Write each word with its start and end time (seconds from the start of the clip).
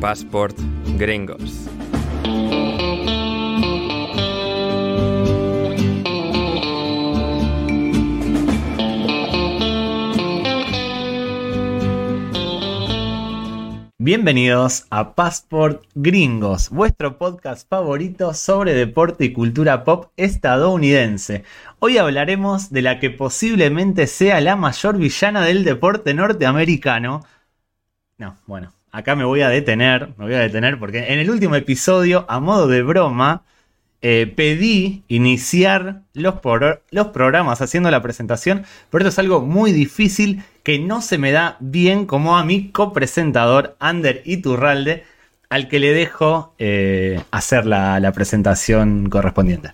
Passport 0.00 0.56
Gringos. 0.96 1.68
Bienvenidos 13.98 14.86
a 14.90 15.16
Passport 15.16 15.82
Gringos, 15.96 16.70
vuestro 16.70 17.18
podcast 17.18 17.68
favorito 17.68 18.34
sobre 18.34 18.74
deporte 18.74 19.24
y 19.24 19.32
cultura 19.32 19.82
pop 19.82 20.12
estadounidense. 20.16 21.42
Hoy 21.80 21.98
hablaremos 21.98 22.70
de 22.70 22.82
la 22.82 23.00
que 23.00 23.10
posiblemente 23.10 24.06
sea 24.06 24.40
la 24.40 24.54
mayor 24.54 24.96
villana 24.96 25.42
del 25.42 25.64
deporte 25.64 26.14
norteamericano. 26.14 27.24
No, 28.16 28.36
bueno, 28.46 28.72
acá 28.92 29.16
me 29.16 29.24
voy 29.24 29.42
a 29.42 29.48
detener, 29.48 30.14
me 30.16 30.24
voy 30.26 30.34
a 30.34 30.40
detener 30.40 30.78
porque 30.78 31.12
en 31.12 31.18
el 31.18 31.30
último 31.30 31.54
episodio, 31.54 32.24
a 32.28 32.40
modo 32.40 32.68
de 32.68 32.82
broma, 32.82 33.42
eh, 34.00 34.32
pedí 34.36 35.02
iniciar 35.08 36.02
los, 36.14 36.34
los 36.90 37.06
programas 37.08 37.60
haciendo 37.60 37.90
la 37.90 38.02
presentación, 38.02 38.64
pero 38.90 39.02
esto 39.02 39.08
es 39.08 39.18
algo 39.18 39.40
muy 39.40 39.72
difícil 39.72 40.42
que 40.62 40.78
no 40.78 41.02
se 41.02 41.18
me 41.18 41.32
da 41.32 41.56
bien 41.60 42.06
como 42.06 42.38
a 42.38 42.44
mi 42.44 42.70
copresentador 42.70 43.76
Ander 43.80 44.22
Iturralde, 44.24 45.04
al 45.50 45.68
que 45.68 45.80
le 45.80 45.92
dejo 45.92 46.54
eh, 46.58 47.20
hacer 47.30 47.66
la, 47.66 47.98
la 48.00 48.12
presentación 48.12 49.08
correspondiente. 49.08 49.72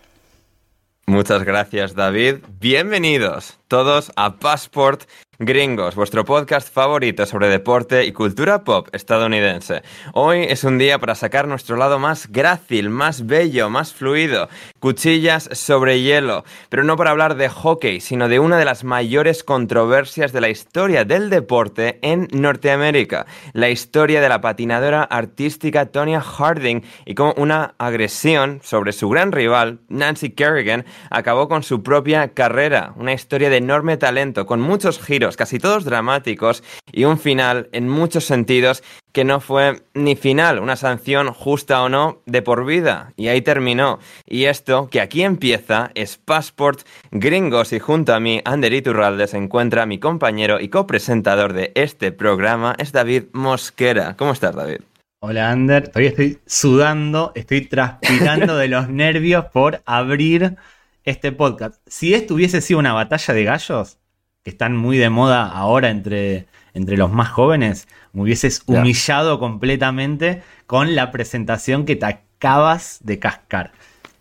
Muchas 1.07 1.45
gracias 1.45 1.95
David. 1.95 2.37
Bienvenidos 2.61 3.59
todos 3.69 4.11
a 4.17 4.37
Passport 4.37 5.03
Gringos, 5.41 5.97
vuestro 5.97 6.25
podcast 6.25 6.73
favorito 6.73 7.27
sobre 7.27 7.49
deporte 7.49 8.05
y 8.05 8.13
cultura 8.13 8.63
pop 8.63 8.87
estadounidense. 8.93 9.83
Hoy 10.13 10.45
es 10.49 10.63
un 10.63 10.79
día 10.79 11.01
para 11.01 11.17
sacar 11.17 11.49
nuestro 11.49 11.77
lado 11.77 11.99
más 11.99 12.31
grácil, 12.31 12.89
más 12.89 13.27
bello, 13.27 13.69
más 13.69 13.93
fluido, 13.93 14.49
cuchillas 14.79 15.49
sobre 15.53 16.03
hielo, 16.03 16.45
pero 16.69 16.85
no 16.85 16.97
para 16.97 17.11
hablar 17.11 17.35
de 17.35 17.49
hockey, 17.49 18.01
sino 18.01 18.29
de 18.29 18.39
una 18.39 18.59
de 18.59 18.65
las 18.65 18.85
mayores 18.85 19.43
controversias 19.43 20.33
de 20.33 20.41
la 20.41 20.51
historia 20.51 21.05
del 21.05 21.31
deporte 21.31 21.99
en 22.03 22.29
Norteamérica, 22.31 23.27
la 23.55 23.71
historia 23.71 24.21
de 24.21 24.29
la 24.29 24.41
patinadora 24.41 25.03
artística 25.03 25.87
Tonya 25.87 26.21
Harding 26.21 26.83
y 27.07 27.17
cómo 27.17 27.35
una 27.37 27.75
agresión 27.79 28.61
sobre 28.63 28.93
su 28.93 29.09
gran 29.09 29.33
rival, 29.33 29.81
Nancy 29.89 30.31
Kerrigan, 30.31 30.85
acabó 31.11 31.49
con 31.49 31.65
su 31.65 31.83
propia 31.83 32.35
carrera, 32.35 32.93
una 32.95 33.13
historia 33.13 33.51
de 33.51 33.57
enorme 33.57 33.97
talento, 33.97 34.47
con 34.47 34.61
muchos 34.61 35.01
giros, 35.01 35.34
casi 35.37 35.59
todos 35.59 35.85
dramáticos, 35.85 36.63
y 36.93 37.05
un 37.05 37.19
final, 37.19 37.69
en 37.73 37.89
muchos 37.89 38.25
sentidos, 38.25 38.83
que 39.13 39.25
no 39.25 39.41
fue 39.41 39.83
ni 39.95 40.17
final, 40.17 40.59
una 40.59 40.77
sanción 40.77 41.33
justa 41.33 41.83
o 41.83 41.89
no, 41.89 42.23
de 42.27 42.43
por 42.43 42.67
vida. 42.67 43.13
Y 43.17 43.29
ahí 43.29 43.43
terminó. 43.43 43.99
Y 44.27 44.45
esto, 44.45 44.89
que 44.91 45.01
aquí 45.01 45.23
empieza, 45.23 45.91
es 45.95 46.17
Passport 46.17 46.81
Gringos, 47.11 47.73
y 47.73 47.79
junto 47.79 48.15
a 48.15 48.21
mí, 48.21 48.41
Ander 48.45 48.73
Iturralde, 48.73 49.27
se 49.27 49.37
encuentra 49.37 49.87
mi 49.87 49.99
compañero 49.99 50.61
y 50.61 50.69
copresentador 50.69 51.53
de 51.53 51.73
este 51.75 52.13
programa, 52.13 52.75
es 52.79 52.93
David 52.93 53.25
Mosquera. 53.33 54.17
¿Cómo 54.17 54.33
estás, 54.33 54.55
David? 54.55 54.81
Hola 55.27 55.51
Ander, 55.51 55.89
todavía 55.89 56.11
estoy 56.11 56.39
sudando, 56.45 57.33
estoy 57.35 57.63
transpirando 57.63 58.57
de 58.59 58.69
los 58.69 58.91
nervios 58.91 59.47
por 59.47 59.81
abrir 59.87 60.57
este 61.05 61.33
podcast. 61.33 61.81
Si 61.87 62.13
esto 62.13 62.35
hubiese 62.35 62.61
sido 62.61 62.79
una 62.79 62.93
batalla 62.93 63.33
de 63.33 63.45
gallos, 63.45 63.97
que 64.45 64.51
están 64.51 64.77
muy 64.77 64.99
de 64.99 65.09
moda 65.09 65.49
ahora 65.49 65.89
entre, 65.89 66.47
entre 66.75 66.99
los 66.99 67.11
más 67.11 67.31
jóvenes, 67.31 67.89
me 68.13 68.23
hubieses 68.23 68.63
humillado 68.67 69.41
completamente 69.41 70.43
con 70.67 70.95
la 70.95 71.11
presentación 71.11 71.87
que 71.87 71.97
te 71.97 72.07
acabas 72.07 73.01
de 73.03 73.19
cascar. 73.19 73.73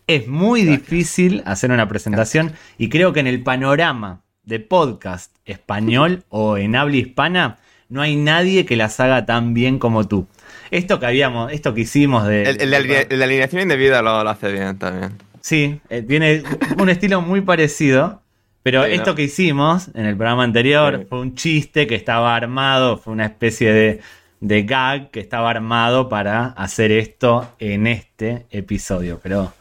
Es 0.06 0.26
muy 0.26 0.64
difícil 0.64 1.42
hacer 1.44 1.70
una 1.70 1.88
presentación 1.88 2.52
y 2.78 2.88
creo 2.88 3.12
que 3.12 3.20
en 3.20 3.26
el 3.26 3.42
panorama 3.42 4.22
de 4.42 4.60
podcast 4.60 5.34
español 5.44 6.24
o 6.30 6.56
en 6.56 6.74
habla 6.74 6.96
hispana 6.96 7.58
no 7.90 8.00
hay 8.00 8.16
nadie 8.16 8.64
que 8.64 8.76
las 8.76 8.98
haga 9.00 9.26
tan 9.26 9.52
bien 9.52 9.78
como 9.78 10.08
tú. 10.08 10.26
Esto 10.70 10.98
que 10.98 11.06
habíamos, 11.06 11.52
esto 11.52 11.74
que 11.74 11.82
hicimos 11.82 12.26
de... 12.26 12.44
El, 12.44 12.58
de, 12.58 13.06
la 13.10 13.24
alineación 13.24 13.62
indebida 13.62 14.00
lo, 14.00 14.24
lo 14.24 14.30
hace 14.30 14.50
bien 14.50 14.78
también. 14.78 15.12
Sí, 15.42 15.80
eh, 15.90 16.00
tiene 16.00 16.42
un 16.78 16.88
estilo 16.88 17.20
muy 17.20 17.42
parecido. 17.42 18.22
Pero 18.64 18.84
esto 18.84 19.14
que 19.14 19.24
hicimos 19.24 19.90
en 19.94 20.06
el 20.06 20.16
programa 20.16 20.42
anterior 20.42 21.04
fue 21.06 21.20
un 21.20 21.34
chiste 21.34 21.86
que 21.86 21.94
estaba 21.94 22.34
armado, 22.34 22.96
fue 22.96 23.12
una 23.12 23.26
especie 23.26 23.70
de, 23.74 24.00
de, 24.40 24.62
gag 24.62 25.10
que 25.10 25.20
estaba 25.20 25.50
armado 25.50 26.08
para 26.08 26.46
hacer 26.46 26.90
esto 26.90 27.54
en 27.58 27.86
este 27.86 28.46
episodio. 28.50 29.20
Pero 29.22 29.52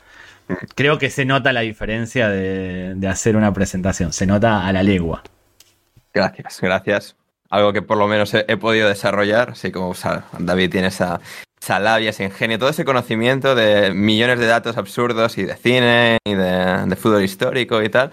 creo 0.74 0.98
que 0.98 1.10
se 1.10 1.26
nota 1.26 1.52
la 1.52 1.62
diferencia 1.62 2.30
de, 2.30 2.94
de 2.96 3.08
hacer 3.10 3.36
una 3.36 3.54
presentación, 3.54 4.14
se 4.14 4.26
nota 4.26 4.66
a 4.66 4.72
la 4.72 4.84
legua. 4.84 5.22
Gracias, 6.14 6.62
gracias. 6.62 7.16
Algo 7.50 7.74
que 7.74 7.82
por 7.82 7.98
lo 7.98 8.08
menos 8.08 8.34
he, 8.34 8.58
podido 8.58 8.88
desarrollar, 8.88 9.50
así 9.50 9.70
como 9.70 9.94
David 10.40 10.72
tiene 10.72 10.88
esa, 10.88 11.20
esa 11.62 11.80
labia, 11.80 12.12
ese 12.12 12.24
ingenio, 12.24 12.58
todo 12.58 12.70
ese 12.70 12.86
conocimiento 12.86 13.54
de 13.54 13.94
millones 13.94 14.40
de 14.40 14.46
datos 14.46 14.78
absurdos 14.78 15.38
y 15.38 15.44
de 15.44 15.56
cine 15.56 16.18
y 16.24 16.36
de, 16.36 16.96
fútbol 16.96 17.24
histórico 17.24 17.84
y 17.84 17.90
tal. 17.90 18.12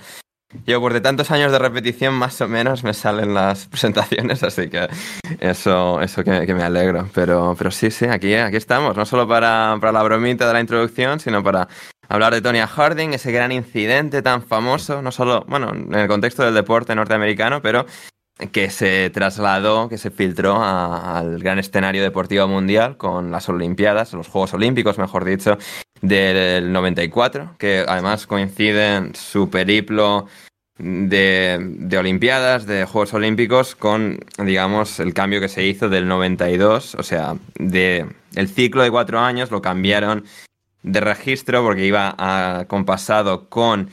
Yo, 0.67 0.81
por 0.81 0.93
de 0.93 1.01
tantos 1.01 1.31
años 1.31 1.53
de 1.53 1.61
repetición, 1.61 2.15
más 2.15 2.41
o 2.41 2.49
menos 2.49 2.83
me 2.83 2.93
salen 2.93 3.35
las 3.35 3.67
presentaciones, 3.69 4.43
así 4.43 4.69
que 4.69 4.89
eso, 5.39 6.01
eso 6.01 6.25
que, 6.25 6.55
me 6.55 6.63
alegro. 6.63 7.09
Pero, 7.15 7.55
pero 7.57 7.71
sí, 7.71 7.91
sí, 7.91 8.07
aquí, 8.07 8.35
aquí 8.35 8.57
estamos, 8.57 8.97
no 8.97 9.07
solo 9.07 9.29
para, 9.29 9.77
para 9.81 9.93
la 9.93 10.03
bromita 10.03 10.49
de 10.49 10.53
la 10.53 10.61
introducción, 10.61 11.21
sino 11.21 11.43
para 11.43 11.69
hablar 12.09 12.35
de 12.35 12.43
Tonya 12.43 12.67
Harding, 12.67 13.15
ese 13.15 13.31
gran 13.31 13.53
incidente 13.53 14.23
tan 14.23 14.43
famoso, 14.43 15.03
no 15.03 15.13
solo, 15.13 15.45
bueno, 15.47 15.73
en 15.73 15.95
el 15.95 16.09
contexto 16.09 16.43
del 16.43 16.55
deporte 16.55 16.97
norteamericano, 16.97 17.63
pero 17.63 17.87
que 18.53 18.71
se 18.71 19.11
trasladó, 19.11 19.89
que 19.89 19.99
se 19.99 20.11
filtró 20.11 20.63
al 20.63 21.39
gran 21.39 21.59
escenario 21.59 22.03
deportivo 22.03 22.49
mundial 22.49 22.97
con 22.97 23.31
las 23.31 23.49
Olimpiadas, 23.49 24.13
los 24.13 24.29
Juegos 24.29 24.55
Olímpicos, 24.55 24.99
mejor 24.99 25.25
dicho, 25.25 25.59
del 26.01 26.73
94, 26.73 27.57
que 27.59 27.85
además 27.87 28.27
coinciden 28.27 29.15
su 29.15 29.51
periplo 29.51 30.27
de, 30.79 31.59
de, 31.61 31.99
Olimpiadas, 31.99 32.67
de 32.67 32.87
Juegos 32.87 33.13
Olímpicos, 33.13 33.77
con, 33.77 34.19
digamos, 34.39 34.99
el 35.01 35.13
cambio 35.13 35.41
que 35.41 35.49
se 35.49 35.65
hizo 35.65 35.89
del 35.89 36.09
92, 36.09 36.95
o 36.95 37.03
sea, 37.03 37.37
de 37.59 38.07
el 38.35 38.49
ciclo 38.49 38.83
de 38.83 38.91
cuatro 38.91 39.21
años 39.21 39.51
lo 39.51 39.61
cambiaron 39.61 40.25
de 40.83 41.01
registro 41.01 41.63
porque 41.63 41.85
iba 41.85 42.15
a, 42.17 42.65
compasado 42.67 43.49
con 43.49 43.91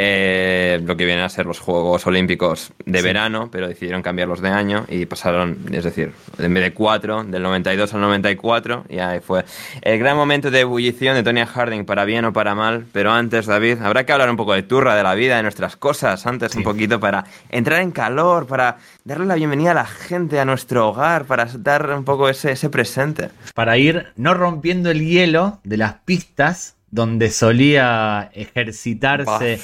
eh, 0.00 0.80
lo 0.84 0.96
que 0.96 1.04
vienen 1.04 1.24
a 1.24 1.28
ser 1.28 1.44
los 1.44 1.58
Juegos 1.58 2.06
Olímpicos 2.06 2.72
de 2.86 3.02
verano, 3.02 3.48
pero 3.50 3.66
decidieron 3.66 4.00
cambiarlos 4.00 4.40
de 4.40 4.48
año 4.48 4.84
y 4.88 5.06
pasaron, 5.06 5.58
es 5.72 5.82
decir, 5.82 6.12
en 6.38 6.54
vez 6.54 6.62
de 6.62 6.72
cuatro, 6.72 7.24
del 7.24 7.42
92 7.42 7.94
al 7.94 8.02
94, 8.02 8.84
y 8.90 9.00
ahí 9.00 9.18
fue 9.18 9.44
el 9.82 9.98
gran 9.98 10.16
momento 10.16 10.52
de 10.52 10.60
ebullición 10.60 11.16
de 11.16 11.24
Tonya 11.24 11.46
Harding, 11.46 11.84
para 11.84 12.04
bien 12.04 12.24
o 12.26 12.32
para 12.32 12.54
mal. 12.54 12.86
Pero 12.92 13.10
antes, 13.10 13.46
David, 13.46 13.78
habrá 13.82 14.06
que 14.06 14.12
hablar 14.12 14.30
un 14.30 14.36
poco 14.36 14.52
de 14.52 14.62
turra, 14.62 14.94
de 14.94 15.02
la 15.02 15.16
vida, 15.16 15.36
de 15.36 15.42
nuestras 15.42 15.74
cosas, 15.74 16.24
antes 16.26 16.54
un 16.54 16.62
poquito 16.62 17.00
para 17.00 17.24
entrar 17.48 17.82
en 17.82 17.90
calor, 17.90 18.46
para 18.46 18.76
darle 19.02 19.26
la 19.26 19.34
bienvenida 19.34 19.72
a 19.72 19.74
la 19.74 19.86
gente, 19.86 20.38
a 20.38 20.44
nuestro 20.44 20.90
hogar, 20.90 21.24
para 21.24 21.46
dar 21.46 21.90
un 21.90 22.04
poco 22.04 22.28
ese, 22.28 22.52
ese 22.52 22.70
presente. 22.70 23.30
Para 23.52 23.76
ir 23.78 24.12
no 24.14 24.34
rompiendo 24.34 24.92
el 24.92 25.04
hielo 25.04 25.58
de 25.64 25.76
las 25.76 25.94
pistas 25.94 26.76
donde 26.92 27.32
solía 27.32 28.30
ejercitarse 28.32 29.60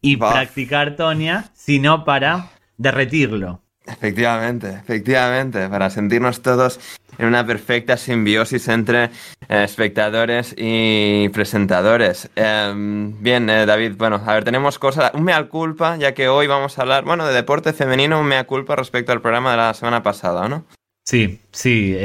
y 0.00 0.16
practicar 0.16 0.96
Tonia, 0.96 1.50
sino 1.54 2.04
para 2.04 2.50
derretirlo. 2.76 3.60
Efectivamente, 3.86 4.68
efectivamente, 4.70 5.66
para 5.68 5.88
sentirnos 5.88 6.42
todos 6.42 6.78
en 7.16 7.26
una 7.26 7.46
perfecta 7.46 7.96
simbiosis 7.96 8.68
entre 8.68 9.04
eh, 9.04 9.64
espectadores 9.64 10.54
y 10.56 11.28
presentadores. 11.30 12.28
Em, 12.36 13.20
bien, 13.22 13.48
eh, 13.48 13.64
David, 13.64 13.94
bueno, 13.96 14.20
a 14.24 14.34
ver, 14.34 14.44
tenemos 14.44 14.78
cosas, 14.78 15.12
un 15.14 15.24
mea 15.24 15.42
culpa, 15.48 15.96
ya 15.96 16.12
que 16.12 16.28
hoy 16.28 16.46
vamos 16.46 16.78
a 16.78 16.82
hablar, 16.82 17.04
bueno, 17.04 17.26
de 17.26 17.34
deporte 17.34 17.72
femenino, 17.72 18.20
un 18.20 18.26
mea 18.26 18.44
culpa 18.44 18.76
respecto 18.76 19.12
al 19.12 19.22
programa 19.22 19.52
de 19.52 19.56
la 19.56 19.74
semana 19.74 20.02
pasada, 20.02 20.48
¿no? 20.48 20.64
Sí, 21.04 21.40
sí. 21.50 21.96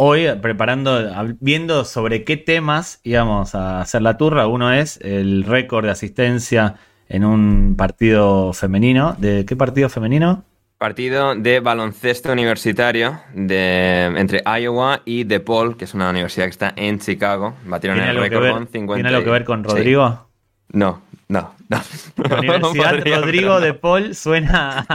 Hoy 0.00 0.28
preparando, 0.40 1.10
viendo 1.40 1.84
sobre 1.84 2.22
qué 2.22 2.36
temas 2.36 3.00
íbamos 3.02 3.56
a 3.56 3.80
hacer 3.80 4.00
la 4.00 4.16
turra. 4.16 4.46
Uno 4.46 4.72
es 4.72 5.00
el 5.02 5.42
récord 5.42 5.86
de 5.86 5.90
asistencia 5.90 6.76
en 7.08 7.24
un 7.24 7.74
partido 7.76 8.52
femenino. 8.52 9.16
¿De 9.18 9.44
qué 9.44 9.56
partido 9.56 9.88
femenino? 9.88 10.44
Partido 10.78 11.34
de 11.34 11.58
baloncesto 11.58 12.30
universitario 12.30 13.18
de, 13.34 14.04
entre 14.16 14.44
Iowa 14.46 15.02
y 15.04 15.24
DePaul, 15.24 15.76
que 15.76 15.86
es 15.86 15.94
una 15.94 16.10
universidad 16.10 16.44
que 16.44 16.50
está 16.50 16.72
en 16.76 17.00
Chicago. 17.00 17.56
Batieron 17.66 17.98
el 17.98 18.20
récord 18.20 18.52
con 18.52 18.68
50. 18.68 18.94
¿Tiene 18.94 19.08
algo 19.08 19.24
que 19.24 19.30
ver 19.32 19.44
con 19.44 19.64
Rodrigo? 19.64 20.28
No, 20.68 21.02
no, 21.26 21.54
no. 21.68 21.82
La 22.18 22.38
Universidad 22.38 23.04
Rodrigo 23.04 23.60
de 23.60 23.74
Paul 23.74 24.14
suena. 24.14 24.86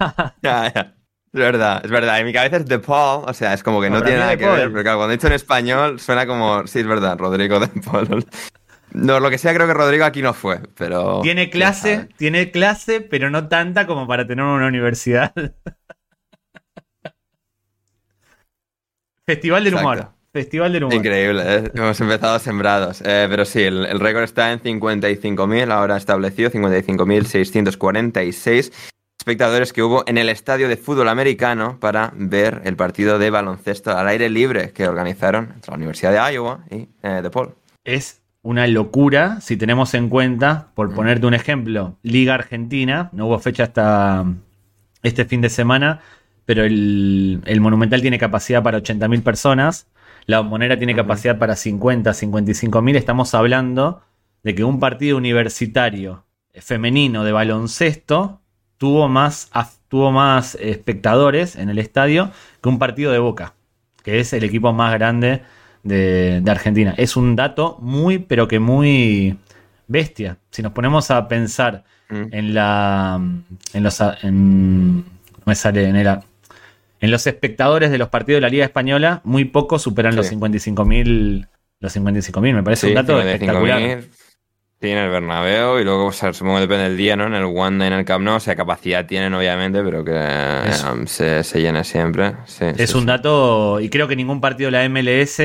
ya, 0.42 0.72
ya. 0.74 0.97
Es 1.32 1.40
verdad, 1.40 1.82
es 1.84 1.90
verdad. 1.90 2.18
En 2.20 2.26
mi 2.26 2.32
cabeza 2.32 2.56
es 2.56 2.64
De 2.66 2.78
Paul, 2.78 3.24
o 3.26 3.34
sea, 3.34 3.52
es 3.52 3.62
como 3.62 3.80
que 3.82 3.90
no, 3.90 3.98
No, 3.98 4.04
tiene 4.04 4.18
nada 4.18 4.36
que 4.36 4.44
Paul. 4.46 4.56
ver, 4.56 4.70
pero 4.70 4.82
claro, 4.82 4.98
cuando 4.98 5.12
he 5.12 5.16
dicho 5.16 5.26
en 5.26 5.34
español 5.34 6.00
suena 6.00 6.26
como, 6.26 6.66
sí, 6.66 6.80
es 6.80 6.86
verdad, 6.86 7.18
Rodrigo 7.18 7.60
De 7.60 7.68
Paul. 7.68 8.24
No, 8.90 9.20
lo 9.20 9.28
que 9.28 9.36
sea, 9.36 9.52
creo 9.52 9.66
que 9.66 9.74
Rodrigo 9.74 10.06
aquí 10.06 10.22
no 10.22 10.32
fue, 10.32 10.60
pero... 10.74 11.20
Tiene 11.20 11.50
clase, 11.50 12.08
tiene 12.16 12.50
clase, 12.50 13.02
pero 13.02 13.28
no 13.28 13.46
tanta 13.46 13.86
como 13.86 14.06
para 14.06 14.26
tener 14.26 14.42
una 14.42 14.66
universidad. 14.66 15.30
Festival 19.26 19.64
del 19.64 19.74
humor. 19.74 19.98
Exacto. 19.98 20.16
Festival 20.32 20.72
del 20.72 20.84
humor. 20.84 20.94
Increíble, 20.94 21.42
¿eh? 21.46 21.70
hemos 21.74 22.00
empezado 22.00 22.38
sembrados. 22.38 23.02
Eh, 23.04 23.26
pero 23.28 23.44
sí, 23.44 23.60
el, 23.62 23.84
el 23.84 24.00
récord 24.00 24.22
está 24.22 24.52
en 24.52 24.62
55.000, 24.62 25.70
ahora 25.70 25.98
establecido, 25.98 26.50
55.646 26.50 28.72
espectadores 29.18 29.72
que 29.72 29.82
hubo 29.82 30.04
en 30.06 30.16
el 30.16 30.30
estadio 30.30 30.68
de 30.68 30.76
fútbol 30.76 31.08
americano 31.08 31.78
para 31.80 32.12
ver 32.14 32.62
el 32.64 32.76
partido 32.76 33.18
de 33.18 33.28
baloncesto 33.28 33.94
al 33.96 34.08
aire 34.08 34.30
libre 34.30 34.72
que 34.72 34.88
organizaron 34.88 35.52
entre 35.54 35.70
la 35.70 35.76
Universidad 35.76 36.12
de 36.12 36.32
Iowa 36.32 36.64
y 36.70 36.88
eh, 37.02 37.20
DePaul. 37.22 37.54
Es 37.84 38.22
una 38.42 38.66
locura 38.66 39.40
si 39.42 39.56
tenemos 39.56 39.92
en 39.92 40.08
cuenta, 40.08 40.68
por 40.74 40.94
ponerte 40.94 41.26
un 41.26 41.34
ejemplo, 41.34 41.98
Liga 42.02 42.34
Argentina, 42.34 43.10
no 43.12 43.26
hubo 43.26 43.38
fecha 43.38 43.64
hasta 43.64 44.24
este 45.02 45.24
fin 45.26 45.42
de 45.42 45.50
semana, 45.50 46.00
pero 46.46 46.64
el, 46.64 47.42
el 47.44 47.60
Monumental 47.60 48.00
tiene 48.00 48.18
capacidad 48.18 48.62
para 48.62 48.78
80.000 48.78 49.22
personas, 49.22 49.88
la 50.24 50.42
Monera 50.42 50.78
tiene 50.78 50.94
capacidad 50.94 51.38
para 51.38 51.56
50, 51.56 52.12
55.000, 52.12 52.96
estamos 52.96 53.34
hablando 53.34 54.00
de 54.42 54.54
que 54.54 54.64
un 54.64 54.80
partido 54.80 55.16
universitario 55.16 56.24
femenino 56.54 57.24
de 57.24 57.32
baloncesto 57.32 58.40
tuvo 58.78 59.08
más, 59.08 59.50
tuvo 59.88 60.10
más 60.12 60.54
espectadores 60.60 61.56
en 61.56 61.68
el 61.68 61.78
estadio 61.78 62.30
que 62.62 62.68
un 62.68 62.78
partido 62.78 63.12
de 63.12 63.18
Boca, 63.18 63.54
que 64.02 64.20
es 64.20 64.32
el 64.32 64.44
equipo 64.44 64.72
más 64.72 64.92
grande 64.94 65.42
de, 65.82 66.40
de 66.40 66.50
Argentina. 66.50 66.94
Es 66.96 67.16
un 67.16 67.36
dato 67.36 67.76
muy, 67.80 68.18
pero 68.18 68.48
que 68.48 68.58
muy 68.58 69.36
bestia. 69.86 70.38
Si 70.50 70.62
nos 70.62 70.72
ponemos 70.72 71.10
a 71.10 71.28
pensar 71.28 71.84
Mm. 72.10 72.22
en 72.32 72.54
la. 72.54 73.20
en 73.74 73.82
los. 73.82 74.00
En, 74.22 74.96
no 74.96 75.04
me 75.44 75.54
sale 75.54 75.86
en 75.86 75.94
el. 75.96 76.06
En 77.00 77.10
los 77.10 77.26
espectadores 77.26 77.90
de 77.90 77.98
los 77.98 78.08
partidos 78.08 78.38
de 78.38 78.40
la 78.40 78.48
Liga 78.48 78.64
Española, 78.64 79.20
muy 79.24 79.44
pocos 79.44 79.82
superan 79.82 80.16
los 80.16 80.26
Sí. 80.26 80.34
55.000. 80.34 81.48
Los 81.80 81.94
55.000, 81.94 82.54
me 82.54 82.62
parece 82.62 82.86
Sí, 82.86 82.92
un 82.92 82.94
dato 82.94 83.20
55.000. 83.20 83.26
espectacular. 83.34 84.00
Sí, 84.80 84.88
en 84.90 84.98
el 84.98 85.10
Bernabéu 85.10 85.80
y 85.80 85.84
luego, 85.84 86.06
o 86.06 86.12
sea, 86.12 86.32
supongo 86.32 86.56
que 86.56 86.60
depende 86.62 86.84
del 86.84 86.96
día, 86.96 87.16
¿no? 87.16 87.26
En 87.26 87.34
el 87.34 87.44
Wanda 87.46 87.84
y 87.84 87.88
en 87.88 87.94
el 87.94 88.04
Camp 88.04 88.24
Nou, 88.24 88.36
o 88.36 88.40
sea, 88.40 88.54
capacidad 88.54 89.06
tienen 89.06 89.34
obviamente, 89.34 89.82
pero 89.82 90.04
que 90.04 90.12
um, 90.92 91.06
se, 91.06 91.42
se 91.42 91.60
llena 91.60 91.82
siempre. 91.82 92.34
Sí, 92.46 92.64
Es 92.76 92.90
sí, 92.90 92.96
un 92.96 93.02
sí. 93.02 93.06
dato, 93.08 93.80
y 93.80 93.88
creo 93.88 94.06
que 94.06 94.14
ningún 94.14 94.40
partido 94.40 94.70
de 94.70 94.78
la 94.78 94.88
MLS 94.88 95.40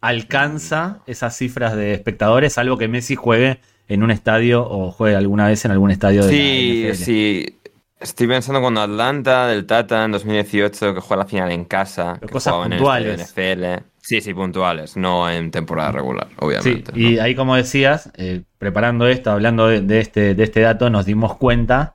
alcanza 0.00 1.00
esas 1.06 1.36
cifras 1.36 1.74
de 1.74 1.94
espectadores, 1.94 2.52
salvo 2.52 2.78
que 2.78 2.88
Messi 2.88 3.14
juegue 3.16 3.60
en 3.88 4.02
un 4.02 4.10
estadio 4.10 4.62
o 4.68 4.90
juegue 4.92 5.16
alguna 5.16 5.46
vez 5.48 5.64
en 5.64 5.70
algún 5.70 5.90
estadio 5.90 6.24
de 6.24 6.30
Sí, 6.30 6.82
la 6.84 6.92
NFL. 6.92 7.04
sí. 7.04 7.54
Estoy 8.00 8.28
pensando 8.28 8.60
cuando 8.60 8.80
Atlanta 8.80 9.48
del 9.48 9.66
Tata 9.66 10.04
en 10.04 10.12
2018 10.12 10.94
que 10.94 11.00
juega 11.00 11.24
la 11.24 11.28
final 11.28 11.50
en 11.50 11.64
casa, 11.64 12.14
Pero 12.20 12.28
que 12.28 12.32
cosas 12.34 12.54
puntuales. 12.54 13.18
en 13.36 13.80
NFL. 13.80 13.84
Sí, 14.08 14.22
sí, 14.22 14.32
puntuales, 14.32 14.96
no 14.96 15.28
en 15.28 15.50
temporada 15.50 15.92
regular, 15.92 16.28
Sí, 16.30 16.34
obviamente. 16.38 16.92
y 16.98 17.16
¿no? 17.16 17.22
ahí 17.22 17.34
como 17.34 17.56
decías, 17.56 18.10
eh, 18.16 18.40
preparando 18.56 19.06
esto, 19.06 19.30
hablando 19.30 19.66
de, 19.68 19.82
de 19.82 20.00
este, 20.00 20.34
de 20.34 20.44
este 20.44 20.62
dato, 20.62 20.88
nos 20.88 21.04
dimos 21.04 21.36
cuenta 21.36 21.94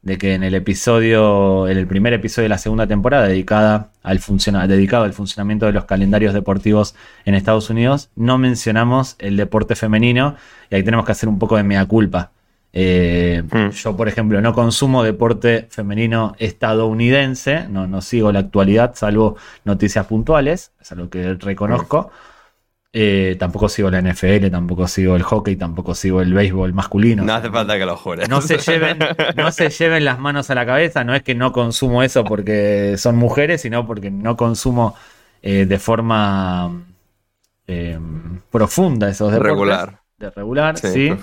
de 0.00 0.18
que 0.18 0.34
en 0.34 0.42
el 0.42 0.56
episodio, 0.56 1.68
en 1.68 1.78
el 1.78 1.86
primer 1.86 2.14
episodio 2.14 2.46
de 2.46 2.48
la 2.48 2.58
segunda 2.58 2.88
temporada, 2.88 3.28
dedicada 3.28 3.90
al 4.02 4.18
funciona- 4.18 4.66
dedicado 4.66 5.04
al 5.04 5.12
funcionamiento 5.12 5.66
de 5.66 5.72
los 5.72 5.84
calendarios 5.84 6.34
deportivos 6.34 6.96
en 7.26 7.36
Estados 7.36 7.70
Unidos, 7.70 8.10
no 8.16 8.38
mencionamos 8.38 9.14
el 9.20 9.36
deporte 9.36 9.76
femenino 9.76 10.34
y 10.68 10.74
ahí 10.74 10.82
tenemos 10.82 11.06
que 11.06 11.12
hacer 11.12 11.28
un 11.28 11.38
poco 11.38 11.56
de 11.56 11.62
mea 11.62 11.86
culpa. 11.86 12.32
Eh, 12.72 13.42
Hmm. 13.50 13.68
Yo, 13.70 13.96
por 13.96 14.08
ejemplo, 14.08 14.40
no 14.40 14.54
consumo 14.54 15.02
deporte 15.02 15.66
femenino 15.70 16.34
estadounidense, 16.38 17.66
no, 17.68 17.86
no 17.86 18.00
sigo 18.00 18.32
la 18.32 18.40
actualidad, 18.40 18.94
salvo 18.94 19.36
noticias 19.64 20.06
puntuales, 20.06 20.72
es 20.80 20.92
algo 20.92 21.10
que 21.10 21.34
reconozco. 21.34 22.10
Eh, 22.94 23.36
tampoco 23.38 23.70
sigo 23.70 23.90
la 23.90 24.02
NFL, 24.02 24.50
tampoco 24.50 24.86
sigo 24.86 25.16
el 25.16 25.22
hockey, 25.22 25.56
tampoco 25.56 25.94
sigo 25.94 26.20
el 26.20 26.34
béisbol 26.34 26.74
masculino. 26.74 27.24
No 27.24 27.32
hace 27.34 27.50
falta 27.50 27.78
que 27.78 27.86
lo 27.86 27.96
jures. 27.96 28.28
no 28.28 28.42
se 28.42 28.58
lleven, 28.58 28.98
no 29.36 29.50
se 29.50 29.70
lleven 29.70 30.04
las 30.04 30.18
manos 30.18 30.50
a 30.50 30.54
la 30.54 30.66
cabeza, 30.66 31.02
no 31.02 31.14
es 31.14 31.22
que 31.22 31.34
no 31.34 31.52
consumo 31.52 32.02
eso 32.02 32.22
porque 32.24 32.96
son 32.98 33.16
mujeres, 33.16 33.62
sino 33.62 33.86
porque 33.86 34.10
no 34.10 34.36
consumo 34.36 34.94
eh, 35.40 35.64
de 35.64 35.78
forma 35.78 36.84
eh, 37.66 37.98
profunda 38.50 39.08
esos 39.08 39.32
deportes. 39.32 39.52
Regular. 39.52 40.00
De 40.18 40.30
regular, 40.30 40.78
Sí, 40.78 40.88
sí. 40.88 41.14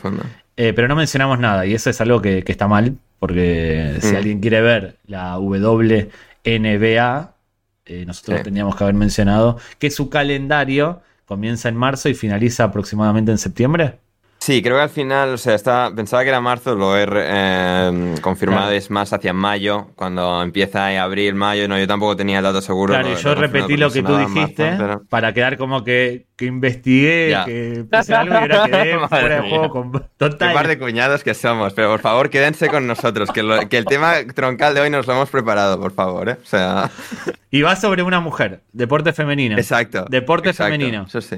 Eh, 0.62 0.74
pero 0.74 0.90
no 0.90 0.96
mencionamos 0.98 1.40
nada 1.40 1.66
y 1.66 1.74
eso 1.74 1.90
es 1.90 2.02
algo 2.02 2.22
que, 2.22 2.44
que 2.44 2.52
está 2.52 2.68
mal, 2.68 2.98
porque 3.18 3.96
si 4.02 4.12
Mm. 4.12 4.16
alguien 4.18 4.40
quiere 4.42 4.60
ver 4.60 4.98
la 5.08 5.38
WNBA, 5.40 7.34
eh, 7.86 8.04
nosotros 8.06 8.40
Sí. 8.40 8.44
tendríamos 8.44 8.76
que 8.76 8.84
haber 8.84 8.94
mencionado 8.96 9.58
que 9.80 9.90
su 9.90 10.10
calendario 10.10 11.02
comienza 11.26 11.70
en 11.70 11.78
marzo 11.78 12.10
y 12.10 12.14
finaliza 12.14 12.66
aproximadamente 12.66 13.32
en 13.32 13.38
septiembre. 13.38 14.00
Sí, 14.50 14.64
creo 14.64 14.78
que 14.78 14.82
al 14.82 14.90
final, 14.90 15.30
o 15.36 15.38
sea, 15.38 15.92
pensaba 15.96 16.24
que 16.24 16.30
era 16.30 16.42
marzo, 16.42 16.74
lo 16.74 16.98
he 16.98 17.06
eh, 17.08 18.16
confirmado, 18.20 18.64
Claro. 18.64 18.76
es 18.78 18.90
más 18.90 19.14
hacia 19.14 19.32
mayo, 19.32 19.90
cuando 19.96 20.42
empieza 20.42 20.88
abril, 21.04 21.36
mayo, 21.36 21.68
no, 21.68 21.78
yo 21.78 21.86
tampoco 21.86 22.16
tenía 22.16 22.40
el 22.40 22.44
dato 22.44 22.60
seguro. 22.60 22.96
Claro, 22.96 23.12
y 23.14 23.16
yo 23.16 23.36
repetí 23.36 23.78
lo 23.78 23.92
que 23.92 24.02
tú 24.02 24.18
dijiste 24.18 24.64
marzo, 24.72 24.78
pero- 24.84 25.04
para 25.08 25.34
quedar 25.36 25.56
como 25.60 25.84
que, 25.84 26.26
que 26.36 26.46
investigué, 26.46 27.30
Ya. 27.30 27.46
que 27.46 27.86
puse 27.92 28.16
algo 28.16 28.34
y 28.34 28.38
ahora 28.38 28.64
quedé 28.66 28.98
fuera 29.08 29.36
de 29.36 29.42
mía. 29.44 29.50
juego. 29.52 29.70
Con... 29.70 29.92
Qué 29.92 30.00
Total. 30.18 30.54
par 30.56 30.68
de 30.68 30.80
cuñados 30.80 31.24
que 31.24 31.36
somos, 31.36 31.74
pero 31.74 31.90
por 31.92 32.00
favor 32.00 32.32
quédense 32.32 32.70
con 32.70 32.88
nosotros, 32.88 33.30
que, 33.32 33.44
lo- 33.44 33.70
que 33.70 33.78
el 33.78 33.86
tema 33.86 34.16
troncal 34.34 34.74
de 34.74 34.82
hoy 34.82 34.90
nos 34.90 35.06
lo 35.06 35.14
hemos 35.14 35.30
preparado, 35.30 35.80
por 35.80 35.92
favor, 35.92 36.28
¿eh? 36.28 36.38
O 36.42 36.46
sea, 36.48 36.90
Y 37.52 37.62
va 37.62 37.76
sobre 37.76 38.02
una 38.02 38.20
mujer, 38.20 38.62
deporte 38.74 39.14
femenino. 39.14 39.60
exacto. 39.60 40.06
Deporte 40.10 40.50
exacto, 40.50 40.72
femenino. 40.74 41.06
Eso 41.08 41.22
sí. 41.22 41.38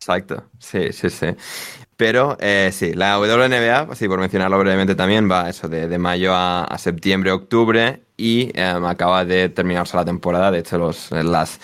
Exacto, 0.00 0.42
sí, 0.58 0.92
sí, 0.92 1.08
sí. 1.08 1.26
Pero 2.02 2.36
eh, 2.40 2.70
sí, 2.72 2.94
la 2.94 3.16
WNBA, 3.20 3.86
pues 3.86 3.98
sí, 4.00 4.08
por 4.08 4.18
mencionarlo 4.18 4.58
brevemente 4.58 4.96
también, 4.96 5.30
va 5.30 5.48
eso 5.48 5.68
de, 5.68 5.86
de 5.86 5.98
mayo 5.98 6.34
a, 6.34 6.64
a 6.64 6.76
septiembre, 6.78 7.30
octubre 7.30 8.00
y 8.16 8.50
eh, 8.54 8.74
acaba 8.86 9.24
de 9.24 9.48
terminarse 9.50 9.96
la 9.96 10.04
temporada. 10.04 10.50
De 10.50 10.58
hecho, 10.58 10.78
los, 10.78 11.12
las, 11.12 11.60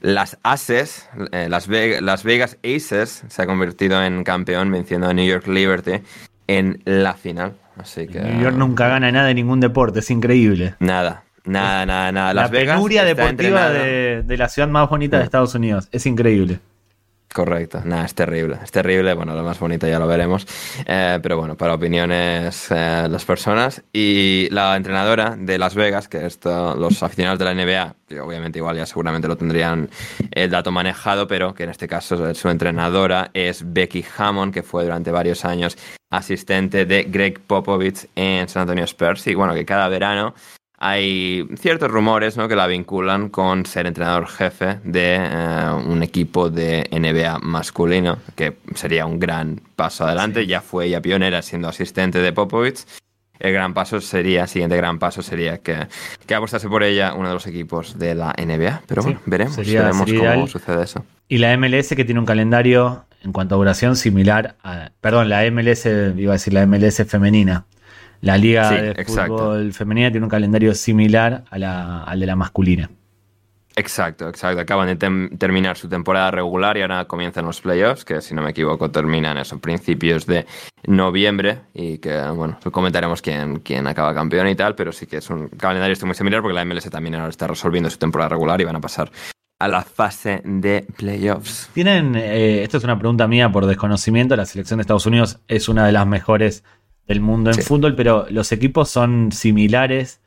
las 0.00 0.38
Aces, 0.42 1.06
eh, 1.32 1.48
las, 1.50 1.68
Ve- 1.68 2.00
las 2.00 2.24
Vegas 2.24 2.56
Aces, 2.64 3.24
se 3.28 3.42
ha 3.42 3.46
convertido 3.46 4.02
en 4.02 4.24
campeón 4.24 4.72
venciendo 4.72 5.06
a 5.06 5.12
New 5.12 5.26
York 5.26 5.46
Liberty 5.48 6.00
en 6.46 6.80
la 6.86 7.12
final. 7.12 7.52
Así 7.76 8.06
que... 8.06 8.20
New 8.20 8.40
York 8.42 8.56
nunca 8.56 8.88
gana 8.88 9.12
nada 9.12 9.26
de 9.28 9.34
ningún 9.34 9.60
deporte, 9.60 9.98
es 9.98 10.10
increíble. 10.10 10.76
Nada, 10.78 11.24
nada, 11.44 11.84
nada, 11.84 12.10
nada. 12.10 12.32
La 12.32 12.48
Vegas 12.48 12.76
penuria 12.76 13.04
deportiva 13.04 13.68
de, 13.68 14.22
de 14.24 14.36
la 14.38 14.48
ciudad 14.48 14.68
más 14.68 14.88
bonita 14.88 15.18
de. 15.18 15.24
Estados 15.24 15.54
Unidos, 15.54 15.90
es 15.92 16.06
increíble. 16.06 16.60
Correcto, 17.34 17.80
nada, 17.84 18.04
es 18.04 18.14
terrible, 18.14 18.58
es 18.62 18.70
terrible, 18.70 19.12
bueno, 19.12 19.34
lo 19.34 19.42
más 19.42 19.58
bonito 19.58 19.88
ya 19.88 19.98
lo 19.98 20.06
veremos, 20.06 20.46
Eh, 20.86 21.18
pero 21.20 21.36
bueno, 21.36 21.56
para 21.56 21.74
opiniones 21.74 22.68
eh, 22.70 23.08
las 23.10 23.24
personas. 23.24 23.82
Y 23.92 24.46
la 24.52 24.76
entrenadora 24.76 25.34
de 25.36 25.58
Las 25.58 25.74
Vegas, 25.74 26.06
que 26.06 26.26
esto, 26.26 26.76
los 26.76 27.02
aficionados 27.02 27.40
de 27.40 27.44
la 27.44 27.54
NBA, 27.54 27.96
que 28.06 28.20
obviamente 28.20 28.60
igual 28.60 28.76
ya 28.76 28.86
seguramente 28.86 29.26
lo 29.26 29.36
tendrían 29.36 29.90
el 30.30 30.48
dato 30.48 30.70
manejado, 30.70 31.26
pero 31.26 31.54
que 31.54 31.64
en 31.64 31.70
este 31.70 31.88
caso 31.88 32.32
su 32.36 32.48
entrenadora 32.50 33.30
es 33.34 33.64
Becky 33.66 34.04
Hammond, 34.16 34.54
que 34.54 34.62
fue 34.62 34.84
durante 34.84 35.10
varios 35.10 35.44
años 35.44 35.76
asistente 36.12 36.86
de 36.86 37.02
Greg 37.02 37.40
Popovich 37.40 38.06
en 38.14 38.48
San 38.48 38.60
Antonio 38.62 38.84
Spurs. 38.84 39.26
Y 39.26 39.34
bueno, 39.34 39.54
que 39.54 39.64
cada 39.64 39.88
verano 39.88 40.34
hay 40.86 41.48
ciertos 41.58 41.90
rumores 41.90 42.36
¿no? 42.36 42.46
que 42.46 42.54
la 42.56 42.66
vinculan 42.66 43.30
con 43.30 43.64
ser 43.64 43.86
entrenador 43.86 44.26
jefe 44.28 44.80
de 44.84 45.16
eh, 45.18 45.70
un 45.86 46.02
equipo 46.02 46.50
de 46.50 46.86
NBA 46.92 47.38
masculino, 47.38 48.18
que 48.36 48.58
sería 48.74 49.06
un 49.06 49.18
gran 49.18 49.62
paso 49.76 50.04
adelante. 50.04 50.42
Sí. 50.42 50.46
Ya 50.46 50.60
fue 50.60 50.84
ella 50.86 51.00
pionera 51.00 51.40
siendo 51.40 51.68
asistente 51.68 52.18
de 52.18 52.34
Popovich. 52.34 52.84
El 53.38 53.54
gran 53.54 53.72
paso 53.72 53.98
sería, 54.02 54.46
siguiente 54.46 54.76
gran 54.76 54.98
paso 54.98 55.22
sería 55.22 55.58
que, 55.58 55.86
que 56.26 56.34
apostase 56.34 56.68
por 56.68 56.82
ella 56.82 57.14
uno 57.14 57.28
de 57.28 57.34
los 57.34 57.46
equipos 57.46 57.98
de 57.98 58.14
la 58.14 58.34
NBA. 58.36 58.82
Pero 58.86 59.00
Sí, 59.02 59.08
bueno, 59.08 59.20
veremos, 59.24 59.54
sería- 59.54 59.80
veremos 59.84 60.06
sería 60.08 60.34
cómo 60.34 60.46
sucede 60.48 60.84
eso. 60.84 61.04
Y 61.28 61.38
la 61.38 61.56
MLS 61.56 61.94
que 61.96 62.04
tiene 62.04 62.20
un 62.20 62.26
calendario 62.26 63.06
en 63.22 63.32
cuanto 63.32 63.54
a 63.54 63.58
duración 63.58 63.96
similar 63.96 64.56
a... 64.62 64.90
Perdón, 65.00 65.30
la 65.30 65.50
MLS, 65.50 65.86
iba 65.86 66.32
a 66.32 66.34
decir 66.34 66.52
la 66.52 66.66
MLS 66.66 67.02
femenina. 67.08 67.64
La 68.24 68.36
liga 68.38 68.68
Sí, 68.68 68.74
de 68.76 68.90
exacto. 68.92 69.36
fútbol 69.36 69.72
femenina 69.72 70.10
tiene 70.10 70.24
un 70.24 70.30
calendario 70.30 70.74
similar 70.74 71.44
a 71.50 71.58
la- 71.58 72.02
al 72.04 72.20
de 72.20 72.26
la 72.26 72.36
masculina. 72.36 72.90
Exacto, 73.76 74.28
exacto. 74.28 74.60
Acaban 74.60 74.86
de 74.86 74.96
terminar 75.36 75.76
su 75.76 75.88
temporada 75.88 76.30
regular 76.30 76.76
y 76.76 76.82
ahora 76.82 77.06
comienzan 77.06 77.44
los 77.44 77.60
playoffs, 77.60 78.04
que 78.04 78.20
si 78.20 78.32
no 78.32 78.40
me 78.40 78.50
equivoco 78.50 78.88
terminan 78.88 79.36
esos 79.36 79.58
principios 79.60 80.26
de 80.26 80.46
noviembre 80.86 81.58
y 81.74 81.98
que, 81.98 82.16
bueno, 82.30 82.56
comentaremos 82.70 83.20
quién, 83.20 83.58
quién 83.60 83.86
acaba 83.88 84.14
campeón 84.14 84.46
y 84.46 84.54
tal, 84.54 84.76
pero 84.76 84.92
sí 84.92 85.06
que 85.06 85.16
es 85.16 85.28
un 85.28 85.48
calendario 85.48 85.96
muy 86.06 86.14
similar 86.14 86.40
porque 86.40 86.54
la 86.54 86.64
MLS 86.64 86.88
también 86.88 87.16
ahora 87.16 87.30
está 87.30 87.48
resolviendo 87.48 87.90
su 87.90 87.98
temporada 87.98 88.28
regular 88.28 88.60
y 88.60 88.64
van 88.64 88.76
a 88.76 88.80
pasar 88.80 89.10
a 89.58 89.66
la 89.66 89.82
fase 89.82 90.40
de 90.44 90.86
playoffs. 90.96 91.68
Tienen, 91.74 92.14
eh, 92.14 92.62
esto 92.62 92.76
es 92.76 92.84
una 92.84 92.96
pregunta 92.98 93.26
mía 93.26 93.50
por 93.50 93.66
desconocimiento, 93.66 94.36
la 94.36 94.46
selección 94.46 94.78
de 94.78 94.82
Estados 94.82 95.06
Unidos 95.06 95.40
es 95.48 95.68
una 95.68 95.84
de 95.84 95.90
las 95.92 96.06
mejores 96.06 96.62
del 97.06 97.20
mundo 97.20 97.50
en 97.50 97.56
Sí. 97.56 97.62
fútbol, 97.62 97.94
pero 97.94 98.26
¿los 98.30 98.52
equipos 98.52 98.88
son 98.88 99.32
similares 99.32 100.20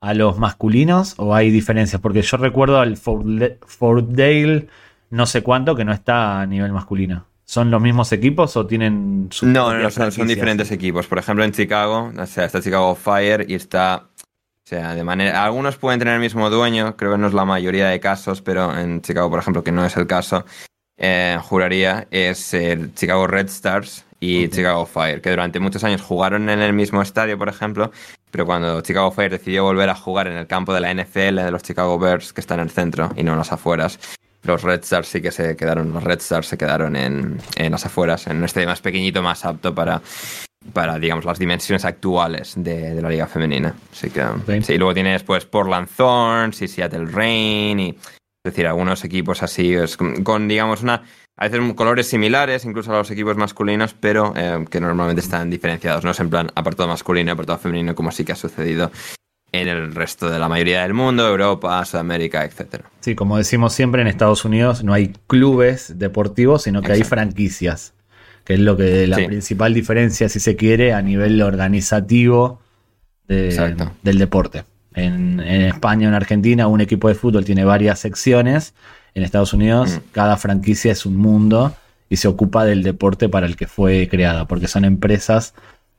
a 0.00 0.14
los 0.14 0.38
masculinos 0.38 1.14
o 1.16 1.34
hay 1.34 1.50
diferencias? 1.50 2.00
Porque 2.00 2.22
yo 2.22 2.36
recuerdo 2.36 2.80
al 2.80 2.96
Fortdale 2.96 4.68
no 5.10 5.26
sé 5.26 5.42
cuánto 5.42 5.74
que 5.74 5.84
no 5.84 5.92
está 5.92 6.40
a 6.40 6.46
nivel 6.46 6.72
masculino. 6.72 7.24
¿Son 7.44 7.70
los 7.70 7.80
mismos 7.80 8.12
equipos 8.12 8.56
o 8.58 8.66
tienen 8.66 9.28
sus 9.30 9.48
No, 9.48 9.72
no, 9.72 9.78
no, 9.84 9.90
son, 9.90 10.28
diferentes 10.28 10.70
equipos. 10.70 11.06
Por 11.06 11.18
ejemplo, 11.18 11.44
en 11.44 11.52
Chicago, 11.52 12.12
o 12.14 12.26
sea, 12.26 12.44
está 12.44 12.60
Chicago 12.60 12.94
Fire 12.94 13.46
y 13.48 13.54
está. 13.54 14.04
O 14.14 14.68
sea, 14.68 14.94
de 14.94 15.02
manera. 15.02 15.42
Algunos 15.44 15.78
pueden 15.78 15.98
tener 15.98 16.12
el 16.14 16.20
mismo 16.20 16.50
dueño, 16.50 16.94
creo 16.98 17.12
que 17.12 17.18
no 17.18 17.26
es 17.26 17.32
la 17.32 17.46
mayoría 17.46 17.88
de 17.88 18.00
casos, 18.00 18.42
pero 18.42 18.78
en 18.78 19.00
Chicago, 19.00 19.30
por 19.30 19.38
ejemplo, 19.38 19.64
que 19.64 19.72
no 19.72 19.82
es 19.82 19.96
el 19.96 20.06
caso, 20.06 20.44
eh, 20.98 21.38
juraría, 21.42 22.06
es 22.10 22.52
el 22.52 22.92
Chicago 22.94 23.26
Red 23.26 23.46
Stars 23.46 24.04
y. 24.20 24.48
Chicago 24.48 24.86
Fire, 24.86 25.20
que 25.20 25.30
durante 25.30 25.60
muchos 25.60 25.84
años 25.84 26.02
jugaron 26.02 26.48
en 26.48 26.60
el 26.60 26.72
mismo 26.72 27.02
estadio, 27.02 27.38
por 27.38 27.48
ejemplo, 27.48 27.90
pero 28.30 28.46
cuando 28.46 28.80
Chicago 28.80 29.10
Fire 29.10 29.30
decidió 29.30 29.64
volver 29.64 29.88
a 29.88 29.94
jugar 29.94 30.26
en 30.26 30.36
el 30.36 30.46
campo 30.46 30.74
de 30.74 30.80
la 30.80 30.92
NFL, 30.92 31.36
de 31.36 31.50
los 31.50 31.62
Chicago 31.62 31.98
Bears, 31.98 32.32
que 32.32 32.40
está 32.40 32.54
en 32.54 32.60
el 32.60 32.70
centro 32.70 33.10
y 33.16 33.22
no 33.22 33.32
en 33.32 33.38
las 33.38 33.52
afueras, 33.52 33.98
los 34.42 34.62
Red 34.62 34.80
Stars 34.80 35.08
sí 35.08 35.20
que 35.20 35.30
se 35.30 35.56
quedaron, 35.56 35.92
los 35.92 36.02
Red 36.02 36.18
Stars 36.18 36.46
se 36.46 36.58
quedaron 36.58 36.96
en, 36.96 37.38
en 37.56 37.72
las 37.72 37.86
afueras, 37.86 38.26
en 38.26 38.38
un 38.38 38.44
estadio 38.44 38.68
más 38.68 38.80
pequeñito, 38.80 39.22
más 39.22 39.44
apto 39.44 39.74
para, 39.74 40.00
para 40.72 40.98
digamos, 40.98 41.24
las 41.24 41.38
dimensiones 41.38 41.84
actuales 41.84 42.54
de, 42.56 42.94
de 42.94 43.02
la 43.02 43.08
liga 43.08 43.26
femenina. 43.26 43.74
Así 43.92 44.10
que, 44.10 44.24
sí, 44.62 44.74
y 44.74 44.78
luego 44.78 44.94
tienes 44.94 45.22
pues 45.22 45.44
Portland 45.44 45.88
Thorns 45.94 46.62
y 46.62 46.68
Seattle 46.68 47.06
Rain 47.06 47.80
y, 47.80 47.88
es 47.90 48.52
decir, 48.52 48.66
algunos 48.66 49.04
equipos 49.04 49.42
así, 49.42 49.74
con, 50.22 50.48
digamos, 50.48 50.82
una, 50.82 51.02
a 51.38 51.48
veces 51.48 51.74
colores 51.74 52.08
similares, 52.08 52.64
incluso 52.64 52.92
a 52.92 52.98
los 52.98 53.10
equipos 53.12 53.36
masculinos, 53.36 53.94
pero 53.94 54.34
eh, 54.36 54.64
que 54.68 54.80
normalmente 54.80 55.20
están 55.20 55.48
diferenciados, 55.48 56.04
no 56.04 56.10
es 56.10 56.18
en 56.18 56.30
plan 56.30 56.50
apartado 56.56 56.88
masculino 56.88 57.30
y 57.30 57.32
apartado 57.32 57.58
femenino, 57.58 57.94
como 57.94 58.10
sí 58.10 58.24
que 58.24 58.32
ha 58.32 58.36
sucedido 58.36 58.90
en 59.52 59.68
el 59.68 59.94
resto 59.94 60.28
de 60.28 60.38
la 60.38 60.48
mayoría 60.48 60.82
del 60.82 60.94
mundo, 60.94 61.26
Europa, 61.26 61.82
Sudamérica, 61.84 62.44
etcétera. 62.44 62.90
Sí, 63.00 63.14
como 63.14 63.38
decimos 63.38 63.72
siempre, 63.72 64.02
en 64.02 64.08
Estados 64.08 64.44
Unidos 64.44 64.82
no 64.82 64.92
hay 64.92 65.12
clubes 65.28 65.96
deportivos, 65.96 66.64
sino 66.64 66.82
que 66.82 66.88
Exacto. 66.88 67.04
hay 67.04 67.08
franquicias, 67.08 67.94
que 68.44 68.54
es 68.54 68.60
lo 68.60 68.76
que 68.76 69.06
la 69.06 69.16
sí. 69.16 69.26
principal 69.26 69.72
diferencia, 69.72 70.28
si 70.28 70.40
se 70.40 70.56
quiere, 70.56 70.92
a 70.92 71.00
nivel 71.02 71.40
organizativo 71.40 72.60
de, 73.28 73.76
del 74.02 74.18
deporte. 74.18 74.64
En, 74.92 75.38
en, 75.38 75.62
España 75.62 76.08
en 76.08 76.14
Argentina, 76.14 76.66
un 76.66 76.80
equipo 76.80 77.08
de 77.08 77.14
fútbol 77.14 77.44
tiene 77.44 77.64
varias 77.64 78.00
secciones. 78.00 78.74
En 79.18 79.24
Estados 79.24 79.52
Unidos, 79.52 79.96
mm. 79.96 80.12
cada 80.12 80.36
franquicia 80.36 80.92
es 80.92 81.04
un 81.04 81.16
mundo 81.16 81.74
y 82.08 82.18
se 82.18 82.28
ocupa 82.28 82.64
del 82.64 82.84
deporte 82.84 83.28
para 83.28 83.46
el 83.46 83.56
que 83.56 83.66
fue 83.66 84.08
creada, 84.08 84.46
porque 84.46 84.68
son 84.68 84.84
empresas 84.84 85.54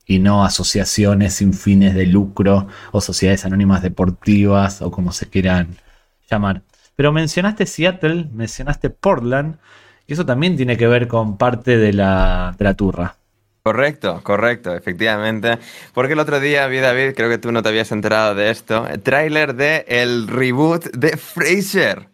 y 0.06 0.20
no 0.20 0.42
asociaciones 0.42 1.34
sin 1.34 1.52
fines 1.52 1.94
de 1.94 2.06
lucro 2.06 2.66
o 2.92 3.02
sociedades 3.02 3.44
anónimas 3.44 3.82
deportivas 3.82 4.80
o 4.80 4.90
como 4.90 5.12
se 5.12 5.28
quieran 5.28 5.76
llamar. 6.30 6.62
Pero 6.96 7.12
mencionaste 7.12 7.66
Seattle, 7.66 8.30
mencionaste 8.32 8.88
Portland, 8.88 9.56
y 10.06 10.14
eso 10.14 10.24
también 10.24 10.56
tiene 10.56 10.78
que 10.78 10.86
ver 10.86 11.06
con 11.06 11.36
parte 11.36 11.76
de 11.76 11.92
la, 11.92 12.54
de 12.56 12.64
la 12.64 12.72
turra. 12.72 13.16
Correcto, 13.62 14.22
correcto, 14.22 14.74
efectivamente. 14.74 15.58
Porque 15.92 16.14
el 16.14 16.20
otro 16.20 16.40
día 16.40 16.66
vi, 16.68 16.78
David, 16.78 17.12
creo 17.14 17.28
que 17.28 17.36
tú 17.36 17.52
no 17.52 17.62
te 17.62 17.68
habías 17.68 17.92
enterado 17.92 18.34
de 18.34 18.50
esto, 18.50 18.86
el 18.88 19.02
tráiler 19.02 19.54
de 19.56 19.84
el 19.88 20.26
reboot 20.26 20.86
de 20.96 21.18
Fraser. 21.18 22.08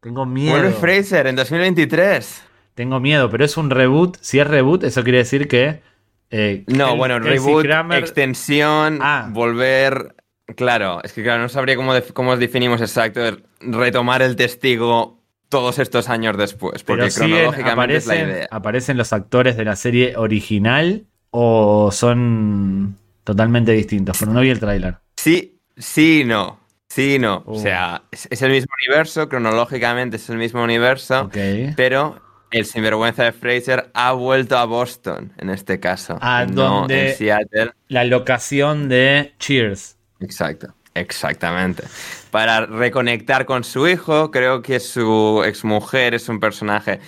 Tengo 0.00 0.26
miedo. 0.26 0.52
Vuelve 0.52 0.72
Fraser 0.72 1.26
en 1.26 1.36
2023. 1.36 2.44
Tengo 2.74 3.00
miedo, 3.00 3.28
pero 3.30 3.44
es 3.44 3.56
un 3.56 3.70
reboot. 3.70 4.16
Si 4.20 4.38
es 4.38 4.46
reboot, 4.46 4.84
eso 4.84 5.02
quiere 5.02 5.18
decir 5.18 5.48
que 5.48 5.82
eh, 6.30 6.64
no, 6.66 6.92
el, 6.92 6.98
bueno, 6.98 7.18
reboot, 7.18 7.64
Kramer... 7.64 7.98
extensión, 7.98 9.00
ah. 9.02 9.28
volver. 9.30 10.14
Claro, 10.56 11.00
es 11.02 11.12
que 11.12 11.22
claro, 11.22 11.42
no 11.42 11.48
sabría 11.48 11.76
cómo, 11.76 11.92
cómo 12.14 12.36
definimos 12.36 12.80
exacto 12.80 13.20
retomar 13.60 14.22
el 14.22 14.36
testigo 14.36 15.18
todos 15.48 15.78
estos 15.78 16.08
años 16.08 16.36
después, 16.36 16.84
porque 16.84 17.02
Pero 17.02 17.10
siguen, 17.10 17.30
cronológicamente 17.30 17.72
aparecen, 17.96 18.12
es 18.12 18.26
la 18.26 18.32
idea. 18.32 18.48
¿Aparecen 18.50 18.96
los 18.96 19.12
actores 19.12 19.56
de 19.56 19.64
la 19.64 19.76
serie 19.76 20.16
original 20.16 21.06
o 21.30 21.90
son 21.92 22.96
totalmente 23.24 23.72
distintos? 23.72 24.18
Pero 24.18 24.32
no 24.32 24.40
vi 24.40 24.50
el 24.50 24.60
tráiler. 24.60 24.96
Sí, 25.16 25.58
sí, 25.76 26.22
no. 26.24 26.60
Sí, 26.88 27.18
no. 27.18 27.42
Uh. 27.46 27.56
O 27.56 27.58
sea, 27.58 28.02
es, 28.10 28.26
es, 28.30 28.42
el 28.42 28.50
mismo 28.50 28.72
universo, 28.86 29.28
cronológicamente 29.28 30.16
es 30.16 30.28
el 30.30 30.38
mismo 30.38 30.62
universo, 30.62 31.22
okay. 31.22 31.72
pero 31.76 32.20
el 32.50 32.64
sinvergüenza 32.64 33.24
de 33.24 33.32
Fraser 33.32 33.90
ha 33.94 34.12
vuelto 34.12 34.56
a 34.56 34.64
Boston, 34.64 35.32
en 35.36 35.50
este 35.50 35.80
caso. 35.80 36.18
A 36.20 36.46
no 36.46 36.80
donde 36.80 37.10
en 37.10 37.16
Seattle. 37.16 37.72
La 37.88 38.04
locación 38.04 38.88
de 38.88 39.34
Cheers. 39.38 39.96
Exacto, 40.20 40.74
exactamente. 40.94 41.84
Para 42.30 42.66
reconectar 42.66 43.44
con 43.44 43.64
su 43.64 43.86
hijo, 43.86 44.30
creo 44.30 44.62
que 44.62 44.80
su 44.80 45.42
exmujer 45.44 46.14
es 46.14 46.28
un 46.28 46.40
personaje 46.40 47.00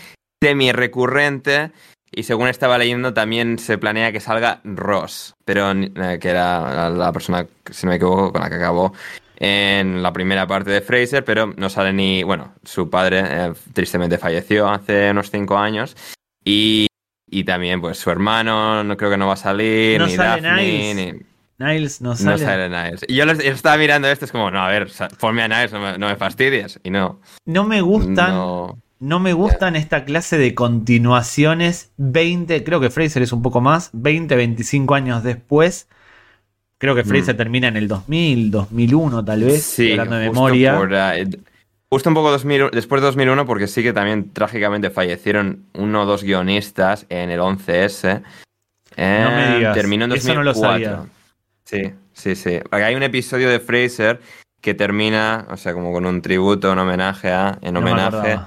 semi-recurrente. 0.42 1.72
Y 2.12 2.25
según 2.25 2.49
estaba 2.49 2.76
leyendo, 2.76 3.14
también 3.14 3.58
se 3.58 3.78
planea 3.78 4.10
que 4.10 4.18
salga 4.18 4.60
Ross, 4.64 5.34
pero 5.44 5.70
eh, 5.70 6.18
que 6.20 6.28
era 6.28 6.90
la 6.90 7.12
persona, 7.12 7.46
si 7.70 7.87
no 7.87 7.90
me 7.90 7.96
equivoco, 7.96 8.32
con 8.32 8.42
la 8.42 8.49
que 8.49 8.56
acabó 8.56 8.92
en 9.40 10.02
la 10.02 10.12
primera 10.12 10.47
parte 10.47 10.70
de 10.70 10.82
Fraser, 10.82 11.25
pero 11.25 11.52
no 11.56 11.70
sale 11.70 11.94
ni. 11.94 12.23
Bueno, 12.23 12.54
su 12.62 12.90
padre 12.90 13.23
eh, 13.25 13.52
tristemente 13.73 14.18
falleció 14.18 14.68
hace 14.68 15.11
unos 15.11 15.30
cinco 15.30 15.56
años. 15.56 15.97
Y, 16.44 16.87
y, 17.26 17.44
también, 17.44 17.80
pues, 17.80 17.99
su 17.99 18.11
hermano, 18.11 18.85
no 18.85 18.97
creo 18.99 19.11
que 19.11 19.16
no 19.16 19.26
va 19.26 19.32
a 19.32 19.37
salir, 19.37 19.99
no 19.99 20.06
ni 20.06 20.14
sale 20.14 20.42
Daphne, 20.42 20.62
Niles. 20.62 20.97
ni. 20.97 21.66
Niles 21.66 22.00
no 22.02 22.16
sale. 22.16 22.30
No 22.30 22.38
sale 22.38 22.68
Niles. 22.68 23.00
Y 23.09 23.14
yo, 23.16 23.25
estaba 23.25 23.78
mirando 23.78 24.09
esto, 24.09 24.26
es 24.26 24.32
como, 24.32 24.50
no, 24.50 24.62
a 24.62 24.68
ver, 24.68 24.88
ponme 25.18 25.42
a 25.42 25.49
Niles, 25.49 25.73
no 25.73 25.80
me, 25.80 25.99
no 25.99 26.09
me 26.09 26.16
fastidies. 26.16 26.78
Y 26.82 26.90
no. 26.90 27.20
No 27.47 27.64
me 27.64 27.80
gustan. 27.80 28.35
No, 28.35 28.78
no 28.99 29.20
me 29.20 29.32
gustan 29.32 29.75
esta 29.75 30.04
clase 30.04 30.37
de 30.37 30.54
continuaciones 30.54 31.92
20, 31.97 32.62
creo 32.62 32.80
que 32.80 32.90
Fraser 32.90 33.23
es 33.23 33.32
un 33.32 33.40
poco 33.40 33.62
más, 33.62 33.88
20, 33.94 34.37
25 34.37 34.94
años 34.94 35.23
después. 35.23 35.88
Creo 36.80 36.94
que 36.94 37.04
Fraser 37.04 37.34
mm. 37.34 37.37
termina 37.37 37.68
en 37.68 37.76
el 37.76 37.88
2000, 37.88 38.50
2001 38.50 39.22
tal 39.22 39.44
vez, 39.44 39.62
sí, 39.62 39.90
hablando 39.90 40.16
de 40.16 40.30
memoria. 40.30 40.78
Por, 40.78 40.90
uh, 40.90 41.42
justo 41.90 42.08
un 42.08 42.14
poco 42.14 42.30
2000, 42.30 42.70
después 42.72 43.02
de 43.02 43.06
2001 43.06 43.44
porque 43.44 43.66
sí 43.66 43.82
que 43.82 43.92
también 43.92 44.32
trágicamente 44.32 44.88
fallecieron 44.88 45.66
uno 45.75 46.02
o 46.02 46.06
dos 46.06 46.25
guionistas 46.25 47.04
en 47.10 47.28
el 47.28 47.40
11S. 47.40 48.22
Eh, 48.96 49.20
no 49.22 49.30
me 49.30 49.56
digas. 49.58 49.75
Terminó 49.75 50.04
en 50.04 50.10
2004. 50.10 50.32
Eso 50.32 50.34
no 50.34 50.42
lo 50.42 50.54
sabía. 50.54 51.04
Sí, 51.64 51.92
sí, 52.14 52.34
sí. 52.34 52.60
Hay 52.70 52.94
un 52.94 53.02
episodio 53.02 53.50
de 53.50 53.60
Fraser 53.60 54.18
que 54.62 54.72
termina, 54.72 55.49
o 55.50 55.58
sea, 55.58 55.75
como 55.75 55.92
con 55.92 56.06
un 56.06 56.22
tributo, 56.22 56.72
un 56.72 56.78
homenaje 56.78 57.30
a, 57.30 57.58
en 57.60 57.75
no 57.75 57.80
homenaje 57.80 58.38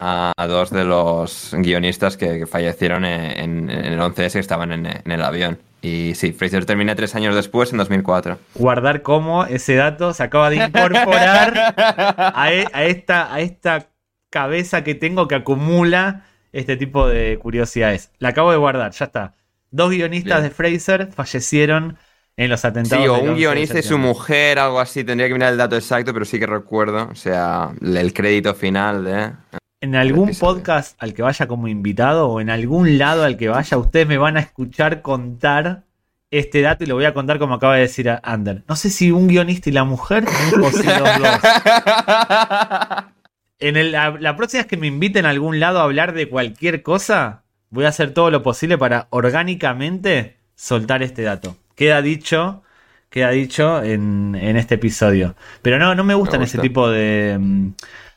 a, 0.00 0.32
a, 0.36 0.46
dos 0.48 0.70
de 0.70 0.84
los 0.84 1.54
guionistas 1.56 2.16
que, 2.16 2.40
que 2.40 2.46
fallecieron 2.48 3.04
en, 3.04 3.70
en, 3.70 3.70
en, 3.70 3.92
el 3.92 4.00
11S 4.00 4.32
que 4.32 4.38
estaban 4.40 4.72
en, 4.72 4.86
en 4.86 5.12
el 5.12 5.22
avión. 5.22 5.60
Y 5.82 6.14
sí, 6.14 6.32
Fraser 6.32 6.64
termina 6.64 6.94
tres 6.94 7.14
años 7.14 7.34
después, 7.34 7.70
en 7.70 7.78
2004. 7.78 8.38
Guardar 8.54 9.02
cómo 9.02 9.44
ese 9.44 9.76
dato 9.76 10.12
se 10.12 10.22
acaba 10.22 10.50
de 10.50 10.56
incorporar 10.56 11.74
a, 11.76 12.52
e, 12.52 12.66
a, 12.72 12.84
esta, 12.84 13.32
a 13.32 13.40
esta 13.40 13.88
cabeza 14.30 14.82
que 14.82 14.94
tengo 14.94 15.28
que 15.28 15.36
acumula 15.36 16.24
este 16.52 16.76
tipo 16.76 17.06
de 17.06 17.38
curiosidades. 17.38 18.10
La 18.18 18.30
acabo 18.30 18.50
de 18.50 18.56
guardar, 18.56 18.92
ya 18.92 19.04
está. 19.06 19.34
Dos 19.70 19.90
guionistas 19.90 20.40
Bien. 20.40 20.48
de 20.48 20.50
Fraser 20.50 21.12
fallecieron 21.12 21.98
en 22.36 22.50
los 22.50 22.64
atentados. 22.64 23.04
Sí, 23.04 23.08
o 23.08 23.18
un 23.18 23.36
guionista 23.36 23.78
y 23.78 23.82
su 23.82 23.98
mujer, 23.98 24.58
algo 24.58 24.80
así. 24.80 25.04
Tendría 25.04 25.28
que 25.28 25.34
mirar 25.34 25.52
el 25.52 25.58
dato 25.58 25.76
exacto, 25.76 26.12
pero 26.12 26.24
sí 26.24 26.38
que 26.38 26.46
recuerdo. 26.46 27.08
O 27.10 27.14
sea, 27.14 27.70
el 27.80 28.12
crédito 28.12 28.54
final 28.54 29.04
de. 29.04 29.32
En 29.80 29.94
algún 29.94 30.30
podcast 30.34 30.96
al 31.02 31.12
que 31.12 31.22
vaya 31.22 31.46
como 31.46 31.68
invitado 31.68 32.28
o 32.28 32.40
en 32.40 32.48
algún 32.48 32.96
lado 32.96 33.24
al 33.24 33.36
que 33.36 33.48
vaya, 33.48 33.76
ustedes 33.76 34.06
me 34.06 34.16
van 34.16 34.38
a 34.38 34.40
escuchar 34.40 35.02
contar 35.02 35.82
este 36.30 36.62
dato 36.62 36.84
y 36.84 36.86
lo 36.86 36.94
voy 36.94 37.04
a 37.04 37.12
contar 37.12 37.38
como 37.38 37.54
acaba 37.54 37.74
de 37.74 37.82
decir 37.82 38.10
Ander. 38.22 38.64
No 38.68 38.76
sé 38.76 38.88
si 38.88 39.10
un 39.10 39.28
guionista 39.28 39.68
y 39.68 39.72
la 39.72 39.84
mujer 39.84 40.24
o 40.62 40.70
si 40.70 40.86
los 40.86 41.18
dos. 41.18 41.40
En 43.58 43.78
el, 43.78 43.92
la, 43.92 44.10
la, 44.20 44.36
próxima 44.36 44.60
vez 44.60 44.66
que 44.66 44.76
me 44.76 44.86
inviten 44.86 45.24
a 45.24 45.30
algún 45.30 45.60
lado 45.60 45.80
a 45.80 45.84
hablar 45.84 46.12
de 46.12 46.28
cualquier 46.28 46.82
cosa, 46.82 47.42
voy 47.70 47.86
a 47.86 47.88
hacer 47.88 48.12
todo 48.12 48.30
lo 48.30 48.42
posible 48.42 48.76
para 48.76 49.06
orgánicamente 49.08 50.36
soltar 50.54 51.02
este 51.02 51.22
dato. 51.22 51.56
Queda 51.74 52.02
dicho, 52.02 52.62
queda 53.08 53.30
dicho 53.30 53.82
en, 53.82 54.36
en 54.38 54.58
este 54.58 54.74
episodio. 54.74 55.36
Pero 55.62 55.78
no, 55.78 55.94
no 55.94 56.04
me 56.04 56.12
gustan 56.12 56.40
me 56.40 56.44
gusta. 56.44 56.58
ese 56.58 56.68
tipo 56.68 56.90
de, 56.90 57.72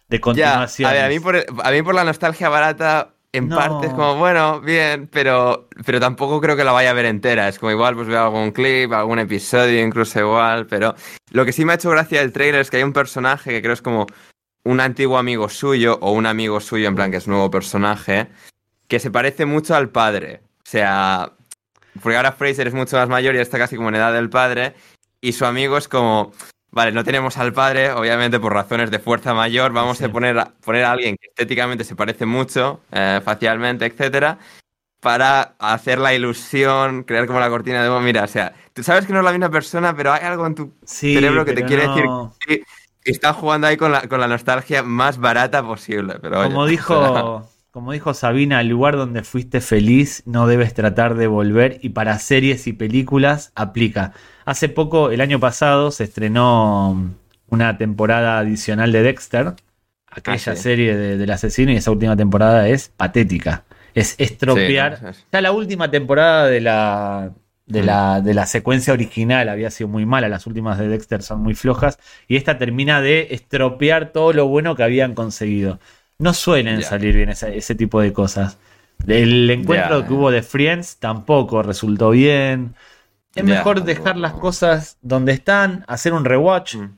de 0.10 0.20
continuación. 0.20 0.90
A 0.90 0.94
ver, 0.94 1.04
a 1.04 1.08
mí, 1.08 1.20
por, 1.20 1.38
a 1.38 1.72
mí 1.72 1.82
por 1.82 1.96
la 1.96 2.04
nostalgia 2.04 2.50
barata, 2.50 3.14
en 3.32 3.48
parte 3.48 3.88
es 3.88 3.94
como, 3.94 4.16
bueno, 4.16 4.60
bien, 4.60 5.08
pero, 5.08 5.68
pero 5.86 6.00
tampoco 6.00 6.42
creo 6.42 6.56
que 6.56 6.64
la 6.64 6.72
vaya 6.72 6.90
a 6.90 6.94
ver 6.94 7.06
entera. 7.06 7.48
Es 7.48 7.60
como 7.60 7.72
igual, 7.72 7.96
pues 7.96 8.08
veo 8.08 8.24
algún 8.24 8.52
clip, 8.52 8.92
algún 8.92 9.20
episodio, 9.20 9.84
incluso 9.84 10.20
igual. 10.20 10.66
Pero 10.66 10.96
lo 11.32 11.46
que 11.46 11.52
sí 11.52 11.64
me 11.64 11.74
ha 11.74 11.76
hecho 11.76 11.92
gracia 11.92 12.22
del 12.22 12.32
trailer 12.32 12.62
es 12.62 12.72
que 12.72 12.78
hay 12.78 12.84
un 12.84 12.94
personaje 12.94 13.52
que 13.52 13.62
creo 13.62 13.74
es 13.74 13.84
como 13.84 14.08
un 14.64 14.80
antiguo 14.80 15.18
amigo 15.18 15.48
suyo 15.48 16.00
o 16.02 16.12
un 16.12 16.26
amigo 16.26 16.60
suyo, 16.60 16.88
en 16.88 16.96
plan 16.96 17.12
que 17.12 17.18
es 17.18 17.28
nuevo 17.28 17.52
personaje, 17.52 18.30
que 18.88 19.00
se 19.00 19.12
parece 19.12 19.46
mucho 19.46 19.76
al 19.76 19.90
padre. 19.90 20.42
O 20.66 20.70
sea, 20.70 21.34
porque 22.02 22.18
ahora 22.18 22.32
Fraser 22.32 22.68
es 22.68 22.74
mucho 22.74 22.98
más 22.98 23.10
mayor 23.10 23.36
y 23.36 23.40
está 23.40 23.60
casi 23.60 23.76
como 23.76 23.90
en 23.90 23.96
edad 23.96 24.14
del 24.14 24.30
padre. 24.32 24.74
Y 25.22 25.34
su 25.34 25.46
amigo 25.46 25.78
es 25.78 25.88
como, 25.88 26.32
vale, 26.72 26.92
no 26.92 27.04
tenemos 27.04 27.38
al 27.38 27.54
padre, 27.54 27.92
obviamente 27.92 28.40
por 28.40 28.54
razones 28.54 28.92
de 28.92 29.00
fuerza 29.00 29.34
mayor, 29.34 29.72
vamos 29.74 30.02
a 30.02 30.10
poner, 30.10 30.38
poner 30.64 30.86
a 30.86 30.92
alguien 30.92 31.18
que 31.18 31.28
estéticamente 31.28 31.84
se 31.84 31.96
parece 31.96 32.26
mucho, 32.26 32.82
eh, 32.92 33.22
facialmente, 33.24 33.86
etcétera, 33.86 34.38
para 35.00 35.56
hacer 35.60 36.00
la 36.00 36.14
ilusión, 36.14 37.04
crear 37.04 37.26
como 37.26 37.40
la 37.40 37.50
cortina 37.50 37.84
de 37.84 38.00
mira, 38.02 38.24
o 38.24 38.28
sea, 38.28 38.54
tú 38.74 38.84
sabes 38.84 39.06
que 39.06 39.14
no 39.14 39.20
es 39.20 39.26
la 39.26 39.32
misma 39.32 39.50
persona, 39.50 39.96
pero 39.96 40.12
hay 40.12 40.24
algo 40.24 40.46
en 40.46 40.56
tu 40.56 40.74
cerebro 40.84 41.46
que 41.46 41.54
te 41.54 41.64
quiere 41.64 41.88
decir 41.88 42.06
que, 42.46 42.64
está 43.04 43.34
jugando 43.34 43.66
ahí 43.66 43.76
con 43.76 43.92
la, 43.92 44.08
con 44.08 44.20
la 44.20 44.28
nostalgia 44.28 44.84
más 44.84 45.18
barata 45.18 45.64
posible. 45.64 46.16
Pero 46.22 46.44
como 46.44 46.68
dijo... 46.68 47.50
Como 47.72 47.92
dijo 47.92 48.16
Sabina, 48.16 48.62
el 48.62 48.68
lugar 48.68 48.98
donde 48.98 49.24
fuiste 49.24 49.62
feliz 49.62 50.24
no 50.26 50.48
debes 50.48 50.74
tratar 50.74 51.14
de 51.14 51.28
volver 51.28 51.78
y 51.84 51.90
para 51.90 52.18
series 52.18 52.66
y 52.66 52.74
películas 52.74 53.52
aplica. 53.54 54.14
Hace 54.50 54.68
poco, 54.68 55.12
el 55.12 55.22
año 55.22 55.40
pasado, 55.40 55.92
se 55.92 56.06
estrenó 56.06 57.14
una 57.50 57.78
temporada 57.78 58.40
adicional 58.40 58.92
de 58.92 59.04
Dexter, 59.04 59.54
aquella 60.10 60.54
ah, 60.54 60.56
serie 60.56 60.98
del 60.98 61.30
asesino, 61.30 61.72
y 61.72 61.76
esa 61.76 61.92
última 61.92 62.18
temporada 62.18 62.68
es 62.68 62.90
patética. 62.90 63.66
Es 63.94 64.16
estropear. 64.18 65.14
ya 65.32 65.42
la 65.42 65.52
última 65.52 65.92
temporada 65.92 66.48
de 66.48 66.62
la, 66.62 67.32
de, 67.68 67.84
la, 67.84 68.22
de 68.22 68.34
la 68.34 68.48
secuencia 68.48 68.92
original 68.92 69.50
había 69.50 69.70
sido 69.70 69.88
muy 69.88 70.08
mala, 70.08 70.28
las 70.30 70.48
últimas 70.48 70.80
de 70.80 70.88
Dexter 70.88 71.22
son 71.22 71.42
muy 71.42 71.54
flojas, 71.54 72.00
y 72.28 72.36
esta 72.36 72.58
termina 72.58 73.02
de 73.02 73.28
estropear 73.30 74.12
todo 74.12 74.34
lo 74.34 74.48
bueno 74.48 74.76
que 74.76 74.82
habían 74.82 75.14
conseguido. 75.14 75.80
No 76.18 76.34
suelen 76.34 76.82
salir 76.82 77.16
bien 77.16 77.30
ese, 77.30 77.76
tipo 77.76 78.02
de 78.02 78.14
cosas. 78.14 78.58
El 79.06 79.48
encuentro 79.52 80.08
que 80.08 80.14
hubo 80.14 80.32
de 80.32 80.42
Friends 80.42 80.98
tampoco 80.98 81.62
resultó 81.62 82.10
bien. 82.10 82.74
Es 83.40 83.46
mejor 83.46 83.84
dejar 83.84 84.18
las 84.18 84.34
cosas 84.34 84.98
donde 85.02 85.32
están, 85.32 85.86
hacer 85.88 86.14
un 86.14 86.26
rewatch. 86.26 86.76
Mm. 86.76 86.90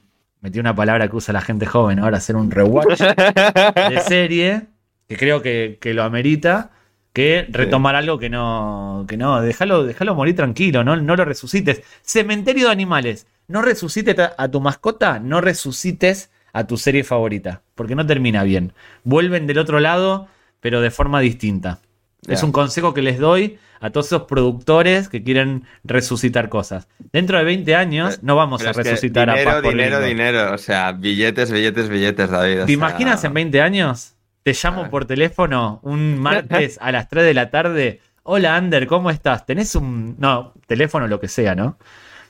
Metí 0.42 0.60
una 0.60 0.76
palabra 0.76 1.08
que 1.08 1.16
usa 1.16 1.34
la 1.34 1.42
gente 1.42 1.66
joven 1.66 2.00
ahora, 2.00 2.18
hacer 2.18 2.36
un 2.36 2.50
rewatch 2.50 3.00
de 3.00 4.02
serie, 4.08 4.68
que 5.08 5.16
creo 5.16 5.42
que, 5.42 5.78
lo 5.84 6.04
amerita, 6.04 6.72
que 7.14 7.46
retomar 7.50 7.96
algo 7.96 8.18
que 8.18 8.30
no, 8.30 9.06
que 9.08 9.18
no, 9.18 9.42
déjalo, 9.42 9.84
déjalo 9.84 10.16
morir 10.16 10.36
tranquilo, 10.36 10.84
no, 10.84 10.96
no 10.96 11.16
lo 11.16 11.26
resucites. 11.26 11.84
Cementerio 12.02 12.66
de 12.66 12.72
animales, 12.72 13.28
no 13.48 13.62
resucites 13.62 14.16
a 14.36 14.48
tu 14.48 14.62
mascota, 14.62 15.20
no 15.20 15.42
resucites 15.42 16.32
a 16.54 16.66
tu 16.66 16.78
serie 16.78 17.04
favorita, 17.04 17.62
porque 17.76 17.96
no 17.96 18.06
termina 18.06 18.44
bien. 18.44 18.74
Vuelven 19.04 19.46
del 19.46 19.60
otro 19.60 19.80
lado, 19.80 20.28
pero 20.60 20.82
de 20.82 20.90
forma 20.90 21.20
distinta. 21.20 21.80
Es 22.28 22.44
un 22.44 22.52
consejo 22.52 22.94
que 22.94 23.02
les 23.02 23.20
doy 23.20 23.58
a 23.80 23.90
todos 23.90 24.08
esos 24.08 24.24
productores 24.24 25.10
que 25.10 25.24
quieren 25.24 25.64
resucitar 25.84 26.50
cosas. 26.50 26.88
Dentro 27.12 27.38
de 27.38 27.44
20 27.44 27.76
años 27.76 28.22
no 28.22 28.36
vamos 28.36 28.64
a 28.64 28.74
resucitar 28.74 29.30
dinero, 29.30 29.50
a 29.50 29.62
Dinero, 29.62 30.00
dinero, 30.00 30.02
dinero. 30.02 30.54
O 30.54 30.58
sea, 30.60 30.92
billetes, 30.92 31.52
billetes, 31.52 31.90
billetes, 31.90 32.30
David. 32.30 32.66
¿Te 32.66 32.72
imaginas 32.74 33.24
en 33.24 33.34
20 33.34 33.62
años? 33.62 34.14
Te 34.44 34.54
llamo 34.54 34.90
por 34.90 35.06
teléfono 35.06 35.80
un 35.84 36.18
martes 36.20 36.78
a 36.82 36.92
las 36.92 37.10
3 37.10 37.26
de 37.26 37.34
la 37.34 37.50
tarde. 37.50 38.02
Hola, 38.24 38.56
Ander, 38.56 38.86
¿cómo 38.86 39.10
estás? 39.10 39.46
¿Tenés 39.46 39.76
un... 39.76 40.16
No, 40.20 40.54
teléfono, 40.68 41.08
lo 41.08 41.20
que 41.20 41.28
sea, 41.28 41.56
¿no? 41.56 41.78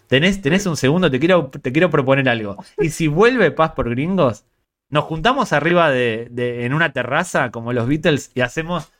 Tenés, 0.07 0.65
un 0.65 0.75
segundo, 0.75 1.09
te 1.09 1.19
quiero, 1.19 1.49
te 1.49 1.71
quiero 1.71 1.89
proponer 1.89 2.27
algo. 2.27 2.57
Y 2.77 2.89
si 2.89 3.07
vuelve 3.07 3.51
Paz 3.51 3.71
por 3.71 3.89
Gringos, 3.89 4.43
nos 4.89 5.05
juntamos 5.05 5.53
arriba 5.53 5.89
de, 5.89 6.29
en 6.65 6.73
una 6.73 6.91
terraza 6.91 7.49
como 7.49 7.71
los 7.71 7.87
Beatles 7.87 8.29
y 8.35 8.41
hacemos 8.41 8.91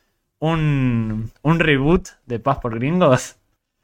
un, 0.42 1.30
reboot 1.44 2.08
de 2.26 2.38
Paz 2.38 2.58
por 2.58 2.74
Gringos. 2.74 3.36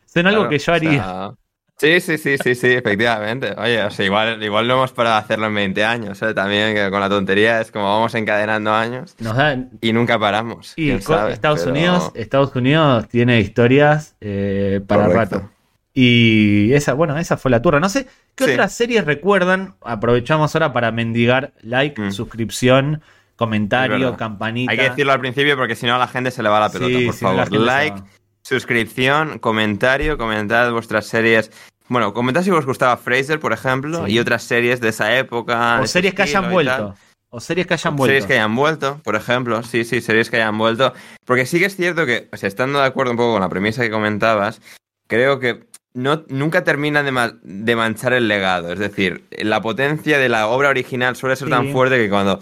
Son 0.07 0.27
algo 0.27 0.49
que 0.49 0.59
yo 0.59 0.73
haría. 0.73 1.35
sí, 1.77 2.01
sí, 2.01 2.19
sí, 2.19 2.37
sí, 2.39 2.55
sí, 2.55 2.67
efectivamente. 2.69 3.55
Oye, 3.57 3.83
o 3.85 3.91
sea, 3.91 4.05
igual, 4.05 4.43
igual 4.43 4.67
lo 4.67 4.75
hemos 4.75 4.93
para 4.93 5.19
hacerlo 5.19 5.47
en 5.47 5.55
20 5.55 5.85
años, 5.85 6.21
¿eh? 6.23 6.35
También 6.35 6.75
que 6.75 6.91
con 6.91 7.01
la 7.01 7.09
tontería 7.09 7.61
es 7.61 7.71
como 7.71 7.85
vamos 7.85 8.15
encadenando 8.15 8.73
años 8.73 9.15
Nos 9.21 9.37
dan... 9.37 9.71
y 9.81 9.93
nunca 9.93 10.19
paramos. 10.19 10.73
Y 10.77 10.91
Estados 10.91 11.65
Unidos, 11.67 12.11
Estados 12.15 12.55
Unidos 12.57 13.07
tiene 13.09 13.41
historias 13.41 14.17
eh, 14.21 14.81
para 14.87 15.09
rato. 15.09 15.51
Y 15.95 16.73
esa, 16.75 16.95
bueno, 16.95 17.19
esa 17.19 17.37
fue 17.37 17.51
la 17.51 17.63
turra. 17.63 17.81
No 17.81 17.89
sé, 17.89 18.07
¿qué 18.35 18.45
otras 18.45 18.73
series 18.73 19.05
recuerdan? 19.05 19.75
Aprovechamos 19.83 20.55
ahora 20.55 20.73
para 20.73 20.91
mendigar 20.93 21.53
like, 21.61 22.01
mm. 22.01 22.13
suscripción, 22.13 23.03
comentario, 23.39 24.17
campanita. 24.17 24.73
Hay 24.73 24.77
que 24.77 24.91
decirlo 24.91 25.13
al 25.13 25.21
principio 25.21 25.57
porque 25.57 25.77
si 25.77 25.87
no 25.87 25.95
a 25.95 25.99
la 25.99 26.09
gente 26.09 26.33
se 26.33 26.43
le 26.43 26.49
va 26.49 26.59
la 26.59 26.71
pelota, 26.71 26.99
por 27.07 27.15
favor. 27.15 27.53
like, 27.53 28.03
suscripción, 28.43 29.39
comentario, 29.39 30.19
comentad 30.19 30.73
vuestras 30.73 31.07
series. 31.07 31.53
Bueno, 31.89 32.13
comentad 32.13 32.43
si 32.43 32.51
os 32.51 32.67
gustaba 32.67 32.97
Fraser, 32.97 33.39
por 33.39 33.53
ejemplo, 33.53 34.09
y 34.09 34.19
otras 34.19 34.43
series 34.43 34.81
de 34.81 34.89
esa 34.89 35.17
época. 35.17 35.81
O 35.81 35.87
series 35.87 36.15
que 36.15 36.23
hayan 36.23 36.51
vuelto. 36.51 36.97
O 37.31 37.41
series 37.41 37.67
que 37.67 37.75
hayan 37.75 37.95
vuelto. 37.95 38.11
Series 38.11 38.27
que 38.27 38.33
hayan 38.33 38.57
vuelto, 38.57 39.01
por 39.05 39.15
ejemplo. 39.15 39.63
Sí, 39.63 39.85
sí, 39.85 40.01
series 40.01 40.31
que 40.31 40.37
hayan 40.37 40.59
vuelto. 40.59 40.93
Porque 41.25 41.47
sí 41.47 41.61
que 41.61 41.67
es 41.67 41.77
cierto 41.77 42.07
que, 42.07 42.29
o 42.33 42.37
sea, 42.37 42.49
estando 42.49 42.81
de 42.81 42.87
acuerdo 42.87 43.13
un 43.13 43.19
poco 43.19 43.35
con 43.35 43.41
la 43.41 43.49
premisa 43.49 43.83
que 43.83 43.91
comentabas, 43.91 44.61
creo 45.07 45.39
que 45.39 45.69
no, 45.95 46.25
nunca 46.29 46.65
termina 46.65 47.03
de, 47.03 47.77
manchar 47.77 48.15
el 48.15 48.27
legado. 48.27 48.73
Es 48.73 48.81
decir, 48.81 49.25
la 49.31 49.61
potencia 49.61 50.19
de 50.19 50.29
la 50.29 50.49
obra 50.49 50.71
original 50.71 51.15
suele 51.15 51.37
ser 51.37 51.49
tan 51.49 51.71
fuerte 51.71 51.99
que 51.99 52.11
cuando 52.11 52.41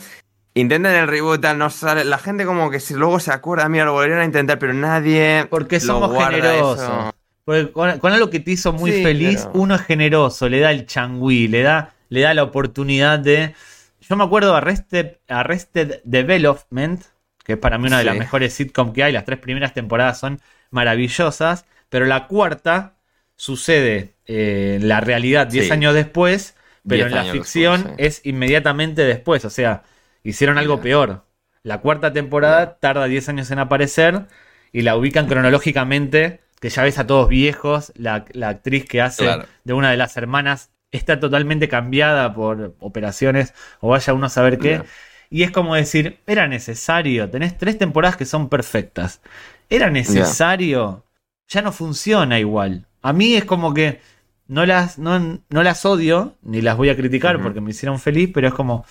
intentan 0.57 0.95
el 0.95 1.07
reboot 1.07 1.45
no 1.55 1.71
sale. 1.71 2.05
La 2.05 2.19
gente 2.19 2.45
como 2.45 2.71
que 2.71 2.81
si 2.81 2.95
luego 2.95 3.21
se 3.21 3.31
acuerda, 3.31 3.69
mira, 3.69 3.85
lo 3.85 3.93
volverían 3.93 4.21
a 4.21 4.25
intentar, 4.25 4.59
pero 4.59 4.73
nadie. 4.73 5.47
Porque 5.49 5.81
somos 5.81 6.13
generosos. 6.25 7.13
Porque 7.45 7.71
con, 7.71 8.13
algo 8.13 8.29
que 8.29 8.41
te 8.41 8.51
hizo 8.51 8.73
muy 8.73 8.91
feliz, 8.91 9.49
uno 9.53 9.77
es 9.77 9.83
generoso, 9.83 10.49
le 10.49 10.59
da 10.59 10.73
el 10.73 10.87
changüí, 10.87 11.47
le 11.47 11.63
da, 11.63 11.95
le 12.09 12.23
da 12.23 12.35
la 12.35 12.43
oportunidad 12.43 13.21
de. 13.21 13.55
Yo 14.01 14.17
me 14.17 14.25
acuerdo 14.25 14.53
de 14.53 14.59
Arrested, 14.59 15.17
Arrested 15.29 16.01
Development, 16.05 17.03
que 17.45 17.53
es 17.53 17.59
para 17.59 17.79
mí 17.79 17.87
una 17.87 17.99
de 17.99 18.05
las 18.05 18.17
mejores 18.17 18.53
sitcoms 18.55 18.93
que 18.93 19.05
hay. 19.05 19.13
Las 19.13 19.25
tres 19.25 19.39
primeras 19.39 19.75
temporadas 19.75 20.19
son 20.19 20.41
maravillosas, 20.71 21.67
pero 21.89 22.07
la 22.07 22.27
cuarta 22.27 22.97
sucede 23.37 24.15
en 24.25 24.37
eh, 24.37 24.79
la 24.83 25.01
realidad 25.01 25.47
10 25.47 25.71
años 25.71 25.95
después, 25.95 26.57
pero 26.89 27.07
en 27.07 27.15
la 27.15 27.25
ficción 27.25 27.95
es 27.99 28.23
inmediatamente 28.25 29.03
después. 29.03 29.45
O 29.45 29.51
sea, 29.51 29.83
hicieron 30.31 30.59
algo 30.59 30.81
peor. 30.81 31.25
La 31.63 31.81
cuarta 31.81 32.13
temporada 32.13 32.79
tarda 32.79 33.07
10 33.07 33.29
años 33.31 33.51
en 33.51 33.59
aparecer 33.59 34.27
y 34.73 34.83
la 34.83 34.97
ubican 34.97 35.27
cronológicamente, 35.27 36.41
que 36.61 36.69
ya 36.69 36.83
ves 36.83 36.99
a 36.99 37.07
todos 37.07 37.29
viejos. 37.29 37.93
La, 37.97 38.25
actriz 38.45 38.85
que 38.85 39.01
hace 39.01 39.29
de 39.65 39.73
una 39.73 39.91
de 39.91 39.97
las 39.97 40.17
hermanas 40.17 40.71
está 40.91 41.19
totalmente 41.19 41.69
cambiada 41.69 42.35
por 42.35 42.77
operaciones 42.79 43.55
o 43.81 43.89
vaya 43.89 44.15
uno 44.15 44.27
a 44.27 44.31
saber 44.31 44.59
qué. 44.59 44.83
Y 45.29 45.43
es 45.43 45.51
como 45.51 45.75
decir, 45.75 46.21
era 46.27 46.47
necesario, 46.47 47.29
tenés 47.31 47.59
tres 47.59 47.79
temporadas 47.79 48.17
que 48.17 48.25
son 48.25 48.49
perfectas. 48.49 49.21
Era 49.69 49.91
necesario, 49.91 51.05
ya 51.49 51.63
no 51.63 51.73
funciona 51.73 52.39
igual. 52.39 52.87
A 53.03 53.13
mí 53.13 53.35
es 53.35 53.45
como 53.45 53.75
que 53.75 54.01
no 54.49 54.65
las, 54.67 54.99
no, 54.99 55.41
las 55.51 55.85
odio, 55.85 56.37
ni 56.43 56.63
las 56.63 56.77
voy 56.77 56.89
a 56.89 56.97
criticar 56.97 57.43
porque 57.43 57.61
me 57.61 57.71
hicieron 57.71 57.99
feliz, 57.99 58.31
pero 58.33 58.49
es 58.49 58.55
como... 58.55 58.85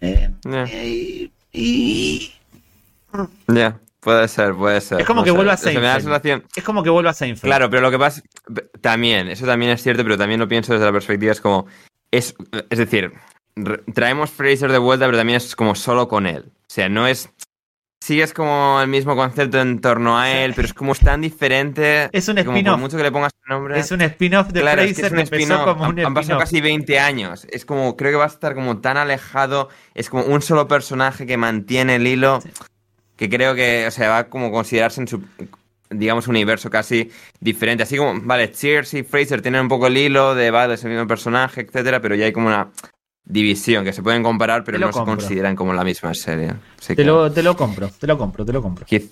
Eh, 0.00 0.30
ya, 3.48 3.80
puede 4.00 4.28
ser, 4.28 4.54
puede 4.54 4.80
ser. 4.80 5.00
Es 5.00 5.06
como 5.06 5.22
que 5.22 5.30
vuelva 5.30 5.52
a 5.52 5.56
Seinfeld. 5.56 6.44
Es 6.56 6.64
como 6.64 6.82
que 6.82 6.90
vuelva 6.90 7.10
a 7.10 7.14
Seinfeld. 7.14 7.48
Claro, 7.48 7.70
pero 7.70 7.82
lo 7.82 7.90
que 7.90 7.98
pasa... 7.98 8.22
También, 8.80 9.28
eso 9.28 9.46
también 9.46 9.72
es 9.72 9.82
cierto, 9.82 10.02
pero 10.02 10.18
también 10.18 10.40
lo 10.40 10.48
pienso 10.48 10.72
desde 10.72 10.86
la 10.86 10.92
perspectiva, 10.92 11.32
es 11.32 11.40
como... 11.40 11.66
Es, 12.10 12.34
es 12.70 12.78
decir, 12.78 13.12
traemos 13.94 14.30
Fraser 14.30 14.72
de 14.72 14.78
vuelta, 14.78 15.06
pero 15.06 15.18
también 15.18 15.36
es 15.36 15.54
como 15.54 15.74
solo 15.74 16.08
con 16.08 16.26
él. 16.26 16.46
O 16.48 16.72
sea, 16.72 16.88
no 16.88 17.06
es 17.06 17.30
sí 18.02 18.20
es 18.20 18.32
como 18.32 18.80
el 18.80 18.88
mismo 18.88 19.14
concepto 19.14 19.60
en 19.60 19.80
torno 19.80 20.18
a 20.18 20.30
él, 20.30 20.52
pero 20.54 20.66
es 20.66 20.74
como 20.74 20.92
es 20.92 21.00
tan 21.00 21.20
diferente. 21.20 22.08
Es 22.12 22.28
un 22.28 22.38
spin-off. 22.38 22.80
mucho 22.80 22.96
que 22.96 23.02
le 23.02 23.12
pongas 23.12 23.32
el 23.44 23.54
nombre. 23.54 23.78
Es 23.78 23.90
un 23.90 24.00
spin-off 24.00 24.48
de 24.48 24.60
claro, 24.60 24.82
Fraser 24.82 25.04
es 25.04 25.30
que, 25.30 25.36
es 25.36 25.50
un 25.50 25.56
como 25.58 25.88
un 25.88 26.00
Han, 26.00 26.14
pasado 26.14 26.38
casi 26.38 26.60
20 26.60 26.98
años. 26.98 27.46
Es 27.50 27.64
como, 27.64 27.96
creo 27.96 28.10
que 28.10 28.16
va 28.16 28.24
a 28.24 28.28
estar 28.28 28.54
como 28.54 28.80
tan 28.80 28.96
alejado. 28.96 29.68
Es 29.94 30.10
como 30.10 30.24
un 30.24 30.42
solo 30.42 30.66
personaje 30.66 31.26
que 31.26 31.36
mantiene 31.36 31.96
el 31.96 32.06
hilo. 32.06 32.40
Que 33.16 33.28
creo 33.28 33.54
que, 33.54 33.86
o 33.86 33.90
sea, 33.90 34.08
va 34.08 34.18
a 34.18 34.28
como 34.28 34.50
considerarse 34.50 35.02
en 35.02 35.08
su, 35.08 35.22
digamos, 35.90 36.26
universo 36.26 36.70
casi 36.70 37.10
diferente. 37.38 37.82
Así 37.82 37.98
como, 37.98 38.18
vale, 38.22 38.50
Cheers 38.50 38.94
y 38.94 39.02
Fraser 39.02 39.42
tienen 39.42 39.60
un 39.60 39.68
poco 39.68 39.88
el 39.88 39.96
hilo 39.98 40.34
de, 40.34 40.50
vale, 40.50 40.74
es 40.74 40.84
el 40.84 40.90
mismo 40.90 41.06
personaje, 41.06 41.60
etcétera, 41.60 42.00
pero 42.00 42.14
ya 42.14 42.24
hay 42.24 42.32
como 42.32 42.46
una 42.46 42.70
división, 43.24 43.84
que 43.84 43.92
se 43.92 44.02
pueden 44.02 44.22
comparar, 44.22 44.64
pero 44.64 44.78
no 44.78 44.90
compro. 44.90 45.16
se 45.16 45.20
consideran 45.22 45.56
como 45.56 45.72
la 45.72 45.84
misma 45.84 46.14
serie. 46.14 46.54
Así 46.78 46.88
Te 46.94 46.96
que 46.96 47.04
lo, 47.04 47.30
te 47.30 47.42
lo 47.42 47.56
compro, 47.56 47.88
te 47.88 48.06
lo 48.06 48.18
compro, 48.18 48.44
te 48.44 48.52
lo 48.52 48.62
compro. 48.62 48.86
quiz- 48.86 49.10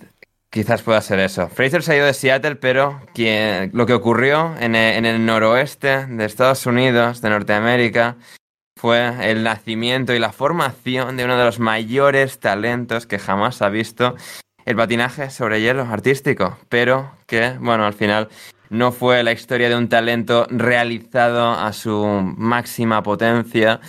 quizás 0.50 0.82
pueda 0.82 1.00
ser 1.00 1.20
eso. 1.20 1.48
Fraser 1.48 1.82
se 1.82 1.92
ha 1.92 1.96
ido 1.96 2.06
de 2.06 2.14
Seattle, 2.14 2.56
pero 2.56 3.00
quien- 3.14 3.70
lo 3.74 3.86
que 3.86 3.92
ocurrió 3.94 4.54
en 4.58 4.74
el, 4.74 4.96
en 4.96 5.06
el 5.06 5.24
noroeste 5.26 6.06
de 6.06 6.24
Estados 6.24 6.66
Unidos, 6.66 7.20
de 7.20 7.30
Norteamérica, 7.30 8.16
fue 8.80 9.30
el 9.30 9.42
nacimiento 9.42 10.14
y 10.14 10.18
la 10.20 10.32
formación 10.32 11.16
de 11.16 11.24
uno 11.24 11.36
de 11.36 11.44
los 11.44 11.58
mayores 11.58 12.38
talentos 12.38 13.06
que 13.06 13.18
jamás 13.18 13.60
ha 13.60 13.68
visto 13.68 14.14
el 14.64 14.76
patinaje 14.76 15.30
sobre 15.30 15.60
hielo 15.60 15.82
artístico, 15.82 16.58
pero 16.68 17.10
que, 17.26 17.56
bueno, 17.60 17.84
al 17.86 17.94
final 17.94 18.28
no 18.70 18.92
fue 18.92 19.22
la 19.22 19.32
historia 19.32 19.68
de 19.68 19.76
un 19.76 19.88
talento 19.88 20.46
realizado 20.50 21.50
a 21.50 21.72
su 21.72 22.04
máxima 22.36 23.02
potencia, 23.02 23.80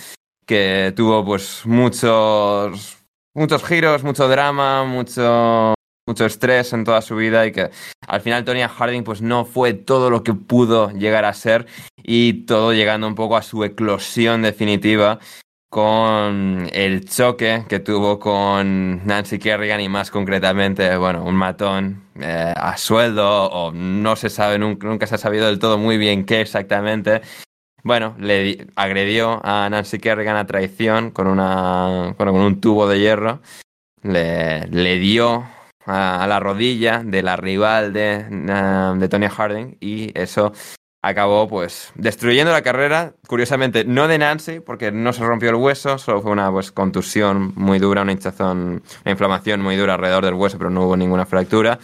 que 0.46 0.92
tuvo 0.96 1.24
pues 1.24 1.62
muchos, 1.64 2.98
muchos 3.34 3.64
giros, 3.64 4.02
mucho 4.02 4.28
drama, 4.28 4.84
mucho, 4.84 5.74
mucho 6.06 6.26
estrés 6.26 6.72
en 6.72 6.84
toda 6.84 7.02
su 7.02 7.16
vida 7.16 7.46
y 7.46 7.52
que 7.52 7.70
al 8.06 8.20
final 8.20 8.44
Tonya 8.44 8.68
Harding 8.68 9.04
pues 9.04 9.22
no 9.22 9.44
fue 9.44 9.74
todo 9.74 10.10
lo 10.10 10.22
que 10.22 10.34
pudo 10.34 10.90
llegar 10.90 11.24
a 11.24 11.34
ser 11.34 11.66
y 12.02 12.44
todo 12.44 12.72
llegando 12.72 13.06
un 13.06 13.14
poco 13.14 13.36
a 13.36 13.42
su 13.42 13.62
eclosión 13.64 14.42
definitiva 14.42 15.20
con 15.70 16.68
el 16.72 17.08
choque 17.08 17.64
que 17.68 17.78
tuvo 17.78 18.18
con 18.18 19.06
Nancy 19.06 19.38
Kerrigan 19.38 19.80
y 19.80 19.88
más 19.88 20.10
concretamente, 20.10 20.96
bueno, 20.96 21.24
un 21.24 21.36
matón 21.36 22.02
eh, 22.20 22.52
a 22.56 22.76
sueldo 22.76 23.48
o 23.48 23.70
no 23.72 24.16
se 24.16 24.30
sabe, 24.30 24.58
nunca, 24.58 24.88
nunca 24.88 25.06
se 25.06 25.14
ha 25.14 25.18
sabido 25.18 25.46
del 25.46 25.60
todo 25.60 25.78
muy 25.78 25.96
bien 25.96 26.24
qué 26.24 26.40
exactamente. 26.40 27.22
Bueno, 27.84 28.16
le 28.18 28.42
di- 28.42 28.58
agredió 28.74 29.40
a 29.44 29.68
Nancy 29.70 29.98
Kerrigan 30.00 30.36
a 30.36 30.46
traición 30.46 31.12
con, 31.12 31.28
una, 31.28 32.14
bueno, 32.18 32.32
con 32.32 32.42
un 32.42 32.60
tubo 32.60 32.88
de 32.88 32.98
hierro. 32.98 33.40
Le, 34.02 34.66
le 34.66 34.98
dio 34.98 35.46
a, 35.86 36.24
a 36.24 36.26
la 36.26 36.40
rodilla 36.40 37.02
de 37.04 37.22
la 37.22 37.36
rival 37.36 37.92
de, 37.92 38.26
eh, 38.28 38.92
de 38.96 39.08
Tonya 39.08 39.30
Harding 39.30 39.76
y 39.80 40.10
eso 40.18 40.52
acabó 41.02 41.48
pues 41.48 41.92
destruyendo 41.94 42.52
la 42.52 42.62
carrera, 42.62 43.14
curiosamente 43.26 43.84
no 43.84 44.08
de 44.08 44.18
Nancy, 44.18 44.60
porque 44.60 44.92
no 44.92 45.12
se 45.12 45.24
rompió 45.24 45.50
el 45.50 45.56
hueso, 45.56 45.98
solo 45.98 46.22
fue 46.22 46.32
una 46.32 46.50
pues 46.50 46.72
contusión 46.72 47.52
muy 47.56 47.78
dura, 47.78 48.02
una 48.02 48.12
hinchazón, 48.12 48.82
una 49.04 49.10
inflamación 49.10 49.62
muy 49.62 49.76
dura 49.76 49.94
alrededor 49.94 50.24
del 50.24 50.34
hueso, 50.34 50.58
pero 50.58 50.70
no 50.70 50.84
hubo 50.84 50.96
ninguna 50.96 51.26
fractura. 51.26 51.78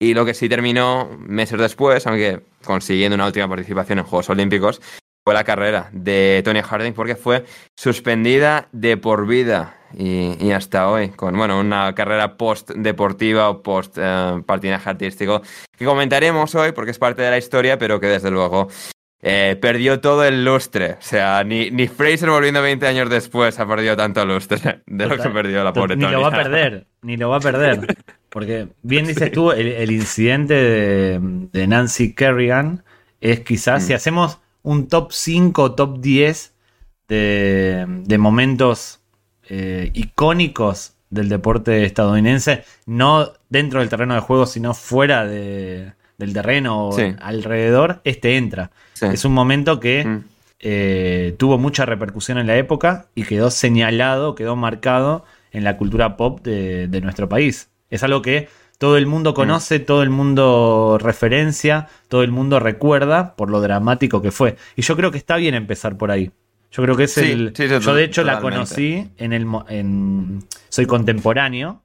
Y 0.00 0.14
lo 0.14 0.24
que 0.24 0.34
sí 0.34 0.48
terminó 0.48 1.08
meses 1.18 1.60
después, 1.60 2.06
aunque 2.06 2.40
consiguiendo 2.64 3.14
una 3.14 3.26
última 3.26 3.48
participación 3.48 4.00
en 4.00 4.04
Juegos 4.04 4.30
Olímpicos, 4.30 4.80
la 5.24 5.44
carrera 5.44 5.88
de 5.92 6.42
Tony 6.44 6.60
Harding 6.62 6.92
porque 6.94 7.14
fue 7.14 7.44
suspendida 7.76 8.68
de 8.72 8.96
por 8.96 9.26
vida 9.26 9.76
y, 9.96 10.36
y 10.44 10.52
hasta 10.52 10.88
hoy, 10.88 11.10
con 11.10 11.36
bueno, 11.36 11.60
una 11.60 11.94
carrera 11.94 12.36
post-deportiva 12.36 13.48
o 13.50 13.62
post-patinaje 13.62 14.90
artístico 14.90 15.42
que 15.76 15.84
comentaremos 15.84 16.54
hoy 16.54 16.72
porque 16.72 16.90
es 16.90 16.98
parte 16.98 17.22
de 17.22 17.30
la 17.30 17.38
historia, 17.38 17.78
pero 17.78 18.00
que 18.00 18.06
desde 18.08 18.30
luego 18.30 18.68
eh, 19.22 19.56
perdió 19.60 20.00
todo 20.00 20.24
el 20.24 20.44
lustre. 20.44 20.94
O 20.94 20.96
sea, 21.02 21.44
ni, 21.44 21.70
ni 21.70 21.86
Fraser 21.86 22.28
volviendo 22.30 22.60
20 22.62 22.84
años 22.88 23.08
después 23.08 23.60
ha 23.60 23.68
perdido 23.68 23.96
tanto 23.96 24.24
lustre 24.26 24.82
de 24.86 25.06
lo 25.06 25.16
que 25.18 25.28
perdió 25.28 25.62
la 25.62 25.72
pobre 25.72 25.94
Ni 25.94 26.02
Tony. 26.02 26.14
lo 26.14 26.20
va 26.22 26.28
a 26.28 26.32
perder, 26.32 26.86
ni 27.02 27.16
lo 27.16 27.28
va 27.28 27.36
a 27.36 27.40
perder. 27.40 27.86
Porque 28.28 28.68
bien 28.82 29.06
dices 29.06 29.30
tú, 29.30 29.52
el, 29.52 29.68
el 29.68 29.90
incidente 29.92 30.54
de, 30.54 31.18
de 31.52 31.66
Nancy 31.68 32.14
Kerrigan 32.14 32.82
es 33.20 33.40
quizás, 33.40 33.84
Mm. 33.84 33.86
si 33.86 33.92
hacemos 33.92 34.40
un 34.62 34.88
top 34.88 35.12
5, 35.12 35.72
top 35.74 35.98
10 36.00 36.54
de, 37.08 37.84
de 38.04 38.18
momentos 38.18 39.00
eh, 39.48 39.90
icónicos 39.94 40.94
del 41.10 41.28
deporte 41.28 41.84
estadounidense, 41.84 42.64
no 42.86 43.32
dentro 43.50 43.80
del 43.80 43.88
terreno 43.88 44.14
de 44.14 44.20
juego, 44.20 44.46
sino 44.46 44.72
fuera 44.72 45.26
de- 45.26 45.92
del 46.16 46.32
terreno 46.32 46.88
o 46.88 46.92
Sí. 46.92 47.14
alrededor, 47.20 48.00
este 48.04 48.36
entra. 48.36 48.70
Sí. 48.94 49.06
Es 49.06 49.24
un 49.24 49.32
momento 49.34 49.80
que 49.80 50.04
Mm. 50.04 50.24
eh, 50.60 51.34
tuvo 51.38 51.58
mucha 51.58 51.84
repercusión 51.84 52.38
en 52.38 52.46
la 52.46 52.56
época 52.56 53.06
y 53.16 53.24
quedó 53.24 53.50
señalado, 53.50 54.34
quedó 54.36 54.54
marcado 54.54 55.24
en 55.50 55.64
la 55.64 55.76
cultura 55.76 56.16
pop 56.16 56.40
de, 56.42 56.86
de 56.86 57.00
nuestro 57.00 57.28
país. 57.28 57.68
Es 57.90 58.04
algo 58.04 58.22
que 58.22 58.48
todo 58.82 58.96
el 58.96 59.06
mundo 59.06 59.32
conoce, 59.32 59.78
todo 59.78 60.02
el 60.02 60.10
mundo 60.10 60.98
referencia, 61.00 61.86
todo 62.08 62.24
el 62.24 62.32
mundo 62.32 62.58
recuerda 62.58 63.36
por 63.36 63.48
lo 63.48 63.60
dramático 63.60 64.20
que 64.20 64.32
fue. 64.32 64.56
Y 64.74 64.82
yo 64.82 64.96
creo 64.96 65.12
que 65.12 65.18
está 65.18 65.36
bien 65.36 65.54
empezar 65.54 65.96
por 65.96 66.10
ahí. 66.10 66.32
Yo 66.72 66.82
creo 66.82 66.96
que 66.96 67.04
es 67.04 67.12
Sí, 67.12 67.30
el. 67.30 67.52
sí, 67.56 67.68
sí, 67.68 67.74
yo 67.80 67.94
de 67.94 68.02
hecho 68.02 68.24
la 68.24 68.40
conocí 68.40 69.08
en 69.18 69.32
el. 69.32 69.46
En, 69.68 70.44
soy 70.68 70.86
contemporáneo 70.86 71.80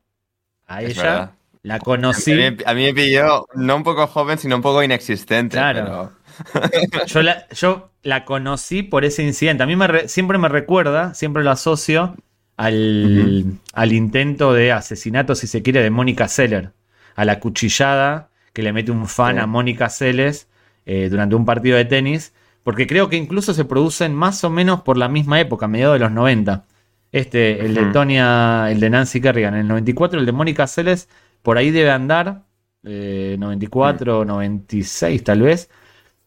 a 0.66 0.82
Es 0.82 0.94
ella. 0.98 1.04
verdad. 1.04 1.32
La 1.62 1.78
conocí. 1.78 2.32
A 2.34 2.50
mí, 2.50 2.58
a 2.66 2.74
mí 2.74 2.84
me 2.86 2.94
pilló 2.96 3.46
no 3.54 3.76
un 3.76 3.84
poco 3.84 4.08
joven, 4.08 4.40
sino 4.40 4.56
un 4.56 4.64
poco 4.64 4.82
inexistente. 4.82 5.56
Claro. 5.56 6.14
pero- 6.52 7.06
Yo 7.06 7.22
la, 7.22 7.48
yo 7.50 7.92
la 8.02 8.26
conocí 8.26 8.82
por 8.82 9.06
ese 9.06 9.22
incidente. 9.22 9.62
A 9.62 9.68
mí 9.68 9.76
me 9.76 9.86
re- 9.86 10.08
siempre 10.08 10.40
me 10.40 10.50
recuerda, 10.50 11.14
siempre 11.14 11.44
lo 11.44 11.52
asocio 11.52 12.16
al, 12.56 13.46
al 13.74 13.94
intento 13.94 14.52
de 14.54 14.72
asesinato, 14.72 15.36
si 15.36 15.46
se 15.46 15.62
quiere, 15.62 15.84
de 15.84 15.92
Mónica 15.92 16.28
Seller. 16.28 16.72
A 17.18 17.26
la 17.26 17.42
cuchillada 17.42 18.30
que 18.54 18.64
le 18.64 18.72
mete 18.72 18.92
un 18.92 19.08
fan 19.08 19.36
Sí. 19.36 19.42
a 19.42 19.46
Mónica 19.48 19.90
Seles 19.90 20.48
eh, 20.86 21.10
durante 21.10 21.36
un 21.36 21.44
partido 21.46 21.76
de 21.76 21.84
tenis. 21.86 22.34
Porque 22.64 22.88
creo 22.88 23.08
que 23.10 23.16
incluso 23.18 23.54
se 23.54 23.66
producen 23.66 24.14
más 24.16 24.44
o 24.44 24.50
menos 24.50 24.82
por 24.82 24.98
la 24.98 25.08
misma 25.10 25.40
época, 25.40 25.68
mediados 25.68 25.96
de 25.96 26.00
los 26.00 26.12
90. 26.12 26.66
Este, 27.14 27.66
el 27.66 27.74
de 27.74 27.82
Ujú. 27.84 27.92
Tonya, 27.94 28.70
el 28.72 28.80
de 28.82 28.90
Nancy 28.90 29.22
Kerrigan 29.22 29.54
en 29.54 29.62
el 29.62 29.68
94, 29.68 30.20
el 30.20 30.26
de 30.26 30.32
Mónica 30.34 30.68
Seles, 30.68 31.08
por 31.42 31.58
ahí 31.58 31.72
debe 31.72 31.92
andar. 31.92 32.44
eh, 32.84 33.36
94, 33.40 34.24
96 34.26 35.24
tal 35.24 35.42
vez. 35.42 35.70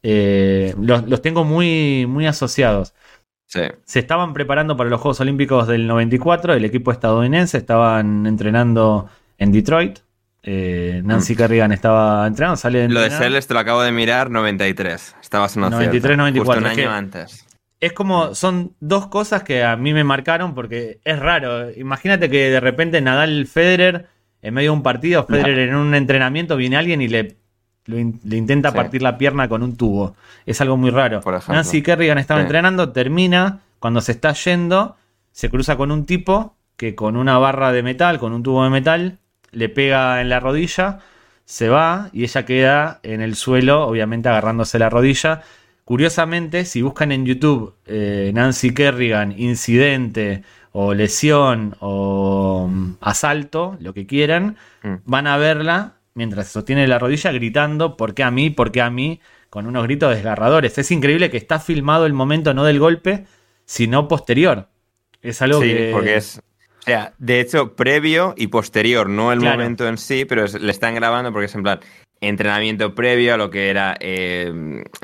Eh, 0.02 0.74
los, 0.80 1.06
los 1.08 1.20
tengo 1.22 1.44
muy, 1.44 2.06
muy 2.08 2.26
asociados. 2.26 2.94
Sí. 3.46 3.60
Se 3.84 3.98
estaban 3.98 4.32
preparando 4.32 4.76
para 4.76 4.88
los 4.90 5.00
Juegos 5.00 5.20
Olímpicos 5.20 5.66
del 5.68 5.86
94, 5.86 6.54
el 6.54 6.64
equipo 6.64 6.92
estadounidense 6.92 7.58
estaban 7.58 8.26
entrenando 8.26 9.08
en 9.38 9.52
Detroit. 9.52 9.98
Eh, 10.42 11.02
Nancy 11.04 11.36
Kerrigan 11.36 11.70
estaba 11.72 12.26
entrenando, 12.26 12.56
sale 12.56 12.80
de 12.80 12.88
Mm. 12.88 12.92
Lo 12.92 13.00
de. 13.00 13.10
Celes 13.10 13.46
te 13.46 13.54
lo 13.54 13.60
acabo 13.60 13.82
de 13.82 13.92
mirar, 13.92 14.30
93. 14.30 15.14
Estabas 15.20 15.54
en 15.56 15.62
lo 15.62 15.70
93, 15.70 16.00
cierto. 16.02 16.16
94, 16.16 16.54
Justo 16.54 16.66
un 16.66 16.70
es 16.70 16.76
que- 16.76 16.82
año 16.86 16.92
antes. 16.96 17.46
Es 17.80 17.92
como, 17.94 18.34
son 18.34 18.74
dos 18.80 19.06
cosas 19.06 19.42
que 19.42 19.64
a 19.64 19.74
mí 19.76 19.94
me 19.94 20.04
marcaron 20.04 20.54
porque 20.54 21.00
es 21.04 21.18
raro. 21.18 21.70
Imagínate 21.72 22.28
que 22.28 22.50
de 22.50 22.60
repente 22.60 23.00
Nadal 23.00 23.46
Federer, 23.46 24.06
en 24.42 24.54
medio 24.54 24.70
de 24.72 24.76
un 24.76 24.82
partido, 24.82 25.24
Federer 25.26 25.58
en 25.70 25.74
un 25.74 25.94
entrenamiento, 25.94 26.56
viene 26.56 26.76
alguien 26.76 27.00
y 27.00 27.08
le, 27.08 27.36
lo 27.86 27.98
in- 27.98 28.20
le 28.24 28.36
intenta 28.36 28.70
Sí. 28.70 28.76
partir 28.76 29.00
la 29.02 29.16
pierna 29.16 29.48
con 29.48 29.62
un 29.62 29.76
tubo. 29.76 30.14
Es 30.44 30.60
algo 30.60 30.76
muy 30.76 30.90
raro. 30.90 31.20
Por. 31.20 31.40
Nancy 31.48 31.80
Kerrigan 31.82 32.18
estaba 32.18 32.40
Sí. 32.40 32.44
entrenando, 32.44 32.92
termina, 32.92 33.60
cuando 33.78 34.02
se 34.02 34.12
está 34.12 34.32
yendo, 34.34 34.96
se 35.32 35.48
cruza 35.48 35.76
con 35.76 35.90
un 35.90 36.04
tipo 36.04 36.56
que 36.76 36.94
con 36.94 37.16
una 37.16 37.38
barra 37.38 37.72
de 37.72 37.82
metal, 37.82 38.18
con 38.18 38.32
un 38.34 38.42
tubo 38.42 38.62
de 38.64 38.68
metal, 38.70 39.18
le 39.52 39.68
pega 39.68 40.20
en 40.20 40.28
la 40.28 40.40
rodilla, 40.40 40.98
se 41.44 41.68
va 41.68 42.10
y 42.12 42.22
ella 42.24 42.44
queda 42.44 43.00
en 43.02 43.20
el 43.20 43.34
suelo, 43.34 43.86
obviamente 43.86 44.28
agarrándose 44.28 44.78
la 44.78 44.88
rodilla. 44.90 45.42
Curiosamente, 45.84 46.64
si 46.64 46.82
buscan 46.82 47.10
en 47.10 47.26
YouTube 47.26 47.74
eh, 47.86 48.30
Nancy 48.34 48.72
Kerrigan, 48.72 49.34
incidente 49.36 50.44
o 50.72 50.94
lesión 50.94 51.74
o 51.80 52.68
mm, 52.70 52.98
asalto, 53.00 53.76
lo 53.80 53.92
que 53.94 54.06
quieran, 54.06 54.56
Mm. 54.82 54.94
van 55.04 55.26
a 55.26 55.36
verla 55.36 55.94
mientras 56.14 56.48
sostiene 56.48 56.86
la 56.88 56.98
rodilla 56.98 57.32
gritando, 57.32 57.96
¿por 57.96 58.14
qué 58.14 58.22
a 58.22 58.30
mí? 58.30 58.50
¿Por 58.50 58.70
qué 58.72 58.80
a 58.82 58.88
mí? 58.90 59.20
Con 59.50 59.66
unos 59.66 59.82
gritos 59.84 60.14
desgarradores. 60.14 60.78
Es 60.78 60.90
increíble 60.92 61.30
que 61.30 61.36
está 61.36 61.58
filmado 61.58 62.06
el 62.06 62.12
momento 62.12 62.54
no 62.54 62.64
del 62.64 62.78
golpe, 62.78 63.26
sino 63.66 64.06
posterior. 64.08 64.68
Es 65.22 65.42
algo 65.42 65.60
Sí, 65.60 65.68
que... 65.68 65.90
porque 65.92 66.16
es. 66.16 66.40
O 66.80 66.82
sea, 66.82 67.12
de 67.18 67.40
hecho, 67.40 67.74
previo 67.76 68.34
y 68.36 68.46
posterior, 68.48 69.08
no 69.08 69.32
el 69.32 69.40
Claro. 69.40 69.58
momento 69.58 69.86
en 69.86 69.98
sí, 69.98 70.24
pero 70.24 70.44
es- 70.44 70.60
le 70.60 70.70
están 70.70 70.94
grabando 70.94 71.30
porque 71.32 71.46
es 71.46 71.54
en 71.54 71.62
plan 71.62 71.80
entrenamiento 72.22 72.94
previo 72.94 73.32
a 73.34 73.36
lo 73.38 73.48
que 73.50 73.70
era 73.70 73.96
eh, 73.98 74.52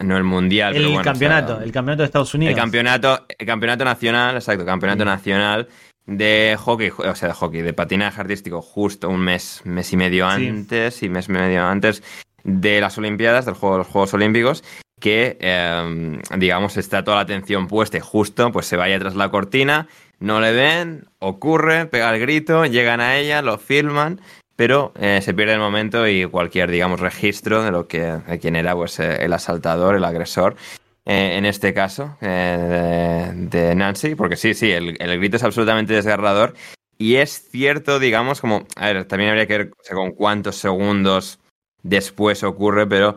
no 0.02 0.16
el 0.16 0.24
mundial, 0.24 0.74
el 0.74 0.82
pero 0.82 0.88
bueno, 0.88 1.00
o 1.00 1.04
sea, 1.04 1.12
campeonato, 1.12 1.60
el 1.62 1.72
campeonato 1.72 2.02
de 2.02 2.06
Estados 2.06 2.34
Unidos. 2.34 2.50
El 2.54 2.60
campeonato, 2.60 3.26
el 3.38 3.46
campeonato 3.46 3.84
nacional, 3.84 4.34
exacto, 4.36 4.64
campeonato 4.66 5.02
Sí. 5.02 5.06
nacional 5.06 5.68
de 6.06 6.56
hockey, 6.58 6.90
o 6.96 7.14
sea, 7.14 7.28
de 7.28 7.34
hockey, 7.34 7.62
de 7.62 7.72
patinaje 7.72 8.20
artístico, 8.20 8.60
justo 8.62 9.08
un 9.08 9.20
mes, 9.20 9.62
mes 9.64 9.92
y 9.92 9.96
medio 9.96 10.30
Sí. 10.30 10.46
antes 10.46 11.02
y 11.02 11.08
mes 11.08 11.28
y 11.28 11.32
medio 11.32 11.64
antes 11.64 12.02
de 12.44 12.80
las 12.80 12.96
Olimpiadas, 12.98 13.46
del 13.46 13.54
juego, 13.54 13.78
los 13.78 13.86
Juegos 13.86 14.12
Olímpicos, 14.14 14.62
que 15.00 15.36
eh, 15.40 16.18
digamos 16.36 16.76
está 16.76 17.02
toda 17.02 17.16
la 17.16 17.22
atención 17.22 17.66
puesta 17.66 17.96
y 17.96 18.00
justo, 18.00 18.52
pues 18.52 18.66
se 18.66 18.76
vaya 18.76 18.98
tras 18.98 19.14
la 19.16 19.30
cortina, 19.30 19.88
no 20.18 20.40
le 20.40 20.52
ven, 20.52 21.08
ocurre, 21.18 21.86
pega 21.86 22.14
el 22.14 22.20
grito, 22.20 22.64
llegan 22.64 23.00
a 23.00 23.16
ella, 23.16 23.42
lo 23.42 23.58
filman. 23.58 24.20
Pero 24.56 24.92
eh, 24.98 25.20
se 25.22 25.34
pierde 25.34 25.52
el 25.52 25.58
momento 25.60 26.08
y 26.08 26.24
cualquier, 26.24 26.70
digamos, 26.70 27.00
registro 27.00 27.62
de 27.62 27.70
lo 27.70 27.86
que 27.86 28.00
de 28.00 28.38
quién 28.38 28.56
era 28.56 28.74
pues, 28.74 28.98
eh, 29.00 29.22
el 29.22 29.34
asaltador, 29.34 29.96
el 29.96 30.04
agresor, 30.04 30.56
eh, 31.04 31.36
en 31.36 31.44
este 31.44 31.74
caso 31.74 32.16
de, 32.22 33.74
Nancy, 33.76 34.14
porque 34.14 34.36
sí, 34.36 34.54
sí, 34.54 34.72
el, 34.72 34.96
grito 34.96 35.36
es 35.36 35.42
absolutamente 35.42 35.92
desgarrador. 35.92 36.54
Y 36.96 37.16
es 37.16 37.50
cierto, 37.50 37.98
digamos, 37.98 38.40
como, 38.40 38.66
a 38.76 38.86
ver, 38.86 39.04
también 39.04 39.28
habría 39.28 39.46
que 39.46 39.58
ver 39.58 39.70
con 39.92 40.12
cuántos 40.12 40.56
segundos 40.56 41.38
después 41.82 42.42
ocurre, 42.42 42.86
pero 42.86 43.16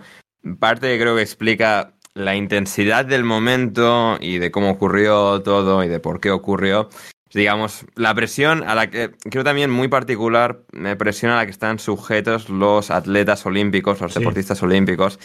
parte 0.60 1.00
creo 1.00 1.16
que 1.16 1.22
explica 1.22 1.94
la 2.20 2.36
intensidad 2.36 3.06
del 3.06 3.24
momento 3.24 4.18
y 4.20 4.38
de 4.38 4.52
cómo 4.52 4.70
ocurrió 4.70 5.42
todo 5.42 5.84
y 5.84 5.88
de 5.88 6.00
por 6.00 6.20
qué 6.20 6.32
ocurrió. 6.32 6.90
Digamos, 7.34 7.86
la 7.96 8.14
presión 8.14 8.64
a 8.64 8.76
la 8.76 8.90
que 8.90 9.12
creo 9.30 9.44
también 9.44 9.70
muy 9.70 9.88
particular, 9.88 10.64
me 10.72 10.96
presión 10.96 11.32
a 11.32 11.38
la 11.38 11.46
que 11.46 11.52
están 11.52 11.80
sujetos 11.80 12.50
los 12.50 12.92
atletas 12.92 13.46
olímpicos, 13.46 14.02
los 14.02 14.14
deportistas 14.16 14.62
olímpicos, 14.64 15.20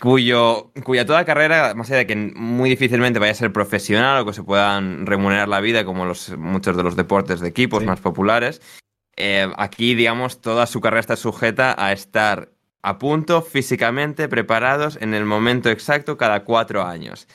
cuyo, 0.00 0.72
cuya 0.84 1.06
toda 1.06 1.24
carrera, 1.24 1.74
más 1.74 1.88
allá 1.88 1.98
de 1.98 2.06
que 2.06 2.16
muy 2.16 2.68
difícilmente 2.68 3.18
vaya 3.18 3.32
a 3.32 3.36
ser 3.36 3.52
profesional 3.52 4.22
o 4.22 4.26
que 4.26 4.32
se 4.32 4.42
puedan 4.42 5.06
remunerar 5.06 5.48
la 5.48 5.60
vida 5.60 5.84
como 5.84 6.04
los, 6.04 6.36
muchos 6.36 6.76
de 6.76 6.82
los 6.82 6.96
deportes 6.96 7.40
de 7.40 7.48
equipos 7.48 7.84
más 7.84 8.00
populares, 8.00 8.60
eh, 9.16 9.48
aquí, 9.56 9.94
digamos, 9.94 10.40
toda 10.40 10.66
su 10.66 10.80
carrera 10.80 11.00
está 11.00 11.16
sujeta 11.16 11.74
a 11.78 11.92
estar 11.92 12.50
a 12.82 12.98
punto 12.98 13.42
físicamente 13.42 14.28
preparados 14.28 14.98
en 15.00 15.14
el 15.14 15.24
momento 15.24 15.70
exacto 15.70 16.16
cada 16.16 16.44
cuatro 16.44 16.84
años. 16.84 17.26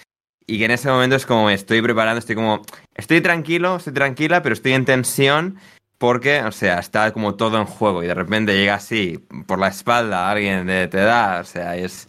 Y 0.47 0.57
que 0.57 0.65
en 0.65 0.71
ese 0.71 0.89
momento 0.89 1.15
es 1.15 1.25
como 1.25 1.49
estoy 1.49 1.81
preparando, 1.81 2.19
estoy 2.19 2.35
como, 2.35 2.61
estoy 2.95 3.21
tranquilo, 3.21 3.77
estoy 3.77 3.93
tranquila, 3.93 4.41
pero 4.41 4.53
estoy 4.53 4.73
en 4.73 4.85
tensión 4.85 5.57
porque, 5.97 6.41
o 6.41 6.51
sea, 6.51 6.79
está 6.79 7.11
como 7.13 7.35
todo 7.35 7.59
en 7.59 7.65
juego 7.65 8.03
y 8.03 8.07
de 8.07 8.15
repente 8.15 8.53
llega 8.53 8.73
así 8.73 9.23
por 9.45 9.59
la 9.59 9.67
espalda 9.67 10.31
alguien 10.31 10.65
de, 10.65 10.87
te 10.87 10.97
da, 10.97 11.41
o 11.41 11.43
sea, 11.43 11.75
es 11.75 12.07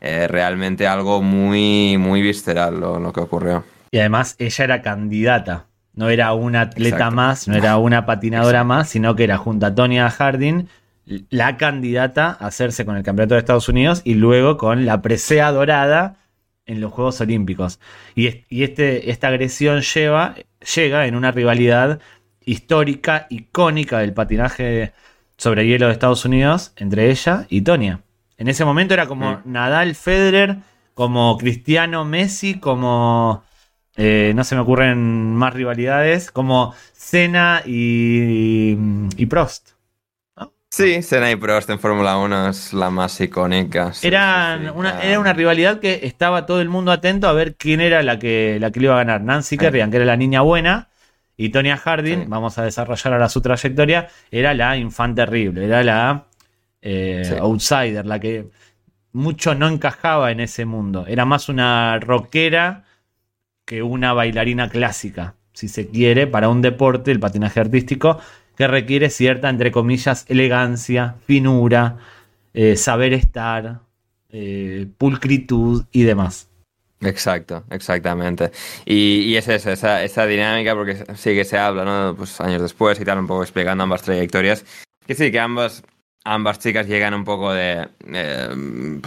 eh, 0.00 0.26
realmente 0.28 0.86
algo 0.86 1.20
muy, 1.20 1.98
muy 1.98 2.22
visceral 2.22 2.80
lo, 2.80 3.12
que 3.12 3.20
ocurrió. 3.20 3.64
Y 3.90 3.98
además 3.98 4.34
ella 4.38 4.64
era 4.64 4.82
candidata, 4.82 5.66
no 5.94 6.08
era 6.08 6.32
una 6.32 6.62
atleta 6.62 7.10
más, 7.10 7.46
no 7.46 7.54
era 7.54 7.76
una 7.76 8.06
patinadora 8.06 8.64
más, 8.64 8.88
sino 8.88 9.14
que 9.14 9.24
era 9.24 9.36
junto 9.36 9.66
a 9.66 9.74
Tonya 9.74 10.08
Harding 10.10 10.66
la 11.06 11.56
candidata 11.56 12.36
a 12.38 12.46
hacerse 12.46 12.84
con 12.84 12.96
el 12.96 13.02
campeonato 13.02 13.34
de 13.34 13.40
Estados 13.40 13.68
Unidos 13.68 14.02
y 14.04 14.14
luego 14.14 14.56
con 14.56 14.86
la 14.86 15.02
presea 15.02 15.52
dorada 15.52 16.16
en 16.66 16.80
los 16.80 16.92
Juegos 16.92 17.20
Olímpicos. 17.20 17.80
Y, 18.14 18.44
este, 18.62 19.10
esta 19.10 19.28
agresión 19.28 19.82
lleva, 19.82 20.34
llega 20.74 21.06
en 21.06 21.14
una 21.14 21.30
rivalidad 21.30 22.00
histórica, 22.44 23.26
icónica 23.30 23.98
del 23.98 24.14
patinaje 24.14 24.92
sobre 25.36 25.66
hielo 25.66 25.86
de 25.86 25.92
Estados 25.92 26.24
Unidos 26.24 26.72
entre 26.76 27.10
ella 27.10 27.46
y 27.48 27.62
Tonia. 27.62 28.00
En 28.36 28.48
ese 28.48 28.64
momento 28.64 28.94
era 28.94 29.06
como 29.06 29.40
Nadal, 29.44 29.94
Federer, 29.94 30.56
como 30.94 31.36
Cristiano, 31.38 32.04
Messi, 32.04 32.58
como... 32.58 33.44
Eh, 33.96 34.32
no 34.34 34.42
se 34.42 34.56
me 34.56 34.60
ocurren 34.62 35.36
más 35.36 35.54
rivalidades, 35.54 36.32
como 36.32 36.74
Senna 36.92 37.62
y, 37.64 38.76
y 39.16 39.26
Prost. 39.26 39.73
Sí, 40.76 41.02
Senna 41.02 41.30
y 41.30 41.36
Prost 41.36 41.70
en 41.70 41.78
Fórmula 41.78 42.18
1 42.18 42.48
es 42.48 42.72
la 42.72 42.90
más 42.90 43.20
icónica. 43.20 43.92
era, 44.02 44.72
una, 44.74 45.00
era 45.02 45.20
una 45.20 45.32
rivalidad 45.32 45.78
que 45.78 46.00
estaba 46.02 46.46
todo 46.46 46.60
el 46.60 46.68
mundo 46.68 46.90
atento 46.90 47.28
a 47.28 47.32
ver 47.32 47.54
quién 47.54 47.80
era 47.80 48.02
la 48.02 48.18
que, 48.18 48.58
la 48.60 48.72
que 48.72 48.80
le 48.80 48.86
iba 48.86 48.94
a 48.94 48.98
ganar. 48.98 49.20
Nancy 49.20 49.56
Kerrigan, 49.56 49.92
que 49.92 49.98
era 49.98 50.04
la 50.04 50.16
niña 50.16 50.40
buena, 50.40 50.88
y 51.36 51.50
Tonya 51.50 51.76
Harding, 51.76 52.28
vamos 52.28 52.58
a 52.58 52.64
desarrollar 52.64 53.12
ahora 53.12 53.28
su 53.28 53.40
trayectoria, 53.40 54.08
era 54.32 54.52
la 54.52 54.76
infante 54.76 55.22
terrible, 55.22 55.64
era 55.64 55.84
la 55.84 56.24
eh, 56.82 57.38
outsider, 57.40 58.04
la 58.04 58.18
que 58.18 58.48
mucho 59.12 59.54
no 59.54 59.68
encajaba 59.68 60.32
en 60.32 60.40
ese 60.40 60.64
mundo. 60.64 61.04
Era 61.06 61.24
más 61.24 61.48
una 61.48 62.00
rockera 62.00 62.82
que 63.64 63.84
una 63.84 64.12
bailarina 64.12 64.68
clásica, 64.68 65.36
si 65.52 65.68
se 65.68 65.86
quiere, 65.86 66.26
para 66.26 66.48
un 66.48 66.62
deporte, 66.62 67.12
el 67.12 67.20
patinaje 67.20 67.60
artístico 67.60 68.18
que 68.56 68.66
requiere 68.66 69.10
cierta, 69.10 69.48
entre 69.48 69.72
comillas, 69.72 70.24
elegancia, 70.28 71.16
finura, 71.26 71.98
eh, 72.52 72.76
saber 72.76 73.12
estar, 73.12 73.80
eh, 74.30 74.86
pulcritud 74.98 75.84
y 75.92 76.02
demás. 76.04 76.48
Exacto, 77.00 77.64
exactamente. 77.70 78.50
Y, 78.86 79.34
es 79.36 79.48
eso, 79.48 79.70
esa, 79.70 80.26
dinámica, 80.26 80.74
porque 80.74 81.04
sí 81.16 81.34
que 81.34 81.44
se 81.44 81.58
habla, 81.58 81.84
¿no? 81.84 82.14
Pues 82.16 82.40
años 82.40 82.62
después 82.62 82.98
y 83.00 83.04
tal, 83.04 83.18
un 83.18 83.26
poco 83.26 83.42
explicando 83.42 83.84
ambas 83.84 84.02
trayectorias. 84.02 84.64
Que 85.06 85.14
sí, 85.14 85.30
que 85.30 85.38
ambas, 85.38 85.82
ambas 86.24 86.58
chicas 86.60 86.86
llegan 86.86 87.12
un 87.12 87.24
poco 87.24 87.52
de 87.52 87.88
eh, 88.06 89.00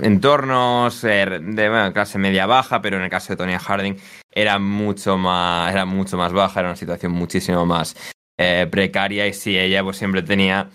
entornos 0.00 1.02
de 1.02 1.90
clase 1.92 2.18
media 2.18 2.46
baja, 2.46 2.80
pero 2.80 2.96
en 2.98 3.02
el 3.02 3.10
caso 3.10 3.32
de 3.32 3.36
Tonya 3.38 3.58
Harding 3.58 3.96
era 4.30 4.58
mucho 4.60 5.18
más, 5.18 5.72
era 5.72 5.84
mucho 5.84 6.16
más 6.16 6.32
baja, 6.32 6.60
era 6.60 6.68
una 6.68 6.76
situación 6.76 7.10
muchísimo 7.12 7.66
más 7.66 7.96
eh, 8.42 8.66
precaria 8.66 9.28
y 9.28 9.32
sí, 9.32 9.56
ella 9.56 9.84
pues 9.84 9.96
siempre 9.96 10.22
tenía 10.22 10.68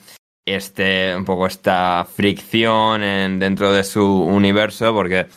este, 0.45 1.13
un 1.13 1.25
poco 1.25 1.47
esta 1.47 2.05
fricción 2.05 3.03
en, 3.03 3.39
dentro 3.39 3.73
de 3.73 3.83
su 3.83 4.05
universo 4.05 4.93
porque 4.93 5.27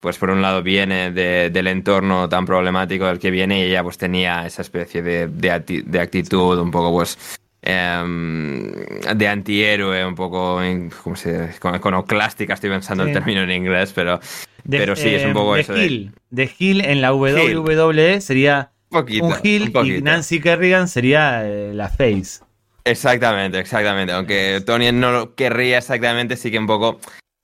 pues 0.00 0.18
por 0.18 0.28
un 0.28 0.42
lado 0.42 0.62
viene 0.62 1.10
del 1.10 1.66
entorno 1.66 2.28
tan 2.28 2.44
problemático 2.44 3.06
del 3.06 3.18
que 3.18 3.30
viene 3.30 3.60
y 3.60 3.62
ella 3.62 3.82
pues 3.82 3.96
tenía 3.96 4.44
esa 4.44 4.60
especie 4.60 5.02
de, 5.02 5.28
de, 5.28 6.00
actitud 6.00 6.58
un 6.58 6.70
poco 6.70 6.92
pues 6.92 7.38
em, 7.62 8.70
de 9.16 9.28
antihéroe, 9.28 10.04
un 10.04 10.14
poco 10.14 10.60
como 11.02 11.16
se 11.16 11.50
iconoclástica, 11.56 12.52
estoy 12.52 12.68
pensando 12.68 13.04
el 13.04 13.12
término 13.14 13.42
en 13.42 13.50
inglés, 13.50 13.92
pero, 13.94 14.20
pero 14.68 14.94
sí, 14.94 15.08
es 15.08 15.24
un 15.24 15.32
poco 15.32 15.54
de 15.54 15.62
eso. 15.62 15.72
de, 15.72 16.10
de 16.28 16.46
Gil 16.46 16.84
en 16.84 17.00
la 17.00 17.14
WWE 17.14 18.20
sería 18.20 18.72
un 18.90 19.34
Hill 19.42 19.72
y 19.84 20.02
Nancy 20.02 20.40
Kerrigan 20.40 20.88
sería 20.88 21.46
eh, 21.46 21.72
la 21.74 21.88
face. 21.88 22.40
Exactamente, 22.84 23.58
exactamente. 23.58 24.12
Aunque 24.12 24.62
Tony 24.64 24.92
no 24.92 25.12
lo 25.12 25.34
querría 25.34 25.78
exactamente, 25.78 26.36
sí 26.36 26.50
que 26.50 26.58
un 26.58 26.66
poco 26.66 27.00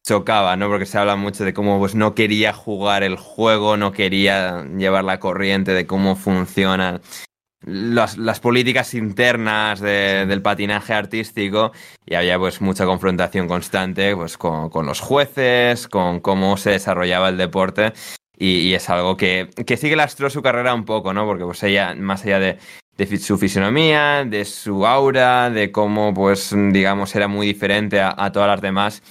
chocaba, 0.07 0.57
¿no? 0.57 0.69
Porque 0.69 0.87
se 0.87 0.99
habla 0.99 1.17
mucho 1.17 1.45
de 1.45 1.55
cómo 1.55 1.79
pues, 1.79 1.95
no 1.95 2.15
quería 2.15 2.53
jugar 2.53 3.03
el 3.03 3.17
juego, 3.17 3.77
no 3.77 3.93
quería 3.93 4.65
llevar 4.65 5.05
la 5.05 5.21
corriente 5.21 5.73
de 5.73 5.87
cómo 5.87 6.17
funcionan 6.17 7.01
las, 7.63 8.19
las 8.19 8.41
políticas 8.41 8.93
internas 8.95 9.81
del 9.81 10.43
patinaje 10.43 10.93
artístico 10.93 11.73
y 12.05 12.15
había 12.15 12.39
pues 12.39 12.61
mucha 12.61 12.85
confrontación 12.85 13.49
constante 13.49 14.15
pues, 14.15 14.37
con, 14.37 14.69
con 14.69 14.87
los 14.87 15.01
jueces, 15.01 15.89
con 15.89 16.21
cómo 16.21 16.57
se 16.59 16.71
desarrollaba 16.71 17.31
el 17.31 17.39
deporte 17.39 17.93
y, 18.37 18.75
es 18.75 18.91
algo 18.91 19.17
que, 19.17 19.51
que 19.67 19.77
sí 19.77 19.89
que 19.89 19.97
lastró 19.97 20.31
su 20.31 20.43
carrera 20.43 20.75
un 20.75 20.85
poco, 20.85 21.13
¿no? 21.13 21.25
Porque 21.27 21.45
pues 21.45 21.63
ella, 21.63 21.95
más 21.95 22.25
allá 22.25 22.39
de, 22.39 22.59
de 22.97 23.17
su 23.19 23.39
fisionomía, 23.39 24.25
de 24.25 24.45
su 24.45 24.87
aura, 24.87 25.51
de 25.51 25.73
cómo, 25.73 26.15
pues, 26.15 26.55
digamos, 26.73 27.15
era 27.15 27.29
muy 27.29 27.47
diferente 27.47 28.01
a, 28.01 28.33
todas 28.33 28.49
las 28.49 28.61
demás, 28.61 29.03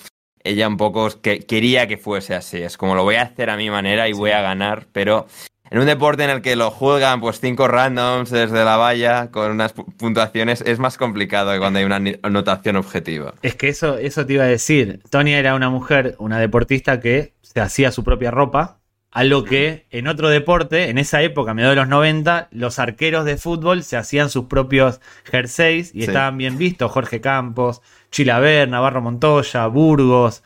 ella 0.44 0.68
un 0.68 0.78
poco 0.78 1.10
que, 1.22 1.40
quería 1.40 1.88
que 1.88 1.98
fuese 1.98 2.36
así. 2.36 2.58
Es 2.62 2.78
como 2.78 2.96
lo 2.96 3.04
voy 3.04 3.16
a 3.16 3.24
hacer 3.24 3.50
a 3.50 3.58
mi 3.58 3.70
manera 3.70 4.08
y 4.08 4.14
voy 4.14 4.32
a 4.32 4.42
ganar, 4.42 4.88
pero 4.92 5.28
en 5.70 5.80
un 5.80 5.86
deporte 5.86 6.24
en 6.24 6.30
el 6.30 6.42
que 6.42 6.56
lo 6.56 6.70
juegan 6.70 7.20
pues 7.20 7.40
cinco 7.40 7.68
randoms 7.68 8.30
desde 8.30 8.64
la 8.64 8.78
valla 8.78 9.32
con 9.32 9.52
unas 9.52 9.74
puntuaciones 9.74 10.62
es 10.62 10.80
más 10.80 10.98
complicado 10.98 11.52
que 11.52 11.60
cuando 11.60 11.80
hay 11.80 11.86
una 11.86 12.02
anotación 12.22 12.76
objetiva. 12.76 13.34
Es 13.42 13.56
que 13.56 13.70
eso, 13.70 13.98
eso 13.98 14.26
te 14.26 14.34
iba 14.34 14.44
a 14.44 14.48
decir. 14.48 15.02
Tony 15.10 15.34
era 15.34 15.56
una 15.56 15.70
mujer, 15.70 16.16
una 16.20 16.40
deportista 16.40 17.00
que 17.00 17.34
se 17.42 17.60
hacía 17.60 17.92
su 17.92 18.04
propia 18.04 18.32
ropa, 18.32 18.83
algo 19.14 19.44
que 19.44 19.86
en 19.92 20.08
otro 20.08 20.28
deporte, 20.28 20.90
en 20.90 20.98
esa 20.98 21.22
época, 21.22 21.52
a 21.52 21.54
mediados 21.54 21.76
de 21.76 21.82
los 21.82 21.90
90, 21.90 22.48
los 22.52 22.80
arqueros 22.80 23.26
de 23.26 23.38
fútbol 23.38 23.84
se 23.84 23.96
hacían 23.96 24.32
sus 24.32 24.46
propios 24.46 25.02
jerseys 25.24 25.94
y 25.94 26.04
estaban 26.04 26.36
bien 26.40 26.58
vistos. 26.58 26.92
Jorge 26.92 27.22
Campos, 27.22 27.84
Chilaver, 28.12 28.68
Navarro 28.68 29.04
Montoya, 29.04 29.68
Burgos, 29.68 30.44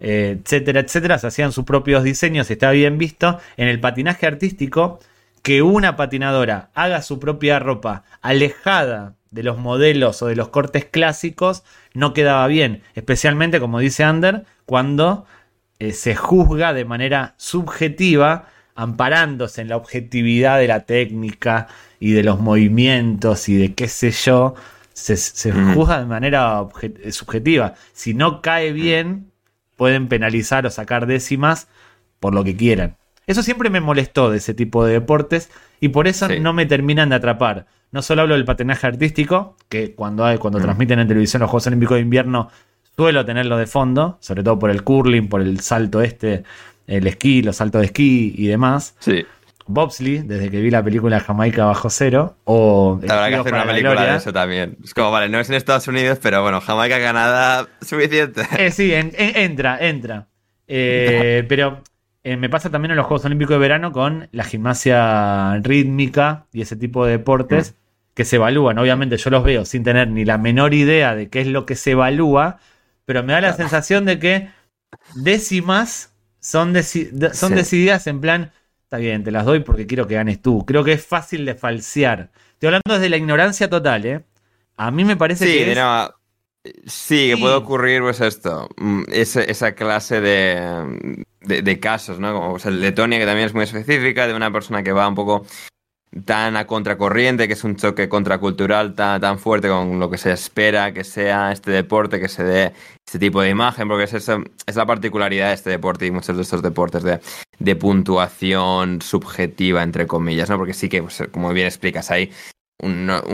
eh, 0.00 0.40
etcétera, 0.42 0.80
etcétera. 0.80 1.18
Se 1.18 1.28
hacían 1.28 1.52
sus 1.52 1.64
propios 1.64 2.02
diseños 2.02 2.50
y 2.50 2.54
estaba 2.54 2.72
bien 2.72 2.98
visto. 2.98 3.38
En 3.56 3.68
el 3.68 3.78
patinaje 3.78 4.26
artístico, 4.26 4.98
que 5.42 5.62
una 5.62 5.94
patinadora 5.94 6.70
haga 6.74 7.02
su 7.02 7.20
propia 7.20 7.60
ropa 7.60 8.02
alejada 8.20 9.14
de 9.30 9.44
los 9.44 9.58
modelos 9.58 10.22
o 10.22 10.26
de 10.26 10.34
los 10.34 10.48
cortes 10.48 10.84
clásicos 10.84 11.62
no 11.94 12.14
quedaba 12.14 12.46
bien. 12.48 12.82
Especialmente, 12.96 13.60
como 13.60 13.78
dice 13.78 14.02
Ander, 14.02 14.44
cuando 14.66 15.24
eh, 15.78 15.92
se 15.92 16.14
juzga 16.16 16.72
de 16.72 16.84
manera 16.84 17.34
subjetiva, 17.36 18.46
amparándose 18.74 19.60
en 19.60 19.68
la 19.68 19.76
objetividad 19.76 20.58
de 20.58 20.68
la 20.68 20.80
técnica 20.80 21.68
y 22.00 22.12
de 22.12 22.22
los 22.22 22.40
movimientos 22.40 23.48
y 23.48 23.56
de 23.56 23.74
qué 23.74 23.88
sé 23.88 24.10
yo, 24.10 24.54
se, 24.92 25.52
juzga 25.52 26.00
de 26.00 26.06
manera 26.06 26.66
subjetiva. 27.10 27.74
Si 27.92 28.14
no 28.14 28.42
cae 28.42 28.72
bien, 28.72 29.30
pueden 29.76 30.08
penalizar 30.08 30.66
o 30.66 30.70
sacar 30.70 31.06
décimas 31.06 31.68
por 32.18 32.34
lo 32.34 32.44
que 32.44 32.56
quieran. 32.56 32.96
Eso 33.26 33.42
siempre 33.42 33.70
me 33.70 33.80
molestó 33.80 34.30
de 34.30 34.38
ese 34.38 34.54
tipo 34.54 34.84
de 34.84 34.94
deportes 34.94 35.50
y 35.80 35.88
por 35.88 36.08
eso 36.08 36.28
no 36.40 36.52
me 36.52 36.66
terminan 36.66 37.10
de 37.10 37.16
atrapar. 37.16 37.66
No 37.92 38.02
solo 38.02 38.22
hablo 38.22 38.34
del 38.34 38.44
patinaje 38.44 38.86
artístico, 38.86 39.56
que 39.68 39.94
cuando, 39.94 40.24
hay, 40.24 40.38
cuando 40.38 40.60
transmiten 40.60 40.98
en 40.98 41.08
televisión 41.08 41.40
los 41.40 41.50
Juegos 41.50 41.66
Olímpicos 41.68 41.96
de 41.96 42.02
Invierno 42.02 42.50
Suelo 42.98 43.24
tenerlo 43.24 43.56
de 43.56 43.68
fondo, 43.68 44.18
sobre 44.20 44.42
todo 44.42 44.58
por 44.58 44.70
el 44.70 44.82
curling, 44.82 45.28
por 45.28 45.40
el 45.40 45.60
salto 45.60 46.02
este 46.02 46.42
el 46.88 47.06
esquí, 47.06 47.42
los 47.42 47.54
saltos 47.54 47.82
de 47.82 47.86
esquí 47.86 48.34
y 48.36 48.48
demás. 48.48 48.96
Sí. 48.98 49.24
Bobsley, 49.68 50.18
desde 50.18 50.50
que 50.50 50.60
vi 50.60 50.68
la 50.68 50.82
película 50.82 51.20
Jamaica 51.20 51.64
bajo 51.64 51.90
cero, 51.90 52.34
o... 52.42 52.98
Habrá 53.08 53.28
que 53.28 53.36
hacer 53.36 53.54
una 53.54 53.66
película 53.66 54.04
de 54.04 54.16
eso 54.16 54.32
también. 54.32 54.78
Es 54.82 54.94
como, 54.94 55.12
vale, 55.12 55.28
no 55.28 55.38
es 55.38 55.48
en 55.48 55.54
Estados 55.54 55.86
Unidos, 55.86 56.18
pero 56.20 56.42
bueno, 56.42 56.60
Jamaica, 56.60 56.98
Canadá, 56.98 57.68
suficiente. 57.82 58.42
Eh, 58.58 58.72
sí, 58.72 58.92
entra, 58.92 59.78
entra. 59.78 60.26
Eh, 60.66 61.44
pero 61.48 61.82
eh, 62.24 62.36
me 62.36 62.48
pasa 62.48 62.68
también 62.68 62.90
en 62.90 62.96
los 62.96 63.06
Juegos 63.06 63.24
Olímpicos 63.26 63.54
de 63.54 63.58
Verano 63.58 63.92
con 63.92 64.28
la 64.32 64.42
gimnasia 64.42 65.56
rítmica 65.62 66.46
y 66.52 66.62
ese 66.62 66.74
tipo 66.74 67.06
de 67.06 67.12
deportes 67.12 67.72
mm. 67.72 68.14
que 68.14 68.24
se 68.24 68.36
evalúan. 68.36 68.76
Obviamente 68.78 69.18
yo 69.18 69.30
los 69.30 69.44
veo 69.44 69.64
sin 69.64 69.84
tener 69.84 70.08
ni 70.08 70.24
la 70.24 70.36
menor 70.36 70.74
idea 70.74 71.14
de 71.14 71.28
qué 71.28 71.42
es 71.42 71.46
lo 71.46 71.64
que 71.64 71.76
se 71.76 71.92
evalúa, 71.92 72.58
pero 73.08 73.22
me 73.22 73.32
da 73.32 73.40
la 73.40 73.54
sensación 73.54 74.04
de 74.04 74.18
que 74.18 74.50
décimas 75.14 76.12
son, 76.40 76.74
son 77.32 77.54
decididas 77.54 78.06
en 78.06 78.20
plan 78.20 78.52
Está 78.82 78.96
bien, 78.96 79.22
te 79.22 79.30
las 79.30 79.44
doy 79.44 79.60
porque 79.60 79.86
quiero 79.86 80.06
que 80.06 80.14
ganes 80.14 80.40
tú. 80.40 80.64
Creo 80.64 80.82
que 80.82 80.92
es 80.92 81.04
fácil 81.04 81.44
de 81.44 81.54
falsear. 81.54 82.30
Estoy 82.54 82.68
hablando 82.68 82.94
desde 82.94 83.10
la 83.10 83.18
ignorancia 83.18 83.68
total, 83.68 84.06
¿eh? 84.06 84.24
A 84.78 84.90
mí 84.90 85.04
me 85.04 85.14
parece 85.14 85.44
que. 85.44 85.74
sí, 86.86 87.28
que 87.28 87.36
puede 87.36 87.54
ocurrir, 87.54 88.00
pues 88.00 88.22
esto. 88.22 88.66
Mm, 88.78 89.02
esa, 89.12 89.72
clase 89.72 90.22
de, 90.22 91.22
de, 91.42 91.80
casos, 91.80 92.18
¿no? 92.18 92.32
Como 92.32 92.56
el 92.56 92.80
de 92.80 92.92
Tonia, 92.92 93.18
que 93.18 93.26
también 93.26 93.48
es 93.48 93.52
muy 93.52 93.64
específica, 93.64 94.26
de 94.26 94.32
una 94.32 94.50
persona 94.50 94.82
que 94.82 94.92
va 94.92 95.06
un 95.06 95.14
poco 95.14 95.44
tan 96.24 96.56
a 96.56 96.66
contracorriente, 96.66 97.46
que 97.46 97.54
es 97.54 97.64
un 97.64 97.76
choque 97.76 98.08
contracultural 98.08 98.94
tan, 98.94 99.20
tan 99.20 99.38
fuerte 99.38 99.68
con 99.68 99.98
lo 99.98 100.10
que 100.10 100.18
se 100.18 100.32
espera 100.32 100.92
que 100.92 101.04
sea 101.04 101.52
este 101.52 101.70
deporte, 101.70 102.20
que 102.20 102.28
se 102.28 102.44
dé 102.44 102.72
este 103.06 103.18
tipo 103.18 103.40
de 103.42 103.50
imagen, 103.50 103.88
porque 103.88 104.04
es, 104.04 104.14
es 104.14 104.76
la 104.76 104.86
particularidad 104.86 105.48
de 105.48 105.54
este 105.54 105.70
deporte 105.70 106.06
y 106.06 106.10
muchos 106.10 106.36
de 106.36 106.42
estos 106.42 106.62
deportes 106.62 107.02
de, 107.02 107.20
de 107.58 107.76
puntuación 107.76 109.02
subjetiva, 109.02 109.82
entre 109.82 110.06
comillas, 110.06 110.48
¿no? 110.48 110.56
Porque 110.56 110.74
sí 110.74 110.88
que, 110.88 111.02
pues, 111.02 111.22
como 111.30 111.52
bien 111.52 111.66
explicas, 111.66 112.10
hay 112.10 112.32
unos, 112.80 113.24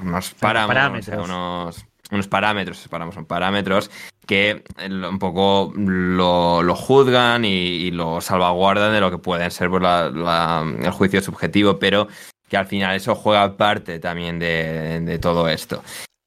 unos 0.00 0.34
parámetros, 0.34 1.08
unos 1.18 1.86
unos 2.10 2.28
parámetros, 2.28 2.78
separamos, 2.78 3.14
son 3.14 3.26
parámetros 3.26 3.90
que 4.26 4.64
eh, 4.78 4.88
un 4.88 5.18
poco 5.18 5.72
lo, 5.76 6.74
juzgan 6.74 7.44
y, 7.44 7.90
lo 7.92 8.20
salvaguardan 8.20 8.92
de 8.92 9.00
lo 9.00 9.10
que 9.10 9.18
pueden 9.18 9.50
ser 9.50 9.70
pues, 9.70 9.82
el 9.82 10.90
juicio 10.90 11.22
subjetivo, 11.22 11.78
pero 11.78 12.08
que 12.48 12.56
al 12.56 12.66
final 12.66 12.94
eso 12.94 13.14
juega 13.14 13.56
parte 13.56 13.98
también 13.98 14.38
de, 14.38 15.18
todo 15.20 15.48
esto. 15.48 15.82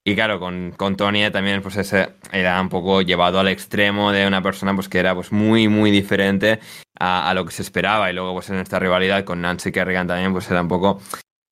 Y 0.06 0.16
claro, 0.16 0.40
con, 0.40 0.72
con 0.76 0.96
Tony 0.96 1.30
también 1.30 1.62
pues 1.62 1.76
ese 1.76 2.14
era 2.32 2.60
un 2.60 2.70
poco 2.70 3.02
llevado 3.02 3.40
al 3.40 3.48
extremo 3.48 4.12
de 4.12 4.26
una 4.26 4.42
persona 4.42 4.74
pues 4.74 4.90
que 4.90 4.98
era 4.98 5.14
pues 5.14 5.32
muy 5.32 5.68
muy 5.68 5.92
diferente 5.92 6.60
a, 6.98 7.30
a, 7.30 7.34
lo 7.34 7.46
que 7.46 7.52
se 7.52 7.62
esperaba 7.62 8.10
y 8.10 8.14
luego 8.14 8.34
pues 8.34 8.50
en 8.50 8.56
esta 8.56 8.80
rivalidad 8.80 9.24
con 9.24 9.42
Nancy 9.42 9.72
Kerrigan 9.72 10.08
también 10.08 10.32
pues 10.32 10.50
era 10.50 10.62
un 10.62 10.68
poco 10.68 11.00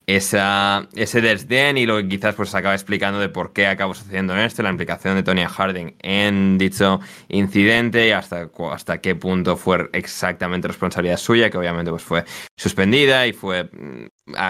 esa, 0.07 0.87
ese 0.95 1.19
desdén 1.19 1.77
y 1.77 1.85
lo 1.85 1.97
que 1.97 2.07
quizás 2.07 2.33
pues 2.33 2.55
acaba 2.55 2.73
explicando 2.73 3.19
de 3.19 3.27
por 3.27 3.51
qué 3.51 3.67
acabó 3.67 3.93
sucediendo 3.93 4.33
en 4.33 4.39
esto, 4.39 4.63
la 4.63 4.69
implicación 4.69 5.15
de 5.15 5.23
Tonya 5.23 5.49
Harding 5.49 5.95
en 5.99 6.57
dicho 6.57 7.01
incidente 7.27 8.07
y 8.07 8.11
hasta, 8.11 8.49
hasta 8.71 9.01
qué 9.01 9.15
punto 9.15 9.57
fue 9.57 9.89
exactamente 9.91 10.69
responsabilidad 10.69 11.17
suya, 11.17 11.49
que 11.49 11.57
obviamente 11.57 11.91
pues 11.91 12.03
fue 12.03 12.23
suspendida 12.55 13.27
y 13.27 13.33
fue 13.33 13.65
mm, 13.65 14.07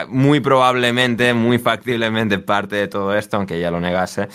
muy 0.09 0.39
probablemente, 0.41 1.33
muy 1.33 1.57
factiblemente 1.57 2.37
parte 2.37 2.75
de 2.75 2.87
todo 2.87 3.15
esto, 3.15 3.37
aunque 3.37 3.57
ella 3.57 3.71
lo 3.71 3.79
negase, 3.79 4.27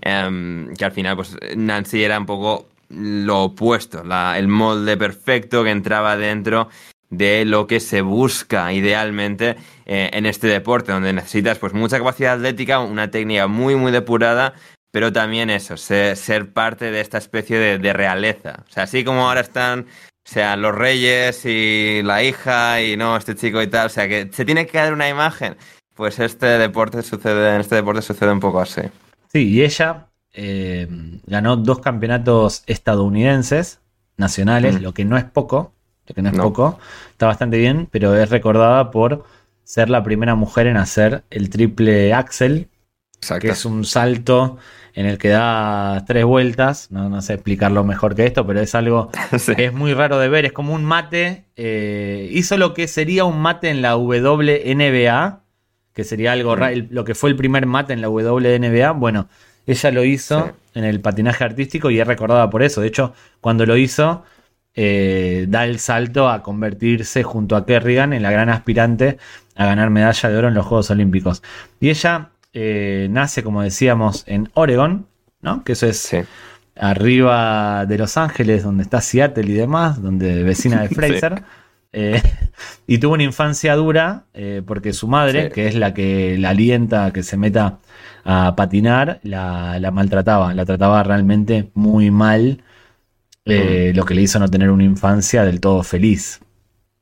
em, 0.00 0.72
que 0.76 0.84
al 0.84 0.92
final 0.92 1.16
pues 1.16 1.36
Nancy 1.56 2.04
era 2.04 2.20
un 2.20 2.26
poco 2.26 2.68
lo 2.90 3.42
opuesto, 3.42 4.04
la, 4.04 4.38
el 4.38 4.46
molde 4.46 4.96
perfecto 4.96 5.64
que 5.64 5.70
entraba 5.70 6.16
dentro 6.16 6.68
de 7.10 7.44
lo 7.44 7.66
que 7.66 7.80
se 7.80 8.02
busca 8.02 8.72
idealmente 8.72 9.56
eh, 9.86 10.10
en 10.12 10.26
este 10.26 10.46
deporte, 10.46 10.92
donde 10.92 11.12
necesitas 11.12 11.58
pues 11.58 11.72
mucha 11.72 11.98
capacidad 11.98 12.34
atlética, 12.34 12.80
una 12.80 13.10
técnica 13.10 13.46
muy 13.46 13.76
muy 13.76 13.92
depurada, 13.92 14.54
pero 14.90 15.12
también 15.12 15.50
eso, 15.50 15.76
ser, 15.76 16.52
parte 16.52 16.90
de 16.90 17.00
esta 17.00 17.18
especie 17.18 17.78
de, 17.78 17.92
realeza. 17.92 18.64
O 18.68 18.70
sea, 18.70 18.84
así 18.84 19.04
como 19.04 19.28
ahora 19.28 19.40
están, 19.40 19.80
o 19.80 20.30
sea, 20.30 20.56
los 20.56 20.74
reyes 20.74 21.44
y 21.44 22.02
la 22.02 22.22
hija 22.22 22.82
y 22.82 22.96
no, 22.96 23.16
este 23.16 23.34
chico 23.34 23.62
y 23.62 23.68
tal, 23.68 23.86
o 23.86 23.90
sea, 23.90 24.08
que 24.08 24.30
se 24.32 24.44
tiene 24.44 24.66
que 24.66 24.78
dar 24.78 24.92
una 24.92 25.08
imagen. 25.08 25.56
Pues 25.94 26.18
este 26.20 26.46
deporte 26.46 27.02
sucede, 27.02 27.54
en 27.54 27.60
este 27.60 27.74
deporte 27.74 28.02
sucede 28.02 28.30
un 28.30 28.40
poco 28.40 28.60
así. 28.60 28.82
Sí, 29.32 29.48
y 29.48 29.62
ella 29.62 30.06
eh, 30.32 30.86
ganó 31.26 31.56
dos 31.56 31.80
campeonatos 31.80 32.62
estadounidenses 32.66 33.80
nacionales, 34.16 34.78
mm. 34.78 34.82
lo 34.82 34.94
que 34.94 35.04
no 35.04 35.16
es 35.16 35.24
poco 35.24 35.74
que 36.14 36.22
no 36.22 36.30
es 36.30 36.36
poco, 36.36 36.78
está 37.10 37.26
bastante 37.26 37.58
bien, 37.58 37.88
pero 37.90 38.16
es 38.16 38.30
recordada 38.30 38.90
por 38.90 39.24
ser 39.64 39.90
la 39.90 40.02
primera 40.02 40.34
mujer 40.34 40.66
en 40.66 40.76
hacer 40.76 41.24
el 41.30 41.50
triple 41.50 42.14
axel, 42.14 42.68
que 43.40 43.48
es 43.48 43.64
un 43.64 43.84
salto 43.84 44.56
en 44.94 45.06
el 45.06 45.18
que 45.18 45.28
da 45.28 46.04
tres 46.06 46.24
vueltas, 46.24 46.90
no, 46.90 47.20
sé 47.22 47.34
explicarlo 47.34 47.84
mejor 47.84 48.14
que 48.14 48.26
esto, 48.26 48.46
pero 48.46 48.60
es 48.60 48.74
algo 48.74 49.10
que 49.56 49.66
es 49.66 49.72
muy 49.72 49.94
raro 49.94 50.18
de 50.18 50.28
ver, 50.28 50.44
es 50.44 50.52
como 50.52 50.74
un 50.74 50.84
mate, 50.84 51.44
eh, 51.56 52.28
hizo 52.32 52.56
lo 52.56 52.74
que 52.74 52.88
sería 52.88 53.24
un 53.24 53.40
mate 53.40 53.68
en 53.68 53.82
la 53.82 53.96
WNBA, 53.96 55.40
que 55.92 56.04
sería 56.04 56.32
algo 56.32 56.56
mm. 56.56 56.88
lo 56.90 57.04
que 57.04 57.14
fue 57.14 57.30
el 57.30 57.36
primer 57.36 57.66
mate 57.66 57.92
en 57.92 58.00
la 58.00 58.08
WNBA, 58.08 58.92
bueno, 58.92 59.28
ella 59.66 59.90
lo 59.90 60.02
hizo 60.02 60.52
en 60.74 60.84
el 60.84 61.00
patinaje 61.00 61.44
artístico 61.44 61.90
y 61.90 62.00
es 62.00 62.06
recordada 62.06 62.48
por 62.48 62.62
eso, 62.62 62.80
de 62.80 62.88
hecho, 62.88 63.12
cuando 63.40 63.66
lo 63.66 63.76
hizo 63.76 64.24
eh, 64.74 65.46
da 65.48 65.64
el 65.64 65.80
salto 65.80 66.28
a 66.28 66.42
convertirse 66.42 67.22
junto 67.22 67.56
a 67.56 67.66
Kerrigan 67.66 68.12
en 68.12 68.22
la 68.22 68.30
gran 68.30 68.48
aspirante 68.48 69.18
a 69.56 69.66
ganar 69.66 69.90
medalla 69.90 70.28
de 70.28 70.36
oro 70.36 70.48
en 70.48 70.54
los 70.54 70.66
Juegos 70.66 70.90
Olímpicos. 70.90 71.42
Y 71.80 71.90
ella 71.90 72.30
eh, 72.52 73.08
nace, 73.10 73.42
como 73.42 73.62
decíamos, 73.62 74.22
en 74.26 74.50
Oregon, 74.54 75.06
¿no? 75.42 75.64
Que 75.64 75.72
eso 75.72 75.86
es 75.86 76.14
arriba 76.76 77.86
de 77.86 77.98
Los 77.98 78.16
Ángeles, 78.16 78.62
donde 78.62 78.84
está 78.84 79.00
Seattle 79.00 79.50
y 79.50 79.54
demás, 79.54 80.00
donde 80.00 80.44
vecina 80.44 80.82
de 80.82 80.88
Fraser. 80.94 81.42
Eh, 81.92 82.22
y 82.86 82.98
tuvo 82.98 83.14
una 83.14 83.24
infancia 83.24 83.74
dura 83.74 84.26
porque 84.64 84.92
su 84.92 85.08
madre, 85.08 85.50
que 85.50 85.66
es 85.66 85.74
la 85.74 85.92
que 85.92 86.38
la 86.38 86.50
alienta 86.50 87.06
a 87.06 87.12
que 87.12 87.24
se 87.24 87.36
meta 87.36 87.78
a 88.24 88.54
patinar, 88.54 89.18
la, 89.24 89.80
la 89.80 89.90
maltrataba, 89.90 90.54
la 90.54 90.64
trataba 90.64 91.02
realmente 91.02 91.70
muy 91.74 92.12
mal 92.12 92.62
eh, 93.48 93.92
lo 93.94 94.04
que 94.04 94.14
le 94.14 94.22
hizo 94.22 94.38
no 94.38 94.48
tener 94.48 94.70
una 94.70 94.84
infancia 94.84 95.44
del 95.44 95.60
todo 95.60 95.82
feliz. 95.82 96.40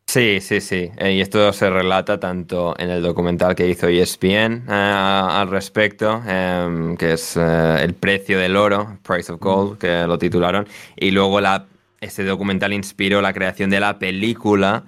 Sí, 0.06 0.40
sí, 0.40 0.60
sí. 0.60 0.90
Eh, 0.96 1.14
y 1.14 1.20
esto 1.20 1.52
se 1.52 1.68
relata 1.68 2.20
tanto 2.20 2.76
en 2.78 2.90
el 2.90 3.02
documental 3.02 3.56
que 3.56 3.68
hizo 3.68 3.88
ESPN 3.88 4.64
eh, 4.68 4.72
al 4.72 5.48
respecto, 5.50 6.22
em, 6.26 6.96
que 6.96 7.14
es 7.14 7.36
El 7.36 7.94
precio 7.94 8.38
del 8.38 8.56
oro, 8.56 8.98
Price 9.02 9.32
of 9.32 9.40
Gold, 9.40 9.78
que 9.78 10.06
lo 10.06 10.16
titularon. 10.16 10.68
Y 10.96 11.10
luego 11.10 11.40
la, 11.40 11.66
este 12.00 12.24
documental 12.24 12.72
inspiró 12.72 13.20
la 13.20 13.32
creación 13.32 13.68
de 13.68 13.80
la 13.80 13.98
película, 13.98 14.84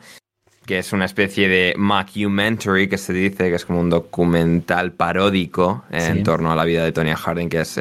que 0.64 0.78
es 0.78 0.92
una 0.92 1.06
especie 1.06 1.48
de 1.48 1.74
mockumentary, 1.76 2.88
que 2.88 2.98
se 2.98 3.12
dice, 3.12 3.48
que 3.48 3.56
es 3.56 3.64
como 3.64 3.80
un 3.80 3.90
documental 3.90 4.92
paródico 4.92 5.84
en 5.90 6.22
torno 6.22 6.52
a 6.52 6.56
la 6.56 6.64
vida 6.64 6.84
de 6.84 6.92
Tonya 6.92 7.16
Harding, 7.16 7.48
que 7.48 7.62
es 7.62 7.80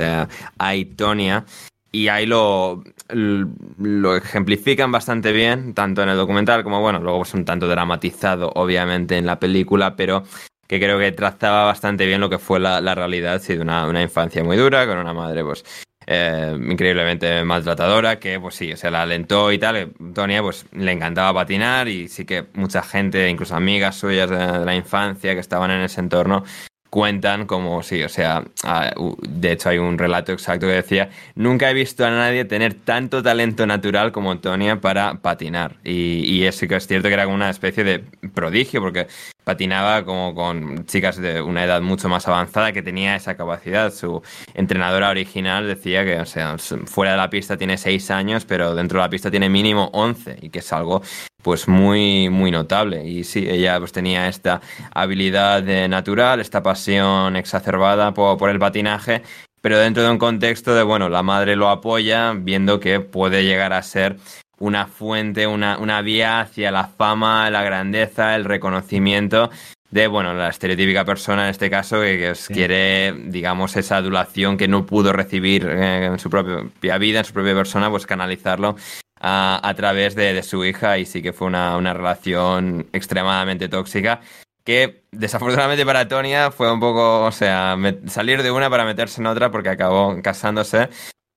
I, 0.74 0.86
Tonya 0.86 1.46
y 1.92 2.10
ahí 2.10 2.26
lo, 2.26 2.84
lo 3.10 4.16
ejemplifican 4.16 4.92
bastante 4.92 5.32
bien, 5.32 5.74
tanto 5.74 6.04
en 6.04 6.10
el 6.10 6.18
documental 6.18 6.64
como, 6.64 6.82
bueno, 6.82 7.00
luego 7.00 7.24
es 7.24 7.34
un 7.34 7.46
tanto 7.46 7.68
dramatizado, 7.68 8.52
obviamente, 8.56 9.18
en 9.18 9.26
la 9.26 9.40
película, 9.40 9.96
pero 9.96 10.24
que 10.68 10.80
creo 10.80 11.00
que 11.00 11.12
trazaba 11.14 11.66
bastante 11.66 12.06
bien 12.06 12.22
lo 12.22 12.30
que 12.30 12.40
fue 12.40 12.60
la, 12.60 12.96
realidad, 12.96 13.42
sí, 13.42 13.56
de 13.56 13.62
una, 13.62 13.88
una, 13.88 14.02
infancia 14.02 14.44
muy 14.44 14.58
dura, 14.58 14.86
con 14.86 14.98
una 14.98 15.14
madre, 15.14 15.44
pues, 15.44 15.64
eh, 16.06 16.58
increíblemente 16.70 17.44
maltratadora, 17.44 18.20
que, 18.20 18.40
pues 18.40 18.56
sí, 18.56 18.72
o 18.72 18.78
sea, 18.78 18.92
la 18.92 19.04
alentó 19.04 19.52
y 19.52 19.60
tal. 19.60 19.94
Tonia, 20.14 20.42
pues, 20.42 20.66
le 20.72 20.92
encantaba 20.92 21.34
patinar 21.34 21.88
y 21.88 22.08
sí 22.10 22.26
que 22.26 22.46
mucha 22.54 22.82
gente, 22.82 23.30
incluso 23.30 23.56
amigas 23.56 23.96
suyas 23.96 24.30
de 24.30 24.66
la 24.66 24.76
infancia 24.76 25.34
que 25.34 25.40
estaban 25.40 25.72
en 25.72 25.82
ese 25.82 26.02
entorno, 26.02 26.44
cuentan 26.90 27.46
como 27.46 27.84
sí, 27.84 28.04
o 28.04 28.10
sea, 28.10 28.44
ah, 28.64 28.92
de 29.28 29.52
hecho 29.52 29.70
hay 29.70 29.78
un 29.78 29.98
relato 29.98 30.32
exacto 30.32 30.68
que 30.68 30.74
decía, 30.74 31.10
nunca 31.36 31.70
he 31.70 31.74
visto 31.74 32.06
a 32.06 32.10
nadie 32.10 32.46
tener 32.46 32.74
tanto 32.74 33.22
talento 33.22 33.66
natural 33.66 34.12
como 34.12 34.40
Tonia 34.40 34.80
para 34.80 35.16
patinar. 35.16 35.78
Y, 35.84 36.44
eso 36.44 36.68
que 36.68 36.76
es 36.76 36.88
cierto 36.88 37.08
que 37.10 37.14
era 37.14 37.26
como 37.26 37.36
una 37.36 37.50
especie 37.50 37.84
de 37.84 38.00
prodigio, 38.34 38.82
porque 38.82 39.08
patinaba 39.44 40.04
como 40.06 40.34
con 40.36 40.86
chicas 40.86 41.18
de 41.18 41.42
una 41.42 41.64
edad 41.64 41.82
mucho 41.82 42.10
más 42.10 42.28
avanzada 42.28 42.72
que 42.72 42.82
tenía 42.82 43.16
esa 43.16 43.36
capacidad. 43.36 43.94
Su 43.94 44.22
entrenadora 44.54 45.10
original 45.10 45.68
decía 45.68 46.06
que, 46.06 46.20
o 46.20 46.26
sea, 46.26 46.58
fuera 46.86 47.12
de 47.12 47.18
la 47.18 47.30
pista 47.30 47.58
tiene 47.58 47.78
6 47.78 48.12
años, 48.12 48.46
pero 48.46 48.76
dentro 48.76 49.00
de 49.00 49.06
la 49.06 49.10
pista 49.10 49.32
tiene 49.32 49.50
mínimo 49.50 49.90
11 49.94 50.40
y 50.42 50.50
que 50.50 50.60
es 50.60 50.74
algo 50.74 51.02
pues 51.42 51.68
muy 51.68 52.30
muy 52.30 52.52
notable. 52.52 53.08
Y 53.08 53.24
sí 53.24 53.48
ella 53.50 53.80
pues 53.80 53.92
tenía 53.92 54.28
esta 54.28 54.62
habilidad 54.94 55.64
natural 55.88 56.40
esta 56.40 56.62
pasión 56.64 57.36
exacerbada 57.36 58.14
por, 58.14 58.38
por, 58.38 58.50
el 58.50 58.60
patinaje 58.60 59.24
pero 59.62 59.80
dentro 59.80 60.04
de 60.04 60.10
un 60.10 60.18
contexto 60.18 60.76
de 60.76 60.84
bueno 60.84 61.10
la 61.10 61.24
madre 61.24 61.56
lo 61.56 61.70
apoya 61.70 62.34
viendo 62.34 62.80
que 62.80 63.00
puede 63.00 63.44
llegar 63.44 63.74
a 63.74 63.82
ser 63.82 64.18
una 64.60 64.88
fuente, 64.88 65.48
una, 65.48 65.78
una 65.78 66.02
vía 66.02 66.42
hacia 66.42 66.72
la 66.72 66.88
fama, 66.88 67.50
la 67.50 67.64
grandeza, 67.64 68.36
el 68.36 68.46
reconocimiento 68.46 69.50
de, 69.92 70.08
bueno, 70.08 70.34
la 70.34 70.50
estereotípica 70.50 71.06
persona 71.06 71.46
en 71.46 71.52
este 71.52 71.70
caso 71.70 72.02
que, 72.02 72.34
quiere, 72.48 73.14
digamos, 73.14 73.76
esa 73.78 73.98
adulación 73.98 74.58
que 74.58 74.68
no 74.68 74.86
pudo 74.86 75.14
recibir 75.14 75.66
eh, 75.66 76.06
en 76.06 76.20
su 76.20 76.30
propia 76.30 76.98
vida, 76.98 77.20
en 77.20 77.26
su 77.26 77.34
propia 77.34 77.56
persona, 77.56 77.90
pues 77.90 78.06
canalizarlo 78.06 78.76
a, 79.20 79.74
través 79.76 80.16
de, 80.16 80.42
su 80.44 80.64
hija 80.66 80.98
y 80.98 81.06
sí 81.06 81.22
que 81.22 81.34
fue 81.34 81.48
una, 81.48 81.78
una 81.78 81.94
relación 81.94 82.88
extremadamente 82.94 83.70
tóxica 83.70 84.22
que 84.68 85.06
desafortunadamente 85.12 85.86
para 85.86 86.10
Tonia 86.10 86.52
fue 86.52 86.70
un 86.70 86.82
poco, 86.82 87.24
o 87.24 87.32
sea, 87.32 87.78
salir 88.08 88.44
de 88.44 88.52
una 88.52 88.70
para 88.70 88.84
meterse 88.84 89.22
en 89.22 89.28
otra 89.28 89.50
porque 89.50 89.70
acabó 89.70 90.22
casándose 90.22 90.90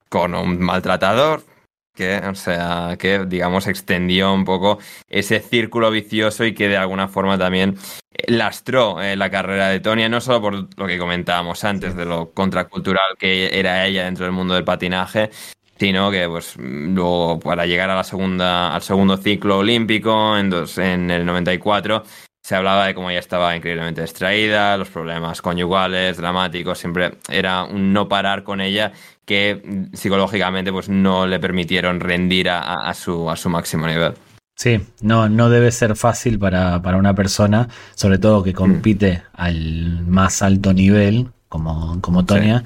con 0.09 0.35
un 0.35 0.59
maltratador, 0.59 1.41
que, 1.95 2.17
o 2.17 2.35
sea, 2.35 2.97
que 2.99 3.25
digamos 3.25 3.67
extendió 3.67 4.33
un 4.33 4.43
poco 4.43 4.79
ese 5.07 5.39
círculo 5.39 5.91
vicioso 5.91 6.43
y 6.43 6.53
que 6.53 6.67
de 6.67 6.75
alguna 6.75 7.07
forma 7.07 7.37
también 7.37 7.77
lastró 8.27 9.01
eh, 9.01 9.15
la 9.15 9.29
carrera 9.29 9.69
de 9.69 9.79
Tonia, 9.79 10.09
no 10.09 10.19
solo 10.19 10.41
por 10.41 10.53
lo 10.77 10.87
que 10.87 10.97
comentábamos 10.97 11.63
antes 11.63 11.95
de 11.95 12.03
lo 12.03 12.31
contracultural 12.31 13.15
que 13.17 13.57
era 13.57 13.85
ella 13.85 14.03
dentro 14.03 14.25
del 14.25 14.33
mundo 14.33 14.55
del 14.55 14.65
patinaje, 14.65 15.29
sino 15.81 16.11
que 16.11 16.29
pues 16.29 16.57
luego 16.59 17.39
para 17.39 17.65
llegar 17.65 17.89
a 17.89 17.95
la 17.95 18.03
segunda 18.03 18.71
al 18.75 18.83
segundo 18.83 19.17
ciclo 19.17 19.57
olímpico 19.57 20.37
en, 20.37 20.51
dos, 20.51 20.77
en 20.77 21.09
el 21.09 21.25
94 21.25 22.03
se 22.39 22.55
hablaba 22.55 22.85
de 22.85 22.93
cómo 22.93 23.09
ella 23.09 23.19
estaba 23.19 23.55
increíblemente 23.55 24.03
distraída, 24.03 24.77
los 24.77 24.89
problemas 24.89 25.41
conyugales, 25.41 26.17
dramáticos, 26.17 26.77
siempre 26.77 27.13
era 27.27 27.63
un 27.63 27.93
no 27.93 28.07
parar 28.07 28.43
con 28.43 28.61
ella 28.61 28.91
que 29.25 29.87
psicológicamente 29.93 30.71
pues 30.71 30.87
no 30.87 31.25
le 31.25 31.39
permitieron 31.39 31.99
rendir 31.99 32.51
a, 32.51 32.93
su, 32.93 33.27
a 33.27 33.35
su 33.35 33.49
máximo 33.49 33.87
nivel. 33.87 34.13
Sí, 34.55 34.81
no, 35.01 35.29
no 35.29 35.49
debe 35.49 35.71
ser 35.71 35.95
fácil 35.95 36.37
para, 36.37 36.79
una 36.95 37.15
persona, 37.15 37.69
sobre 37.95 38.19
todo 38.19 38.43
que 38.43 38.53
compite 38.53 39.13
mm. 39.17 39.21
al 39.33 40.05
más 40.05 40.43
alto 40.43 40.73
nivel, 40.73 41.31
como, 41.49 41.99
como 42.01 42.23
Tonia, 42.23 42.63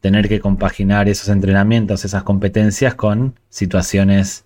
tener 0.00 0.28
que 0.28 0.40
compaginar 0.40 1.08
esos 1.08 1.28
entrenamientos, 1.28 2.04
esas 2.04 2.22
competencias 2.22 2.94
con 2.94 3.34
situaciones 3.48 4.44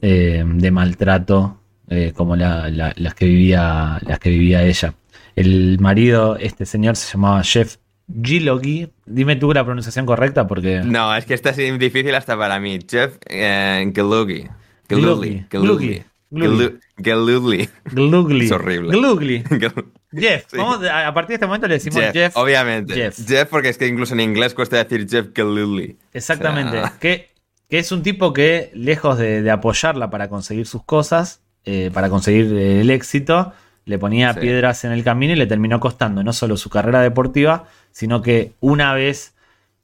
eh, 0.00 0.44
de 0.46 0.70
maltrato 0.70 1.60
eh, 1.88 2.12
como 2.14 2.36
las, 2.36 3.14
que 3.14 3.26
vivía, 3.26 3.98
las 4.02 4.18
que 4.18 4.30
vivía 4.30 4.62
ella. 4.64 4.94
El 5.36 5.78
marido, 5.80 6.36
este 6.36 6.66
señor, 6.66 6.96
se 6.96 7.12
llamaba 7.12 7.42
Jeff 7.42 7.76
Gilogi. 8.22 8.90
Dime 9.06 9.36
tú 9.36 9.52
la 9.52 9.64
pronunciación 9.64 10.06
correcta 10.06 10.46
porque... 10.46 10.82
No, 10.84 11.14
es 11.14 11.24
que 11.24 11.34
esta 11.34 11.50
es 11.50 11.78
difícil 11.78 12.14
hasta 12.14 12.36
para 12.36 12.58
mí. 12.58 12.78
Jeff 12.88 13.16
eh, 13.28 13.90
Gilogi. 13.94 14.48
Gilogi. 14.88 16.02
Gilogi. 16.30 17.68
Gilogi. 17.88 18.44
Es 18.44 18.52
horrible. 18.52 19.44
Jeff, 20.12 20.54
a 20.54 21.14
partir 21.14 21.28
de 21.28 21.34
este 21.34 21.46
momento 21.46 21.68
le 21.68 21.74
decimos 21.74 22.02
Jeff. 22.12 22.36
obviamente. 22.36 22.94
Jeff. 22.94 23.48
porque 23.48 23.68
es 23.68 23.78
que 23.78 23.86
incluso 23.86 24.14
en 24.14 24.20
inglés 24.20 24.54
cuesta 24.54 24.82
decir 24.82 25.08
Jeff 25.08 25.28
Gilogi. 25.34 25.96
Exactamente. 26.12 26.82
que, 27.00 27.30
que, 27.68 27.78
es 27.78 27.92
un 27.92 28.02
tipo 28.02 28.32
que, 28.32 28.70
lejos 28.74 29.18
de, 29.18 29.48
apoyarla 29.50 30.10
para 30.10 30.28
conseguir 30.28 30.66
sus 30.66 30.84
cosas, 30.84 31.42
eh, 31.64 31.90
para 31.92 32.08
conseguir 32.08 32.52
el 32.54 32.90
éxito, 32.90 33.52
le 33.84 33.98
ponía 33.98 34.34
piedras 34.34 34.84
en 34.84 34.92
el 34.92 35.02
camino 35.02 35.32
y 35.32 35.36
le 35.36 35.46
terminó 35.46 35.80
costando 35.80 36.22
no 36.22 36.32
solo 36.32 36.56
su 36.56 36.70
carrera 36.70 37.00
deportiva, 37.00 37.66
sino 37.90 38.22
que 38.22 38.52
una 38.60 38.94
vez 38.94 39.34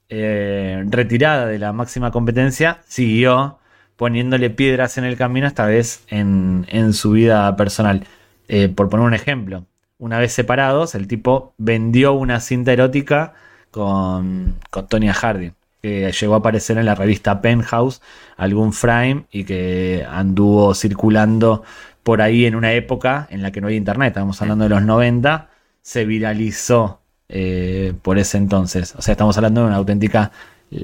eh, 0.09 0.83
retirada 0.87 1.45
de 1.45 1.59
la 1.59 1.73
máxima 1.73 2.11
competencia, 2.11 2.79
siguió 2.87 3.59
poniéndole 3.97 4.49
piedras 4.49 4.97
en 4.97 5.03
el 5.03 5.17
camino, 5.17 5.47
esta 5.47 5.65
vez 5.65 6.03
en, 6.07 6.93
su 6.93 7.11
vida 7.11 7.53
personal. 7.57 8.05
Eh, 8.47 8.69
por 8.69 8.89
poner 8.89 9.05
un 9.05 9.13
ejemplo, 9.13 9.65
una 9.97 10.19
vez 10.19 10.31
separados, 10.31 10.95
el 10.95 11.07
tipo 11.07 11.53
vendió 11.57 12.13
una 12.13 12.39
cinta 12.39 12.71
erótica 12.71 13.33
con, 13.71 14.55
con 14.69 14.87
Tonya 14.87 15.13
Harding, 15.13 15.53
que 15.81 16.11
llegó 16.11 16.35
a 16.35 16.37
aparecer 16.37 16.77
en 16.77 16.85
la 16.85 16.95
revista 16.95 17.41
Penthouse, 17.41 18.01
algún 18.37 18.71
frame, 18.71 19.25
y 19.31 19.43
que 19.43 20.05
anduvo 20.09 20.73
circulando 20.75 21.63
por 22.03 22.21
ahí 22.21 22.45
en 22.45 22.55
una 22.55 22.71
época 22.73 23.27
en 23.31 23.41
la 23.41 23.51
que 23.51 23.59
no 23.59 23.67
había 23.67 23.77
internet, 23.77 24.09
estamos 24.09 24.41
hablando 24.41 24.63
de 24.63 24.69
los 24.69 24.83
90, 24.83 25.49
se 25.81 26.05
viralizó 26.05 27.01
eh, 27.29 27.93
por 28.01 28.17
ese 28.19 28.37
entonces. 28.37 28.95
O 28.95 29.01
sea, 29.01 29.13
estamos 29.13 29.35
hablando 29.37 29.61
de 29.61 29.67
una 29.67 29.75
auténtica 29.77 30.31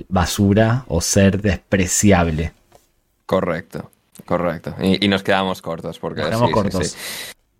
basura 0.09 0.85
o 0.87 1.01
ser 1.01 1.41
despreciable. 1.41 2.53
Correcto, 3.33 3.89
correcto. 4.25 4.75
Y, 4.79 5.07
nos 5.07 5.23
quedamos 5.23 5.61
cortos 5.61 5.97
porque... 5.97 6.21
Nos 6.21 6.29
quedamos 6.29 6.51
cortos. 6.51 6.95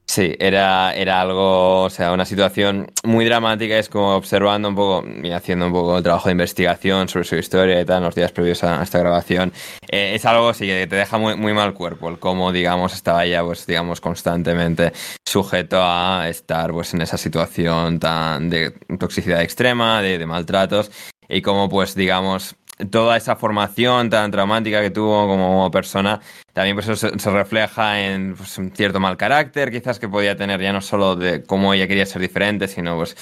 Sí, 0.06 0.36
era, 0.38 0.94
era 0.94 1.22
algo, 1.22 1.84
o 1.84 1.90
sea, 1.90 2.12
una 2.12 2.26
situación 2.26 2.92
muy 3.04 3.26
dramática. 3.26 3.80
Es 3.80 3.90
como 3.90 4.16
observando 4.16 4.70
un 4.70 4.76
poco 4.76 5.08
y 5.24 5.32
haciendo 5.32 5.66
un 5.66 5.72
poco 5.72 5.98
el 5.98 6.04
trabajo 6.04 6.28
de 6.28 6.34
investigación 6.34 7.10
sobre 7.10 7.26
su 7.26 7.36
historia 7.38 7.82
y 7.82 7.86
tal, 7.86 7.98
en 7.98 8.04
los 8.04 8.14
días 8.14 8.32
previos 8.32 8.64
a, 8.64 8.84
esta 8.84 9.00
grabación. 9.00 9.52
Eh, 9.90 10.12
es 10.14 10.24
algo 10.26 10.50
así 10.50 10.68
que 10.68 10.86
te 10.86 10.98
deja 10.98 11.18
muy, 11.18 11.36
muy 11.36 11.54
mal 11.54 11.74
cuerpo, 11.74 12.10
el 12.10 12.20
cómo, 12.20 12.52
digamos, 12.52 12.94
estaba 12.94 13.26
ya, 13.26 13.44
pues, 13.44 13.66
digamos, 13.66 14.02
constantemente 14.02 14.94
sujeto 15.26 15.80
a 15.82 16.30
estar, 16.30 16.72
pues, 16.72 16.94
en 16.94 17.02
esa 17.02 17.18
situación 17.18 18.00
tan 18.00 18.52
de 18.52 18.72
toxicidad 19.00 19.42
extrema, 19.42 20.04
de, 20.04 20.20
de 20.20 20.26
maltratos, 20.28 20.92
y 21.28 21.42
cómo, 21.42 21.70
pues, 21.70 21.96
digamos, 21.96 22.56
toda 22.90 23.18
esa 23.18 23.36
formación 23.36 24.10
tan 24.10 24.32
traumática 24.32 24.82
que 24.82 24.90
tuvo 24.90 25.28
como 25.28 25.70
persona, 25.72 26.20
también 26.54 26.76
pues 26.76 27.00
se, 27.00 27.32
refleja 27.32 28.02
en 28.02 28.36
pues, 28.36 28.58
un 28.58 28.72
cierto 28.72 29.00
mal 29.00 29.18
carácter, 29.18 29.72
quizás 29.72 30.00
que 30.00 30.10
podía 30.10 30.36
tener 30.36 30.62
ya 30.62 30.74
no 30.74 30.82
solo 30.82 31.16
de 31.16 31.44
cómo 31.44 31.74
ella 31.74 31.88
quería 31.88 32.06
ser 32.06 32.22
diferente, 32.22 32.68
sino 32.68 32.98
pues 32.98 33.16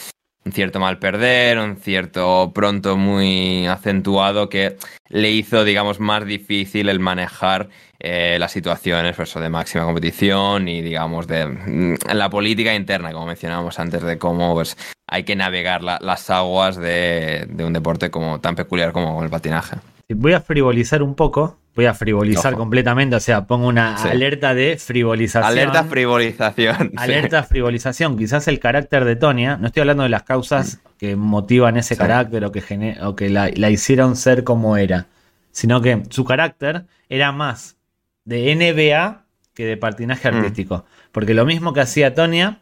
un 0.44 0.52
cierto 0.52 0.80
mal 0.80 1.00
perder, 1.00 1.60
un 1.60 1.78
cierto 1.78 2.52
pronto 2.54 2.98
muy 2.98 3.68
acentuado 3.68 4.50
que 4.50 4.78
le 5.10 5.32
hizo, 5.32 5.64
digamos, 5.64 6.00
más 6.00 6.26
difícil 6.26 6.90
el 6.90 7.00
manejar 7.00 7.70
eh, 8.04 8.38
las 8.40 8.52
situaciones 8.52 9.16
pues, 9.16 9.32
de 9.36 9.50
máxima 9.50 9.86
competición 9.86 10.68
y, 10.68 10.82
digamos, 10.82 11.28
de 11.28 11.46
mm, 11.46 11.98
la 12.14 12.32
política 12.32 12.74
interna, 12.74 13.14
como 13.14 13.28
mencionábamos 13.28 13.78
antes, 13.78 14.02
de 14.02 14.18
cómo 14.18 14.56
pues, 14.56 14.76
hay 15.08 15.24
que 15.24 15.36
navegar 15.36 15.84
las 15.84 16.30
aguas 16.32 16.78
de, 16.78 17.48
un 17.60 17.74
deporte 17.74 18.10
como 18.10 18.40
tan 18.40 18.56
peculiar 18.56 18.92
como 18.92 19.22
el 19.24 19.30
patinaje. 19.30 19.78
Voy 20.10 20.34
a 20.34 20.42
frivolizar 20.42 21.04
un 21.04 21.14
poco, 21.14 21.60
voy 21.76 21.86
a 21.86 21.94
frivolizar 21.94 22.56
completamente, 22.56 23.16
o 23.16 23.20
sea, 23.20 23.46
pongo 23.46 23.68
una 23.68 23.96
alerta 23.96 24.56
de 24.56 24.78
frivolización. 24.78 25.52
Alerta 25.52 25.84
frivolización. 25.84 26.94
Alerta 26.98 27.44
frivolización. 27.44 28.18
Quizás 28.18 28.48
el 28.48 28.60
carácter 28.60 29.06
de 29.06 29.16
Tonia, 29.16 29.58
no 29.58 29.68
estoy 29.68 29.82
hablando 29.82 30.04
de 30.04 30.10
las 30.10 30.24
causas 30.24 30.80
que 30.98 31.16
motivan 31.16 31.78
ese 31.78 31.96
carácter 31.96 32.46
o 32.46 32.52
que, 32.52 32.98
o 33.04 33.16
que 33.16 33.30
la, 33.30 33.52
la 33.54 33.70
hicieron 33.70 34.16
ser 34.16 34.44
como 34.44 34.76
era, 34.76 35.06
sino 35.52 35.82
que 35.82 36.02
su 36.10 36.26
carácter 36.26 36.86
era 37.08 37.32
más 37.32 37.78
de 38.26 38.56
NBA 38.56 39.26
que 39.54 39.66
de 39.66 39.78
patinaje 39.78 40.32
mm. 40.32 40.36
artístico. 40.36 40.86
Porque 41.12 41.34
lo 41.34 41.46
mismo 41.46 41.74
que 41.74 41.82
hacía 41.82 42.14
Tonia, 42.14 42.60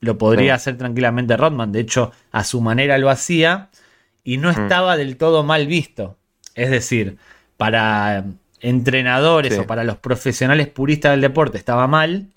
lo 0.00 0.18
podría 0.18 0.54
hacer 0.54 0.76
tranquilamente 0.76 1.36
Rodman. 1.36 1.72
De 1.72 1.80
hecho, 1.80 2.12
a 2.30 2.44
su 2.44 2.60
manera 2.60 2.98
lo 2.98 3.10
hacía 3.10 3.70
y 4.24 4.36
no 4.36 4.48
mm. 4.48 4.60
estaba 4.62 4.96
del 4.96 5.16
todo 5.16 5.42
mal 5.42 5.66
visto. 5.66 6.16
Es 6.54 6.70
decir, 6.70 7.18
para 7.56 8.24
entrenadores 8.60 9.58
o 9.58 9.66
para 9.66 9.84
los 9.84 9.96
profesionales 9.96 10.68
puristas 10.68 11.12
del 11.12 11.20
deporte 11.20 11.58
estaba 11.58 11.86
mal, 11.86 12.28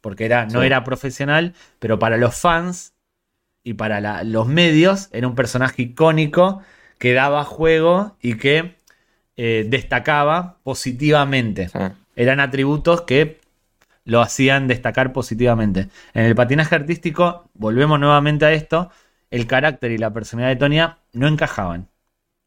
porque 0.00 0.24
era, 0.24 0.46
no 0.46 0.62
era 0.62 0.84
profesional, 0.84 1.54
pero 1.78 1.98
para 1.98 2.16
los 2.16 2.34
fans 2.34 2.94
y 3.62 3.74
para 3.74 4.24
los 4.24 4.46
medios 4.46 5.08
era 5.12 5.26
un 5.26 5.34
personaje 5.34 5.82
icónico 5.82 6.62
que 6.98 7.12
daba 7.12 7.44
juego 7.44 8.16
y 8.20 8.36
que 8.36 8.76
eh, 9.36 9.66
destacaba 9.68 10.58
positivamente 10.62 11.70
eran 12.20 12.38
atributos 12.38 13.02
que 13.02 13.40
lo 14.04 14.20
hacían 14.20 14.68
destacar 14.68 15.12
positivamente. 15.12 15.88
En 16.12 16.26
el 16.26 16.34
patinaje 16.34 16.74
artístico, 16.74 17.48
volvemos 17.54 17.98
nuevamente 17.98 18.44
a 18.44 18.52
esto, 18.52 18.90
el 19.30 19.46
carácter 19.46 19.90
y 19.92 19.98
la 19.98 20.12
personalidad 20.12 20.50
de 20.50 20.56
Tonia 20.56 20.98
no 21.14 21.28
encajaban. 21.28 21.88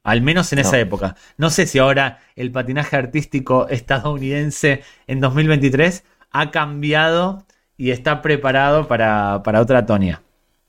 Al 0.04 0.22
menos 0.22 0.54
en 0.54 0.60
esa 0.60 0.78
época. 0.80 1.16
No 1.38 1.50
sé 1.50 1.66
si 1.66 1.80
ahora 1.80 2.20
el 2.36 2.52
patinaje 2.52 2.98
artístico 2.98 3.68
estadounidense 3.70 4.84
en 5.08 5.22
2023 5.22 6.04
ha 6.32 6.52
cambiado 6.52 7.46
y 7.76 7.92
está 7.92 8.22
preparado 8.22 8.88
para, 8.88 9.42
para 9.44 9.62
otra 9.62 9.86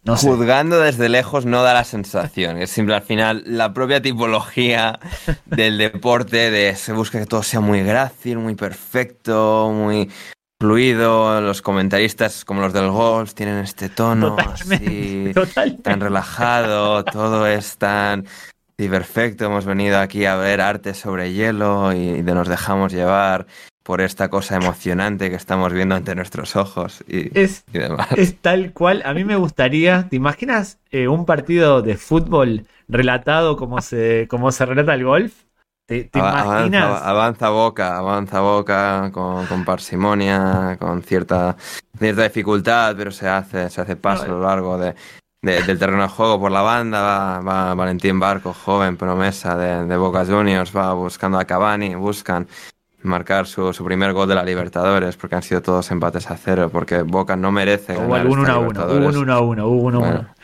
Tonia. 0.05 0.20
Juzgando 0.20 0.80
desde 0.80 1.09
lejos 1.09 1.46
no 1.46 1.62
da 1.62 1.72
la 1.72 1.84
sensación. 1.84 2.59
Es 2.59 2.70
simple, 2.70 2.94
al 2.94 3.02
final, 3.02 3.42
la 3.46 3.72
propia 3.72 4.02
tipología 4.02 4.98
del 5.46 5.78
deporte 5.78 6.50
de 6.50 6.76
se 6.76 6.92
busca 6.92 7.18
que 7.18 7.26
todo 7.26 7.42
sea 7.42 7.61
muy 7.61 7.82
grácil, 7.82 8.38
muy 8.38 8.55
perfecto, 8.55 9.72
muy 9.74 10.11
fluido. 10.61 11.40
Los 11.40 11.62
comentaristas, 11.62 12.44
como 12.44 12.61
los 12.61 12.72
del 12.74 12.90
golf, 12.90 13.32
tienen 13.32 13.64
este 13.64 13.88
tono 13.88 14.36
así, 14.38 15.32
tan 15.82 16.00
relajado. 16.00 17.02
Todo 17.05 17.46
es 17.46 17.78
tan 17.78 18.26
perfecto. 18.76 19.46
Hemos 19.46 19.64
venido 19.64 19.98
aquí 19.98 20.26
a 20.26 20.36
ver 20.36 20.61
arte 20.61 20.92
sobre 20.92 21.32
hielo 21.32 21.92
y 21.92 22.22
nos 22.22 22.48
dejamos 22.48 22.92
llevar. 22.92 23.46
Por 23.85 24.01
esta 24.01 24.30
cosa 24.30 24.57
emocionante 24.57 25.30
que 25.30 25.37
estamos 25.37 25.72
viendo 25.72 25.95
ante 25.95 26.16
nuestros 26.16 26.57
ojos 26.57 27.05
y, 27.09 27.28
Es, 27.39 27.64
y 27.72 27.78
demás. 27.78 28.09
es 28.14 28.41
tal 28.41 28.72
cual. 28.72 29.03
A 29.05 29.14
mí 29.14 29.24
me 29.24 29.37
gustaría. 29.37 30.09
¿Te 30.09 30.16
imaginas 30.16 30.80
eh, 30.91 31.09
un 31.09 31.26
partido 31.26 31.82
de 31.82 31.97
fútbol 31.97 32.66
relatado 32.89 33.57
como 33.57 33.80
se, 33.80 34.26
como 34.28 34.53
se 34.53 34.66
relata 34.66 34.95
el 34.95 35.05
golf? 35.05 35.35
¿Te, 35.87 36.11
imaginas? 36.14 37.03
Avanza, 37.03 37.09
avanza 37.11 37.49
Boca, 37.51 37.99
avanza 37.99 38.41
Boca 38.41 39.11
con, 39.12 39.47
con 39.47 39.64
parsimonia, 39.64 40.76
con 40.78 41.03
cierta, 41.03 41.57
cierta 41.99 42.22
dificultad, 42.22 42.95
pero 42.97 43.11
se 43.11 43.28
hace, 43.28 43.68
se 43.68 43.80
hace 43.80 43.97
paso 43.97 44.24
a 44.24 44.28
lo 44.28 44.41
largo 44.41 44.78
de, 44.78 44.95
de- 45.43 45.62
del 45.64 45.78
terreno 45.78 46.03
de 46.03 46.09
juego 46.09 46.39
por 46.41 46.53
la 46.53 46.62
banda. 46.62 47.03
Va, 47.03 47.41
va 47.41 47.74
Valentín 47.74 48.20
Barco, 48.20 48.53
joven 48.55 48.97
promesa 48.97 49.57
de, 49.57 49.87
de 49.87 49.97
Boca 49.97 50.24
Juniors, 50.24 50.74
va 50.74 50.95
buscando 50.95 51.39
a 51.39 51.45
Cavani, 51.45 51.97
buscan 51.97 52.47
marcar 53.05 53.46
su, 53.46 53.72
su 53.72 53.84
primer 53.84 54.12
gol 54.12 54.28
de 54.28 54.34
la 54.34 54.44
Libertadores, 54.44 55.16
porque 55.16 55.36
han 55.36 55.42
sido 55.42 55.62
todos 55.62 55.90
empates 55.90 56.30
a 56.30 56.36
cero, 56.36 56.70
porque 56.72 57.02
Boca 57.02 57.36
no 57.36 57.52
merece 57.52 57.92
Hubo 57.96 58.02
ganar 58.09 58.20
algún 58.22 58.38
1 58.40 58.48
esta 58.48 58.55
a 58.55 58.59
1. 58.59 58.64
Hubo 58.64 58.66
un 58.66 59.00
Libertadores. 59.12 59.16
1 59.16 59.32
a 59.34 59.40
1. 59.40 59.66
Hubo 59.68 59.82
un 59.82 59.94
1 59.94 59.96
a 59.96 60.00
1. 60.00 60.11
Bueno. 60.12 60.34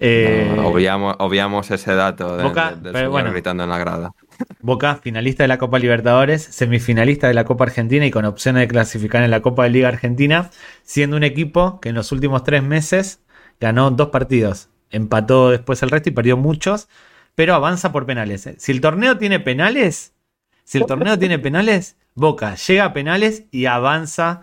Eh, 0.00 0.52
No, 0.54 0.68
obviamos, 0.68 1.16
obviamos 1.18 1.70
ese 1.72 1.92
dato 1.94 2.36
de, 2.36 2.44
Boca, 2.44 2.72
de- 2.72 2.92
señor 2.92 3.10
bueno. 3.10 3.32
gritando 3.32 3.64
en 3.64 3.70
la 3.70 3.78
grada. 3.78 4.12
Boca, 4.60 4.94
finalista 5.02 5.42
de 5.42 5.48
la 5.48 5.58
Copa 5.58 5.78
Libertadores, 5.80 6.42
semifinalista 6.44 7.26
de 7.26 7.34
la 7.34 7.44
Copa 7.44 7.64
Argentina 7.64 8.06
y 8.06 8.10
con 8.12 8.24
opciones 8.24 8.60
de 8.60 8.68
clasificar 8.68 9.24
en 9.24 9.30
la 9.32 9.42
Copa 9.42 9.64
de 9.64 9.70
Liga 9.70 9.88
Argentina, 9.88 10.50
siendo 10.84 11.16
un 11.16 11.24
equipo 11.24 11.80
que 11.80 11.88
en 11.88 11.96
los 11.96 12.12
últimos 12.12 12.44
tres 12.44 12.62
meses 12.62 13.20
ganó 13.60 13.90
dos 13.90 14.10
partidos, 14.10 14.68
empató 14.90 15.50
después 15.50 15.82
el 15.82 15.90
resto 15.90 16.10
y 16.10 16.12
perdió 16.12 16.36
muchos, 16.36 16.88
pero 17.34 17.54
avanza 17.54 17.90
por 17.90 18.06
penales. 18.06 18.48
Si 18.58 18.70
el 18.70 18.80
torneo 18.80 19.18
tiene 19.18 19.40
penales, 19.40 20.14
si 20.68 20.76
el 20.78 20.84
torneo 20.86 21.18
tiene 21.18 21.38
penales, 21.38 21.96
Boca 22.14 22.54
llega 22.56 22.84
a 22.84 22.92
penales 22.92 23.44
y 23.50 23.64
avanza 23.66 24.42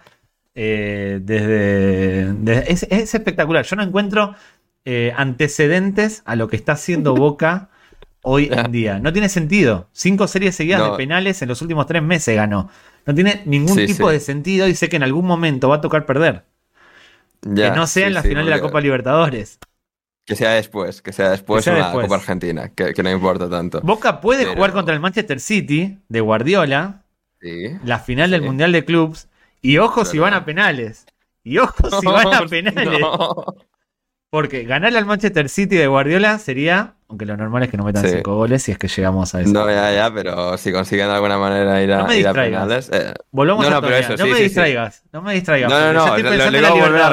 eh, 0.56 1.20
desde... 1.22 2.34
desde- 2.34 2.72
es, 2.72 2.84
es 2.90 3.14
espectacular. 3.14 3.64
Yo 3.66 3.76
no 3.76 3.84
encuentro 3.84 4.34
eh, 4.86 5.14
antecedentes 5.16 6.24
a 6.26 6.36
lo 6.36 6.48
que 6.48 6.56
está 6.56 6.72
haciendo 6.74 7.14
Boca 7.14 7.70
hoy 8.24 8.50
en 8.52 8.72
día. 8.72 8.98
No 9.00 9.14
tiene 9.14 9.30
sentido. 9.30 9.88
Cinco 9.92 10.28
series 10.28 10.56
seguidas 10.56 10.80
No. 10.80 10.92
de 10.92 10.98
penales 10.98 11.42
en 11.44 11.50
los 11.50 11.62
últimos 11.62 11.86
tres 11.86 12.02
meses 12.02 12.36
ganó. 12.36 12.70
No 13.06 13.14
tiene 13.14 13.44
ningún 13.46 13.76
Sí, 13.76 13.86
tipo 13.86 14.08
sí. 14.08 14.14
de 14.14 14.20
sentido 14.20 14.68
y 14.68 14.74
sé 14.74 14.90
que 14.90 14.96
en 14.96 15.04
algún 15.04 15.26
momento 15.28 15.70
va 15.70 15.76
a 15.76 15.82
tocar 15.82 16.08
perder. 16.08 16.44
Ya, 17.44 17.70
que 17.72 17.78
no 17.78 17.86
sea 17.86 18.06
sí, 18.06 18.08
en 18.08 18.14
la 18.16 18.24
final 18.24 18.46
de 18.46 18.52
la 18.52 18.62
Copa 18.62 18.82
Libertadores. 18.82 19.60
Que 20.26 20.36
sea 20.36 20.52
después, 20.52 21.02
que 21.04 21.14
sea 21.14 21.30
después 21.30 21.60
Que 21.60 21.64
sea 21.66 21.74
en 21.74 21.80
la 21.80 21.86
después. 21.88 22.06
Copa 22.08 22.16
Argentina, 22.16 22.70
que, 22.76 22.94
que 22.94 23.04
no 23.04 23.12
importa 23.12 23.50
tanto. 23.50 23.80
Boca 23.82 24.22
puede 24.22 24.44
Pero- 24.44 24.56
jugar 24.56 24.72
contra 24.74 24.94
el 24.94 25.00
Manchester 25.00 25.40
City 25.40 26.00
de 26.10 26.20
Guardiola, 26.22 27.04
Sí. 27.42 27.78
la 27.84 28.00
final 28.00 28.32
del 28.32 28.42
Sí. 28.42 28.48
Mundial 28.48 28.72
de 28.72 28.84
Clubs, 28.86 29.28
y 29.62 29.78
ojo 29.78 30.04
si 30.06 30.18
van 30.18 30.34
a 30.34 30.44
penales. 30.46 31.06
Y 31.44 31.60
ojo 31.60 31.74
si 32.02 32.08
van 32.08 32.34
a 32.34 32.42
penales. 32.48 33.00
No. 33.00 33.46
Porque 34.32 34.64
ganarle 34.64 34.98
al 34.98 35.06
Manchester 35.06 35.48
City 35.48 35.76
de 35.78 35.88
Guardiola 35.88 36.40
sería, 36.40 36.96
aunque 37.08 37.26
lo 37.26 37.38
normal 37.38 37.64
es 37.64 37.70
que 37.70 37.78
no 37.78 37.84
metan 37.86 38.04
Sí. 38.04 38.10
cinco 38.16 38.36
goles 38.36 38.64
si 38.64 38.72
es 38.72 38.78
que 38.80 38.88
llegamos 38.88 39.34
a 39.36 39.42
eso. 39.42 39.54
No, 39.54 39.70
ya, 39.70 39.94
ya, 39.94 40.12
pero 40.14 40.58
si 40.58 40.72
consiguen 40.74 41.08
de 41.08 41.14
alguna 41.14 41.38
manera 41.38 41.82
ir 41.84 41.94
a, 41.94 42.00
No 42.00 42.08
me 42.08 42.18
ir 42.18 42.28
a 42.28 42.34
penales. 42.34 42.90
eh, 42.92 43.14
Volvamos 43.32 43.64
No, 43.70 43.72
a 43.72 43.76
no, 43.76 43.82
pero 43.82 43.96
eso, 43.96 44.12
no 44.14 44.18
sí, 44.18 44.24
me 44.24 44.30
sí, 44.32 44.36
sí. 44.38 44.44
distraigas, 44.46 45.04
no 45.14 45.22
me 45.22 45.34
distraigas. 45.36 45.70
No, 45.72 45.80
no, 45.80 45.94
no, 45.94 46.00
ya 46.00 46.06
estoy 46.18 46.24
lo, 46.24 46.30
pensando 46.32 46.52
lo 46.52 46.58
en 46.58 46.64
iba 46.64 46.70
la 46.80 46.86
volver 46.88 47.02
a 47.02 47.10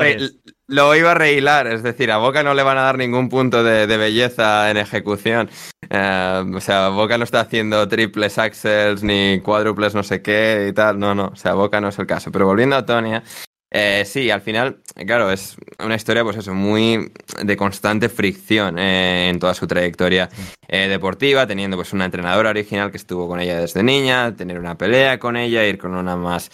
lo 0.72 0.96
iba 0.96 1.10
a 1.10 1.14
rehilar, 1.14 1.66
es 1.66 1.82
decir, 1.82 2.10
a 2.10 2.16
Boca 2.16 2.42
no 2.42 2.54
le 2.54 2.62
van 2.62 2.78
a 2.78 2.82
dar 2.82 2.96
ningún 2.96 3.28
punto 3.28 3.62
de, 3.62 3.86
de 3.86 3.96
belleza 3.98 4.70
en 4.70 4.78
ejecución. 4.78 5.50
Eh, 5.90 6.44
o 6.54 6.60
sea, 6.60 6.88
Boca 6.88 7.18
no 7.18 7.24
está 7.24 7.40
haciendo 7.40 7.86
triples 7.88 8.38
axels 8.38 9.02
ni 9.02 9.40
cuádruples 9.40 9.94
no 9.94 10.02
sé 10.02 10.22
qué 10.22 10.68
y 10.70 10.72
tal. 10.72 10.98
No, 10.98 11.14
no, 11.14 11.26
o 11.26 11.36
sea, 11.36 11.52
Boca 11.52 11.78
no 11.82 11.88
es 11.88 11.98
el 11.98 12.06
caso. 12.06 12.32
Pero 12.32 12.46
volviendo 12.46 12.74
a 12.74 12.86
Tonia, 12.86 13.22
eh, 13.70 14.04
sí, 14.06 14.30
al 14.30 14.40
final, 14.40 14.80
claro, 15.06 15.30
es 15.30 15.56
una 15.78 15.94
historia, 15.94 16.24
pues 16.24 16.38
eso, 16.38 16.54
muy 16.54 17.12
de 17.42 17.56
constante 17.58 18.08
fricción 18.08 18.78
eh, 18.78 19.28
en 19.28 19.38
toda 19.38 19.52
su 19.52 19.66
trayectoria 19.66 20.30
eh, 20.68 20.88
deportiva, 20.88 21.46
teniendo 21.46 21.76
pues 21.76 21.92
una 21.92 22.06
entrenadora 22.06 22.48
original 22.48 22.90
que 22.90 22.96
estuvo 22.96 23.28
con 23.28 23.40
ella 23.40 23.60
desde 23.60 23.82
niña, 23.82 24.34
tener 24.34 24.58
una 24.58 24.78
pelea 24.78 25.18
con 25.18 25.36
ella, 25.36 25.66
ir 25.66 25.76
con 25.76 25.94
una 25.94 26.16
más 26.16 26.50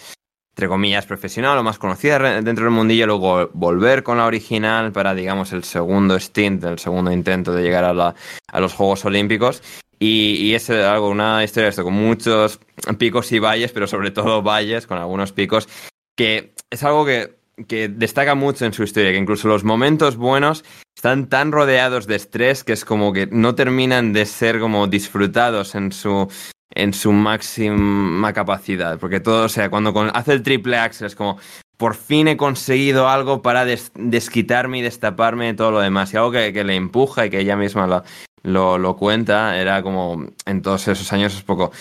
entre 0.59 0.67
comillas, 0.67 1.05
profesional 1.05 1.57
o 1.57 1.63
más 1.63 1.79
conocida 1.79 2.19
dentro 2.41 2.65
del 2.65 2.73
mundillo, 2.73 3.07
luego 3.07 3.49
volver 3.53 4.03
con 4.03 4.17
la 4.17 4.25
original 4.25 4.91
para, 4.91 5.15
digamos, 5.15 5.53
el 5.53 5.63
segundo 5.63 6.19
stint, 6.19 6.61
el 6.65 6.79
segundo 6.79 7.13
intento 7.13 7.53
de 7.53 7.63
llegar 7.63 7.85
a, 7.85 7.93
la- 7.93 8.13
a 8.51 8.59
los 8.59 8.73
Juegos 8.73 9.05
Olímpicos. 9.05 9.63
Y, 9.99 10.53
es 10.53 10.69
algo, 10.69 11.09
una 11.09 11.41
historia 11.45 11.69
esto, 11.69 11.85
con 11.85 11.93
muchos 11.93 12.59
picos 12.97 13.31
y 13.31 13.39
valles, 13.39 13.71
pero 13.71 13.87
sobre 13.87 14.11
todo 14.11 14.41
valles, 14.41 14.85
con 14.85 14.97
algunos 14.97 15.31
picos, 15.31 15.69
que 16.17 16.51
es 16.69 16.83
algo 16.83 17.05
que, 17.05 17.35
que 17.65 17.87
destaca 17.87 18.35
mucho 18.35 18.65
en 18.65 18.73
su 18.73 18.83
historia, 18.83 19.11
que 19.11 19.17
incluso 19.17 19.47
los 19.47 19.63
momentos 19.63 20.17
buenos 20.17 20.65
están 20.97 21.29
tan 21.29 21.53
rodeados 21.53 22.05
de 22.05 22.17
estrés 22.17 22.65
que 22.65 22.73
es 22.73 22.83
como 22.83 23.13
que 23.13 23.27
no 23.27 23.55
terminan 23.55 24.11
de 24.11 24.25
ser 24.25 24.59
como 24.59 24.87
disfrutados 24.87 25.73
en 25.75 25.93
su 25.93 26.29
en 26.73 26.93
su 26.93 27.11
máxima 27.11 28.33
capacidad. 28.33 28.99
Porque 28.99 29.19
todo, 29.19 29.45
o 29.45 29.49
sea, 29.49 29.69
cuando 29.69 29.93
hace 30.13 30.33
el 30.33 30.43
triple 30.43 30.77
axel 30.77 31.07
es 31.07 31.15
como, 31.15 31.39
por 31.77 31.95
fin 31.95 32.27
he 32.27 32.37
conseguido 32.37 33.09
algo 33.09 33.41
para 33.41 33.65
des- 33.65 33.91
desquitarme 33.95 34.79
y 34.79 34.81
destaparme 34.81 35.47
de 35.47 35.53
todo 35.53 35.71
lo 35.71 35.79
demás. 35.79 36.13
Y 36.13 36.17
algo 36.17 36.31
que, 36.31 36.53
que 36.53 36.63
le 36.63 36.75
empuja 36.75 37.25
y 37.25 37.29
que 37.29 37.39
ella 37.39 37.55
misma 37.55 37.87
lo, 37.87 38.03
lo, 38.43 38.77
lo 38.77 38.95
cuenta, 38.97 39.57
era 39.57 39.81
como 39.81 40.27
en 40.45 40.61
todos 40.61 40.87
esos 40.87 41.11
años 41.13 41.35
es 41.35 41.43
poco 41.43 41.71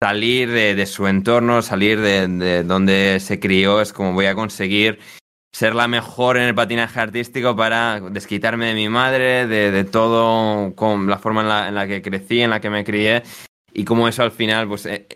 salir 0.00 0.50
de, 0.50 0.76
de 0.76 0.86
su 0.86 1.08
entorno, 1.08 1.60
salir 1.60 2.00
de, 2.00 2.28
de 2.28 2.62
donde 2.62 3.18
se 3.20 3.40
crió, 3.40 3.80
es 3.80 3.92
como 3.92 4.12
voy 4.12 4.26
a 4.26 4.34
conseguir 4.36 5.00
ser 5.52 5.74
la 5.74 5.88
mejor 5.88 6.36
en 6.36 6.44
el 6.44 6.54
patinaje 6.54 7.00
artístico 7.00 7.56
para 7.56 7.98
desquitarme 7.98 8.66
de 8.66 8.74
mi 8.74 8.88
madre, 8.88 9.48
de, 9.48 9.72
de 9.72 9.84
todo, 9.84 10.72
con 10.76 11.08
la 11.08 11.18
forma 11.18 11.40
en 11.40 11.48
la, 11.48 11.68
en 11.68 11.74
la 11.74 11.88
que 11.88 12.00
crecí, 12.00 12.40
en 12.42 12.50
la 12.50 12.60
que 12.60 12.70
me 12.70 12.84
crié, 12.84 13.24
y 13.78 13.84
como 13.84 14.08
eso 14.08 14.22
al 14.22 14.32
final, 14.32 14.66
pues, 14.68 14.86
eh, 14.86 15.06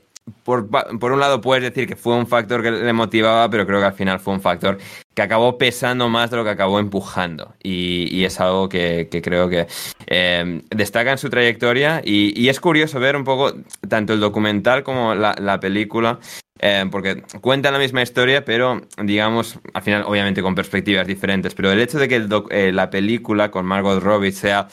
por, 0.44 0.68
por 1.00 1.10
un 1.12 1.18
lado 1.18 1.40
puedes 1.40 1.64
decir 1.64 1.88
que 1.88 1.96
fue 1.96 2.14
un 2.14 2.26
factor 2.26 2.62
que 2.62 2.70
le 2.70 2.92
motivaba, 2.92 3.50
pero 3.50 3.66
creo 3.66 3.80
que 3.80 3.86
al 3.86 3.94
final 3.94 4.20
fue 4.20 4.34
un 4.34 4.40
factor 4.40 4.78
que 5.14 5.22
acabó 5.22 5.58
pesando 5.58 6.08
más 6.08 6.30
de 6.30 6.36
lo 6.36 6.44
que 6.44 6.50
acabó 6.50 6.78
empujando. 6.78 7.54
Y, 7.62 8.08
y 8.16 8.24
es 8.24 8.38
algo 8.40 8.68
que, 8.68 9.08
que 9.10 9.20
creo 9.20 9.48
que 9.48 9.66
eh, 10.06 10.62
destaca 10.70 11.10
en 11.10 11.18
su 11.18 11.28
trayectoria. 11.28 12.00
Y, 12.04 12.32
y 12.40 12.48
es 12.48 12.60
curioso 12.60 13.00
ver 13.00 13.16
un 13.16 13.24
poco 13.24 13.52
tanto 13.88 14.12
el 14.12 14.20
documental 14.20 14.84
como 14.84 15.14
la, 15.14 15.34
la 15.38 15.58
película. 15.58 16.20
eh, 16.62 16.86
porque 16.90 17.22
cuentan 17.40 17.72
la 17.72 17.80
misma 17.80 18.02
historia, 18.02 18.44
pero 18.44 18.80
digamos, 19.02 19.58
al 19.74 19.82
final, 19.82 20.04
obviamente 20.06 20.42
con 20.42 20.54
perspectivas 20.54 21.06
diferentes. 21.06 21.54
Pero 21.54 21.72
el 21.72 21.80
hecho 21.80 21.98
de 21.98 22.08
que 22.08 22.16
el 22.16 22.28
eh, 22.50 22.70
la 22.72 22.88
película 22.88 23.50
con 23.50 23.66
Margot 23.66 24.00
Robbie 24.00 24.32
sea 24.32 24.68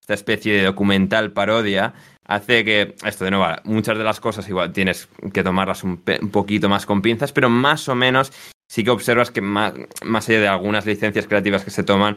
esta 0.00 0.14
especie 0.14 0.54
de 0.54 0.64
documental 0.64 1.32
parodia 1.32 1.94
hace 2.26 2.64
que, 2.64 2.94
esto 3.04 3.24
de 3.24 3.30
nuevo, 3.30 3.46
muchas 3.64 3.98
de 3.98 4.04
las 4.04 4.20
cosas 4.20 4.48
igual 4.48 4.72
tienes 4.72 5.08
que 5.32 5.42
tomarlas 5.42 5.84
un, 5.84 6.00
un 6.22 6.30
poquito 6.30 6.68
más 6.68 6.86
con 6.86 7.02
pinzas, 7.02 7.32
pero 7.32 7.48
más 7.50 7.88
o 7.88 7.94
menos 7.94 8.32
sí 8.68 8.82
que 8.84 8.90
observas 8.90 9.30
que 9.30 9.40
más, 9.40 9.72
más 10.04 10.28
allá 10.28 10.40
de 10.40 10.48
algunas 10.48 10.86
licencias 10.86 11.26
creativas 11.26 11.64
que 11.64 11.70
se 11.70 11.82
toman, 11.84 12.16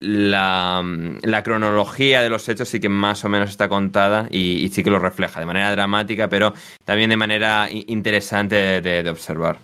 la, 0.00 0.82
la 1.22 1.42
cronología 1.42 2.22
de 2.22 2.30
los 2.30 2.48
hechos 2.48 2.68
sí 2.68 2.78
que 2.78 2.88
más 2.88 3.24
o 3.24 3.28
menos 3.28 3.50
está 3.50 3.68
contada 3.68 4.28
y, 4.30 4.64
y 4.64 4.68
sí 4.68 4.84
que 4.84 4.90
lo 4.90 4.98
refleja 5.00 5.40
de 5.40 5.46
manera 5.46 5.70
dramática, 5.72 6.28
pero 6.28 6.54
también 6.84 7.10
de 7.10 7.16
manera 7.16 7.68
interesante 7.70 8.54
de, 8.54 8.80
de- 8.80 9.02
de 9.02 9.10
observar. 9.10 9.58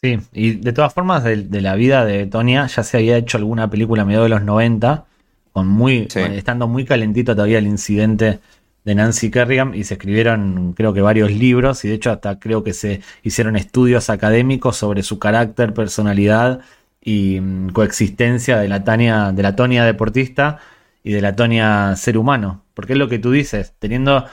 Sí, 0.00 0.18
y 0.32 0.52
de 0.52 0.72
todas 0.72 0.94
formas, 0.94 1.24
de, 1.24 1.36
de 1.44 1.60
la 1.60 1.74
vida 1.74 2.04
de 2.04 2.26
Tonia 2.26 2.66
ya 2.66 2.82
se 2.84 2.96
había 2.98 3.16
hecho 3.16 3.36
alguna 3.38 3.68
película 3.68 4.02
a 4.02 4.04
mediados 4.04 4.26
de 4.26 4.30
los 4.36 4.42
90, 4.42 5.04
con 5.52 5.66
muy, 5.66 6.06
Sí. 6.10 6.20
estando 6.20 6.68
muy 6.68 6.84
calentito 6.84 7.34
todavía 7.34 7.58
el 7.58 7.66
incidente 7.66 8.38
de 8.84 8.94
Nancy 8.94 9.30
Kerrigan, 9.30 9.74
y 9.74 9.84
se 9.84 9.94
escribieron, 9.94 10.72
creo 10.72 10.92
que 10.92 11.00
varios 11.00 11.30
libros, 11.30 11.84
y 11.84 11.88
de 11.88 11.94
hecho, 11.94 12.10
hasta 12.10 12.38
creo 12.38 12.64
que 12.64 12.72
se 12.72 13.02
hicieron 13.22 13.56
estudios 13.56 14.10
académicos 14.10 14.76
sobre 14.76 15.02
su 15.02 15.18
carácter, 15.18 15.74
personalidad 15.74 16.60
y 17.00 17.40
mm, 17.40 17.70
coexistencia 17.70 18.58
de 18.58 18.68
la, 18.68 18.84
Tania, 18.84 19.32
de 19.32 19.42
la 19.42 19.56
Tonia 19.56 19.84
deportista 19.84 20.58
y 21.02 21.12
de 21.12 21.20
la 21.20 21.36
Tonia 21.36 21.94
ser 21.96 22.18
humano. 22.18 22.64
Porque 22.74 22.94
es 22.94 22.98
lo 22.98 23.08
que 23.08 23.18
tú 23.18 23.32
dices, 23.32 23.74
teniendo 23.78 24.26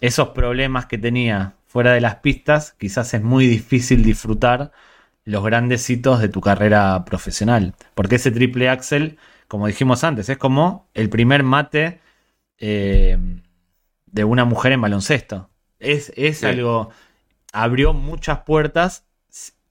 esos 0.00 0.28
problemas 0.30 0.86
que 0.86 0.98
tenía 0.98 1.54
fuera 1.66 1.92
de 1.92 2.00
las 2.00 2.16
pistas, 2.16 2.74
quizás 2.78 3.12
es 3.14 3.22
muy 3.22 3.46
difícil 3.46 4.02
disfrutar 4.02 4.72
los 5.24 5.44
grandes 5.44 5.88
hitos 5.90 6.20
de 6.20 6.28
tu 6.28 6.40
carrera 6.40 7.04
profesional. 7.04 7.74
Porque 7.94 8.16
ese 8.16 8.30
triple 8.30 8.68
axel, 8.68 9.18
como 9.48 9.66
dijimos 9.66 10.04
antes, 10.04 10.28
es 10.28 10.38
como 10.38 10.88
el 10.94 11.10
primer 11.10 11.42
mate 11.42 12.00
eh, 12.58 13.18
de 14.16 14.24
una 14.24 14.44
mujer 14.46 14.72
en 14.72 14.80
baloncesto. 14.80 15.50
Es, 15.78 16.10
es 16.16 16.38
Sí. 16.38 16.46
algo. 16.46 16.88
Abrió 17.52 17.92
muchas 17.92 18.40
puertas, 18.40 19.04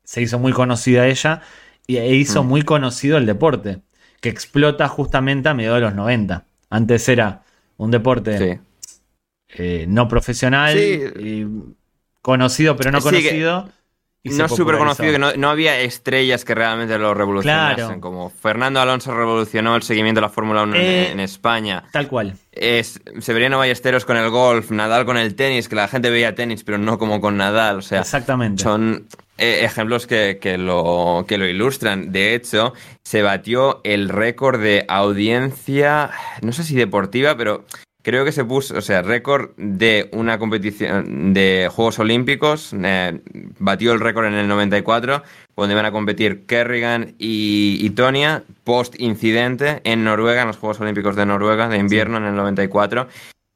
se 0.03 0.21
hizo 0.21 0.37
muy 0.39 0.53
conocida 0.53 1.07
ella 1.07 1.41
y, 1.87 1.97
e 1.97 2.15
hizo 2.15 2.43
Mm. 2.43 2.47
muy 2.47 2.61
conocido 2.61 3.17
el 3.17 3.25
deporte, 3.25 3.81
que 4.21 4.29
explota 4.29 4.87
justamente 4.87 5.49
a 5.49 5.53
mediados 5.55 5.77
de 5.79 5.85
los 5.87 5.95
90. 5.95 6.45
Antes 6.69 7.09
era 7.09 7.41
un 7.77 7.89
deporte 7.91 8.37
Sí. 8.37 8.59
eh, 9.57 9.85
no 9.87 10.07
profesional, 10.07 10.77
Sí. 10.77 10.99
y 11.19 11.47
conocido 12.21 12.75
pero 12.77 12.91
no 12.91 13.01
conocido. 13.01 13.69
No 14.25 14.49
súper 14.49 14.77
conocido, 14.77 15.11
que 15.11 15.37
no, 15.37 15.49
había 15.49 15.79
estrellas 15.79 16.43
que 16.43 16.55
realmente 16.55 16.97
lo 16.97 17.13
revolucionasen. 17.13 18.01
Como 18.01 18.29
Fernando 18.29 18.79
Alonso 18.79 19.13
revolucionó 19.13 19.75
el 19.75 19.83
seguimiento 19.83 20.19
de 20.19 20.27
la 20.27 20.29
Fórmula 20.29 20.63
1 20.63 20.75
eh, 20.75 21.11
en, 21.11 21.19
España. 21.19 21.83
Tal 21.91 22.07
cual. 22.07 22.35
Es 22.51 23.01
Severiano 23.19 23.57
Ballesteros 23.57 24.05
con 24.05 24.17
el 24.17 24.29
golf, 24.29 24.71
Nadal 24.71 25.05
con 25.05 25.17
el 25.17 25.35
tenis, 25.35 25.69
que 25.69 25.75
la 25.75 25.87
gente 25.87 26.09
veía 26.09 26.35
tenis, 26.35 26.63
pero 26.63 26.77
no 26.77 26.97
como 26.97 27.21
con 27.21 27.37
Nadal. 27.37 27.77
O 27.77 27.81
sea, 27.81 28.01
Exactamente. 28.01 28.63
Son 28.63 29.07
eh, 29.37 29.65
ejemplos 29.65 30.07
que, 30.07 30.57
lo, 30.57 31.25
que 31.27 31.37
lo 31.37 31.45
ilustran. 31.45 32.11
De 32.11 32.35
hecho, 32.35 32.73
se 33.03 33.21
batió 33.21 33.81
el 33.83 34.09
récord 34.09 34.61
de 34.61 34.85
audiencia, 34.87 36.09
no 36.41 36.51
sé 36.51 36.63
si 36.63 36.75
deportiva, 36.75 37.35
pero 37.35 37.65
creo 38.05 38.23
que 38.23 38.31
se 38.31 38.45
puso, 38.45 38.77
o 38.77 38.81
sea, 38.81 39.01
récord 39.01 39.49
de 39.57 40.09
una 40.13 40.37
competición 40.37 41.33
de 41.33 41.67
Juegos 41.73 41.97
Olímpicos, 41.97 42.71
eh, 42.83 43.19
batió 43.57 43.93
el 43.93 43.99
récord 43.99 44.27
en 44.27 44.35
el 44.35 44.47
94, 44.47 45.23
donde 45.57 45.73
iban 45.73 45.87
a 45.87 45.91
competir 45.91 46.45
Kerrigan 46.45 47.15
y, 47.17 47.89
Tonia, 47.89 48.43
post 48.63 48.93
incidente 48.99 49.81
en 49.85 50.03
Noruega, 50.03 50.43
en 50.43 50.49
los 50.49 50.57
Juegos 50.57 50.79
Olímpicos 50.81 51.15
de 51.15 51.25
Noruega 51.25 51.67
de 51.67 51.79
invierno 51.79 52.17
en 52.17 52.25
el 52.25 52.35
94. 52.35 53.07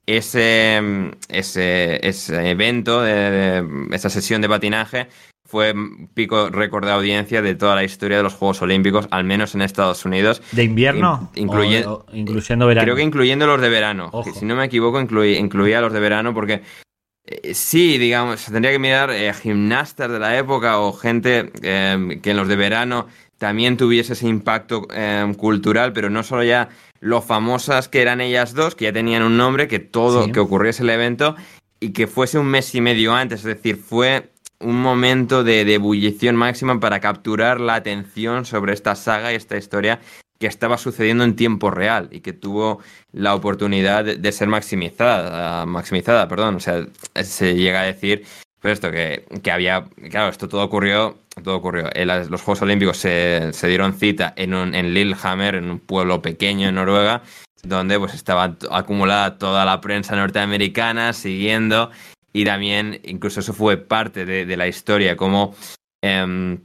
Ese, 0.07 0.81
ese, 1.29 2.07
ese 2.07 2.49
evento, 2.49 3.03
de, 3.03 3.63
esa 3.91 4.09
sesión 4.09 4.41
de 4.41 4.49
patinaje, 4.49 5.09
fue 5.49 5.73
pico 6.13 6.49
récord 6.49 6.85
de 6.85 6.91
audiencia 6.91 7.41
de 7.41 7.55
toda 7.55 7.73
la 7.73 7.83
historia 7.83 8.17
de 8.17 8.23
los 8.23 8.35
Juegos 8.35 8.61
Olímpicos, 8.61 9.07
al 9.09 9.23
menos 9.23 9.55
en 9.55 9.63
Estados 9.63 10.05
Unidos. 10.05 10.43
¿De 10.51 10.63
invierno? 10.63 11.31
incluyendo 11.35 12.67
verano. 12.67 12.85
Creo 12.85 12.95
que 12.95 13.01
incluyendo 13.01 13.47
los 13.47 13.59
de 13.59 13.69
verano. 13.69 14.11
Si 14.35 14.45
no 14.45 14.55
me 14.55 14.65
equivoco, 14.65 14.99
incluía 14.99 15.81
los 15.81 15.91
de 15.91 15.99
verano 15.99 16.35
porque 16.35 16.61
eh, 17.25 17.55
sí, 17.55 17.97
digamos, 17.97 18.41
se 18.41 18.51
tendría 18.51 18.71
que 18.71 18.79
mirar 18.79 19.09
eh, 19.09 19.33
gimnastas 19.33 20.11
de 20.11 20.19
la 20.19 20.37
época 20.37 20.79
o 20.79 20.93
gente 20.93 21.51
em, 21.63 22.21
que 22.21 22.31
en 22.31 22.37
los 22.37 22.47
de 22.47 22.55
verano 22.55 23.07
también 23.39 23.75
tuviese 23.75 24.13
ese 24.13 24.27
impacto 24.27 24.87
em, 24.93 25.33
cultural, 25.33 25.93
pero 25.93 26.11
no 26.11 26.21
solo 26.21 26.43
ya 26.43 26.69
lo 26.99 27.21
famosas 27.23 27.89
que 27.89 28.03
eran 28.03 28.21
ellas 28.21 28.53
dos, 28.53 28.75
que 28.75 28.85
ya 28.85 28.93
tenían 28.93 29.23
un 29.23 29.37
nombre, 29.37 29.67
que 29.67 29.79
todo, 29.79 30.31
que 30.31 30.39
ocurriese 30.39 30.83
el 30.83 30.89
evento 30.91 31.35
y 31.79 31.91
que 31.91 32.07
fuese 32.07 32.37
un 32.37 32.47
mes 32.47 32.75
y 32.75 32.81
medio 32.81 33.13
antes, 33.13 33.39
es 33.39 33.45
decir, 33.45 33.77
fue 33.77 34.31
un 34.59 34.81
momento 34.81 35.43
de, 35.43 35.61
ebullición 35.73 36.35
máxima 36.35 36.79
para 36.79 36.99
capturar 36.99 37.59
la 37.59 37.75
atención 37.75 38.45
sobre 38.45 38.73
esta 38.73 38.95
saga 38.95 39.31
y 39.31 39.35
esta 39.35 39.57
historia 39.57 39.99
que 40.39 40.47
estaba 40.47 40.77
sucediendo 40.77 41.23
en 41.23 41.35
tiempo 41.35 41.69
real 41.69 42.07
y 42.11 42.21
que 42.21 42.33
tuvo 42.33 42.79
la 43.11 43.35
oportunidad 43.35 44.05
de, 44.05 44.31
ser 44.31 44.47
maximizada, 44.47 45.65
maximizada, 45.65 46.27
perdón, 46.27 46.55
o 46.55 46.59
sea, 46.59 46.85
se 47.23 47.55
llega 47.55 47.81
a 47.81 47.85
decir 47.85 48.25
pues 48.61 48.73
esto 48.73 48.91
que, 48.91 49.25
había, 49.51 49.85
claro, 50.09 50.29
esto 50.29 50.49
todo 50.49 50.63
ocurrió, 50.63 51.17
todo 51.43 51.55
ocurrió. 51.55 51.89
los 52.05 52.41
Juegos 52.41 52.61
Olímpicos 52.61 52.97
se, 52.97 53.51
dieron 53.63 53.93
cita 53.93 54.33
en, 54.35 54.53
un, 54.53 54.75
en 54.75 54.93
Lillehammer, 54.93 55.55
en 55.55 55.69
un 55.69 55.79
pueblo 55.79 56.21
pequeño 56.21 56.67
en 56.67 56.75
Noruega, 56.75 57.21
donde 57.63 57.97
pues 57.97 58.13
estaba 58.13 58.57
acumulada 58.69 59.37
toda 59.37 59.63
la 59.63 59.79
prensa 59.79 60.15
norteamericana 60.17 61.13
siguiendo 61.13 61.89
y 62.33 62.45
también, 62.45 62.99
incluso 63.03 63.39
eso 63.39 63.53
fue 63.53 63.77
parte 63.77 64.25
de, 64.25 64.57
la 64.57 64.67
historia, 64.67 65.15
como, 65.15 65.55
em, 66.01 66.59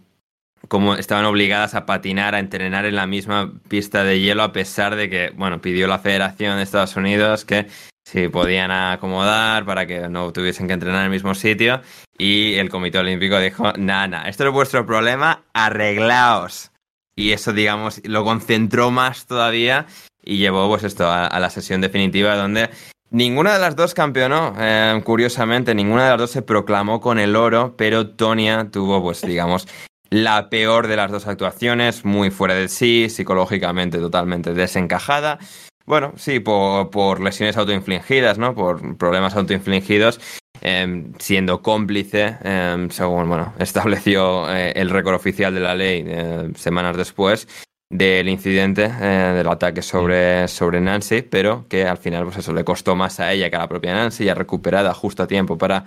como 0.68 0.94
estaban 0.94 1.24
obligadas 1.24 1.74
a 1.74 1.86
patinar, 1.86 2.34
a 2.34 2.38
entrenar 2.38 2.84
en 2.84 2.96
la 2.96 3.06
misma 3.06 3.52
pista 3.68 4.04
de 4.04 4.20
hielo, 4.20 4.42
a 4.42 4.52
pesar 4.52 4.96
de 4.96 5.08
que, 5.08 5.30
bueno, 5.36 5.60
pidió 5.60 5.86
la 5.86 5.98
Federación 5.98 6.56
de 6.56 6.62
Estados 6.62 6.96
Unidos 6.96 7.44
que 7.44 7.66
si 8.06 8.28
podían 8.28 8.70
acomodar 8.70 9.64
para 9.64 9.86
que 9.86 10.08
no 10.08 10.30
tuviesen 10.32 10.66
que 10.66 10.74
entrenar 10.74 11.00
en 11.00 11.06
el 11.06 11.10
mismo 11.10 11.34
sitio. 11.34 11.80
Y 12.18 12.54
el 12.54 12.68
Comité 12.68 12.98
Olímpico 12.98 13.38
dijo, 13.40 13.72
nada, 13.78 14.28
esto 14.28 14.46
es 14.46 14.52
vuestro 14.52 14.84
problema, 14.84 15.42
arreglaos. 15.54 16.70
Y 17.16 17.32
eso, 17.32 17.52
digamos, 17.52 18.02
lo 18.04 18.24
concentró 18.24 18.90
más 18.90 19.26
todavía 19.26 19.86
y 20.22 20.36
llevó 20.36 20.68
pues 20.68 20.84
esto 20.84 21.10
a 21.10 21.38
la 21.38 21.50
sesión 21.50 21.80
definitiva 21.80 22.36
donde 22.36 22.70
Ninguna 23.14 23.52
de 23.52 23.60
las 23.60 23.76
dos 23.76 23.94
campeonó, 23.94 24.54
eh, 24.58 25.00
curiosamente, 25.04 25.72
ninguna 25.72 26.02
de 26.02 26.10
las 26.10 26.18
dos 26.18 26.30
se 26.32 26.42
proclamó 26.42 27.00
con 27.00 27.20
el 27.20 27.36
oro, 27.36 27.76
pero 27.76 28.08
Tonia 28.08 28.70
tuvo, 28.72 29.00
pues 29.04 29.20
digamos, 29.24 29.68
la 30.10 30.50
peor 30.50 30.88
de 30.88 30.96
las 30.96 31.12
dos 31.12 31.28
actuaciones, 31.28 32.04
muy 32.04 32.32
fuera 32.32 32.54
de 32.54 32.66
sí, 32.66 33.08
psicológicamente 33.08 33.98
totalmente 33.98 34.52
desencajada. 34.52 35.38
Bueno, 35.86 36.12
sí, 36.16 36.40
por, 36.40 37.20
lesiones 37.20 37.56
autoinfligidas, 37.56 38.36
¿no? 38.38 38.56
Por 38.56 38.96
problemas 38.96 39.36
autoinfligidos, 39.36 40.18
em, 40.60 41.12
siendo 41.20 41.62
cómplice, 41.62 42.36
em, 42.42 42.90
según, 42.90 43.28
bueno, 43.28 43.54
estableció 43.60 44.52
eh, 44.52 44.72
el 44.74 44.90
récord 44.90 45.14
oficial 45.14 45.54
de 45.54 45.60
la 45.60 45.76
ley 45.76 46.02
eh, 46.04 46.50
semanas 46.56 46.96
después, 46.96 47.46
del 47.94 48.28
incidente, 48.28 48.90
eh, 49.00 49.32
del 49.36 49.46
ataque 49.46 49.80
sobre, 49.80 50.48
sobre 50.48 50.80
Nancy, 50.80 51.22
pero 51.22 51.66
que 51.68 51.86
al 51.86 51.96
final 51.96 52.24
pues 52.24 52.38
eso 52.38 52.52
le 52.52 52.64
costó 52.64 52.96
más 52.96 53.20
a 53.20 53.32
ella 53.32 53.48
que 53.50 53.56
a 53.56 53.60
la 53.60 53.68
propia 53.68 53.94
Nancy, 53.94 54.24
ya 54.24 54.34
recuperada 54.34 54.92
justo 54.92 55.22
a 55.22 55.28
tiempo 55.28 55.56
para 55.56 55.84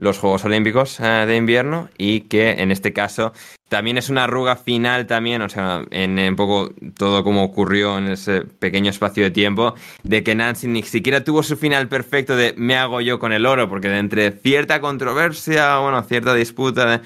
los 0.00 0.18
Juegos 0.18 0.44
Olímpicos 0.44 0.98
eh, 0.98 1.24
de 1.26 1.36
invierno 1.36 1.88
y 1.96 2.22
que 2.22 2.50
en 2.52 2.72
este 2.72 2.92
caso 2.92 3.32
también 3.68 3.98
es 3.98 4.08
una 4.08 4.24
arruga 4.24 4.56
final 4.56 5.06
también, 5.06 5.42
o 5.42 5.48
sea, 5.48 5.84
en 5.92 6.18
un 6.18 6.34
poco 6.34 6.72
todo 6.96 7.22
como 7.22 7.44
ocurrió 7.44 7.98
en 7.98 8.08
ese 8.08 8.40
pequeño 8.40 8.90
espacio 8.90 9.22
de 9.22 9.30
tiempo, 9.30 9.74
de 10.02 10.24
que 10.24 10.34
Nancy 10.34 10.66
ni 10.66 10.82
siquiera 10.82 11.22
tuvo 11.22 11.44
su 11.44 11.56
final 11.56 11.86
perfecto 11.86 12.34
de 12.34 12.52
me 12.56 12.76
hago 12.76 13.00
yo 13.00 13.20
con 13.20 13.32
el 13.32 13.46
oro, 13.46 13.68
porque 13.68 13.88
de 13.88 13.98
entre 13.98 14.32
cierta 14.32 14.80
controversia, 14.80 15.78
bueno, 15.78 16.02
cierta 16.02 16.34
disputa 16.34 16.86
de, 16.86 17.00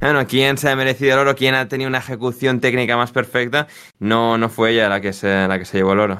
bueno, 0.00 0.26
quién 0.26 0.58
se 0.58 0.68
ha 0.68 0.76
merecido 0.76 1.14
el 1.14 1.20
oro, 1.20 1.34
quién 1.34 1.54
ha 1.54 1.68
tenido 1.68 1.88
una 1.88 1.98
ejecución 1.98 2.60
técnica 2.60 2.98
más 2.98 3.12
perfecta, 3.12 3.66
no, 3.98 4.36
no 4.36 4.50
fue 4.50 4.72
ella 4.72 4.90
la 4.90 5.00
que 5.00 5.14
se, 5.14 5.48
la 5.48 5.58
que 5.58 5.64
se 5.64 5.78
llevó 5.78 5.94
el 5.94 6.00
oro. 6.00 6.18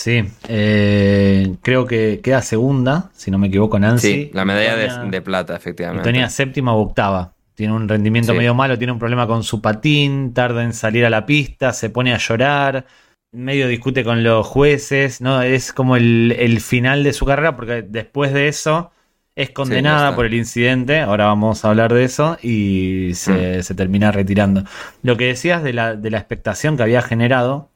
Sí, 0.00 0.24
eh, 0.48 1.56
creo 1.60 1.84
que 1.84 2.20
queda 2.24 2.40
segunda, 2.40 3.10
si 3.12 3.30
no 3.30 3.36
me 3.36 3.48
equivoco, 3.48 3.78
Nancy. 3.78 4.12
Sí, 4.12 4.30
la 4.32 4.46
medalla 4.46 5.04
de, 5.04 5.20
plata, 5.20 5.54
efectivamente. 5.54 6.04
tenía 6.04 6.30
séptima 6.30 6.72
o 6.72 6.80
octava. 6.80 7.34
Tiene 7.52 7.74
un 7.74 7.86
rendimiento 7.86 8.32
medio 8.32 8.54
malo, 8.54 8.78
tiene 8.78 8.94
un 8.94 8.98
problema 8.98 9.26
con 9.26 9.42
su 9.42 9.60
patín, 9.60 10.32
tarda 10.32 10.64
en 10.64 10.72
salir 10.72 11.04
a 11.04 11.10
la 11.10 11.26
pista, 11.26 11.74
se 11.74 11.90
pone 11.90 12.14
a 12.14 12.16
llorar, 12.16 12.86
medio 13.30 13.68
discute 13.68 14.02
con 14.02 14.24
los 14.24 14.46
jueces, 14.46 15.20
¿no? 15.20 15.42
Es 15.42 15.74
como 15.74 15.96
el, 15.96 16.60
final 16.62 17.04
de 17.04 17.12
su 17.12 17.26
carrera, 17.26 17.54
porque 17.54 17.82
después 17.82 18.32
de 18.32 18.48
eso 18.48 18.92
es 19.36 19.50
condenada 19.50 20.16
por 20.16 20.24
el 20.24 20.32
incidente, 20.32 21.00
ahora 21.00 21.26
vamos 21.26 21.62
a 21.66 21.68
hablar 21.68 21.92
de 21.92 22.04
eso, 22.04 22.38
y 22.40 23.10
se, 23.12 23.58
mm. 23.58 23.62
se 23.64 23.74
termina 23.74 24.12
retirando. 24.12 24.64
Lo 25.02 25.18
que 25.18 25.26
decías 25.26 25.62
de 25.62 25.74
la, 25.74 25.94
de 25.94 26.10
la 26.10 26.16
expectación 26.16 26.78
que 26.78 26.84
había 26.84 27.02
generado, 27.02 27.70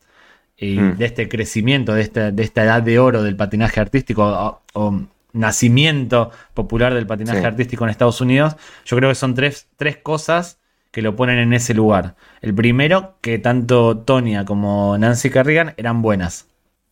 y 0.56 0.78
mm. 0.78 0.96
de 0.96 1.04
este 1.04 1.28
crecimiento, 1.28 1.94
de 1.94 2.02
esta, 2.02 2.30
de 2.30 2.42
esta 2.42 2.64
edad 2.64 2.82
de 2.82 2.98
oro 2.98 3.22
del 3.22 3.36
patinaje 3.36 3.80
artístico 3.80 4.60
o, 4.74 5.00
nacimiento 5.32 6.30
popular 6.54 6.94
del 6.94 7.08
patinaje 7.08 7.44
artístico 7.44 7.82
en 7.82 7.90
Estados 7.90 8.20
Unidos, 8.20 8.56
yo 8.84 8.96
creo 8.96 9.08
que 9.10 9.16
son 9.16 9.34
tres, 9.34 9.66
tres 9.76 9.96
cosas 9.96 10.60
que 10.92 11.02
lo 11.02 11.16
ponen 11.16 11.38
en 11.38 11.52
ese 11.52 11.74
lugar. 11.74 12.14
El 12.40 12.54
primero, 12.54 13.16
que 13.20 13.40
tanto 13.40 13.98
Tonya 13.98 14.44
como 14.44 14.96
Nancy 14.96 15.30
Kerrigan 15.30 15.74
eran 15.76 16.02
buenas. 16.02 16.46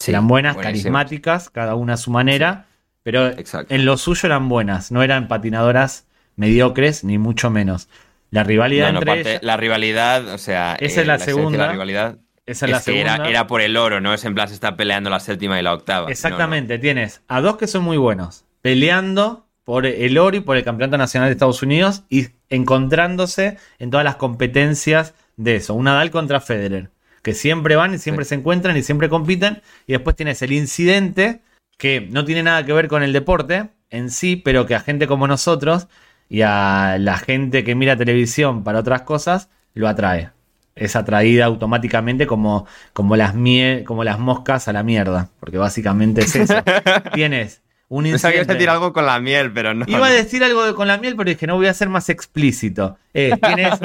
eran 0.05 0.27
buenas, 0.27 0.57
carismáticas, 0.57 1.51
cada 1.51 1.77
una 1.77 1.95
a 1.95 1.97
su 1.97 2.11
manera, 2.11 2.67
pero 3.05 3.31
en 3.31 3.85
lo 3.85 3.97
suyo 3.97 4.27
eran 4.27 4.49
buenas, 4.49 4.91
no 4.91 5.05
eran 5.05 5.29
patinadoras 5.29 6.09
mediocres, 6.35 7.05
ni 7.05 7.19
mucho 7.19 7.49
menos. 7.49 7.89
La 8.33 8.43
rivalidad 8.43 8.89
entre 8.91 9.39
La 9.41 9.57
rivalidad, 9.57 10.27
o 10.29 10.39
sea... 10.39 10.75
Esa 10.81 11.03
es 11.03 11.07
la, 11.07 11.21
segunda. 11.21 11.59
La 11.59 11.73
rivalidad 11.73 12.17
esa 12.47 12.67
es, 12.67 12.73
la 12.73 12.81
segunda. 12.81 13.29
Era, 13.29 13.47
por 13.47 13.61
el 13.61 13.77
oro, 13.77 14.01
no 14.01 14.13
es 14.13 14.25
en 14.25 14.35
plan 14.35 14.49
se 14.49 14.55
está 14.55 14.77
peleando 14.77 15.11
la 15.11 15.21
séptima 15.21 15.59
y 15.61 15.63
la 15.63 15.73
octava. 15.73 16.11
Exactamente, 16.11 16.79
tienes 16.79 17.23
a 17.29 17.41
dos 17.41 17.57
que 17.57 17.67
son 17.67 17.85
muy 17.85 17.97
buenos, 17.97 18.45
peleando 18.63 19.47
por 19.65 19.87
el 19.87 20.19
oro 20.19 20.37
y 20.37 20.41
por 20.41 20.57
el 20.57 20.65
Campeonato 20.65 20.99
Nacional 20.99 21.29
de 21.29 21.33
Estados 21.33 21.63
Unidos 21.63 22.03
y 22.09 22.29
encontrándose 22.49 23.59
en 23.79 23.91
todas 23.91 24.05
las 24.05 24.17
competencias 24.17 25.15
de 25.37 25.57
eso. 25.57 25.75
Un 25.75 25.85
Nadal 25.85 26.11
contra 26.11 26.41
Federer, 26.41 26.91
que 27.23 27.35
siempre 27.35 27.77
van 27.77 27.95
y 27.95 27.99
siempre 27.99 28.25
se 28.25 28.35
encuentran 28.35 28.77
y 28.77 28.83
siempre 28.83 29.09
compiten. 29.09 29.63
Y 29.87 29.93
después 29.93 30.17
tienes 30.17 30.43
el 30.43 30.53
incidente, 30.53 31.43
que 31.79 32.09
no 32.11 32.25
tiene 32.25 32.43
nada 32.43 32.67
que 32.67 32.73
ver 32.73 32.89
con 32.89 33.05
el 33.05 33.13
deporte 33.13 33.69
en 33.91 34.11
sí, 34.11 34.35
pero 34.35 34.67
que 34.67 34.75
a 34.75 34.81
gente 34.81 35.07
como 35.07 35.29
nosotros 35.29 35.87
y 36.29 36.43
a 36.43 36.97
la 36.99 37.19
gente 37.19 37.63
que 37.63 37.77
mira 37.77 37.97
televisión 37.97 38.65
para 38.65 38.81
otras 38.81 39.03
cosas 39.03 39.49
lo 39.75 39.87
atrae 39.87 40.31
es 40.75 40.97
atraída 40.97 41.47
automáticamente 41.47 42.27
como, 42.27 42.67
como, 42.93 43.17
las 43.17 43.35
miel, 43.35 43.85
como 43.85 44.05
las 44.05 44.19
moscas 44.19 44.69
a 44.69 44.73
la 44.73 44.83
mierda. 44.83 45.29
Porque 45.41 45.59
básicamente 45.59 46.23
es 46.23 46.35
eso. 46.37 46.55
Tienes 47.15 47.63
un 47.89 48.07
incidente. 48.07 48.39
Pensaba 48.39 48.47
que 48.47 48.55
decir 48.55 48.71
algo 48.71 48.93
con 48.93 49.07
la 49.07 49.21
miel, 49.21 49.53
pero 49.53 49.75
no. 49.75 49.85
Iba 49.89 50.07
a 50.07 50.11
decir 50.11 50.43
algo 50.45 50.75
con 50.75 50.89
la 50.89 50.99
miel, 50.99 51.15
pero 51.17 51.31
dije, 51.31 51.47
no 51.47 51.57
voy 51.57 51.67
a 51.67 51.75
ser 51.75 51.89
más 51.89 52.09
explícito. 52.09 52.97
Eh, 53.15 53.37
tienes 53.43 53.79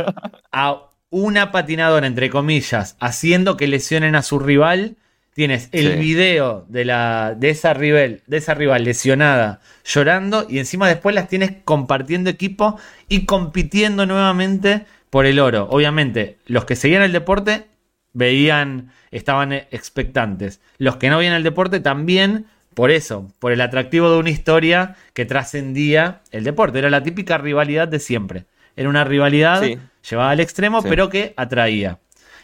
a 0.51 0.81
una 1.09 1.51
patinadora, 1.51 2.07
entre 2.07 2.29
comillas, 2.29 2.95
haciendo 2.99 3.57
que 3.57 3.67
lesionen 3.67 4.15
a 4.15 4.21
su 4.21 4.39
rival, 4.39 4.97
Tienes 5.37 5.69
el 5.71 5.93
Sí. 5.93 5.99
video 5.99 6.65
de, 6.67 6.83
la, 6.83 7.35
de, 7.37 7.51
esa 7.51 7.75
rival, 7.75 8.21
de 8.25 8.37
esa 8.37 8.55
rival 8.55 8.83
lesionada 8.83 9.59
llorando 9.85 10.47
y 10.49 10.57
encima 10.57 10.87
después 10.87 11.13
las 11.13 11.27
tienes 11.27 11.51
compartiendo 11.63 12.31
equipo 12.31 12.79
y 13.07 13.25
compitiendo 13.27 14.07
nuevamente 14.07 14.87
por 15.09 15.25
el 15.25 15.39
oro. 15.39 15.67
Obviamente, 15.69 16.37
los 16.45 16.65
que 16.65 16.75
seguían 16.75 17.01
el 17.03 17.11
deporte 17.11 17.67
veían, 18.13 18.91
estaban 19.11 19.53
expectantes. 19.53 20.59
Los 20.77 20.97
que 20.97 21.09
no 21.09 21.17
veían 21.19 21.33
el 21.33 21.43
deporte 21.43 21.79
también, 21.79 22.45
por 22.73 22.91
eso, 22.91 23.31
por 23.39 23.51
el 23.51 23.61
atractivo 23.61 24.11
de 24.11 24.17
una 24.17 24.29
historia 24.29 24.95
que 25.13 25.25
trascendía 25.25 26.21
el 26.31 26.43
deporte. 26.43 26.79
Era 26.79 26.89
la 26.89 27.03
típica 27.03 27.37
rivalidad 27.37 27.87
de 27.87 27.99
siempre. 27.99 28.45
Era 28.75 28.89
una 28.89 29.03
rivalidad 29.03 29.63
Sí. 29.63 29.77
llevada 30.09 30.31
al 30.31 30.39
extremo, 30.39 30.81
Sí. 30.81 30.87
pero 30.89 31.09
que 31.09 31.33
atraía. 31.37 31.99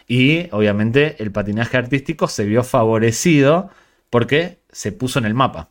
Y 0.07 0.47
obviamente 0.51 1.16
el 1.20 1.32
patinaje 1.32 1.78
artístico 1.78 2.28
se 2.28 2.45
vio 2.45 2.64
favorecido 2.64 3.70
porque 4.09 4.59
se 4.72 4.91
puso 4.91 5.20
en 5.20 5.26
el 5.26 5.34
mapa. 5.34 5.70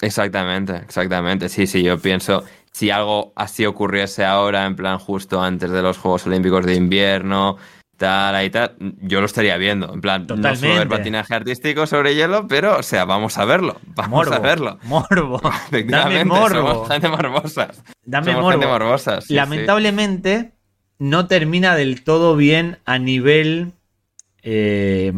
Exactamente, 0.00 0.74
exactamente. 0.76 1.48
Sí, 1.48 1.66
sí, 1.66 1.82
yo 1.82 1.98
pienso, 1.98 2.44
si 2.74 2.90
algo 2.90 3.32
así 3.36 3.64
ocurriese 3.64 4.24
ahora, 4.24 4.66
en 4.66 4.74
plan 4.74 4.98
justo 4.98 5.40
antes 5.40 5.70
de 5.70 5.80
los 5.80 5.96
Juegos 5.96 6.26
Olímpicos 6.26 6.66
de 6.66 6.74
invierno, 6.74 7.56
tal, 7.96 8.34
ahí 8.34 8.50
tal, 8.50 8.74
yo 9.00 9.20
lo 9.20 9.26
estaría 9.26 9.56
viendo. 9.56 9.94
En 9.94 10.00
plan, 10.00 10.26
no 10.28 10.36
solo 10.36 10.42
ver 10.42 10.58
Totalmente. 10.58 10.96
patinaje 10.96 11.34
artístico 11.34 11.86
sobre 11.86 12.16
hielo, 12.16 12.48
pero, 12.48 12.76
o 12.76 12.82
sea, 12.82 13.04
vamos 13.04 13.38
a 13.38 13.44
verlo. 13.44 13.80
Vamos 13.94 14.26
a 14.26 14.40
verlo. 14.40 14.78
Morbo. 14.82 15.40
Dame 15.70 16.24
morbo. 16.24 16.72
somos 16.74 16.88
gente 16.88 17.08
morbosas. 17.08 17.84
Dame 18.04 18.32
somos 18.32 18.42
morbo. 18.42 18.50
gente 18.50 18.66
morbosas. 18.66 19.24
sí, 19.24 19.28
sí. 19.28 19.34
Lamentablemente 19.34 20.50
no 20.98 21.28
termina 21.28 21.76
del 21.76 22.02
todo 22.02 22.34
bien 22.34 22.78
a 22.86 22.98
nivel 22.98 23.72
eh, 24.42 25.12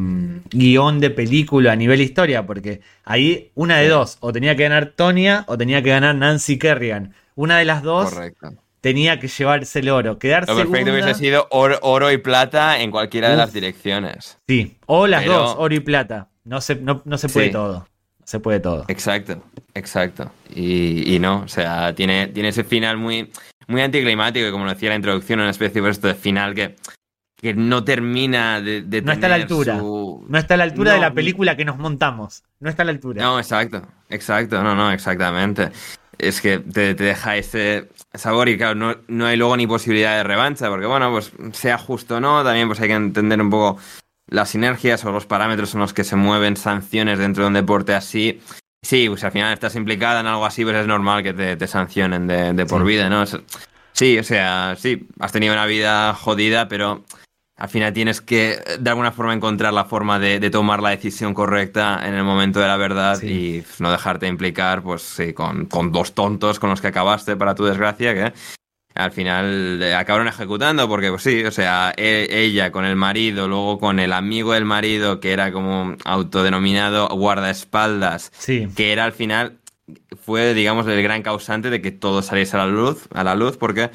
guion 0.51 1.01
de 1.01 1.09
película, 1.09 1.73
a 1.73 1.77
nivel 1.77 2.03
historia, 2.03 2.45
porque 2.45 2.83
ahí 3.05 3.51
una 3.55 3.79
de 3.79 3.89
dos, 3.89 4.19
o 4.21 4.31
tenía 4.31 4.57
que 4.57 4.65
ganar 4.65 4.93
Tonya 4.95 5.45
o 5.49 5.57
tenía 5.57 5.83
que 5.83 5.89
ganar 5.89 6.15
Nancy 6.15 6.59
Kerrigan. 6.59 7.15
Una 7.37 7.59
de 7.59 7.65
las 7.65 7.83
dos 7.83 8.11
Correcto. 8.13 8.55
tenía 8.81 9.21
que 9.21 9.29
llevarse 9.29 9.79
el 9.79 9.91
oro. 9.91 10.19
Quedar 10.19 10.43
Lo 10.49 10.57
perfecto 10.57 10.73
segunda- 10.87 10.93
hubiese 11.05 11.15
sido 11.21 11.47
oro, 11.51 11.79
oro 11.83 12.11
y 12.11 12.17
plata 12.19 12.81
en 12.81 12.91
cualquiera 12.91 13.29
de 13.31 13.37
las 13.37 13.53
direcciones. 13.53 14.39
Sí, 14.49 14.77
o 14.87 15.07
las 15.07 15.23
Pero- 15.23 15.35
dos, 15.35 15.55
oro 15.59 15.75
y 15.75 15.81
plata. 15.81 16.29
No 16.45 16.61
se, 16.61 16.75
no, 16.77 17.03
no 17.05 17.19
se 17.19 17.29
puede 17.29 17.47
Sí. 17.47 17.53
todo. 17.53 17.79
No 18.21 18.27
se 18.27 18.41
puede 18.41 18.59
todo. 18.61 18.85
Exacto, 18.89 19.41
exacto. 19.75 20.33
Y, 20.53 21.15
y 21.15 21.19
no, 21.21 21.43
o 21.43 21.49
sea, 21.49 21.95
tiene, 21.95 22.27
tiene 22.29 22.49
ese 22.49 22.65
final 22.65 22.97
muy, 22.97 23.31
muy 23.69 23.83
anticlimático, 23.83 24.49
y 24.49 24.51
como 24.51 24.65
lo 24.65 24.71
decía 24.73 24.89
la 24.89 24.97
introducción, 24.97 25.41
una 25.41 25.51
especie 25.51 25.81
pues, 25.83 26.01
de 26.01 26.15
final 26.15 26.55
que, 26.55 26.75
que 27.37 27.53
no 27.55 27.85
termina 27.85 28.61
de, 28.61 28.83
de 28.83 29.03
No 29.03 29.13
está 29.13 29.27
a 29.27 29.31
la 29.31 29.35
altura. 29.37 29.79
su- 29.79 30.25
No 30.29 30.39
está 30.39 30.55
a 30.55 30.57
la 30.57 30.65
altura 30.65 30.95
de 30.95 31.01
la 31.01 31.13
película 31.13 31.57
que 31.57 31.65
nos 31.65 31.77
montamos. 31.79 32.43
No 32.61 32.71
está 32.71 32.83
a 32.83 32.87
la 32.87 32.93
altura. 32.93 33.23
No, 33.23 33.39
exacto, 33.39 33.83
exacto, 34.09 34.63
no, 34.63 34.75
no, 34.75 34.91
exactamente. 34.91 35.71
Es 36.19 36.41
que 36.41 36.59
te, 36.59 36.95
te 36.95 37.05
deja 37.05 37.37
ese 37.37 37.89
sabor 38.15 38.49
y 38.49 38.57
claro, 38.57 38.75
no, 38.75 38.97
no 39.09 39.27
hay 39.27 39.37
luego 39.37 39.57
ni 39.57 39.67
posibilidad 39.67 40.17
de 40.17 40.23
revancha, 40.25 40.69
porque 40.69 40.87
bueno, 40.87 41.11
pues 41.11 41.33
sea 41.53 41.77
justo 41.79 42.17
o 42.17 42.21
no, 42.21 42.43
también 42.43 42.69
pues 42.69 42.81
hay 42.81 42.89
que 42.89 42.95
entender 42.95 43.41
un 43.41 43.51
poco 43.51 43.79
las 44.29 44.49
sinergias 44.51 45.05
o 45.05 45.13
los 45.13 45.27
parámetros 45.27 45.75
en 45.75 45.81
los 45.81 45.93
que 45.93 46.05
se 46.05 46.17
mueven 46.17 46.57
sanciones 46.57 47.19
dentro 47.19 47.45
de 47.45 47.49
un 47.49 47.55
deporte 47.55 47.95
así. 47.95 48.41
Sí, 48.83 49.09
pues 49.09 49.25
al 49.25 49.33
final 49.33 49.53
estás 49.53 49.75
implicada 49.77 50.21
en 50.21 50.27
algo 50.27 50.47
así, 50.47 50.65
pues 50.65 50.77
es 50.77 50.87
normal 50.87 51.23
que 51.23 51.35
te, 51.35 51.57
te 51.57 51.67
sancionen 51.67 52.27
de, 52.27 52.53
de 52.53 52.67
por 52.67 52.83
Sí. 52.83 52.87
vida, 52.89 53.09
¿no? 53.11 53.23
Es- 53.25 53.39
sí, 53.93 54.19
o 54.19 54.25
sea, 54.25 54.75
sí, 54.79 55.07
has 55.21 55.33
tenido 55.33 55.53
una 55.53 55.67
vida 55.67 56.15
jodida, 56.15 56.69
pero 56.69 57.05
al 57.59 57.69
final 57.71 57.93
tienes 57.93 58.21
que 58.21 58.59
de 58.79 58.91
alguna 58.91 59.13
forma 59.13 59.33
encontrar 59.33 59.73
la 59.73 59.85
forma 59.87 60.19
de, 60.19 60.39
de 60.41 60.51
tomar 60.51 60.83
la 60.83 60.91
decisión 60.91 61.33
correcta 61.35 62.01
en 62.05 62.15
el 62.15 62.23
momento 62.25 62.61
de 62.61 62.67
la 62.67 62.77
verdad 62.77 63.19
Sí. 63.19 63.27
y 63.29 63.61
pues, 63.63 63.81
no 63.81 63.91
dejarte 63.91 64.27
implicar 64.27 64.83
pues 64.83 65.03
sí, 65.03 65.33
con, 65.33 65.67
con 65.67 65.91
dos 65.93 66.15
tontos 66.15 66.59
con 66.59 66.69
los 66.71 66.81
que 66.81 66.89
acabaste 66.89 67.35
para 67.37 67.55
tu 67.55 67.65
desgracia 67.65 68.13
que 68.15 68.33
al 68.95 69.13
final 69.13 69.83
eh, 69.83 69.95
acabaron 69.95 70.27
ejecutando 70.29 70.89
porque 70.89 71.11
pues 71.11 71.23
sí, 71.23 71.45
o 71.45 71.51
sea, 71.51 71.93
e- 71.99 72.29
ella 72.31 72.73
con 72.73 72.85
el 72.87 72.97
marido, 72.97 73.47
luego 73.47 73.79
con 73.79 73.99
el 74.01 74.13
amigo 74.15 74.53
del 74.55 74.65
marido 74.65 75.21
que 75.21 75.33
era 75.33 75.53
como 75.53 75.97
autodenominado 76.05 77.07
guardaespaldas, 77.09 78.33
Sí. 78.39 78.69
que 78.77 78.93
era 78.93 79.05
al 79.05 79.13
final 79.13 79.59
fue 80.21 80.53
digamos 80.55 80.87
el 80.89 81.03
gran 81.03 81.23
causante 81.23 81.71
de 81.71 81.81
que 81.81 81.93
todo 81.93 82.21
saliese 82.23 82.57
a 82.57 82.61
la 82.61 82.67
luz, 82.67 83.07
a 83.15 83.23
la 83.23 83.35
luz 83.35 83.57
porque 83.57 83.91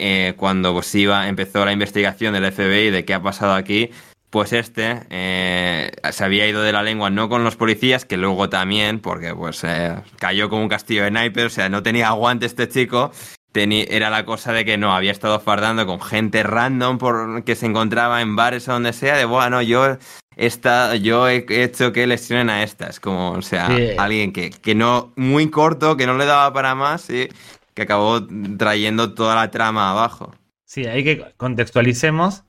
eh, 0.00 0.34
cuando 0.36 0.72
pues 0.72 0.92
iba 0.94 1.28
empezó 1.28 1.64
la 1.64 1.72
investigación 1.72 2.32
del 2.34 2.50
FBI 2.50 2.90
de 2.90 3.04
qué 3.04 3.14
ha 3.14 3.22
pasado 3.22 3.54
aquí, 3.54 3.90
pues 4.30 4.52
este 4.52 5.02
eh, 5.10 5.90
se 6.10 6.24
había 6.24 6.46
ido 6.48 6.62
de 6.62 6.72
la 6.72 6.82
lengua 6.82 7.10
no 7.10 7.28
con 7.28 7.44
los 7.44 7.56
policías, 7.56 8.04
que 8.04 8.16
luego 8.16 8.48
también, 8.48 9.00
porque 9.00 9.34
pues 9.34 9.62
eh, 9.64 9.94
cayó 10.18 10.48
como 10.48 10.62
un 10.62 10.68
castillo 10.68 11.02
de 11.04 11.10
naipes, 11.10 11.44
o 11.46 11.50
sea, 11.50 11.68
no 11.68 11.82
tenía 11.82 12.08
aguante 12.08 12.46
este 12.46 12.68
chico. 12.68 13.10
Teni- 13.52 13.86
era 13.90 14.10
la 14.10 14.24
cosa 14.24 14.52
de 14.52 14.64
que 14.64 14.78
no, 14.78 14.94
había 14.94 15.10
estado 15.10 15.40
fardando 15.40 15.84
con 15.84 16.00
gente 16.00 16.44
random 16.44 16.98
por, 16.98 17.42
que 17.42 17.56
se 17.56 17.66
encontraba 17.66 18.22
en 18.22 18.36
bares 18.36 18.68
o 18.68 18.72
donde 18.72 18.92
sea, 18.92 19.16
de 19.16 19.24
bueno, 19.24 19.60
yo 19.62 19.96
esta, 20.36 20.94
yo 20.94 21.28
he 21.28 21.44
hecho 21.48 21.92
que 21.92 22.06
lesionen 22.06 22.48
a 22.48 22.62
estas, 22.62 23.00
como, 23.00 23.32
o 23.32 23.42
sea, 23.42 23.66
Sí. 23.66 23.88
alguien 23.98 24.32
que, 24.32 24.50
que 24.50 24.76
no, 24.76 25.12
muy 25.16 25.50
corto, 25.50 25.96
que 25.96 26.06
no 26.06 26.16
le 26.16 26.26
daba 26.26 26.52
para 26.52 26.76
más 26.76 27.10
y 27.10 27.28
que 27.74 27.82
acabó 27.82 28.26
trayendo 28.58 29.14
toda 29.14 29.34
la 29.34 29.50
trama 29.50 29.90
abajo. 29.90 30.34
Sí, 30.64 30.86
hay 30.86 31.02
que 31.04 31.24
contextualicemos. 31.36 32.44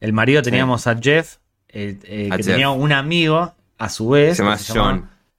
El 0.00 0.12
marido 0.12 0.42
Sí. 0.42 0.50
teníamos 0.50 0.86
a 0.86 0.96
Jeff, 0.98 1.36
eh, 1.68 1.98
eh, 2.04 2.28
A 2.32 2.36
que 2.36 2.42
Jeff. 2.42 2.52
tenía 2.52 2.70
un 2.70 2.92
amigo, 2.92 3.54
a 3.78 3.88
su 3.88 4.08
vez, 4.10 4.36
Se 4.36 4.42
llama 4.42 4.56
se. 4.58 4.72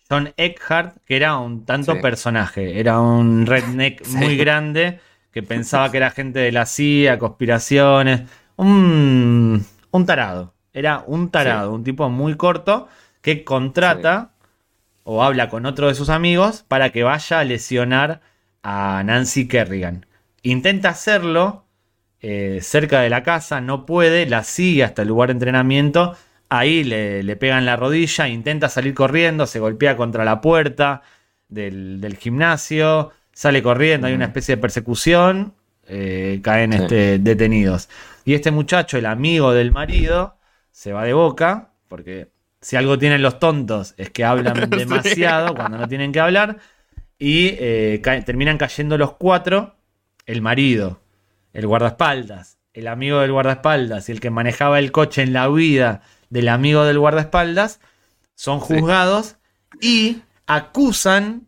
John 0.10 0.34
Eckhart, 0.38 0.98
que 1.06 1.16
era 1.16 1.38
un 1.38 1.66
tanto 1.66 1.94
Sí. 1.96 2.02
personaje, 2.02 2.80
era 2.80 3.00
un 3.00 3.46
redneck 3.46 4.04
Sí. 4.06 4.18
muy 4.18 4.36
grande 4.38 5.00
que 5.32 5.42
pensaba 5.42 5.90
que 5.90 5.98
era 5.98 6.12
gente 6.12 6.40
de 6.40 6.52
la 6.52 6.66
CIA, 6.66 7.18
conspiraciones, 7.18 8.24
un, 8.58 9.66
un 9.92 10.06
tarado, 10.06 10.54
era 10.74 11.04
un 11.08 11.30
tarado, 11.32 11.72
un 11.74 11.84
tipo 11.84 12.10
muy 12.10 12.36
corto 12.36 12.88
que 13.22 13.44
contrata 13.44 14.32
o 15.04 15.24
habla 15.24 15.50
con 15.50 15.66
otro 15.66 15.88
de 15.88 15.96
sus 15.96 16.10
amigos 16.10 16.64
para 16.68 16.90
que 16.92 17.04
vaya 17.04 17.40
a 17.40 17.44
lesionar 17.44 18.22
a 18.64 19.02
Nancy 19.06 19.48
Kerrigan. 19.48 20.06
Intenta 20.44 20.90
hacerlo 20.90 21.66
eh, 22.22 22.60
cerca 22.62 23.02
de 23.02 23.10
la 23.10 23.24
casa, 23.24 23.62
no 23.62 23.86
puede, 23.86 24.26
la 24.26 24.44
sigue 24.44 24.84
hasta 24.84 25.02
el 25.02 25.08
lugar 25.08 25.30
de 25.30 25.34
entrenamiento, 25.34 26.16
ahí 26.50 26.84
le, 26.84 27.24
le 27.24 27.36
pegan 27.36 27.66
la 27.66 27.76
rodilla, 27.76 28.28
intenta 28.28 28.70
salir 28.70 28.94
corriendo, 28.94 29.46
se 29.48 29.60
golpea 29.60 29.96
contra 29.98 30.24
la 30.26 30.42
puerta 30.42 31.02
del, 31.48 32.00
del 32.02 32.18
gimnasio, 32.18 33.12
sale 33.34 33.64
corriendo, 33.64 34.08
hay 34.08 34.14
una 34.14 34.26
especie 34.26 34.56
de 34.56 34.62
persecución, 34.62 35.54
eh, 35.88 36.40
caen 36.44 36.74
Sí. 36.74 36.80
este, 36.80 37.20
detenidos. 37.20 37.90
Y 38.26 38.34
este 38.36 38.52
muchacho, 38.52 38.98
el 38.98 39.06
amigo 39.08 39.52
del 39.54 39.72
marido, 39.72 40.38
se 40.72 40.94
va 40.94 41.04
de 41.06 41.14
boca, 41.14 41.72
porque 41.88 42.30
si 42.62 42.76
algo 42.76 43.00
tienen 43.00 43.24
los 43.24 43.40
tontos 43.40 43.96
es 43.98 44.12
que 44.12 44.24
hablan 44.24 44.70
demasiado 44.70 45.56
cuando 45.56 45.78
no 45.80 45.88
tienen 45.88 46.12
que 46.12 46.20
hablar, 46.20 46.58
y 47.24 47.50
eh, 47.60 48.02
ca- 48.04 48.20
terminan 48.26 48.58
cayendo 48.58 48.98
los 48.98 49.14
cuatro, 49.14 49.76
el 50.26 50.42
marido, 50.42 51.02
el 51.54 51.68
guardaespaldas, 51.68 52.58
el 52.74 52.88
amigo 52.88 53.20
del 53.20 53.32
guardaespaldas 53.32 54.10
y 54.10 54.12
el 54.14 54.20
que 54.20 54.32
manejaba 54.32 54.80
el 54.80 54.92
coche 54.92 55.22
en 55.22 55.32
la 55.32 55.48
huida 55.48 56.02
del 56.32 56.48
amigo 56.50 56.84
del 56.84 56.98
guardaespaldas, 56.98 57.80
son 58.34 58.60
Sí. 58.60 58.74
juzgados 58.74 59.36
y 59.80 60.22
acusan, 60.48 61.48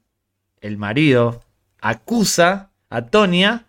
el 0.62 0.78
marido 0.78 1.42
acusa 1.82 2.70
a 2.92 3.02
Tonia 3.08 3.66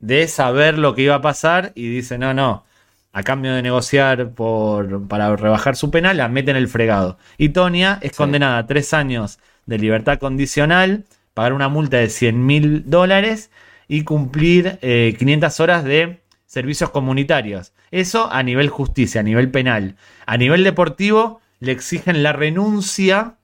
de 0.00 0.26
saber 0.26 0.76
lo 0.76 0.96
que 0.96 1.02
iba 1.02 1.14
a 1.14 1.22
pasar 1.22 1.70
y 1.76 1.88
dice, 1.88 2.18
no, 2.18 2.34
no, 2.34 2.64
a 3.12 3.22
cambio 3.22 3.54
de 3.54 3.62
negociar 3.62 4.30
por, 4.30 5.06
para 5.06 5.36
rebajar 5.36 5.76
su 5.76 5.92
pena, 5.92 6.12
la 6.14 6.26
mete 6.28 6.50
en 6.50 6.56
el 6.56 6.66
fregado. 6.66 7.16
Y 7.38 7.50
Tonia 7.50 7.98
es 8.02 8.10
Sí. 8.10 8.16
condenada 8.16 8.58
a 8.58 8.66
tres 8.66 8.92
años 8.92 9.38
de 9.66 9.78
libertad 9.78 10.18
condicional, 10.18 11.04
pagar 11.34 11.52
una 11.52 11.68
multa 11.68 11.98
de 11.98 12.08
100 12.08 12.46
mil 12.46 12.90
dólares 12.90 13.50
y 13.88 14.04
cumplir 14.04 14.78
eh, 14.82 15.14
500 15.18 15.60
horas 15.60 15.84
de 15.84 16.22
servicios 16.46 16.90
comunitarios. 16.90 17.72
Eso 17.90 18.32
a 18.32 18.42
nivel 18.42 18.68
justicia, 18.68 19.20
a 19.20 19.24
nivel 19.24 19.50
penal. 19.50 19.96
A 20.26 20.36
nivel 20.36 20.64
deportivo 20.64 21.40
le 21.60 21.72
exigen 21.72 22.22
la 22.22 22.32
renuncia 22.32 23.36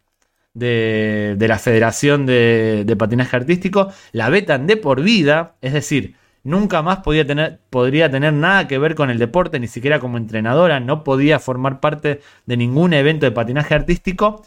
de, 0.54 1.36
la 1.38 1.58
Federación 1.58 2.26
de, 2.26 2.84
de 2.84 2.96
Patinaje 2.96 3.36
Artístico, 3.36 3.92
la 4.12 4.28
vetan 4.30 4.66
de 4.66 4.76
por 4.76 5.02
vida, 5.02 5.56
es 5.60 5.72
decir, 5.72 6.16
nunca 6.42 6.82
más 6.82 6.98
podía 6.98 7.26
tener, 7.26 7.60
podría 7.70 8.10
tener 8.10 8.32
nada 8.32 8.66
que 8.66 8.78
ver 8.78 8.94
con 8.94 9.10
el 9.10 9.18
deporte, 9.18 9.60
ni 9.60 9.68
siquiera 9.68 10.00
como 10.00 10.16
entrenadora, 10.16 10.80
no 10.80 11.04
podía 11.04 11.38
formar 11.38 11.80
parte 11.80 12.20
de 12.46 12.56
ningún 12.56 12.92
evento 12.92 13.26
de 13.26 13.32
patinaje 13.32 13.74
artístico 13.74 14.42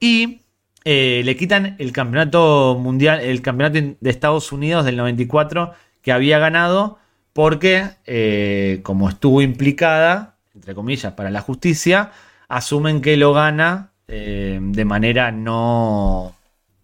y 0.00 0.43
eh, 0.84 1.22
le 1.24 1.36
quitan 1.36 1.76
el 1.78 1.92
campeonato 1.92 2.76
mundial, 2.80 3.20
el 3.20 3.40
campeonato 3.42 3.96
de 4.00 4.10
Estados 4.10 4.52
Unidos 4.52 4.84
del 4.84 4.96
94 4.96 5.72
que 6.02 6.12
había 6.12 6.38
ganado 6.38 6.98
porque 7.32 7.90
eh, 8.06 8.80
como 8.82 9.08
estuvo 9.08 9.42
implicada, 9.42 10.36
entre 10.54 10.74
comillas, 10.74 11.12
para 11.14 11.30
la 11.30 11.40
justicia, 11.40 12.12
asumen 12.48 13.00
que 13.00 13.16
lo 13.16 13.32
gana 13.32 13.90
eh, 14.08 14.58
de 14.62 14.84
manera 14.84 15.32
no 15.32 16.34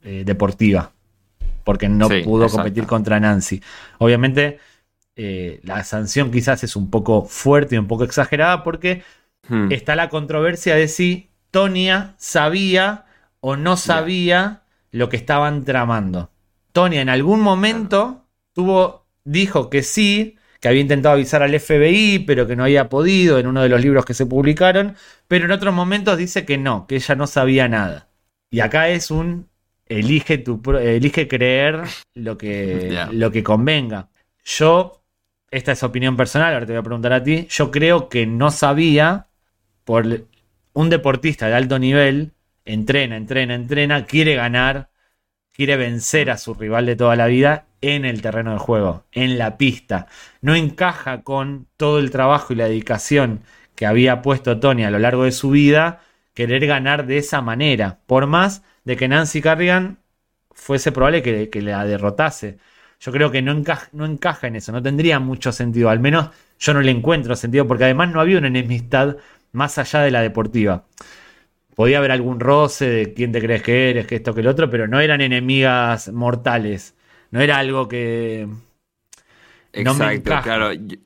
deportiva, 0.02 0.92
porque 1.62 1.88
no 1.88 2.08
Sí, 2.08 2.22
pudo 2.24 2.44
exacto. 2.44 2.62
competir 2.62 2.86
contra 2.86 3.20
Nancy. 3.20 3.62
Obviamente, 3.98 4.58
la 5.62 5.84
sanción 5.84 6.30
quizás 6.30 6.64
es 6.64 6.74
un 6.74 6.88
poco 6.90 7.26
fuerte 7.26 7.74
y 7.74 7.78
un 7.78 7.86
poco 7.86 8.04
exagerada 8.04 8.64
porque 8.64 9.02
Hmm. 9.48 9.72
está 9.72 9.96
la 9.96 10.08
controversia 10.10 10.76
de 10.76 10.86
si 10.86 11.30
Tonia 11.50 12.14
sabía 12.18 13.04
o 13.40 13.56
no 13.56 13.76
sabía 13.76 14.62
lo 14.90 15.08
que 15.08 15.16
estaban 15.16 15.64
tramando. 15.64 16.30
Tonia 16.72 17.00
en 17.00 17.08
algún 17.08 17.40
momento 17.40 18.26
tuvo, 18.52 19.06
dijo 19.24 19.70
que 19.70 19.82
sí, 19.82 20.36
que 20.60 20.68
había 20.68 20.82
intentado 20.82 21.14
avisar 21.14 21.42
al 21.42 21.58
FBI, 21.58 22.20
pero 22.26 22.46
que 22.46 22.54
no 22.54 22.64
había 22.64 22.88
podido 22.88 23.38
en 23.38 23.46
uno 23.46 23.62
de 23.62 23.68
los 23.68 23.80
libros 23.80 24.04
que 24.04 24.14
se 24.14 24.26
publicaron, 24.26 24.94
pero 25.26 25.46
en 25.46 25.52
otros 25.52 25.74
momentos 25.74 26.18
dice 26.18 26.44
que 26.44 26.58
no, 26.58 26.86
que 26.86 26.96
ella 26.96 27.14
no 27.14 27.26
sabía 27.26 27.66
nada. 27.68 28.08
Y 28.50 28.60
acá 28.60 28.88
es 28.88 29.10
un 29.10 29.48
elige 29.86 30.38
tu 30.38 30.62
elige 30.78 31.26
creer 31.26 31.82
lo 32.14 32.38
que, 32.38 33.06
lo 33.10 33.30
que 33.32 33.42
convenga. 33.42 34.08
Yo, 34.44 35.02
esta 35.50 35.72
es 35.72 35.82
opinión 35.82 36.16
personal, 36.16 36.54
ahora 36.54 36.66
te 36.66 36.72
voy 36.72 36.80
a 36.80 36.84
preguntar 36.84 37.12
a 37.12 37.22
ti, 37.22 37.46
yo 37.50 37.70
creo 37.70 38.08
que 38.08 38.26
no 38.26 38.50
sabía 38.50 39.26
por 39.84 40.26
un 40.72 40.90
deportista 40.90 41.48
de 41.48 41.54
alto 41.54 41.78
nivel, 41.78 42.32
entrena, 42.72 43.16
entrena, 43.16 43.54
entrena, 43.54 44.06
quiere 44.06 44.34
ganar, 44.34 44.90
quiere 45.52 45.76
vencer 45.76 46.30
a 46.30 46.38
su 46.38 46.54
rival 46.54 46.86
de 46.86 46.96
toda 46.96 47.16
la 47.16 47.26
vida 47.26 47.66
en 47.80 48.04
el 48.04 48.22
terreno 48.22 48.52
de 48.52 48.58
juego, 48.58 49.04
en 49.12 49.38
la 49.38 49.56
pista. 49.56 50.06
No 50.40 50.54
encaja 50.54 51.22
con 51.22 51.66
todo 51.76 51.98
el 51.98 52.10
trabajo 52.10 52.52
y 52.52 52.56
la 52.56 52.68
dedicación 52.68 53.42
que 53.74 53.86
había 53.86 54.22
puesto 54.22 54.60
Tony 54.60 54.84
a 54.84 54.90
lo 54.90 54.98
largo 54.98 55.24
de 55.24 55.32
su 55.32 55.50
vida, 55.50 56.00
querer 56.34 56.66
ganar 56.66 57.06
de 57.06 57.18
esa 57.18 57.40
manera, 57.40 58.00
por 58.06 58.26
más 58.26 58.62
de 58.84 58.96
que 58.96 59.08
Nancy 59.08 59.40
Carrigan 59.40 59.98
fuese 60.52 60.92
probable 60.92 61.22
que, 61.22 61.62
la 61.62 61.84
derrotase. 61.84 62.58
Yo 63.00 63.12
creo 63.12 63.30
que 63.30 63.42
no 63.42 63.54
no 63.92 64.06
encaja 64.06 64.46
en 64.46 64.56
eso, 64.56 64.72
no 64.72 64.82
tendría 64.82 65.18
mucho 65.18 65.52
sentido, 65.52 65.88
al 65.88 66.00
menos 66.00 66.30
yo 66.58 66.74
no 66.74 66.82
le 66.82 66.90
encuentro 66.90 67.34
sentido, 67.36 67.66
porque 67.66 67.84
además 67.84 68.10
no 68.10 68.20
había 68.20 68.38
una 68.38 68.48
enemistad 68.48 69.16
más 69.52 69.78
allá 69.78 70.00
de 70.00 70.10
la 70.10 70.20
deportiva. 70.20 70.84
Podía 71.74 71.98
haber 71.98 72.10
algún 72.12 72.40
roce 72.40 72.88
de 72.88 73.14
quién 73.14 73.32
te 73.32 73.40
crees 73.40 73.62
que 73.62 73.90
eres, 73.90 74.06
que 74.06 74.16
esto, 74.16 74.34
que 74.34 74.40
el 74.40 74.46
otro, 74.48 74.68
pero 74.70 74.86
no 74.88 75.00
eran 75.00 75.20
enemigas 75.20 76.12
mortales. 76.12 76.94
No 77.30 77.40
era 77.40 77.58
algo 77.58 77.88
que. 77.88 78.46
no 78.48 78.58
Exacto, 79.72 80.40
claro. 80.42 80.72
Yo- 80.72 80.96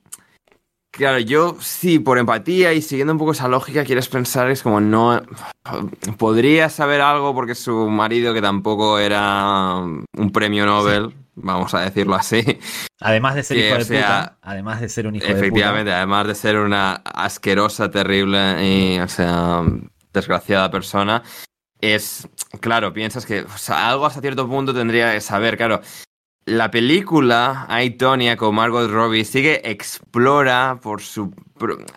Claro, 0.97 1.19
yo 1.19 1.57
sí, 1.61 1.99
por 1.99 2.19
empatía 2.19 2.73
y 2.73 2.81
siguiendo 2.81 3.13
un 3.13 3.19
poco 3.19 3.33
esa 3.33 3.49
lógica, 3.49 3.83
quieres 3.85 4.09
pensar, 4.09 4.49
es 4.49 4.63
como 4.63 4.81
no. 4.81 5.21
Podría 6.19 6.69
saber 6.69 7.01
algo 7.01 7.35
porque 7.35 7.57
su 7.57 7.91
marido, 7.91 8.33
que 8.33 8.41
tampoco 8.41 9.01
era 9.01 9.75
un 9.79 10.31
premio 10.33 10.65
Nobel, 10.65 11.13
vamos 11.35 11.75
a 11.75 11.81
decirlo 11.81 12.15
así, 12.15 12.45
Además 13.01 13.35
de 13.35 13.43
ser 13.43 13.57
Que, 13.57 13.67
hijo 13.67 13.79
de 13.79 13.85
sea, 13.85 14.07
puta. 14.07 14.39
Además 14.43 14.81
de 14.81 14.89
ser 14.89 15.09
un 15.09 15.17
hijo 15.17 15.27
de 15.27 15.33
efectivamente, 15.33 15.93
además 15.93 16.29
de 16.29 16.35
ser 16.37 16.59
una 16.59 16.93
asquerosa, 16.93 17.91
terrible 17.91 18.65
y, 18.65 19.01
o 19.01 19.09
sea, 19.09 19.63
desgraciada 20.15 20.71
persona, 20.71 21.23
es. 21.81 22.27
Claro, 22.61 22.93
piensas 22.93 23.27
que 23.27 23.43
o 23.43 23.59
sea, 23.59 23.91
algo 23.91 24.07
hasta 24.07 24.21
cierto 24.21 24.49
punto 24.49 24.73
tendría 24.73 25.13
que 25.13 25.21
saber, 25.21 25.57
claro. 25.57 25.81
La 26.47 26.71
película, 26.71 27.65
hay 27.71 27.91
Tonya 27.93 28.37
con 28.37 28.55
Margot 28.55 28.91
Robbie, 28.91 29.25
sigue, 29.25 29.63
explora 29.71 30.79
por 30.83 31.01
su. 31.01 31.33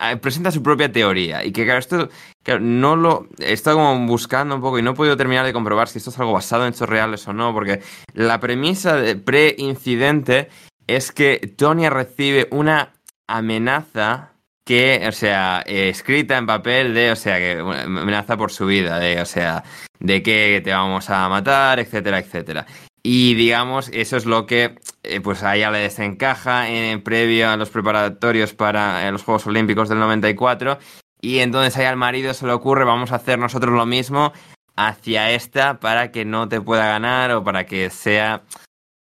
eh, 0.02 0.16
presenta 0.16 0.50
su 0.50 0.62
propia 0.62 0.90
teoría. 0.90 1.44
Y 1.44 1.52
que, 1.52 1.64
claro, 1.64 1.78
esto. 1.78 2.08
Claro, 2.42 2.60
no 2.60 2.96
lo. 2.96 3.28
He 3.38 3.52
estado 3.52 3.76
como 3.76 4.06
buscando 4.06 4.54
un 4.54 4.62
poco 4.62 4.78
y 4.78 4.82
no 4.82 4.92
he 4.92 4.94
podido 4.94 5.18
terminar 5.18 5.44
de 5.44 5.52
comprobar 5.52 5.88
si 5.88 5.98
esto 5.98 6.08
es 6.10 6.18
algo 6.18 6.32
basado 6.32 6.64
en 6.64 6.72
hechos 6.72 6.88
reales 6.88 7.28
o 7.28 7.34
no, 7.34 7.52
porque 7.52 7.82
la 8.14 8.40
premisa 8.40 8.96
de 8.96 9.16
pre-incidente 9.16 10.48
es 10.86 11.12
que 11.12 11.54
Tonya 11.58 11.90
recibe 11.90 12.48
una 12.50 12.94
amenaza 13.26 14.32
que, 14.68 15.02
o 15.08 15.12
sea, 15.12 15.62
eh, 15.64 15.88
escrita 15.88 16.36
en 16.36 16.44
papel 16.44 16.92
de, 16.92 17.10
o 17.10 17.16
sea, 17.16 17.38
que 17.38 17.58
amenaza 17.58 18.36
por 18.36 18.52
su 18.52 18.66
vida, 18.66 18.98
de, 18.98 19.18
o 19.18 19.24
sea, 19.24 19.64
de 19.98 20.22
que 20.22 20.60
te 20.62 20.70
vamos 20.72 21.08
a 21.08 21.26
matar, 21.30 21.80
etcétera, 21.80 22.18
etcétera. 22.18 22.66
Y 23.02 23.32
digamos, 23.32 23.88
eso 23.94 24.18
es 24.18 24.26
lo 24.26 24.44
que 24.44 24.78
eh, 25.04 25.22
pues 25.22 25.42
a 25.42 25.56
ella 25.56 25.70
le 25.70 25.78
desencaja 25.78 26.68
en 26.68 27.02
previo 27.02 27.48
a 27.48 27.56
los 27.56 27.70
preparatorios 27.70 28.52
para 28.52 29.08
eh, 29.08 29.10
los 29.10 29.22
Juegos 29.22 29.46
Olímpicos 29.46 29.88
del 29.88 30.00
94. 30.00 30.78
Y 31.22 31.38
entonces 31.38 31.74
ahí 31.78 31.86
al 31.86 31.96
marido 31.96 32.34
se 32.34 32.44
le 32.44 32.52
ocurre, 32.52 32.84
vamos 32.84 33.10
a 33.12 33.16
hacer 33.16 33.38
nosotros 33.38 33.72
lo 33.72 33.86
mismo 33.86 34.34
hacia 34.76 35.30
esta 35.30 35.80
para 35.80 36.10
que 36.12 36.26
no 36.26 36.46
te 36.46 36.60
pueda 36.60 36.88
ganar 36.88 37.30
o 37.32 37.42
para 37.42 37.64
que 37.64 37.88
sea... 37.88 38.42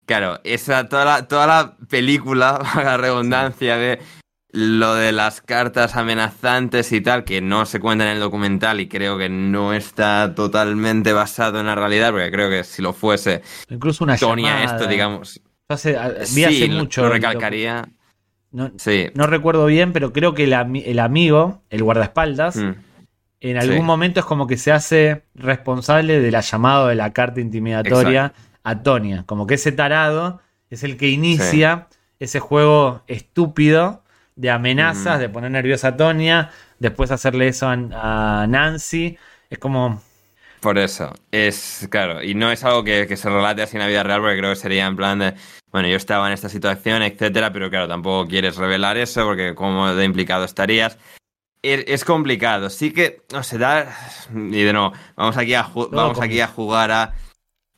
Claro, 0.07 0.39
esa, 0.43 0.89
toda, 0.89 1.05
la, 1.05 1.27
toda 1.27 1.45
la 1.45 1.77
película, 1.87 2.59
la 2.75 2.97
redundancia 2.97 3.77
de 3.77 3.99
lo 4.53 4.95
de 4.95 5.11
las 5.13 5.39
cartas 5.41 5.95
amenazantes 5.95 6.91
y 6.91 7.01
tal, 7.01 7.23
que 7.23 7.41
no 7.41 7.65
se 7.65 7.79
cuenta 7.79 8.03
en 8.05 8.11
el 8.11 8.19
documental 8.19 8.79
y 8.81 8.87
creo 8.87 9.17
que 9.17 9.29
no 9.29 9.73
está 9.73 10.33
totalmente 10.35 11.13
basado 11.13 11.59
en 11.59 11.67
la 11.67 11.75
realidad, 11.75 12.11
porque 12.11 12.31
creo 12.31 12.49
que 12.49 12.63
si 12.63 12.81
lo 12.81 12.91
fuese. 12.93 13.41
Incluso 13.69 14.03
una 14.03 14.15
llamada. 14.17 14.63
esto, 14.65 14.87
digamos, 14.87 15.41
hace- 15.69 15.93
vi 16.35 16.43
hace 16.43 16.51
sí, 16.65 16.69
mucho. 16.69 17.03
lo 17.03 17.09
recalcaría. 17.09 17.87
No, 18.51 18.71
Sí. 18.77 19.07
no 19.15 19.27
recuerdo 19.27 19.65
bien, 19.67 19.93
pero 19.93 20.11
creo 20.11 20.33
que 20.33 20.43
el, 20.43 20.51
ami- 20.53 20.83
el 20.85 20.99
amigo, 20.99 21.61
el 21.69 21.83
guardaespaldas, 21.83 22.57
Mm. 22.57 22.73
en 23.39 23.57
algún 23.57 23.77
Sí. 23.77 23.81
momento 23.83 24.19
es 24.19 24.25
como 24.25 24.47
que 24.47 24.57
se 24.57 24.73
hace 24.73 25.23
responsable 25.33 26.19
de 26.19 26.29
la 26.31 26.41
llamada 26.41 26.89
de 26.89 26.95
la 26.95 27.13
carta 27.13 27.39
intimidatoria 27.39 28.33
a 28.63 28.83
Tonia. 28.83 29.23
Como 29.25 29.47
que 29.47 29.53
ese 29.53 29.71
tarado 29.71 30.41
es 30.69 30.83
el 30.83 30.97
que 30.97 31.07
inicia 31.07 31.87
ese 32.19 32.39
juego 32.41 33.03
estúpido 33.07 34.00
de 34.41 34.49
amenazas, 34.49 35.17
Mm. 35.17 35.21
de 35.21 35.29
poner 35.29 35.51
nerviosa 35.51 35.89
a 35.89 35.95
Tonia, 35.97 36.49
después 36.79 37.11
hacerle 37.11 37.47
eso 37.47 37.67
a, 37.67 38.41
a 38.41 38.47
Nancy. 38.47 39.17
Es 39.49 39.59
como. 39.59 40.01
Por 40.59 40.77
eso, 40.77 41.13
es 41.31 41.87
claro, 41.89 42.21
y 42.23 42.35
no 42.35 42.51
es 42.51 42.63
algo 42.63 42.83
que, 42.83 43.07
que 43.07 43.17
se 43.17 43.29
relate 43.29 43.63
así 43.63 43.77
en 43.77 43.81
la 43.81 43.87
vida 43.87 44.03
real, 44.03 44.21
porque 44.21 44.37
creo 44.37 44.51
que 44.51 44.55
sería 44.55 44.85
en 44.85 44.95
plan 44.95 45.17
de, 45.17 45.33
bueno, 45.71 45.87
yo 45.87 45.95
estaba 45.95 46.27
en 46.27 46.33
esta 46.33 46.49
situación, 46.49 47.01
etcétera, 47.01 47.51
pero 47.51 47.69
claro, 47.71 47.87
tampoco 47.87 48.27
quieres 48.27 48.57
revelar 48.57 48.95
eso, 48.97 49.25
porque 49.25 49.55
como 49.55 49.93
de 49.93 50.05
implicado 50.05 50.43
estarías. 50.45 50.97
Es, 51.63 51.83
es 51.87 52.05
complicado, 52.05 52.69
sí 52.69 52.91
que, 52.91 53.21
no 53.31 53.41
sé, 53.43 53.57
da, 53.59 53.87
y 54.33 54.63
de 54.63 54.73
nuevo, 54.73 54.93
vamos 55.15 55.37
aquí 55.37 55.53
a, 55.53 55.67
vamos 55.91 56.19
aquí 56.19 56.39
a 56.39 56.47
jugar 56.47 56.91
a, 56.91 57.13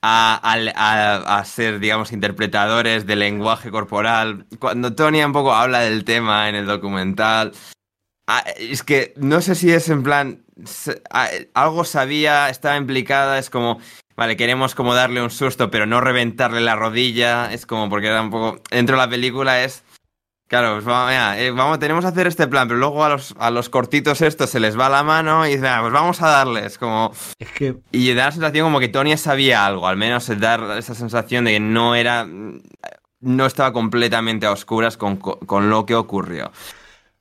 a, 0.05 0.39
a- 0.75 1.37
a 1.39 1.45
ser, 1.45 1.79
digamos, 1.79 2.11
interpretadores 2.11 3.05
del 3.07 3.19
lenguaje 3.19 3.71
corporal. 3.71 4.45
Cuando 4.59 4.93
Tony 4.93 5.23
un 5.23 5.31
poco 5.33 5.53
habla 5.53 5.79
del 5.79 6.03
tema 6.03 6.49
en 6.49 6.55
el 6.55 6.65
documental, 6.65 7.53
Ah, 8.27 8.43
es 8.57 8.83
que 8.83 9.13
no 9.17 9.41
sé 9.41 9.53
si 9.55 9.71
es 9.71 9.89
en 9.89 10.01
plan. 10.03 10.45
Algo 11.53 11.83
sabía, 11.83 12.49
estaba 12.49 12.77
implicada, 12.77 13.37
es 13.39 13.49
como. 13.49 13.79
Vale, 14.15 14.37
queremos 14.37 14.75
como 14.75 14.93
darle 14.93 15.21
un 15.21 15.31
susto, 15.31 15.71
pero 15.71 15.85
no 15.87 15.99
reventarle 15.99 16.61
la 16.61 16.75
rodilla. 16.75 17.51
Es 17.51 17.65
como 17.65 17.89
porque 17.89 18.07
era 18.07 18.21
un 18.21 18.29
poco. 18.29 18.61
Dentro 18.71 18.95
de 18.95 19.01
la 19.01 19.09
película 19.09 19.63
es. 19.63 19.83
Claro, 20.53 20.73
pues 20.75 20.85
vamos, 20.85 21.09
mira, 21.09 21.41
eh, 21.41 21.49
vamos, 21.49 21.79
tenemos 21.79 22.05
que 22.05 22.09
hacer 22.09 22.27
este 22.27 22.47
plan, 22.47 22.67
pero 22.67 22.79
luego 22.79 23.03
a 23.03 23.09
los, 23.09 23.33
a 23.39 23.49
los 23.49 23.69
cortitos 23.69 24.21
estos 24.21 24.51
se 24.51 24.59
les 24.59 24.77
va 24.77 24.87
la 24.87 25.01
mano 25.01 25.47
y 25.47 25.53
dicen, 25.53 25.65
"Ah, 25.65 25.79
pues 25.81 25.91
vamos 25.91 26.21
a 26.21 26.27
darles. 26.27 26.77
Como. 26.77 27.11
Es 27.39 27.49
que. 27.53 27.77
Y 27.91 28.13
da 28.13 28.25
la 28.25 28.31
sensación 28.33 28.67
como 28.67 28.79
que 28.79 28.87
Tony 28.87 29.17
sabía 29.17 29.65
algo, 29.65 29.87
al 29.87 29.97
menos 29.97 30.29
dar 30.39 30.77
esa 30.77 30.93
sensación 30.93 31.45
de 31.45 31.53
que 31.53 31.59
no 31.59 31.95
era. 31.95 32.27
No 33.19 33.45
estaba 33.47 33.73
completamente 33.73 34.45
a 34.45 34.51
oscuras 34.51 34.95
con, 34.95 35.17
con 35.17 35.71
lo 35.71 35.87
que 35.87 35.95
ocurrió. 35.95 36.51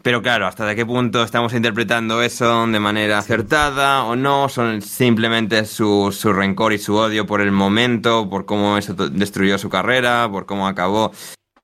Pero 0.02 0.20
claro, 0.20 0.46
¿hasta 0.46 0.66
de 0.66 0.76
qué 0.76 0.84
punto 0.84 1.22
estamos 1.22 1.54
interpretando 1.54 2.20
eso 2.20 2.66
de 2.66 2.80
manera 2.80 3.16
acertada 3.16 4.04
o 4.04 4.14
no? 4.14 4.50
¿Son 4.50 4.82
simplemente 4.82 5.64
su, 5.64 6.14
su 6.14 6.34
rencor 6.34 6.74
y 6.74 6.78
su 6.78 6.96
odio 6.96 7.24
por 7.24 7.40
el 7.40 7.50
momento, 7.50 8.28
por 8.28 8.44
cómo 8.44 8.76
eso 8.76 8.92
destruyó 8.92 9.56
su 9.56 9.70
carrera, 9.70 10.28
por 10.30 10.44
cómo 10.44 10.66
acabó 10.66 11.12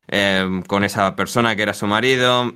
eh, 0.09 0.63
con 0.67 0.85
esa 0.85 1.15
persona 1.17 1.55
que 1.57 1.63
era 1.63 1.75
su 1.75 1.87
marido? 1.87 2.53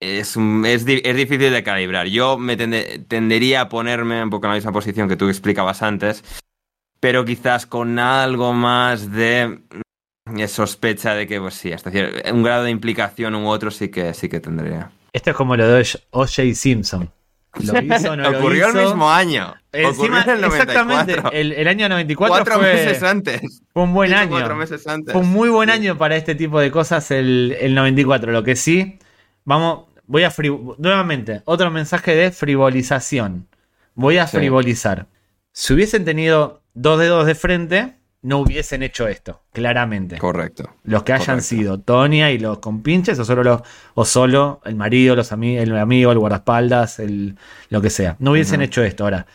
Es, 0.00 0.36
un- 0.36 0.64
es, 0.66 0.84
es 0.86 1.16
difícil 1.16 1.52
de 1.52 1.62
calibrar. 1.62 2.06
Yo 2.08 2.36
me 2.38 2.56
tende- 2.56 3.04
tendería 3.06 3.62
a 3.62 3.68
ponerme 3.68 4.22
un 4.22 4.30
poco 4.30 4.46
en 4.46 4.50
la 4.50 4.56
misma 4.56 4.72
posición 4.72 5.08
que 5.08 5.16
tú 5.16 5.28
explicabas 5.28 5.82
antes, 5.82 6.24
pero 7.00 7.24
quizás 7.24 7.66
con 7.66 7.98
algo 7.98 8.52
más 8.52 9.12
de 9.12 9.60
mm, 10.26 10.44
sospecha 10.48 11.14
de 11.14 11.26
que, 11.26 11.40
pues 11.40 11.54
sí, 11.54 11.72
hasta 11.72 11.90
un 12.32 12.42
grado 12.42 12.64
de 12.64 12.70
implicación 12.70 13.34
u 13.36 13.48
otro 13.48 13.70
sí 13.70 13.88
que, 13.90 14.12
sí 14.14 14.28
que 14.28 14.40
tendría. 14.40 14.90
Esto 15.12 15.30
es 15.30 15.36
como 15.36 15.56
lo 15.56 15.68
de 15.68 15.86
O.J. 16.10 16.54
Simpson. 16.54 17.10
¿Lo 17.60 17.80
hizo 17.82 18.16
no 18.16 18.30
lo 18.30 18.38
Ocurrió 18.38 18.68
hizo? 18.70 18.78
el 18.80 18.86
mismo 18.86 19.10
año. 19.10 19.54
Encima, 19.72 20.20
Ocurrió 20.20 20.22
en 20.22 20.30
el 20.30 20.40
94. 20.42 20.82
exactamente, 20.82 21.40
el, 21.40 21.52
el 21.52 21.68
año 21.68 21.88
94 21.88 22.34
cuatro 22.44 22.54
fue, 22.60 22.72
meses 22.74 23.02
antes. 23.02 23.62
fue 23.72 23.82
un 23.82 23.92
buen 23.92 24.14
año. 24.14 24.30
Cuatro 24.30 24.56
meses 24.56 24.86
antes. 24.86 25.12
Fue 25.12 25.20
un 25.22 25.30
muy 25.30 25.48
buen 25.50 25.68
año 25.70 25.98
para 25.98 26.16
este 26.16 26.34
tipo 26.34 26.58
de 26.60 26.70
cosas 26.70 27.10
el, 27.10 27.56
el 27.60 27.74
94. 27.74 28.32
Lo 28.32 28.42
que 28.42 28.56
sí, 28.56 28.98
vamos, 29.44 29.86
voy 30.06 30.24
a 30.24 30.30
fri- 30.30 30.74
nuevamente, 30.78 31.42
otro 31.44 31.70
mensaje 31.70 32.14
de 32.14 32.30
frivolización. 32.32 33.48
Voy 33.94 34.18
a 34.18 34.26
Sí. 34.26 34.38
frivolizar. 34.38 35.06
Si 35.52 35.74
hubiesen 35.74 36.04
tenido 36.06 36.62
dos 36.74 36.98
dedos 36.98 37.26
de 37.26 37.34
frente, 37.34 37.94
no 38.22 38.38
hubiesen 38.38 38.82
hecho 38.82 39.08
esto, 39.08 39.42
claramente. 39.52 40.16
Correcto. 40.18 40.70
Los 40.84 41.02
que 41.02 41.12
hayan 41.12 41.26
correcto. 41.38 41.42
sido 41.48 41.80
Tonia 41.80 42.30
y 42.30 42.38
los 42.38 42.58
compinches, 42.60 43.18
o 43.18 43.24
solo, 43.24 43.42
los, 43.42 43.62
o 43.94 44.04
solo 44.04 44.60
el 44.64 44.76
marido, 44.76 45.16
los 45.16 45.32
ami- 45.32 45.58
el 45.58 45.76
amigo, 45.76 46.12
el 46.12 46.18
guardaespaldas, 46.18 46.98
el, 47.00 47.36
lo 47.68 47.80
que 47.82 47.90
sea. 47.90 48.16
No 48.20 48.30
hubiesen 48.32 48.62
hecho 48.62 48.82
esto. 48.84 49.04
Ahora, 49.04 49.26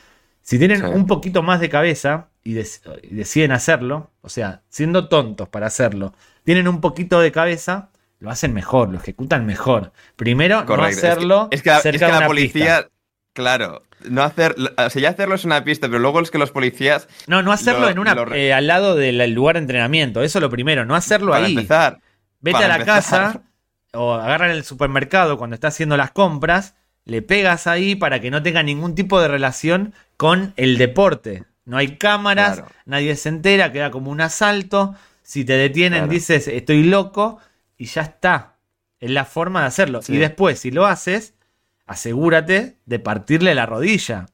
si 0.42 0.58
tienen 0.58 0.80
Sí. 0.80 0.86
un 0.86 1.06
poquito 1.06 1.44
más 1.44 1.60
de 1.60 1.70
cabeza 1.70 2.30
y, 2.44 2.54
dec- 2.56 3.00
y 3.04 3.14
deciden 3.16 3.52
hacerlo, 3.52 4.12
o 4.22 4.30
sea, 4.30 4.62
siendo 4.70 5.10
tontos 5.10 5.50
para 5.50 5.68
hacerlo, 5.68 6.14
tienen 6.46 6.70
un 6.70 6.80
poquito 6.80 7.20
de 7.20 7.34
cabeza, 7.34 7.90
lo 8.20 8.30
hacen 8.30 8.54
mejor, 8.54 8.88
lo 8.90 8.98
ejecutan 9.00 9.46
mejor. 9.46 9.92
Primero, 10.16 10.66
Correcto. 10.66 10.78
no 10.84 10.88
Es 10.88 11.00
que- 11.02 11.08
hacerlo 11.08 11.48
Es 11.52 11.62
que, 11.62 11.70
la- 11.72 11.80
cerca 11.82 11.96
es 11.98 12.00
que 12.00 12.06
de 12.06 12.12
la 12.14 12.18
una 12.20 12.28
policía, 12.28 12.76
pista. 12.78 12.90
claro, 13.34 13.84
no 14.10 14.24
hacer, 14.24 14.56
o 14.78 14.90
sea, 14.90 15.02
ya 15.02 15.10
hacerlo 15.10 15.36
es 15.36 15.46
una 15.46 15.64
pista, 15.64 15.88
pero 15.88 16.00
luego 16.00 16.20
es 16.22 16.32
que 16.32 16.38
los 16.38 16.52
policías, 16.52 17.08
No, 17.28 17.42
no 17.44 17.52
hacerlo 17.52 17.82
lo- 17.82 17.90
en 17.90 18.00
una, 18.00 18.16
lo 18.16 18.34
eh, 18.34 18.54
al 18.54 18.68
lado 18.68 18.96
del 18.96 19.32
lugar 19.34 19.56
de 19.56 19.62
entrenamiento. 19.62 20.22
Eso 20.24 20.40
lo 20.40 20.50
primero, 20.50 20.86
no 20.86 20.96
hacerlo 20.96 21.32
para 21.32 21.46
ahí. 21.46 21.54
empezar, 21.54 22.00
Vete 22.40 22.54
Para 22.54 22.66
a 22.66 22.70
la 22.70 22.76
empezar. 22.76 23.04
casa 23.34 23.42
o 23.94 24.14
agarran 24.14 24.52
el 24.52 24.64
supermercado 24.64 25.38
cuando 25.38 25.54
está 25.56 25.70
haciendo 25.70 25.98
las 25.98 26.12
compras, 26.12 26.76
le 27.06 27.22
pegas 27.22 27.68
ahí 27.68 27.96
para 27.96 28.20
que 28.20 28.30
no 28.32 28.44
tenga 28.44 28.62
ningún 28.64 28.94
tipo 28.96 29.20
de 29.22 29.28
relación 29.28 29.94
con 30.18 30.54
el 30.58 30.78
deporte. 30.78 31.46
No 31.66 31.78
hay 31.78 31.98
cámaras, 31.98 32.58
Claro. 32.60 32.72
nadie 32.86 33.16
se 33.16 33.30
entera, 33.30 33.72
queda 33.72 33.92
como 33.92 34.12
un 34.12 34.22
asalto. 34.22 34.96
Si 35.24 35.44
te 35.46 35.54
detienen, 35.54 36.00
Claro. 36.02 36.12
dices 36.14 36.48
estoy 36.48 36.84
loco 36.84 37.40
y 37.78 37.86
ya 37.86 38.02
está. 38.04 38.54
Es 39.00 39.10
la 39.12 39.26
forma 39.26 39.62
de 39.62 39.68
hacerlo. 39.68 40.02
Sí. 40.02 40.14
Y 40.14 40.18
después, 40.18 40.60
si 40.60 40.72
lo 40.72 40.86
haces, 40.86 41.34
asegúrate 41.88 42.78
de 42.86 43.00
partirle 43.00 43.56
la 43.56 43.66
rodilla. 43.66 44.28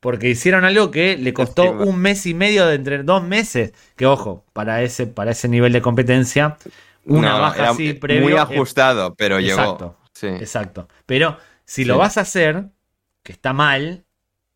Porque 0.00 0.28
hicieron 0.28 0.64
algo 0.64 0.90
que 0.90 1.16
le 1.16 1.32
costó 1.32 1.70
un 1.72 1.98
mes 1.98 2.26
y 2.26 2.34
medio 2.34 2.66
de 2.66 2.74
entre 2.76 3.02
dos 3.02 3.22
meses. 3.24 3.72
Que 3.96 4.06
ojo, 4.06 4.44
para 4.52 4.82
ese, 4.82 5.06
para 5.06 5.30
ese 5.32 5.48
nivel 5.48 5.72
de 5.72 5.80
competencia, 5.82 6.58
una 7.04 7.32
no, 7.32 7.40
baja 7.40 7.70
así 7.70 7.98
muy 8.20 8.34
ajustado, 8.34 9.14
pero 9.14 9.38
Exacto. 9.38 9.78
llegó. 9.78 9.96
Sí. 10.12 10.26
Exacto. 10.42 10.88
Pero 11.06 11.38
si 11.64 11.82
Sí. 11.82 11.88
lo 11.88 11.98
vas 11.98 12.18
a 12.18 12.22
hacer, 12.22 12.66
que 13.22 13.32
está 13.32 13.52
mal, 13.52 14.04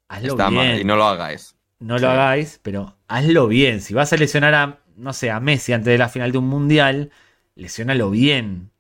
hazlo 0.09 0.33
Está 0.33 0.51
bien. 0.51 0.67
mal 0.73 0.81
y 0.81 0.85
no 0.85 0.97
lo 0.97 1.05
hagáis. 1.07 1.57
No 1.81 1.99
Sí. 1.99 2.05
lo 2.05 2.11
hagáis, 2.11 2.61
pero 2.63 2.97
hazlo 3.09 3.47
bien. 3.49 3.81
Si 3.81 3.95
vas 3.95 4.13
a 4.13 4.17
lesionar 4.17 4.55
a, 4.55 4.79
no 4.97 5.13
sé, 5.15 5.31
a 5.31 5.41
Messi 5.41 5.73
antes 5.73 5.91
de 5.91 5.99
la 5.99 6.09
final 6.11 6.33
de 6.33 6.39
un 6.39 6.49
mundial, 6.49 7.11
lesionalo 7.57 8.11
bien. 8.11 8.71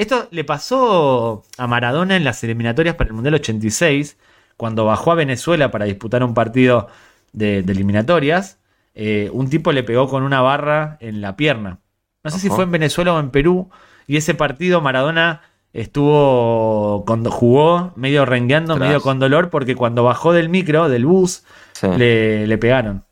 Esto 0.00 0.28
le 0.30 0.44
pasó 0.44 1.42
a 1.58 1.66
Maradona 1.66 2.16
en 2.16 2.24
las 2.24 2.42
eliminatorias 2.42 2.94
para 2.94 3.08
el 3.08 3.14
Mundial 3.14 3.34
86, 3.34 4.16
cuando 4.56 4.86
bajó 4.86 5.12
a 5.12 5.14
Venezuela 5.14 5.70
para 5.70 5.84
disputar 5.84 6.24
un 6.24 6.32
partido 6.32 6.88
de, 7.32 7.62
de 7.62 7.72
eliminatorias. 7.72 8.58
eh, 8.94 9.28
un 9.32 9.50
tipo 9.50 9.72
le 9.72 9.82
pegó 9.82 10.08
con 10.08 10.22
una 10.22 10.40
barra 10.40 10.96
en 11.00 11.20
la 11.20 11.36
pierna. 11.36 11.78
No 12.24 12.30
sé 12.30 12.38
si 12.38 12.48
fue 12.48 12.64
en 12.64 12.70
Venezuela 12.70 13.12
o 13.14 13.20
en 13.20 13.30
Perú. 13.30 13.68
Y 14.06 14.16
ese 14.16 14.34
partido 14.34 14.80
Maradona 14.80 15.42
estuvo 15.72 17.04
cuando 17.06 17.30
jugó 17.30 17.92
medio 17.96 18.24
rengueando, 18.24 18.76
medio 18.76 19.00
con 19.02 19.18
dolor, 19.18 19.50
porque 19.50 19.76
cuando 19.76 20.02
bajó 20.04 20.32
del 20.32 20.48
micro, 20.48 20.88
del 20.88 21.04
bus, 21.06 21.44
Sí. 21.72 21.86
le, 21.96 22.46
le 22.46 22.58
pegaron. 22.58 23.04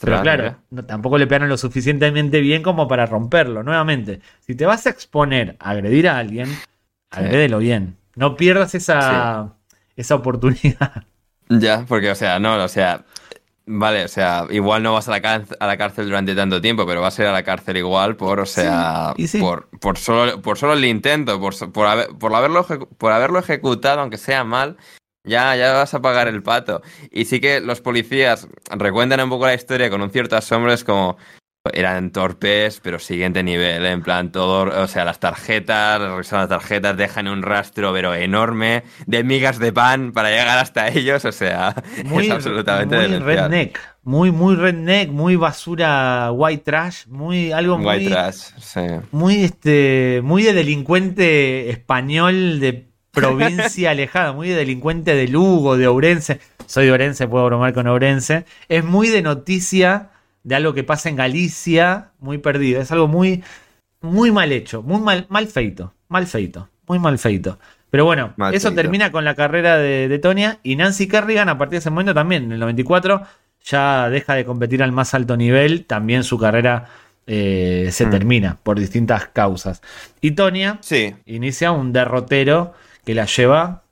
Pero 0.00 0.20
claro, 0.22 0.56
no- 0.70 0.84
tampoco 0.84 1.18
le 1.18 1.26
pegaron 1.26 1.48
lo 1.48 1.56
suficientemente 1.56 2.40
bien 2.40 2.62
como 2.62 2.86
para 2.88 3.06
romperlo. 3.06 3.62
Nuevamente, 3.62 4.20
si 4.40 4.54
te 4.54 4.66
vas 4.66 4.86
a 4.86 4.90
exponer 4.90 5.56
a 5.58 5.70
agredir 5.70 6.08
a 6.08 6.18
alguien, 6.18 6.48
agrédelo 7.10 7.58
bien. 7.58 7.96
No 8.14 8.36
pierdas 8.36 8.74
esa, 8.74 9.54
esa 9.96 10.14
oportunidad. 10.14 11.04
Ya, 11.48 11.84
porque, 11.86 12.10
o 12.10 12.14
sea, 12.16 12.40
no, 12.40 12.56
o 12.56 12.66
sea, 12.66 13.04
vale, 13.66 14.04
o 14.04 14.08
sea, 14.08 14.46
igual 14.50 14.82
no 14.82 14.92
vas 14.94 15.06
a 15.06 15.12
la, 15.12 15.20
cárcel, 15.22 15.56
a 15.60 15.66
la 15.68 15.76
cárcel 15.76 16.06
durante 16.06 16.34
tanto 16.34 16.60
tiempo, 16.60 16.84
pero 16.86 17.00
vas 17.00 17.16
a 17.18 17.22
ir 17.22 17.28
a 17.28 17.32
la 17.32 17.44
cárcel 17.44 17.76
igual 17.76 18.16
por, 18.16 18.40
o 18.40 18.46
sea, 18.46 19.12
Sí, 19.16 19.22
y 19.22 19.28
sí. 19.28 19.38
por, 19.38 19.68
por, 19.78 19.96
solo, 19.96 20.42
por 20.42 20.58
solo 20.58 20.72
el 20.72 20.84
intento, 20.84 21.38
por, 21.38 21.54
por, 21.70 21.86
haber- 21.86 22.08
por, 22.18 22.34
haberlo, 22.34 22.66
por 22.98 23.12
haberlo 23.12 23.38
ejecutado, 23.38 24.00
aunque 24.00 24.18
sea 24.18 24.42
mal, 24.42 24.76
ya, 25.26 25.54
ya 25.56 25.72
vas 25.72 25.92
a 25.94 26.00
pagar 26.00 26.28
el 26.28 26.42
pato. 26.42 26.82
Y 27.10 27.26
sí 27.26 27.40
que 27.40 27.60
los 27.60 27.80
policías 27.80 28.48
recuentan 28.70 29.20
un 29.20 29.30
poco 29.30 29.46
la 29.46 29.54
historia 29.54 29.90
con 29.90 30.00
un 30.00 30.10
cierto 30.10 30.36
asombro, 30.36 30.72
es 30.72 30.84
como, 30.84 31.18
eran 31.72 32.10
torpes, 32.10 32.80
pero 32.82 32.98
siguiente 32.98 33.42
nivel, 33.42 33.84
¿eh? 33.84 33.90
en 33.90 34.02
plan 34.02 34.32
todo, 34.32 34.82
o 34.82 34.86
sea, 34.86 35.04
las 35.04 35.20
tarjetas, 35.20 36.00
revisan 36.00 36.40
las 36.40 36.48
tarjetas, 36.48 36.96
dejan 36.96 37.28
un 37.28 37.42
rastro, 37.42 37.92
pero 37.92 38.14
enorme, 38.14 38.84
de 39.06 39.24
migas 39.24 39.58
de 39.58 39.72
pan 39.72 40.12
para 40.12 40.30
llegar 40.30 40.58
hasta 40.58 40.88
ellos, 40.88 41.24
o 41.24 41.32
sea, 41.32 41.74
Muy, 42.04 42.26
es 42.26 42.30
absolutamente 42.30 42.96
muy 42.96 43.18
redneck. 43.18 43.78
Muy, 44.02 44.30
muy 44.30 44.54
redneck, 44.54 45.10
muy 45.10 45.34
basura 45.34 46.30
white 46.32 46.62
trash, 46.62 47.06
muy 47.08 47.50
algo 47.50 47.78
muy, 47.78 47.86
White 47.86 48.10
trash, 48.10 48.36
sí. 48.60 48.80
muy 49.10 49.42
este, 49.42 50.20
muy 50.22 50.44
de 50.44 50.52
delincuente 50.52 51.70
español 51.70 52.60
de 52.60 52.85
provincia 53.20 53.90
alejada, 53.92 54.32
muy 54.32 54.48
de 54.48 54.54
delincuente 54.56 55.14
de 55.14 55.28
Lugo, 55.28 55.76
de 55.76 55.86
Ourense. 55.88 56.40
Soy 56.66 56.86
de 56.86 56.92
Ourense, 56.92 57.26
puedo 57.28 57.46
bromar 57.46 57.72
con 57.74 57.86
Ourense. 57.86 58.44
Es 58.68 58.84
muy 58.84 59.08
de 59.08 59.22
noticia 59.22 60.10
de 60.44 60.54
algo 60.54 60.74
que 60.74 60.84
pasa 60.84 61.08
en 61.08 61.16
Galicia, 61.16 62.10
muy 62.20 62.38
perdido. 62.38 62.80
Es 62.80 62.92
algo 62.92 63.08
muy, 63.08 63.42
muy 64.00 64.30
mal 64.30 64.52
hecho, 64.52 64.82
muy 64.82 65.00
mal, 65.00 65.26
mal 65.28 65.46
feito, 65.48 65.94
mal 66.08 66.26
feito, 66.26 66.68
muy 66.86 66.98
mal 66.98 67.18
feito. 67.18 67.58
Pero 67.90 68.04
bueno, 68.04 68.34
Mal 68.36 68.54
eso 68.54 68.68
feito. 68.68 68.82
termina 68.82 69.10
con 69.12 69.24
la 69.24 69.34
carrera 69.34 69.76
de, 69.78 70.08
de 70.08 70.18
Tonya 70.18 70.58
y 70.62 70.76
Nancy 70.76 71.08
Kerrigan 71.08 71.48
a 71.48 71.56
partir 71.58 71.72
de 71.72 71.78
ese 71.78 71.90
momento 71.90 72.14
también, 72.14 72.44
en 72.44 72.52
el 72.52 72.60
94, 72.60 73.22
ya 73.64 74.10
deja 74.10 74.34
de 74.34 74.44
competir 74.44 74.82
al 74.82 74.92
más 74.92 75.14
alto 75.14 75.36
nivel, 75.36 75.86
también 75.86 76.22
su 76.24 76.38
carrera 76.38 76.86
eh, 77.28 77.88
se 77.90 78.06
Mm. 78.06 78.10
termina 78.10 78.58
por 78.62 78.78
distintas 78.78 79.26
causas. 79.28 79.82
Y 80.20 80.32
Tonya 80.32 80.78
Sí, 80.80 81.14
inicia 81.26 81.72
un 81.72 81.92
derrotero 81.92 82.74
que 83.06 83.14
la 83.16 83.26
lleva 83.26 83.84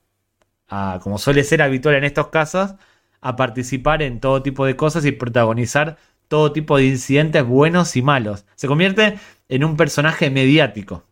a, 0.69 1.01
como 1.03 1.19
suele 1.19 1.45
ser 1.45 1.63
habitual 1.63 1.97
en 1.97 2.05
estos 2.05 2.29
casos, 2.29 2.75
a 3.21 3.37
participar 3.37 4.03
en 4.03 4.21
todo 4.21 4.43
tipo 4.43 4.67
de 4.67 4.77
cosas 4.77 5.05
y 5.07 5.13
protagonizar 5.13 5.99
todo 6.29 6.53
tipo 6.53 6.77
de 6.79 6.87
incidentes 6.87 7.45
buenos 7.47 7.97
y 7.97 8.03
malos. 8.03 8.47
Se 8.57 8.69
convierte 8.69 9.19
en 9.49 9.65
un 9.65 9.77
personaje 9.79 10.31
mediático. 10.31 11.05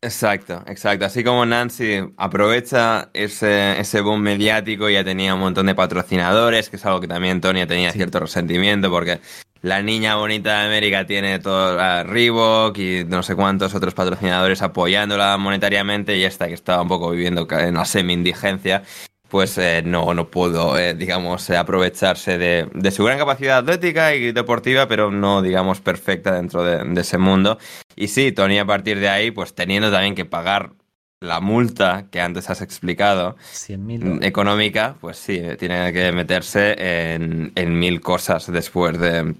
exacto, 0.00 0.62
exacto. 0.66 1.06
Así 1.06 1.24
como 1.24 1.46
Nancy 1.46 2.00
aprovecha 2.16 3.10
ese, 3.14 3.78
ese 3.80 4.00
boom 4.00 4.20
mediático, 4.22 4.88
ya 4.90 5.04
tenía 5.04 5.34
un 5.34 5.40
montón 5.40 5.66
de 5.66 5.74
patrocinadores, 5.74 6.68
que 6.70 6.76
es 6.76 6.84
algo 6.86 7.00
que 7.00 7.08
también 7.08 7.40
Tonya 7.40 7.66
tenía 7.66 7.92
Sí. 7.92 7.94
cierto 7.94 8.20
resentimiento, 8.20 8.90
porque 8.90 9.20
la 9.64 9.80
niña 9.80 10.16
bonita 10.16 10.60
de 10.60 10.66
América 10.66 11.06
tiene 11.06 11.38
todo 11.38 11.80
a 11.80 12.02
Reebok 12.02 12.76
y 12.76 13.04
no 13.04 13.22
sé 13.22 13.34
cuántos 13.34 13.74
otros 13.74 13.94
patrocinadores 13.94 14.60
apoyándola 14.60 15.38
monetariamente, 15.38 16.18
y 16.18 16.24
esta 16.24 16.48
que 16.48 16.52
estaba 16.52 16.82
un 16.82 16.88
poco 16.88 17.10
viviendo 17.10 17.48
en 17.50 17.72
la 17.72 17.86
semi-indigencia, 17.86 18.82
pues 19.30 19.56
eh, 19.56 19.82
no, 19.82 20.12
no 20.12 20.28
pudo, 20.28 20.76
eh, 20.78 20.92
digamos, 20.92 21.48
eh, 21.48 21.56
aprovecharse 21.56 22.36
de, 22.36 22.68
de 22.74 22.90
su 22.90 23.04
gran 23.04 23.16
capacidad 23.16 23.56
atlética 23.56 24.14
y 24.14 24.32
deportiva, 24.32 24.86
pero 24.86 25.10
no, 25.10 25.40
digamos, 25.40 25.80
perfecta 25.80 26.34
dentro 26.34 26.62
de, 26.62 26.84
de 26.84 27.00
ese 27.00 27.16
mundo. 27.16 27.56
Y 27.96 28.08
sí, 28.08 28.32
Tony 28.32 28.58
a 28.58 28.66
partir 28.66 29.00
de 29.00 29.08
ahí, 29.08 29.30
pues 29.30 29.54
teniendo 29.54 29.90
también 29.90 30.14
que 30.14 30.26
pagar 30.26 30.72
la 31.20 31.40
multa 31.40 32.08
que 32.10 32.20
antes 32.20 32.50
has 32.50 32.60
explicado, 32.60 33.36
100 33.52 33.86
mil 33.86 34.04
mm, 34.04 34.24
económica, 34.24 34.96
pues 35.00 35.16
sí, 35.16 35.40
tiene 35.58 35.90
que 35.94 36.12
meterse 36.12 37.14
en, 37.14 37.50
en 37.54 37.78
mil 37.78 38.02
cosas 38.02 38.52
después 38.52 38.98
de 38.98 39.34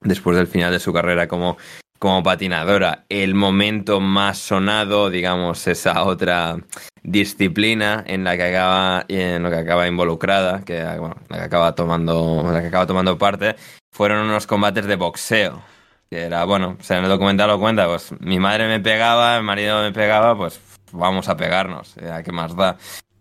después 0.00 0.36
del 0.36 0.46
final 0.46 0.72
de 0.72 0.80
su 0.80 0.92
carrera 0.92 1.28
como, 1.28 1.56
como 1.98 2.22
patinadora. 2.22 3.04
El 3.08 3.34
momento 3.34 4.00
más 4.00 4.38
sonado, 4.38 5.10
digamos, 5.10 5.66
esa 5.66 6.04
otra 6.04 6.56
disciplina 7.02 8.04
en 8.06 8.24
la 8.24 8.36
que 8.36 8.44
acaba, 8.44 9.04
en 9.08 9.42
lo 9.42 9.50
que 9.50 9.56
acaba 9.56 9.88
involucrada, 9.88 10.64
que 10.64 10.82
bueno, 10.98 11.16
la 11.28 11.38
que 11.38 11.44
acaba 11.44 11.74
tomando, 11.74 12.46
que 12.60 12.66
acaba 12.66 12.86
tomando 12.86 13.18
parte, 13.18 13.56
fueron 13.92 14.26
unos 14.26 14.46
combates 14.46 14.86
de 14.86 14.96
boxeo. 14.96 15.62
Que 16.10 16.22
era, 16.22 16.44
bueno, 16.44 16.76
o 16.80 16.82
sea, 16.82 16.98
en 16.98 17.04
el 17.04 17.10
documental 17.10 17.58
cuenta, 17.58 17.86
pues 17.86 18.12
mi 18.20 18.38
madre 18.38 18.66
me 18.66 18.80
pegaba, 18.80 19.38
mi 19.40 19.44
marido 19.44 19.82
me 19.82 19.92
pegaba, 19.92 20.34
pues 20.34 20.58
vamos 20.92 21.28
a 21.28 21.36
pegarnos, 21.36 21.96
eh, 21.98 22.10
¿a 22.10 22.22
qué 22.22 22.32
más 22.32 22.56
da? 22.56 22.78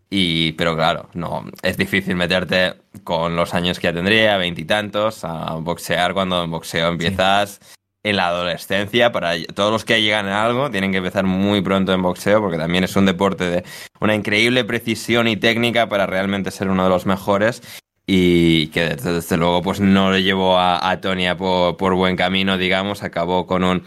Y, 0.09 0.53
pero 0.53 0.75
claro, 0.75 1.09
no, 1.13 1.45
es 1.61 1.77
difícil 1.77 2.15
meterte 2.15 2.75
con 3.03 3.35
los 3.35 3.53
años 3.53 3.77
que 3.77 3.87
ya 3.87 3.93
tendría, 3.93 4.37
veintitantos, 4.37 5.25
a 5.25 5.55
boxear 5.55 6.13
cuando 6.13 6.43
en 6.43 6.51
boxeo 6.51 6.87
empiezas 6.87 7.59
en 8.03 8.15
la 8.15 8.27
adolescencia. 8.27 9.11
Para 9.11 9.33
todos 9.53 9.71
los 9.71 9.83
que 9.83 10.01
llegan 10.01 10.27
a 10.27 10.45
algo, 10.45 10.71
tienen 10.71 10.91
que 10.91 10.99
empezar 10.99 11.25
muy 11.25 11.61
pronto 11.61 11.91
en 11.93 12.01
boxeo, 12.01 12.39
porque 12.39 12.57
también 12.57 12.85
es 12.85 12.95
un 12.95 13.05
deporte 13.05 13.49
de 13.49 13.63
una 13.99 14.15
increíble 14.15 14.63
precisión 14.63 15.27
y 15.27 15.35
técnica 15.35 15.89
para 15.89 16.05
realmente 16.05 16.51
ser 16.51 16.69
uno 16.69 16.85
de 16.85 16.89
los 16.89 17.05
mejores. 17.05 17.61
Y 18.09 18.67
que 18.67 18.85
desde, 18.85 19.11
desde 19.11 19.35
luego, 19.35 19.61
pues 19.61 19.81
no 19.81 20.11
le 20.11 20.23
llevó 20.23 20.57
a, 20.57 20.89
a 20.89 21.01
Tonya 21.01 21.35
por, 21.35 21.75
por 21.75 21.93
buen 21.95 22.15
camino, 22.15 22.57
digamos, 22.57 23.03
acabó 23.03 23.45
con 23.45 23.65
un 23.65 23.83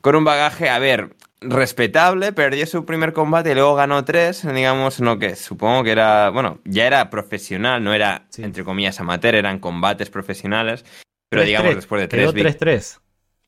con 0.00 0.14
un 0.14 0.22
bagaje, 0.22 0.70
a 0.70 0.78
ver, 0.78 1.16
respetable, 1.40 2.32
perdió 2.32 2.66
su 2.66 2.84
primer 2.84 3.12
combate 3.12 3.52
y 3.52 3.54
luego 3.54 3.74
ganó 3.74 4.04
tres, 4.04 4.46
digamos, 4.52 5.00
no 5.00 5.18
que 5.18 5.36
supongo 5.36 5.84
que 5.84 5.92
era, 5.92 6.30
bueno, 6.30 6.58
ya 6.64 6.86
era 6.86 7.10
profesional, 7.10 7.82
no 7.82 7.94
era, 7.94 8.26
Sí. 8.30 8.42
entre 8.42 8.64
comillas, 8.64 8.98
amateur, 9.00 9.34
eran 9.34 9.58
combates 9.58 10.10
profesionales, 10.10 10.84
pero 11.30 11.42
3-3, 11.42 11.46
digamos, 11.46 11.74
después 11.76 12.00
de 12.00 12.08
tres 12.08 12.20
Quedó 12.22 12.32
vic- 12.32 12.42
3-3. 12.58 13.00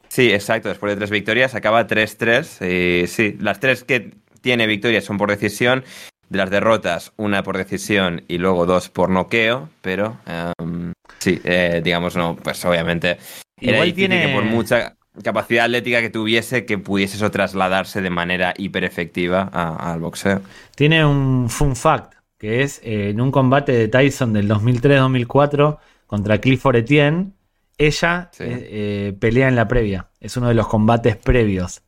Sí, 0.08 0.32
exacto, 0.32 0.68
después 0.68 0.92
de 0.92 0.96
tres 0.96 1.10
victorias 1.10 1.54
acaba 1.54 1.86
3-3 1.86 2.60
y 2.62 3.06
sí, 3.06 3.36
las 3.40 3.60
tres 3.60 3.84
que 3.84 4.14
tiene 4.40 4.66
victorias 4.66 5.04
son 5.04 5.18
por 5.18 5.30
decisión, 5.30 5.84
de 6.28 6.38
las 6.38 6.50
derrotas, 6.50 7.12
una 7.16 7.42
por 7.42 7.56
decisión 7.58 8.22
y 8.28 8.38
luego 8.38 8.64
dos 8.64 8.88
por 8.88 9.10
noqueo, 9.10 9.68
pero 9.82 10.16
em, 10.26 10.92
sí, 11.18 11.40
eh, 11.44 11.80
digamos, 11.82 12.14
no, 12.16 12.36
pues 12.36 12.64
obviamente 12.64 13.18
Igual 13.60 13.92
tiene- 13.94 14.20
que 14.20 14.28
por 14.28 14.44
mucha 14.44 14.94
capacidad 15.22 15.64
atlética 15.64 16.00
que 16.00 16.10
tuviese, 16.10 16.64
que 16.64 16.78
pudiese 16.78 17.16
eso 17.16 17.30
trasladarse 17.30 18.00
de 18.00 18.10
manera 18.10 18.54
hiper 18.56 18.84
efectiva 18.84 19.42
al 19.52 20.00
boxeo. 20.00 20.40
Tiene 20.74 21.04
un 21.04 21.48
fun 21.50 21.76
fact, 21.76 22.14
que 22.38 22.62
es 22.62 22.80
eh, 22.82 23.10
en 23.10 23.20
un 23.20 23.30
combate 23.30 23.72
de 23.72 23.88
Tyson 23.88 24.32
del 24.32 24.48
2003-2004 24.48 25.78
contra 26.06 26.38
Clifford 26.38 26.76
Etienne, 26.76 27.32
ella 27.78 28.28
Sí. 28.32 28.44
eh, 28.44 28.68
eh, 28.70 29.16
pelea 29.18 29.48
en 29.48 29.56
la 29.56 29.66
previa. 29.68 30.08
Es 30.20 30.36
uno 30.36 30.48
de 30.48 30.54
los 30.54 30.66
combates 30.68 31.16
previos. 31.16 31.82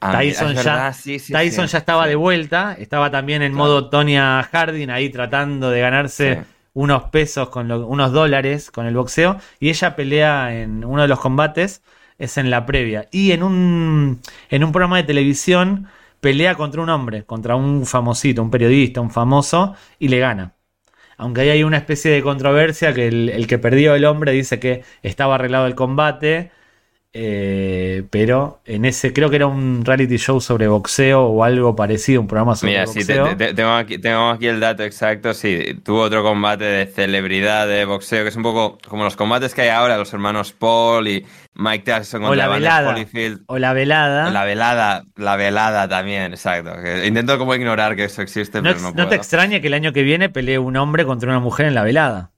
Ah, 0.00 0.18
Tyson, 0.18 0.54
ya, 0.54 0.62
verdad, 0.62 0.96
sí, 0.98 1.18
sí, 1.18 1.32
Tyson 1.32 1.66
ya 1.66 1.76
estaba 1.78 2.06
de 2.06 2.14
vuelta, 2.16 2.74
estaba 2.78 3.10
también 3.10 3.42
en 3.42 3.52
Claro. 3.52 3.64
modo 3.64 3.90
Tonya 3.90 4.42
Harding 4.50 4.88
ahí 4.88 5.10
tratando 5.10 5.70
de 5.70 5.80
ganarse 5.80 6.44
unos 6.72 7.04
pesos, 7.10 7.50
con 7.50 7.68
lo- 7.68 7.86
unos 7.86 8.10
dólares 8.12 8.70
con 8.70 8.86
el 8.86 8.94
boxeo. 8.94 9.36
Y 9.58 9.68
ella 9.68 9.94
pelea 9.96 10.54
en 10.58 10.84
uno 10.86 11.02
de 11.02 11.08
los 11.08 11.20
combates, 11.20 11.82
es 12.20 12.38
en 12.38 12.50
la 12.50 12.66
previa. 12.66 13.08
Y 13.10 13.32
en 13.32 13.42
un, 13.42 14.20
en 14.50 14.64
un 14.64 14.70
programa 14.70 14.98
de 14.98 15.02
televisión 15.02 15.88
pelea 16.20 16.54
contra 16.54 16.82
un 16.82 16.90
hombre, 16.90 17.24
contra 17.24 17.56
un 17.56 17.86
famosito, 17.86 18.42
un 18.42 18.50
periodista, 18.50 19.00
un 19.00 19.10
famoso, 19.10 19.74
y 19.98 20.08
le 20.08 20.20
gana. 20.20 20.52
Aunque 21.16 21.40
ahí 21.40 21.48
hay 21.50 21.64
una 21.64 21.78
especie 21.78 22.10
de 22.10 22.22
controversia 22.22 22.94
que 22.94 23.08
el, 23.08 23.28
el 23.30 23.46
que 23.46 23.58
perdió 23.58 23.94
el 23.94 24.04
hombre 24.04 24.32
dice 24.32 24.60
que 24.60 24.84
estaba 25.02 25.34
arreglado 25.34 25.66
el 25.66 25.74
combate, 25.74 26.52
eh, 27.12 28.04
pero 28.10 28.60
en 28.66 28.84
ese 28.84 29.12
creo 29.12 29.30
que 29.30 29.36
era 29.36 29.46
un 29.48 29.84
reality 29.84 30.16
show 30.16 30.40
sobre 30.40 30.68
boxeo 30.68 31.24
o 31.26 31.42
algo 31.42 31.74
parecido, 31.74 32.20
un 32.20 32.28
programa 32.28 32.54
sobre 32.54 32.72
Mira, 32.74 32.86
sí, 32.86 33.04
te- 33.04 33.18
boxeo. 33.18 33.36
te- 33.36 33.46
te- 33.48 33.54
tengo, 33.54 33.70
aquí, 33.72 33.98
tengo 33.98 34.28
aquí 34.30 34.46
el 34.46 34.60
dato 34.60 34.84
exacto. 34.84 35.34
Sí, 35.34 35.80
tuvo 35.84 36.02
otro 36.02 36.22
combate 36.22 36.64
de 36.64 36.86
celebridad 36.86 37.66
de 37.66 37.84
boxeo, 37.84 38.22
que 38.22 38.28
es 38.28 38.36
un 38.36 38.44
poco 38.44 38.78
como 38.86 39.02
los 39.04 39.16
combates 39.16 39.54
que 39.54 39.62
hay 39.62 39.68
ahora, 39.70 39.96
los 39.98 40.12
hermanos 40.12 40.52
Paul 40.52 41.08
y 41.08 41.26
Mike 41.54 41.84
Tyson 41.84 42.22
o 42.22 42.28
contra 42.28 42.36
la 42.36 42.44
Evander 42.56 42.62
velada. 42.70 42.90
Holyfield. 42.90 43.40
O 43.46 43.58
la 43.58 43.72
velada. 43.72 44.30
La 44.30 44.44
velada, 44.44 45.04
la 45.16 45.36
velada 45.36 45.88
también, 45.88 46.32
exacto. 46.32 46.72
que 46.82 47.06
intento 47.08 47.38
como 47.38 47.54
ignorar 47.56 47.96
que 47.96 48.04
eso 48.04 48.22
existe, 48.22 48.62
no, 48.62 48.70
pero 48.70 48.80
no 48.82 48.92
puedo. 48.92 49.08
te 49.08 49.16
extraña 49.16 49.60
que 49.60 49.66
el 49.66 49.74
año 49.74 49.92
que 49.92 50.02
viene 50.04 50.28
pelee 50.28 50.58
un 50.58 50.76
hombre 50.76 51.04
contra 51.04 51.28
una 51.30 51.40
mujer 51.40 51.66
en 51.66 51.74
la 51.74 51.82
velada. 51.82 52.29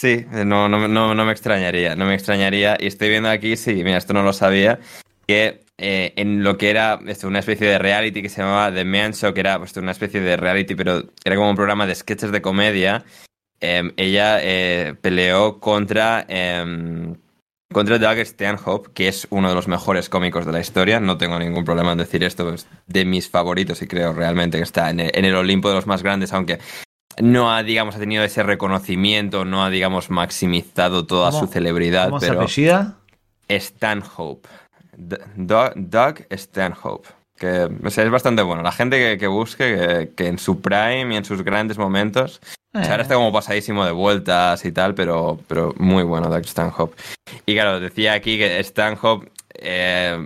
Sí, 0.00 0.26
no, 0.30 0.68
no, 0.68 0.86
no, 0.86 1.12
no 1.12 1.24
me 1.24 1.32
extrañaría, 1.32 1.96
no 1.96 2.04
me 2.04 2.14
extrañaría. 2.14 2.76
Y 2.78 2.86
estoy 2.86 3.08
viendo 3.08 3.28
aquí, 3.30 3.56
sí, 3.56 3.74
mira, 3.82 3.96
esto 3.96 4.12
no 4.12 4.22
lo 4.22 4.32
sabía, 4.32 4.78
que 5.26 5.64
eh, 5.76 6.12
en 6.14 6.44
lo 6.44 6.56
que 6.56 6.70
era 6.70 7.00
esto, 7.08 7.26
una 7.26 7.40
especie 7.40 7.66
de 7.66 7.78
reality 7.80 8.22
que 8.22 8.28
se 8.28 8.40
llamaba 8.40 8.72
The 8.72 8.84
Man 8.84 9.12
Show, 9.12 9.34
que 9.34 9.40
era 9.40 9.58
pues, 9.58 9.76
una 9.76 9.90
especie 9.90 10.20
de 10.20 10.36
reality, 10.36 10.76
pero 10.76 11.02
era 11.24 11.34
como 11.34 11.50
un 11.50 11.56
programa 11.56 11.84
de 11.84 11.96
sketches 11.96 12.30
de 12.30 12.40
comedia, 12.40 13.04
em, 13.58 13.92
ella 13.96 14.38
eh, 14.40 14.94
peleó 15.00 15.58
contra, 15.58 16.24
em, 16.28 17.16
contra 17.72 17.98
Doug 17.98 18.18
Stanhope, 18.18 18.92
que 18.94 19.08
es 19.08 19.26
uno 19.30 19.48
de 19.48 19.56
los 19.56 19.66
mejores 19.66 20.08
cómicos 20.08 20.46
de 20.46 20.52
la 20.52 20.60
historia. 20.60 21.00
No 21.00 21.18
tengo 21.18 21.40
ningún 21.40 21.64
problema 21.64 21.90
en 21.90 21.98
decir 21.98 22.22
esto, 22.22 22.54
es 22.54 22.68
de 22.86 23.04
mis 23.04 23.28
favoritos 23.28 23.82
y 23.82 23.88
creo 23.88 24.12
realmente 24.12 24.58
que 24.58 24.64
está 24.64 24.90
en 24.90 25.00
el, 25.00 25.10
en 25.12 25.24
el 25.24 25.34
Olimpo 25.34 25.68
de 25.68 25.74
los 25.74 25.88
más 25.88 26.04
grandes, 26.04 26.32
aunque 26.32 26.60
no 27.20 27.52
ha, 27.52 27.62
digamos, 27.62 27.96
ha 27.96 27.98
tenido 27.98 28.24
ese 28.24 28.42
reconocimiento, 28.42 29.44
no 29.44 29.64
ha, 29.64 29.70
digamos, 29.70 30.10
maximizado 30.10 31.06
toda 31.06 31.30
¿Cómo- 31.30 31.46
su 31.46 31.52
celebridad, 31.52 32.06
¿Cómo 32.06 32.20
se 32.20 32.28
pero 32.28 32.40
apellida? 32.42 32.96
Stanhope. 33.48 34.48
Doug, 34.96 35.72
Doug 35.76 36.14
Stanhope. 36.30 37.08
Que 37.36 37.68
o 37.84 37.90
sea, 37.90 38.04
es 38.04 38.10
bastante 38.10 38.42
bueno. 38.42 38.62
La 38.62 38.72
gente 38.72 38.98
que, 38.98 39.16
que 39.18 39.26
busque, 39.28 39.76
que, 39.76 40.10
que 40.16 40.26
en 40.28 40.38
su 40.38 40.60
prime 40.60 41.14
y 41.14 41.16
en 41.18 41.24
sus 41.24 41.42
grandes 41.44 41.78
momentos. 41.78 42.40
o 42.74 42.80
sea, 42.82 42.90
ahora 42.90 43.02
está 43.04 43.14
como 43.14 43.32
pasadísimo 43.32 43.84
de 43.84 43.92
vueltas 43.92 44.64
y 44.64 44.72
tal, 44.72 44.94
pero, 44.94 45.38
pero 45.46 45.72
muy 45.78 46.02
bueno 46.02 46.28
Doug 46.28 46.44
Stanhope. 46.44 46.96
Y 47.46 47.54
claro, 47.54 47.78
decía 47.78 48.14
aquí 48.14 48.38
que 48.38 48.58
Stanhope 48.64 49.30
eh, 49.54 50.18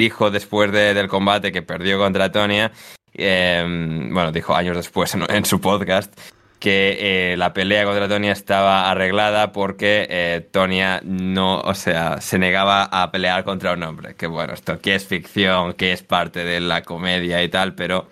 dijo 0.00 0.30
después 0.32 0.72
de- 0.72 0.94
del 0.94 1.06
combate 1.08 1.52
que 1.52 1.62
perdió 1.62 1.96
contra 1.98 2.32
Tonya, 2.32 2.72
eh, 3.14 3.62
bueno, 4.10 4.32
dijo 4.32 4.54
años 4.54 4.76
después 4.76 5.14
en, 5.14 5.24
en 5.30 5.44
su 5.44 5.60
podcast, 5.60 6.12
que 6.58 7.32
eh, 7.32 7.36
la 7.36 7.52
pelea 7.52 7.84
contra 7.84 8.08
Tonya 8.08 8.32
estaba 8.32 8.90
arreglada 8.90 9.52
porque 9.52 10.06
eh, 10.10 10.48
Tonya 10.50 11.00
no, 11.04 11.60
o 11.60 11.74
sea, 11.74 12.20
se 12.20 12.38
negaba 12.38 12.82
a 12.84 13.10
pelear 13.12 13.44
contra 13.44 13.72
un 13.74 13.82
hombre. 13.84 14.14
Que 14.16 14.26
bueno, 14.26 14.54
esto 14.54 14.78
que 14.80 14.94
es 14.96 15.06
ficción, 15.06 15.74
que 15.74 15.92
es 15.92 16.02
parte 16.02 16.44
de 16.44 16.58
la 16.60 16.82
comedia 16.82 17.42
y 17.44 17.48
tal, 17.48 17.74
pero 17.76 18.08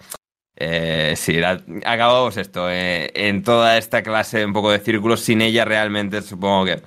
eh, 0.56 1.14
sí, 1.16 1.34
la- 1.34 1.60
acabamos 1.84 2.36
esto, 2.36 2.70
eh, 2.70 3.10
en 3.14 3.42
toda 3.42 3.78
esta 3.78 4.02
clase 4.02 4.44
un 4.46 4.52
poco 4.52 4.70
de 4.70 4.78
círculos, 4.78 5.20
sin 5.20 5.42
ella 5.42 5.64
realmente 5.64 6.22
supongo 6.22 6.66
que 6.66 6.82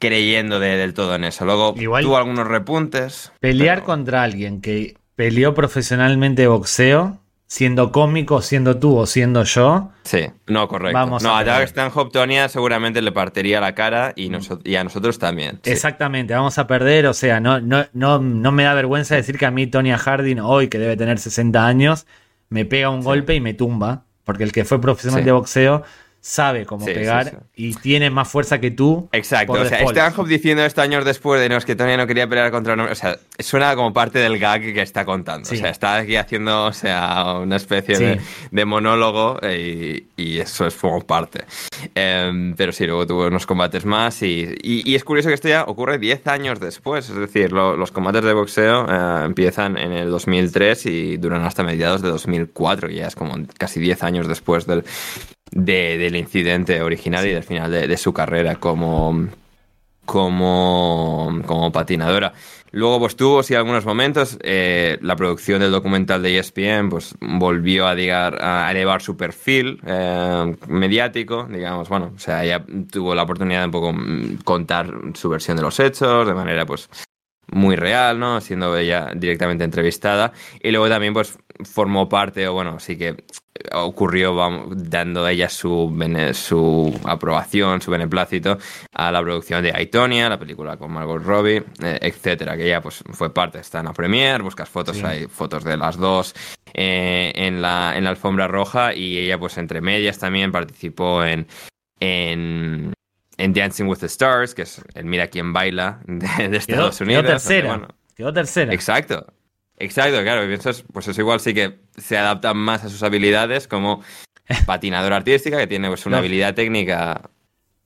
creyendo 0.00 0.58
de- 0.60 0.76
del 0.76 0.94
todo 0.94 1.14
en 1.14 1.24
eso. 1.24 1.44
Luego 1.44 1.74
Igual- 1.76 2.02
tuvo 2.04 2.16
algunos 2.18 2.46
repuntes. 2.46 3.32
Pelear 3.40 3.76
pero- 3.78 3.86
contra 3.86 4.22
alguien 4.24 4.60
que 4.60 4.96
peleó 5.16 5.54
profesionalmente 5.54 6.46
boxeo, 6.48 7.18
siendo 7.50 7.90
cómico, 7.92 8.42
siendo 8.42 8.76
tú 8.76 8.96
o 8.98 9.06
siendo 9.06 9.42
yo, 9.42 9.90
Sí, 10.04 10.26
no, 10.46 10.68
correcto. 10.68 10.98
Vamos 10.98 11.22
no, 11.22 11.34
a 11.34 11.38
a 11.40 11.44
Doug. 11.44 11.62
Stanhope 11.68 12.12
Tonya 12.12 12.48
seguramente 12.48 13.00
le 13.02 13.10
partiría 13.10 13.58
la 13.60 13.74
cara 13.74 14.12
y, 14.16 14.28
noso- 14.28 14.60
y 14.64 14.76
a 14.76 14.84
nosotros 14.84 15.18
también. 15.18 15.58
sí. 15.64 15.70
exactamente, 15.70 16.34
vamos 16.34 16.58
a 16.58 16.66
perder. 16.66 17.06
O 17.06 17.14
sea, 17.14 17.40
no, 17.40 17.58
no, 17.60 17.86
no, 17.94 18.18
no 18.18 18.52
me 18.52 18.64
da 18.64 18.74
vergüenza 18.74 19.16
decir 19.16 19.38
que 19.38 19.46
a 19.46 19.50
mí 19.50 19.66
Tonya 19.66 19.96
Harding, 19.98 20.40
hoy 20.40 20.68
que 20.68 20.78
debe 20.78 20.96
tener 20.96 21.18
60 21.18 21.66
años, 21.66 22.06
me 22.50 22.64
pega 22.66 22.90
un 22.90 23.00
Sí. 23.02 23.06
golpe 23.06 23.34
y 23.34 23.40
me 23.40 23.54
tumba. 23.54 24.04
Porque 24.24 24.44
el 24.44 24.52
que 24.52 24.66
fue 24.66 24.78
profesional 24.78 25.20
Sí. 25.20 25.24
de 25.24 25.32
boxeo 25.32 25.82
sabe 26.28 26.66
cómo 26.66 26.84
Sí, 26.84 26.92
pegar 26.92 27.30
sí. 27.30 27.36
y 27.56 27.74
tiene 27.74 28.10
más 28.10 28.28
fuerza 28.28 28.60
que 28.60 28.70
tú. 28.70 29.08
Exacto, 29.12 29.52
o 29.54 29.64
sea, 29.64 29.78
default. 29.78 29.96
Stanhope 29.96 30.28
diciendo 30.28 30.62
esto 30.64 30.82
años 30.82 31.04
después 31.06 31.40
de 31.40 31.48
no, 31.48 31.56
es 31.56 31.64
que 31.64 31.74
Tonya 31.74 31.96
no 31.96 32.06
quería 32.06 32.28
pelear 32.28 32.50
contra 32.50 32.74
un 32.74 32.80
hombre. 32.80 32.92
O 32.92 32.96
sea, 32.96 33.16
suena 33.38 33.74
como 33.74 33.92
parte 33.94 34.18
del 34.18 34.38
gag 34.38 34.60
que 34.60 34.82
está 34.82 35.06
contando. 35.06 35.48
O 35.50 35.54
sea, 35.56 35.70
está 35.70 35.96
aquí 35.96 36.16
haciendo, 36.16 36.66
o 36.66 36.72
sea, 36.72 37.34
una 37.40 37.56
especie 37.56 37.98
de, 37.98 38.20
de 38.50 38.64
monólogo 38.66 39.38
eh, 39.42 40.04
y, 40.16 40.22
y 40.22 40.38
eso 40.40 40.66
es 40.66 40.74
como 40.76 41.00
parte. 41.06 41.44
Em, 41.94 42.54
pero 42.56 42.72
sí, 42.72 42.86
luego 42.86 43.06
tuvo 43.06 43.26
unos 43.26 43.46
combates 43.46 43.84
más 43.86 44.22
y, 44.22 44.54
y- 44.62 44.82
y 44.90 44.94
es 44.94 45.04
curioso 45.04 45.28
que 45.28 45.34
esto 45.34 45.48
ya 45.48 45.64
ocurre 45.64 45.98
10 45.98 46.26
años 46.26 46.60
después. 46.60 47.08
Es 47.08 47.16
decir, 47.16 47.52
lo- 47.52 47.76
los 47.76 47.90
combates 47.90 48.22
de 48.24 48.32
boxeo 48.34 48.86
eh, 48.88 49.24
empiezan 49.24 49.78
en 49.78 49.92
el 49.92 50.10
2003 50.10 50.86
y 50.86 51.16
duran 51.16 51.44
hasta 51.44 51.62
mediados 51.62 52.02
de 52.02 52.08
2004, 52.10 52.88
que 52.88 52.94
ya 52.96 53.06
es 53.06 53.14
como 53.16 53.34
casi 53.56 53.80
10 53.80 54.02
años 54.02 54.28
después 54.28 54.66
del, 54.66 54.84
de- 55.52 55.98
del 55.98 56.16
incidente 56.16 56.80
original 56.82 57.26
y 57.26 57.30
del 57.32 57.42
final 57.44 57.70
de, 57.70 57.86
de 57.88 57.96
su 57.96 58.12
carrera 58.12 58.56
como, 58.56 59.28
como, 60.04 61.40
como 61.46 61.70
patinadora. 61.72 62.32
Luego, 62.70 62.98
pues 63.00 63.16
tuvo 63.16 63.42
sí 63.42 63.54
algunos 63.54 63.86
momentos. 63.86 64.38
eh, 64.42 64.98
la 65.00 65.16
producción 65.16 65.60
del 65.60 65.70
documental 65.70 66.22
de 66.22 66.38
ESPN, 66.38 66.90
pues 66.90 67.14
volvió 67.20 67.86
a, 67.86 67.94
digar, 67.94 68.38
a 68.44 68.70
elevar 68.70 69.00
su 69.00 69.16
perfil 69.16 69.80
eh, 69.86 70.54
mediático, 70.68 71.44
digamos. 71.50 71.88
Bueno, 71.88 72.12
o 72.14 72.18
sea, 72.18 72.44
ella 72.44 72.64
tuvo 72.90 73.14
la 73.14 73.22
oportunidad 73.22 73.60
de 73.60 73.66
un 73.66 73.70
poco 73.72 73.92
mm, 73.94 74.38
contar 74.44 74.90
su 75.14 75.28
versión 75.30 75.56
de 75.56 75.62
los 75.62 75.80
hechos 75.80 76.26
de 76.26 76.34
manera, 76.34 76.66
pues, 76.66 76.90
muy 77.52 77.76
real, 77.76 78.18
¿no? 78.18 78.40
Siendo 78.40 78.76
ella 78.76 79.12
directamente 79.14 79.64
entrevistada. 79.64 80.32
Y 80.62 80.70
luego 80.70 80.88
también, 80.88 81.14
pues, 81.14 81.38
formó 81.64 82.08
parte, 82.08 82.46
o 82.46 82.52
bueno, 82.52 82.78
sí 82.78 82.96
que 82.96 83.16
ocurrió 83.72 84.36
vamos, 84.36 84.66
dando 84.88 85.26
ella 85.26 85.48
su, 85.48 85.90
bene- 85.92 86.32
su 86.32 86.96
aprobación, 87.04 87.82
su 87.82 87.90
beneplácito 87.90 88.56
a 88.94 89.10
la 89.10 89.20
producción 89.20 89.64
de 89.64 89.72
Aitonia, 89.74 90.28
la 90.28 90.38
película 90.38 90.76
con 90.76 90.92
Margot 90.92 91.20
Robbie, 91.20 91.64
eh, 91.82 91.98
etcétera, 92.00 92.56
que 92.56 92.66
ella 92.66 92.80
pues 92.80 93.02
fue 93.10 93.34
parte, 93.34 93.58
está 93.58 93.80
en 93.80 93.86
la 93.86 93.92
premier, 93.92 94.42
buscas 94.42 94.68
fotos, 94.68 94.96
Sí. 94.98 95.02
hay 95.04 95.26
fotos 95.26 95.64
de 95.64 95.76
las 95.76 95.96
dos 95.96 96.36
eh, 96.72 97.32
en, 97.34 97.60
la, 97.60 97.94
en 97.96 98.04
la 98.04 98.10
alfombra 98.10 98.46
roja 98.46 98.94
y 98.94 99.18
ella 99.18 99.38
pues 99.38 99.58
entre 99.58 99.80
medias 99.80 100.20
también 100.20 100.52
participó 100.52 101.24
en, 101.24 101.48
en, 101.98 102.92
en 103.38 103.52
Dancing 103.54 103.84
with 103.86 103.98
the 103.98 104.06
Stars, 104.06 104.54
que 104.54 104.62
es 104.62 104.82
el 104.94 105.06
Mira 105.06 105.28
quién 105.28 105.52
baila 105.52 106.00
de, 106.06 106.18
de 106.18 106.28
Quedó, 106.36 106.56
Estados 106.56 106.98
quedó 106.98 107.04
Unidos. 107.06 107.22
donde, 107.24 107.32
tercera. 107.32 107.68
bueno, 107.68 107.88
Quedó 108.14 108.32
tercera. 108.32 108.72
Exacto. 108.74 109.26
Exacto, 109.80 110.20
claro. 110.22 110.42
pues 110.92 111.08
eso 111.08 111.20
igual 111.20 111.38
sí 111.38 111.54
que 111.54 111.78
se 111.96 112.18
adapta 112.18 112.52
más 112.52 112.82
a 112.84 112.88
sus 112.88 113.02
habilidades 113.04 113.68
como 113.68 114.02
patinadora 114.66 115.16
artística, 115.16 115.56
que 115.56 115.68
tiene 115.68 115.88
pues 115.88 116.04
una 116.04 116.18
habilidad 116.18 116.54
técnica. 116.54 117.30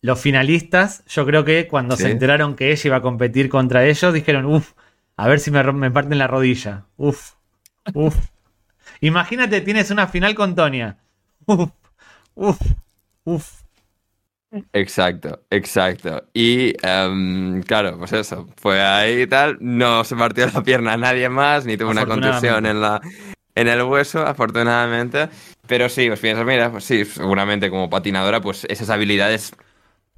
Los 0.01 0.21
finalistas, 0.21 1.05
yo 1.07 1.27
creo 1.27 1.45
que 1.45 1.69
cuando 1.69 1.97
Sí. 1.97 2.05
se 2.05 2.11
enteraron 2.11 2.57
que 2.57 2.73
ella 2.73 2.83
iba 2.87 2.97
a 2.97 3.03
competir 3.03 3.49
contra 3.51 3.85
ellos, 3.85 4.13
dijeron, 4.15 4.47
uff, 4.47 4.73
a 5.17 5.29
ver 5.29 5.39
si 5.39 5.51
me, 5.51 5.63
me 5.73 5.91
parten 5.91 6.17
la 6.19 6.27
rodilla. 6.27 6.87
Uff, 6.97 7.33
Uf. 7.95 8.17
Imagínate, 9.01 9.61
tienes 9.61 9.91
una 9.91 10.07
final 10.07 10.35
con 10.35 10.55
Tonia. 10.55 10.99
Uf, 11.47 11.71
uf, 12.35 12.59
uf. 13.25 13.62
Exacto, 14.73 15.41
exacto. 15.51 16.25
Y 16.35 16.75
em, 16.83 17.63
claro, 17.63 17.99
pues 17.99 18.13
eso, 18.13 18.49
fue 18.57 18.81
ahí 18.81 19.23
y 19.23 19.27
tal, 19.27 19.57
no 19.61 20.05
se 20.05 20.15
partió 20.15 20.47
la 20.47 20.63
pierna 20.63 20.93
a 20.95 20.97
nadie 20.97 21.29
más, 21.29 21.65
ni 21.65 21.77
tuvo 21.77 21.91
una 21.91 22.07
contusión 22.07 22.67
en 22.67 22.81
la 22.81 23.01
en 23.55 23.69
el 23.69 23.83
hueso, 23.83 24.27
afortunadamente. 24.27 25.29
Pero 25.67 25.89
sí, 25.89 26.09
pues 26.09 26.21
piensas, 26.21 26.45
mira, 26.45 26.71
pues 26.71 26.85
sí, 26.85 27.05
seguramente 27.05 27.71
como 27.71 27.89
patinadora, 27.89 28.41
pues 28.41 28.67
esas 28.69 28.91
habilidades, 28.91 29.53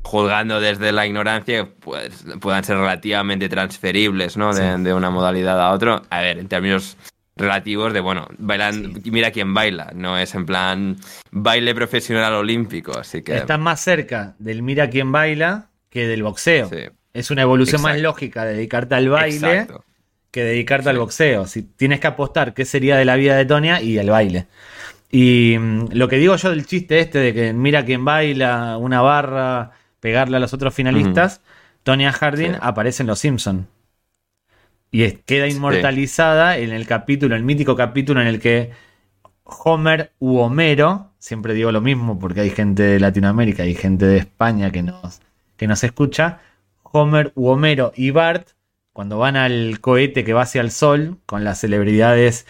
juzgando 0.02 0.60
desde 0.60 0.92
la 0.92 1.06
ignorancia, 1.06 1.68
pues 1.80 2.24
puedan 2.40 2.64
ser 2.64 2.76
relativamente 2.76 3.48
transferibles, 3.48 4.36
¿no? 4.36 4.54
De, 4.54 4.78
de 4.78 4.94
una 4.94 5.10
modalidad 5.10 5.60
a 5.60 5.70
otra. 5.72 6.02
A 6.10 6.20
ver, 6.20 6.38
en 6.38 6.48
términos 6.48 6.96
relativos 7.36 7.92
de, 7.92 8.00
bueno, 8.00 8.28
bailan, 8.38 9.02
mira 9.04 9.30
quién 9.30 9.54
baila, 9.54 9.90
no 9.94 10.16
es 10.18 10.34
en 10.34 10.46
plan 10.46 10.96
baile 11.30 11.74
profesional 11.74 12.34
olímpico, 12.34 12.96
así 12.98 13.22
que... 13.22 13.36
Estás 13.36 13.58
más 13.58 13.80
cerca 13.80 14.36
del 14.38 14.62
mira 14.62 14.88
quién 14.90 15.10
baila 15.10 15.70
que 15.90 16.06
del 16.06 16.22
boxeo. 16.22 16.70
Es 17.12 17.30
una 17.30 17.42
evolución 17.42 17.82
más 17.82 17.98
lógica 18.00 18.44
dedicarte 18.44 18.94
al 18.94 19.08
baile 19.08 19.66
que 20.30 20.42
dedicarte 20.42 20.90
al 20.90 20.98
boxeo. 20.98 21.46
Si 21.46 21.62
tienes 21.62 22.00
que 22.00 22.08
apostar 22.08 22.54
qué 22.54 22.64
sería 22.64 22.96
de 22.96 23.04
la 23.04 23.14
vida 23.14 23.36
de 23.36 23.44
Tonia 23.44 23.80
y 23.80 23.98
el 23.98 24.10
baile. 24.10 24.48
Y 25.08 25.56
mm, 25.56 25.90
lo 25.92 26.08
que 26.08 26.16
digo 26.16 26.34
yo 26.34 26.50
del 26.50 26.66
chiste 26.66 26.98
este 26.98 27.20
de 27.20 27.32
que 27.32 27.52
mira 27.52 27.84
quién 27.84 28.04
baila, 28.04 28.76
una 28.76 29.00
barra, 29.00 29.70
pegarle 30.00 30.36
a 30.38 30.40
los 30.40 30.52
otros 30.52 30.74
finalistas, 30.74 31.40
Tonia 31.84 32.12
Harding 32.12 32.56
aparece 32.60 33.04
en 33.04 33.06
Los 33.06 33.20
Simpsons. 33.20 33.66
Y 34.94 35.10
queda 35.10 35.48
inmortalizada 35.48 36.56
en 36.56 36.70
el 36.70 36.86
capítulo, 36.86 37.34
el 37.34 37.42
mítico 37.42 37.74
capítulo 37.74 38.20
en 38.20 38.28
el 38.28 38.38
que 38.38 38.70
Homer 39.42 40.12
u 40.20 40.36
Homero, 40.36 41.10
siempre 41.18 41.52
digo 41.52 41.72
lo 41.72 41.80
mismo 41.80 42.20
porque 42.20 42.42
hay 42.42 42.50
gente 42.50 42.84
de 42.84 43.00
Latinoamérica 43.00 43.66
y 43.66 43.74
gente 43.74 44.06
de 44.06 44.18
España 44.18 44.70
que 44.70 44.84
nos, 44.84 45.20
que 45.56 45.66
nos 45.66 45.82
escucha, 45.82 46.38
Homer 46.84 47.32
u 47.34 47.48
Homero 47.48 47.92
y 47.96 48.12
Bart, 48.12 48.50
cuando 48.92 49.18
van 49.18 49.34
al 49.34 49.80
cohete 49.80 50.22
que 50.22 50.32
va 50.32 50.42
hacia 50.42 50.60
el 50.60 50.70
sol, 50.70 51.18
con 51.26 51.42
las 51.42 51.58
celebridades 51.58 52.46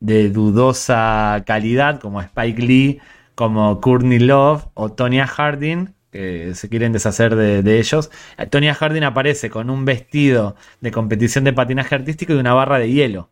de 0.00 0.30
dudosa 0.30 1.42
calidad 1.44 2.00
como 2.00 2.22
Spike 2.22 2.62
Lee, 2.62 3.00
como 3.34 3.82
Courtney 3.82 4.20
Love 4.20 4.68
o 4.72 4.90
Tonya 4.90 5.26
Harding, 5.26 5.93
que 6.14 6.54
se 6.54 6.68
quieren 6.68 6.92
deshacer 6.92 7.34
de, 7.34 7.78
ellos. 7.80 8.08
Tonya 8.50 8.72
Harding 8.72 9.02
aparece 9.02 9.50
con 9.50 9.68
un 9.68 9.84
vestido 9.84 10.54
de 10.80 10.92
competición 10.92 11.42
de 11.42 11.52
patinaje 11.52 11.92
artístico 11.96 12.32
y 12.32 12.36
una 12.36 12.54
barra 12.54 12.78
de 12.78 12.88
hielo, 12.88 13.30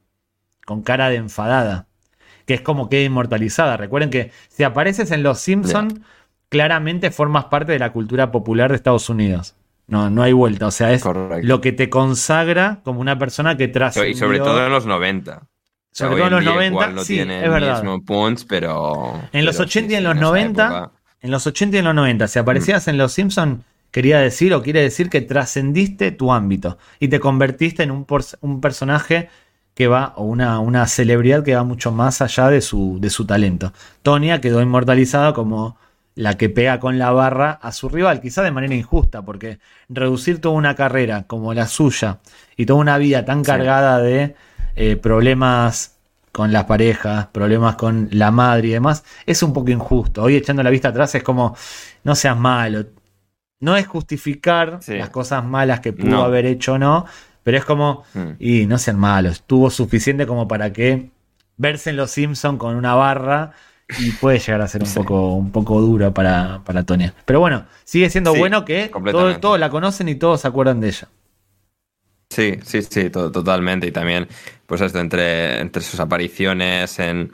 con 0.66 0.82
cara 0.82 1.08
de 1.08 1.14
enfadada, 1.14 1.86
que 2.44 2.54
es 2.54 2.60
como 2.60 2.88
que 2.88 3.04
inmortalizada. 3.04 3.76
Recuerden 3.76 4.10
que 4.10 4.32
si 4.48 4.64
apareces 4.64 5.12
en 5.12 5.22
Los 5.22 5.38
Simpsons, 5.38 6.00
claramente 6.48 7.12
formas 7.12 7.44
parte 7.44 7.70
de 7.70 7.78
la 7.78 7.92
cultura 7.92 8.32
popular 8.32 8.70
de 8.70 8.76
Estados 8.76 9.08
Unidos. 9.08 9.54
No, 9.86 10.10
no 10.10 10.24
hay 10.24 10.32
vuelta. 10.32 10.66
O 10.66 10.72
sea, 10.72 10.92
es 10.92 11.04
lo 11.42 11.60
que 11.60 11.70
te 11.70 11.88
consagra 11.88 12.80
como 12.82 13.00
una 13.00 13.16
persona 13.16 13.56
que 13.56 13.68
trascendió... 13.68 14.10
Y 14.10 14.16
sobre 14.16 14.40
todo 14.40 14.66
en 14.66 14.72
los 14.72 14.86
90. 14.86 15.40
Sobre 15.92 16.16
todo 16.16 16.26
en 16.26 16.32
los 16.32 16.44
90, 16.44 17.04
sí, 17.04 17.20
es 17.20 17.28
verdad. 17.28 17.84
pero... 18.48 19.20
En 19.32 19.44
los 19.44 19.60
80 19.60 19.92
y 19.92 19.96
en 19.96 20.04
los 20.04 20.16
90 20.16 20.90
en 21.22 21.30
los 21.30 21.46
80 21.46 21.76
y 21.76 21.78
en 21.78 21.84
los 21.84 21.94
90, 21.94 22.28
si 22.28 22.38
aparecías 22.38 22.88
en 22.88 22.98
Los 22.98 23.12
Simpsons, 23.12 23.60
quería 23.92 24.18
decir 24.18 24.52
o 24.54 24.62
quiere 24.62 24.82
decir 24.82 25.08
que 25.08 25.20
trascendiste 25.20 26.10
tu 26.10 26.32
ámbito 26.32 26.78
y 26.98 27.08
te 27.08 27.20
convertiste 27.20 27.84
en 27.84 27.92
un, 27.92 28.06
un 28.40 28.60
personaje 28.60 29.28
que 29.74 29.86
va, 29.86 30.12
o 30.16 30.24
una, 30.24 30.58
una, 30.58 30.86
celebridad 30.86 31.44
que 31.44 31.54
va 31.54 31.62
mucho 31.62 31.92
más 31.92 32.20
allá 32.20 32.48
de 32.48 32.60
su, 32.60 32.98
de 33.00 33.08
su 33.08 33.24
talento. 33.24 33.72
Tonia 34.02 34.40
quedó 34.40 34.60
inmortalizada 34.60 35.32
como 35.32 35.78
la 36.14 36.36
que 36.36 36.50
pega 36.50 36.78
con 36.78 36.98
la 36.98 37.10
barra 37.10 37.52
a 37.52 37.72
su 37.72 37.88
rival, 37.88 38.20
quizá 38.20 38.42
de 38.42 38.50
manera 38.50 38.74
injusta, 38.74 39.22
porque 39.22 39.60
reducir 39.88 40.40
toda 40.40 40.54
una 40.56 40.74
carrera 40.74 41.24
como 41.26 41.54
la 41.54 41.66
suya 41.66 42.18
y 42.56 42.66
toda 42.66 42.80
una 42.80 42.98
vida 42.98 43.24
tan 43.24 43.42
cargada 43.42 43.98
de 43.98 44.34
eh, 44.76 44.96
problemas 44.96 45.96
con 46.32 46.50
las 46.50 46.64
parejas, 46.64 47.26
problemas 47.26 47.76
con 47.76 48.08
la 48.10 48.30
madre 48.30 48.68
y 48.68 48.70
demás, 48.72 49.04
es 49.26 49.42
un 49.42 49.52
poco 49.52 49.70
injusto. 49.70 50.22
Hoy 50.22 50.36
echando 50.36 50.62
la 50.62 50.70
vista 50.70 50.88
atrás 50.88 51.14
es 51.14 51.22
como, 51.22 51.54
no 52.04 52.14
seas 52.14 52.36
malo. 52.36 52.86
No 53.60 53.76
es 53.76 53.86
justificar 53.86 54.80
las 54.88 55.10
cosas 55.10 55.44
malas 55.44 55.80
que 55.80 55.92
pudo 55.92 56.24
haber 56.24 56.46
hecho 56.46 56.72
o 56.72 56.78
no, 56.78 57.04
pero 57.44 57.58
es 57.58 57.64
como, 57.64 58.02
hmm. 58.14 58.30
y 58.40 58.66
no 58.66 58.78
sean 58.78 58.98
malos, 58.98 59.44
tuvo 59.46 59.70
suficiente 59.70 60.26
como 60.26 60.48
para 60.48 60.72
que 60.72 61.10
verse 61.56 61.90
en 61.90 61.96
Los 61.96 62.10
Simpsons 62.10 62.58
con 62.58 62.74
una 62.74 62.94
barra 62.94 63.52
y 63.98 64.10
puede 64.12 64.38
llegar 64.38 64.62
a 64.62 64.68
ser 64.68 64.82
un 64.82 64.92
poco 64.92 65.34
un 65.34 65.50
poco 65.52 65.80
duro 65.80 66.12
para, 66.12 66.62
para 66.64 66.82
Tonya. 66.84 67.14
Pero 67.24 67.40
bueno, 67.40 67.66
sigue 67.84 68.10
siendo 68.10 68.34
bueno 68.34 68.64
que 68.64 68.90
todos 69.40 69.60
la 69.60 69.70
conocen 69.70 70.08
y 70.08 70.14
todos 70.14 70.40
se 70.40 70.48
acuerdan 70.48 70.80
de 70.80 70.88
ella. 70.88 71.08
Sí, 72.32 72.58
sí, 72.64 72.80
sí, 72.80 73.10
totalmente. 73.10 73.86
Y 73.86 73.92
también, 73.92 74.26
pues 74.66 74.80
esto, 74.80 74.98
entre, 75.00 75.60
entre 75.60 75.82
sus 75.82 76.00
apariciones 76.00 76.98
en, 76.98 77.30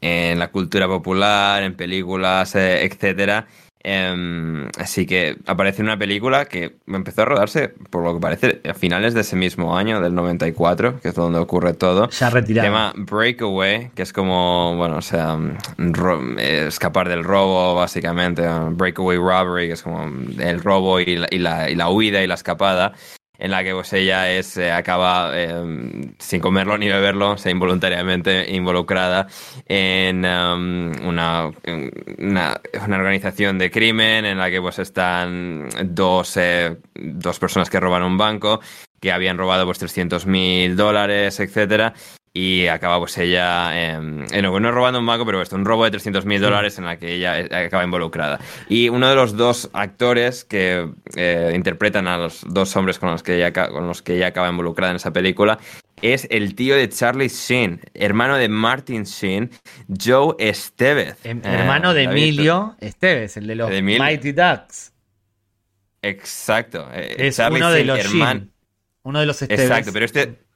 en 0.00 0.38
la 0.38 0.52
cultura 0.52 0.86
popular, 0.86 1.64
en 1.64 1.74
películas, 1.74 2.54
eh, 2.54 2.84
etcétera. 2.84 3.48
Em, 3.80 4.68
así 4.78 5.06
que 5.06 5.38
aparece 5.46 5.82
en 5.82 5.86
una 5.86 5.98
película 5.98 6.44
que 6.44 6.76
empezó 6.86 7.22
a 7.22 7.24
rodarse, 7.24 7.68
por 7.90 8.04
lo 8.04 8.14
que 8.14 8.20
parece, 8.20 8.60
a 8.68 8.74
finales 8.74 9.12
de 9.14 9.22
ese 9.22 9.34
mismo 9.34 9.76
año, 9.76 10.00
del 10.00 10.14
94, 10.14 11.00
que 11.00 11.08
es 11.08 11.14
donde 11.16 11.40
ocurre 11.40 11.74
todo. 11.74 12.08
Se 12.12 12.24
ha 12.24 12.30
retirado. 12.30 12.64
Se 12.64 12.70
llama 12.70 12.92
Breakaway, 12.96 13.90
que 13.96 14.02
es 14.02 14.12
como, 14.12 14.76
bueno, 14.76 14.98
o 14.98 15.02
sea, 15.02 15.36
escapar 16.38 17.08
del 17.08 17.24
robo, 17.24 17.74
básicamente. 17.74 18.46
Breakaway 18.70 19.18
Robbery, 19.18 19.66
que 19.66 19.72
es 19.72 19.82
como 19.82 20.04
el 20.38 20.62
robo 20.62 21.00
y 21.00 21.24
y 21.30 21.38
la, 21.38 21.68
y 21.68 21.74
la 21.74 21.90
huida 21.90 22.22
y 22.22 22.28
la 22.28 22.34
escapada 22.34 22.94
en 23.38 23.50
la 23.52 23.62
que 23.62 23.72
pues 23.72 23.92
ella 23.92 24.30
es, 24.30 24.56
eh, 24.56 24.72
acaba 24.72 25.38
em, 25.40 26.14
sin 26.18 26.40
comerlo 26.40 26.76
ni 26.76 26.88
beberlo, 26.88 27.38
se 27.38 27.50
involuntariamente 27.50 28.50
involucrada 28.50 29.28
en 29.66 30.24
em, 30.24 30.92
una, 31.06 31.50
una, 32.18 32.60
organización 32.74 33.58
de 33.58 33.70
crimen 33.70 34.24
en 34.24 34.38
la 34.38 34.50
que 34.50 34.60
pues 34.60 34.78
están 34.80 35.68
dos, 35.84 36.36
eh, 36.36 36.76
dos 36.94 37.38
personas 37.38 37.70
que 37.70 37.80
roban 37.80 38.02
un 38.02 38.18
banco 38.18 38.60
que 39.00 39.12
habían 39.12 39.38
robado 39.38 39.64
pues 39.64 39.78
300 39.78 40.26
mil 40.26 40.76
dólares, 40.76 41.38
etcétera, 41.38 41.94
y 42.38 42.68
acaba 42.68 43.00
pues 43.00 43.18
ella, 43.18 43.70
eh, 43.74 43.98
no, 44.42 44.70
robando 44.70 45.00
un 45.00 45.06
banco, 45.06 45.26
pero 45.26 45.42
esto, 45.42 45.56
un 45.56 45.64
robo 45.64 45.82
de 45.82 45.90
300 45.90 46.24
mil 46.24 46.40
dólares 46.40 46.78
en 46.78 46.84
la 46.84 46.96
que 46.96 47.14
ella 47.14 47.40
eh, 47.40 47.66
acaba 47.66 47.82
involucrada. 47.82 48.38
Y 48.68 48.90
uno 48.90 49.08
de 49.08 49.16
los 49.16 49.36
dos 49.36 49.68
actores 49.72 50.44
que 50.44 50.88
eh, 51.16 51.52
interpretan 51.56 52.06
a 52.06 52.16
los 52.16 52.44
dos 52.46 52.76
hombres 52.76 53.00
con 53.00 53.10
los, 53.10 53.24
que 53.24 53.38
ella, 53.38 53.52
con 53.52 53.88
los 53.88 54.02
que 54.02 54.14
ella 54.14 54.28
acaba 54.28 54.48
involucrada 54.48 54.92
en 54.92 54.96
esa 54.96 55.12
película 55.12 55.58
es 56.00 56.28
el 56.30 56.54
tío 56.54 56.76
de 56.76 56.88
Charlie 56.88 57.26
Sheen, 57.26 57.80
hermano 57.92 58.36
de 58.36 58.48
Martin 58.48 59.02
Sheen, 59.02 59.50
Joe 59.88 60.36
Estevez. 60.38 61.16
Em, 61.24 61.40
hermano 61.42 61.92
de 61.92 62.04
Emilio 62.04 62.76
Estevez, 62.78 63.36
el 63.36 63.48
de 63.48 63.56
los 63.56 63.82
Mighty 63.82 64.30
Ducks. 64.30 64.92
Exacto. 66.02 66.88
es 66.92 67.36
uno 67.40 67.72
de 67.72 67.84
los 67.84 67.98
hermano. 67.98 68.46
Uno 69.02 69.18
de 69.18 69.26
los 69.26 69.42
Estevez. 69.42 69.64
Exacto, 69.64 69.90
pero 69.92 70.04
este 70.04 70.47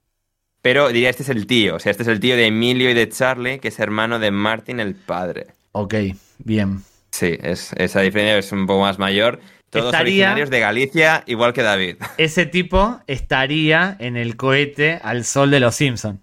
pero 0.63 0.87
diría, 0.87 1.09
este 1.09 1.23
es 1.23 1.29
el 1.29 1.45
tío. 1.45 1.75
O 1.75 1.79
sea, 1.79 1.91
este 1.91 2.03
es 2.03 2.09
el 2.09 2.21
tío 2.21 2.37
de 2.37 2.47
Emilio 2.47 2.89
y 2.89 2.93
de 2.93 3.09
Charlie, 3.09 3.59
que 3.59 3.67
es 3.67 3.79
hermano 3.79 4.17
de 4.17 4.31
Martin, 4.31 4.79
el 4.79 4.95
padre. 4.95 5.47
Ok, 5.73 5.93
bien. 6.39 6.81
Sí, 7.11 7.37
es, 7.43 7.73
esa 7.73 7.99
diferencia 7.99 8.37
es 8.37 8.49
un 8.53 8.65
poco 8.65 8.79
más 8.79 8.97
mayor. 8.97 9.41
Todos 9.69 9.93
originarios 9.93 10.49
de 10.49 10.61
Galicia, 10.61 11.23
igual 11.27 11.51
que 11.51 11.63
David. 11.63 11.97
Ese 12.17 12.45
tipo 12.45 13.01
estaría 13.07 13.97
en 13.99 14.15
el 14.15 14.37
cohete 14.37 15.01
al 15.03 15.25
sol 15.25 15.51
de 15.51 15.59
los 15.59 15.75
Simpsons. 15.75 16.21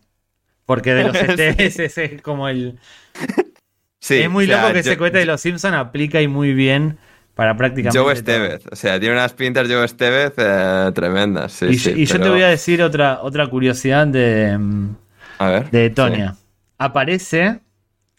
Porque 0.64 0.94
de 0.94 1.04
los 1.04 1.16
ETS 1.38 1.98
es 1.98 2.22
como 2.22 2.48
el. 2.48 2.78
Sí, 3.98 4.20
es 4.20 4.30
muy 4.30 4.46
loco 4.46 4.72
que 4.72 4.78
ese 4.78 4.96
cohete 4.96 5.18
de 5.18 5.26
los 5.26 5.42
Simpsons 5.42 5.74
aplica 5.74 6.22
y 6.22 6.28
muy 6.28 6.54
bien 6.54 6.96
para 7.40 7.56
prácticamente. 7.56 7.98
Joe 7.98 8.12
Estevez, 8.12 8.66
o 8.70 8.76
sea, 8.76 9.00
tiene 9.00 9.14
unas 9.14 9.32
pintas 9.32 9.66
Joe 9.66 9.82
Estevez 9.82 10.34
eh, 10.36 10.90
tremendas. 10.94 11.52
Sí, 11.52 11.68
y, 11.70 12.04
yo 12.04 12.20
te 12.20 12.28
voy 12.28 12.42
a 12.42 12.48
decir 12.48 12.82
otra, 12.82 13.20
otra 13.22 13.46
curiosidad 13.46 14.06
de, 14.06 14.58
de 15.70 15.88
Tonia. 15.88 16.36
Aparece 16.76 17.60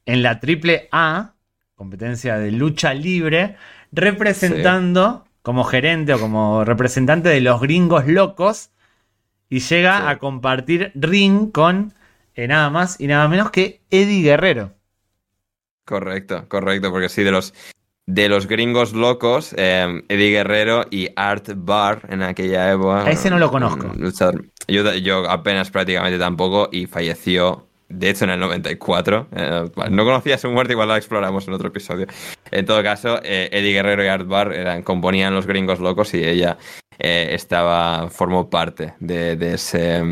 en 0.08 0.24
la 0.24 0.40
triple 0.40 0.90
A, 0.92 1.36
competencia 1.76 2.40
de 2.40 2.50
lucha 2.52 2.96
libre, 2.96 3.58
representando 3.92 5.28
como 5.44 5.66
gerente 5.66 6.16
o 6.16 6.20
como 6.20 6.66
representante 6.66 7.30
de 7.30 7.42
los 7.42 7.62
gringos 7.62 8.08
locos 8.08 8.72
y 9.50 9.60
llega 9.60 10.10
a 10.10 10.18
compartir 10.18 10.94
ring 10.96 11.52
con 11.52 11.94
eh, 12.34 12.48
nada 12.48 12.72
más 12.72 13.00
y 13.00 13.06
nada 13.06 13.28
menos 13.28 13.52
que 13.52 13.82
Eddie 13.92 14.24
Guerrero. 14.24 14.74
Correcto, 15.86 16.48
correcto, 16.48 16.90
porque 16.90 17.08
sí, 17.08 17.22
de 17.22 17.32
los 17.32 17.54
de 18.08 18.30
los 18.30 18.48
gringos 18.48 18.94
locos, 18.94 19.54
eh, 19.58 20.04
Eddie 20.10 20.32
Guerrero 20.32 20.86
y 20.90 21.10
Art 21.16 21.50
Barr 21.56 22.02
en 22.10 22.24
aquella 22.24 22.72
época. 22.72 23.06
A 23.06 23.12
ese 23.12 23.30
no 23.30 23.40
lo 23.40 23.52
conozco. 23.52 23.92
Yo, 24.68 24.94
yo 24.96 25.30
apenas 25.30 25.72
prácticamente 25.72 26.18
tampoco 26.18 26.70
y 26.72 26.88
falleció 26.88 27.68
de 27.92 28.10
hecho 28.10 28.26
en 28.26 28.32
el 28.32 28.40
94. 28.40 29.28
Eh, 29.32 29.70
no 29.90 30.06
conocía 30.06 30.38
su 30.38 30.50
muerte, 30.50 30.74
igual 30.74 30.88
la 30.88 30.98
exploramos 30.98 31.48
en 31.48 31.54
otro 31.54 31.68
episodio. 31.68 32.08
En 32.52 32.66
todo 32.66 32.82
caso, 32.84 33.20
eh, 33.24 33.50
Eddie 33.52 33.74
Guerrero 33.74 34.04
y 34.04 34.08
Art 34.08 34.28
Barr 34.28 34.54
eran, 34.54 34.84
componían 34.84 35.34
Los 35.34 35.46
Gringos 35.46 35.80
Locos 35.80 36.14
y 36.14 36.24
ella 36.24 36.58
eh, 37.00 37.30
estaba, 37.32 38.10
formó 38.10 38.50
parte 38.50 38.94
de, 39.00 39.36
de 39.36 39.56
ese, 39.56 40.04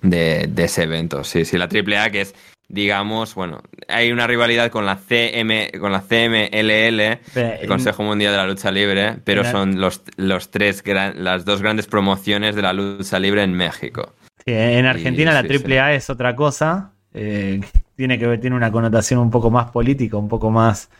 de, 0.00 0.46
de, 0.48 0.64
ese 0.64 0.82
evento. 0.84 1.24
Sí, 1.24 1.44
sí, 1.44 1.58
la 1.58 1.66
AAA 1.66 2.10
que 2.10 2.22
es 2.22 2.34
digamos, 2.68 3.34
bueno, 3.34 3.62
hay 3.88 4.12
una 4.12 4.26
rivalidad 4.26 4.70
con 4.70 4.86
la 4.86 4.96
CM, 4.96 5.70
con 5.78 5.92
la 5.92 6.00
CMLL, 6.00 7.00
el 7.34 7.68
Consejo 7.68 8.02
Mundial 8.02 8.32
de 8.32 8.38
la 8.38 8.46
Lucha 8.46 8.70
Libre, 8.70 9.16
pero 9.24 9.44
son 9.44 9.80
los, 9.80 10.02
los 10.16 10.50
tres 10.50 10.82
las 10.86 11.44
dos 11.44 11.62
grandes 11.62 11.86
promociones 11.86 12.54
de 12.54 12.62
la 12.62 12.72
lucha 12.72 13.18
libre 13.18 13.42
en 13.42 13.52
México. 13.54 14.12
en 14.46 14.86
Argentina 14.86 15.32
la 15.32 15.40
AAA 15.40 15.94
es 15.94 16.10
otra 16.10 16.34
cosa, 16.34 16.92
eh, 17.12 17.60
tiene 17.96 18.18
que 18.18 18.38
tiene 18.38 18.56
una 18.56 18.72
connotación 18.72 19.20
un 19.20 19.30
poco 19.30 19.50
más 19.50 19.70
política, 19.70 20.16
un 20.16 20.28
poco 20.28 20.50
más 20.50 20.90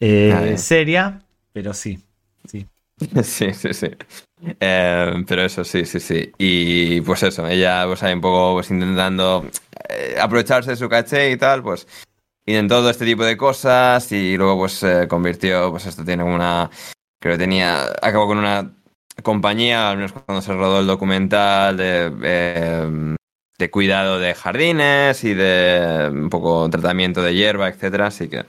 eh, 0.00 0.54
ah, 0.54 0.56
seria, 0.56 1.20
pero 1.52 1.74
sí, 1.74 1.98
sí. 2.46 2.66
Sí, 3.22 3.52
sí, 3.54 3.72
sí. 3.74 3.88
Eh, 4.60 5.24
pero 5.26 5.42
eso, 5.42 5.64
sí, 5.64 5.84
sí, 5.84 6.00
sí. 6.00 6.32
Y 6.38 7.00
pues 7.02 7.22
eso, 7.22 7.46
ella 7.46 7.84
pues 7.86 8.02
ahí 8.02 8.14
un 8.14 8.20
poco 8.20 8.54
pues 8.54 8.70
intentando 8.70 9.46
eh, 9.88 10.16
aprovecharse 10.20 10.70
de 10.70 10.76
su 10.76 10.88
caché 10.88 11.30
y 11.30 11.36
tal, 11.36 11.62
pues 11.62 11.86
intentó 12.46 12.76
todo 12.76 12.90
este 12.90 13.04
tipo 13.04 13.24
de 13.24 13.36
cosas 13.36 14.10
y 14.12 14.36
luego 14.36 14.58
pues 14.58 14.72
se 14.72 15.08
convirtió, 15.08 15.70
pues 15.70 15.86
esto 15.86 16.04
tiene 16.04 16.22
una, 16.22 16.70
creo 17.20 17.34
que 17.34 17.38
tenía, 17.38 17.92
acabó 18.02 18.26
con 18.28 18.38
una 18.38 18.72
compañía, 19.22 19.90
al 19.90 19.96
menos 19.96 20.12
cuando 20.12 20.40
se 20.42 20.52
rodó 20.52 20.80
el 20.80 20.86
documental 20.86 21.76
de, 21.76 22.12
eh, 22.22 23.16
de 23.58 23.70
cuidado 23.70 24.18
de 24.18 24.34
jardines 24.34 25.24
y 25.24 25.34
de 25.34 26.08
un 26.12 26.30
poco 26.30 26.70
tratamiento 26.70 27.22
de 27.22 27.34
hierba, 27.34 27.68
etcétera, 27.68 28.06
así 28.06 28.28
que 28.28 28.44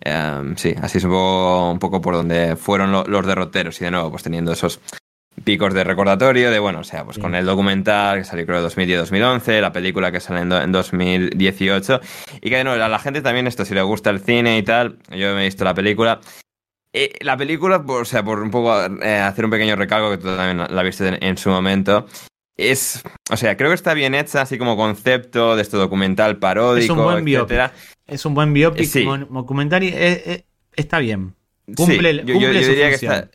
Em, 0.00 0.56
sí, 0.56 0.74
así 0.80 0.98
es 0.98 1.04
un 1.04 1.10
poco, 1.10 1.70
un 1.70 1.78
poco 1.78 2.00
por 2.00 2.14
donde 2.14 2.56
fueron 2.56 2.92
los 2.92 3.26
derroteros 3.26 3.80
y 3.80 3.84
de 3.84 3.90
nuevo, 3.90 4.10
pues 4.10 4.22
teniendo 4.22 4.52
esos 4.52 4.80
picos 5.44 5.74
de 5.74 5.84
recordatorio 5.84 6.50
de, 6.50 6.58
bueno, 6.58 6.80
o 6.80 6.84
sea, 6.84 7.04
pues 7.04 7.18
con 7.18 7.34
el 7.34 7.46
documental 7.46 8.18
que 8.18 8.24
salió 8.24 8.46
creo 8.46 8.58
en 8.58 8.66
2010-2011, 8.66 9.60
la 9.60 9.72
película 9.72 10.12
que 10.12 10.20
sale 10.20 10.40
en, 10.40 10.72
2018 10.72 12.00
y 12.40 12.50
que 12.50 12.56
de 12.56 12.64
nuevo 12.64 12.82
a 12.82 12.88
la 12.88 12.98
gente 12.98 13.22
también 13.22 13.46
esto, 13.46 13.64
si 13.64 13.74
le 13.74 13.82
gusta 13.82 14.10
el 14.10 14.20
cine 14.20 14.58
y 14.58 14.62
tal, 14.62 14.98
yo 15.10 15.34
me 15.34 15.42
he 15.42 15.44
visto 15.44 15.64
la 15.64 15.74
película. 15.74 16.20
Eh, 16.92 17.12
la 17.20 17.36
película, 17.36 17.84
o 17.86 18.04
sea, 18.04 18.24
por 18.24 18.40
un 18.40 18.50
poco 18.50 18.74
eh, 19.02 19.18
hacer 19.18 19.44
un 19.44 19.50
pequeño 19.50 19.76
recalco, 19.76 20.10
que 20.10 20.18
tú 20.18 20.34
también 20.34 20.66
la 20.74 20.82
viste 20.82 21.18
en, 21.20 21.36
su 21.36 21.50
momento, 21.50 22.06
es, 22.56 23.02
o 23.30 23.36
sea, 23.36 23.56
creo 23.56 23.70
que 23.70 23.74
está 23.74 23.94
bien 23.94 24.14
hecha, 24.14 24.42
así 24.42 24.58
como 24.58 24.76
concepto 24.76 25.54
de 25.54 25.62
este 25.62 25.76
documental 25.76 26.38
paródico, 26.38 26.84
es 26.84 26.90
un 26.90 27.04
buen 27.04 27.28
etcétera. 27.28 27.72
Es 28.08 28.24
un 28.24 28.34
buen 28.34 28.54
biopic, 28.54 28.86
sí. 28.86 29.04
documentario, 29.04 29.90
eh, 29.90 30.22
eh, 30.24 30.44
está 30.74 30.98
bien. 30.98 31.34
Cumple, 31.76 32.24
yo, 32.24 32.34
diría 32.34 32.88
que 32.88 32.94
está. 32.94 33.30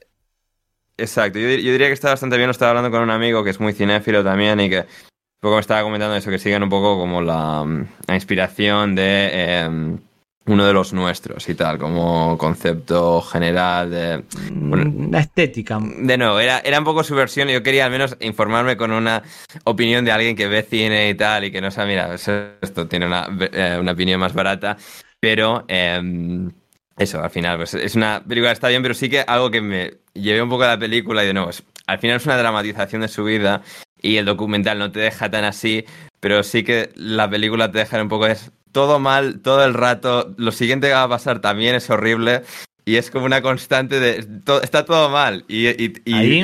Exacto, 0.97 1.37
yo, 1.37 1.47
diría 1.47 1.87
que 1.87 1.93
está 1.93 2.09
bastante 2.09 2.37
bien. 2.37 2.47
Lo 2.47 2.51
estaba 2.51 2.71
hablando 2.71 2.89
con 2.89 3.01
un 3.01 3.11
amigo 3.11 3.43
que 3.43 3.51
es 3.51 3.59
muy 3.59 3.73
cinéfilo 3.73 4.23
también 4.23 4.59
y 4.59 4.69
que 4.69 4.79
un 4.79 5.39
poco 5.39 5.55
me 5.55 5.61
estaba 5.61 5.83
comentando 5.83 6.15
eso, 6.15 6.31
que 6.31 6.39
siguen 6.39 6.63
un 6.63 6.69
poco 6.69 6.97
como 6.97 7.21
la, 7.21 7.65
inspiración 8.11 8.95
de 8.95 9.59
em, 9.59 9.99
uno 10.45 10.65
de 10.65 10.73
los 10.73 10.93
nuestros 10.93 11.47
y 11.47 11.55
tal, 11.55 11.77
como 11.77 12.37
concepto 12.37 13.21
general 13.21 13.89
de... 13.89 14.23
Mm, 14.51 15.11
la 15.11 15.19
estética. 15.19 15.79
De 15.81 16.17
nuevo, 16.17 16.39
era, 16.39 16.59
era 16.59 16.79
un 16.79 16.85
poco 16.85 17.03
su 17.03 17.15
versión 17.15 17.49
y 17.49 17.53
yo 17.53 17.63
quería 17.63 17.85
al 17.85 17.91
menos 17.91 18.17
informarme 18.19 18.75
con 18.75 18.91
una 18.91 19.23
opinión 19.63 20.03
de 20.03 20.11
alguien 20.11 20.35
que 20.35 20.47
ve 20.47 20.63
cine 20.63 21.09
y 21.09 21.15
tal 21.15 21.45
y 21.45 21.51
que 21.51 21.61
no 21.61 21.71
sabe, 21.71 21.89
mira, 21.89 22.13
esto 22.13 22.87
tiene 22.87 23.05
una, 23.05 23.27
eh, 23.39 23.77
una 23.79 23.93
opinión 23.93 24.19
más 24.19 24.33
barata, 24.33 24.77
pero... 25.19 25.65
Em, 25.67 26.51
eso, 26.95 27.23
al 27.23 27.31
final, 27.31 27.57
pues 27.57 27.73
es 27.73 27.95
una 27.95 28.23
película 28.23 28.51
está 28.51 28.67
bien, 28.67 28.83
pero 28.83 28.93
sí 28.93 29.09
que 29.09 29.21
algo 29.21 29.49
que 29.49 29.61
me 29.61 29.93
llevé 30.13 30.43
un 30.43 30.49
poco 30.49 30.63
a 30.63 30.67
la 30.67 30.77
película 30.77 31.23
y 31.23 31.27
de 31.27 31.33
nuevo, 31.33 31.49
al 31.87 31.99
final 31.99 32.17
es 32.17 32.25
una 32.25 32.37
dramatización 32.37 33.01
de 33.01 33.07
su 33.07 33.23
vida 33.23 33.63
y 33.99 34.17
el 34.17 34.25
documental 34.25 34.77
no 34.77 34.91
te 34.91 34.99
deja 34.99 35.31
tan 35.31 35.43
así, 35.45 35.85
pero 36.23 36.41
sí 36.41 36.63
que 36.63 36.89
la 36.95 37.29
película 37.29 37.69
te 37.69 37.79
deja 37.79 38.01
un 38.01 38.07
poco 38.07 38.27
es 38.27 38.53
todo 38.71 38.97
mal 38.97 39.41
todo 39.41 39.65
el 39.65 39.73
rato. 39.73 40.33
Lo 40.37 40.53
siguiente 40.53 40.87
que 40.87 40.93
va 40.93 41.03
a 41.03 41.09
pasar 41.09 41.41
también 41.41 41.75
es 41.75 41.89
horrible. 41.89 42.43
Y 42.85 42.95
es 42.95 43.11
como 43.11 43.25
una 43.25 43.41
constante 43.41 43.99
de. 43.99 44.25
está 44.63 44.85
todo 44.85 45.09
mal. 45.09 45.43
Y, 45.49 45.67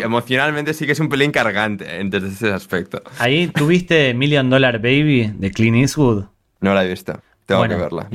emocionalmente 0.04 0.74
sí 0.74 0.86
que 0.86 0.92
es 0.92 1.00
un 1.00 1.08
pelín 1.08 1.32
cargante 1.32 2.02
en 2.02 2.14
ese 2.14 2.52
aspecto. 2.52 3.02
Ahí 3.20 3.48
tuviste 3.48 4.14
Million 4.14 4.50
Dollar 4.50 4.80
Baby 4.80 5.32
de 5.38 5.50
Clint 5.50 5.78
Eastwood. 5.78 6.26
No 6.60 6.74
la 6.74 6.84
he 6.84 6.90
visto. 6.90 7.18
Tengo 7.46 7.66
que 7.66 7.76
verla. 7.76 8.10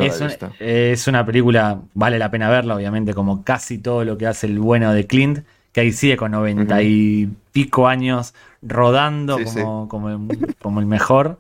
es, 0.61 1.09
una 1.09 1.25
película, 1.25 1.81
vale 1.95 2.19
la 2.19 2.31
pena 2.31 2.51
verla, 2.51 2.77
obviamente, 2.77 3.15
como 3.15 3.43
casi 3.43 3.79
todo 3.79 4.05
lo 4.05 4.19
que 4.19 4.27
hace 4.27 4.49
el 4.49 4.59
bueno 4.59 4.93
de 4.93 5.07
Clint, 5.07 5.41
que 5.73 5.81
ahí 5.81 5.93
sigue 5.93 6.19
con 6.19 6.33
noventa 6.33 6.83
y 6.83 7.31
pico 7.53 7.89
años 7.89 8.35
rodando 8.61 9.39
como, 9.43 9.89
Como, 9.89 10.29
como 10.61 10.81
el 10.81 10.87
mejor, 10.87 11.39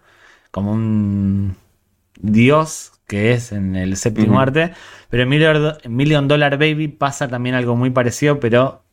como 0.54 0.70
un 0.70 1.56
Dios, 2.20 2.92
que 3.08 3.32
es 3.32 3.50
en 3.50 3.74
el 3.74 3.96
séptimo 3.96 4.38
arte. 4.38 4.72
Pero 5.10 5.24
en 5.24 5.28
Million, 5.96 6.28
Dollar 6.28 6.58
Baby 6.58 6.86
pasa 6.86 7.26
también 7.26 7.56
algo 7.56 7.74
muy 7.74 7.90
parecido, 7.90 8.38
pero 8.38 8.84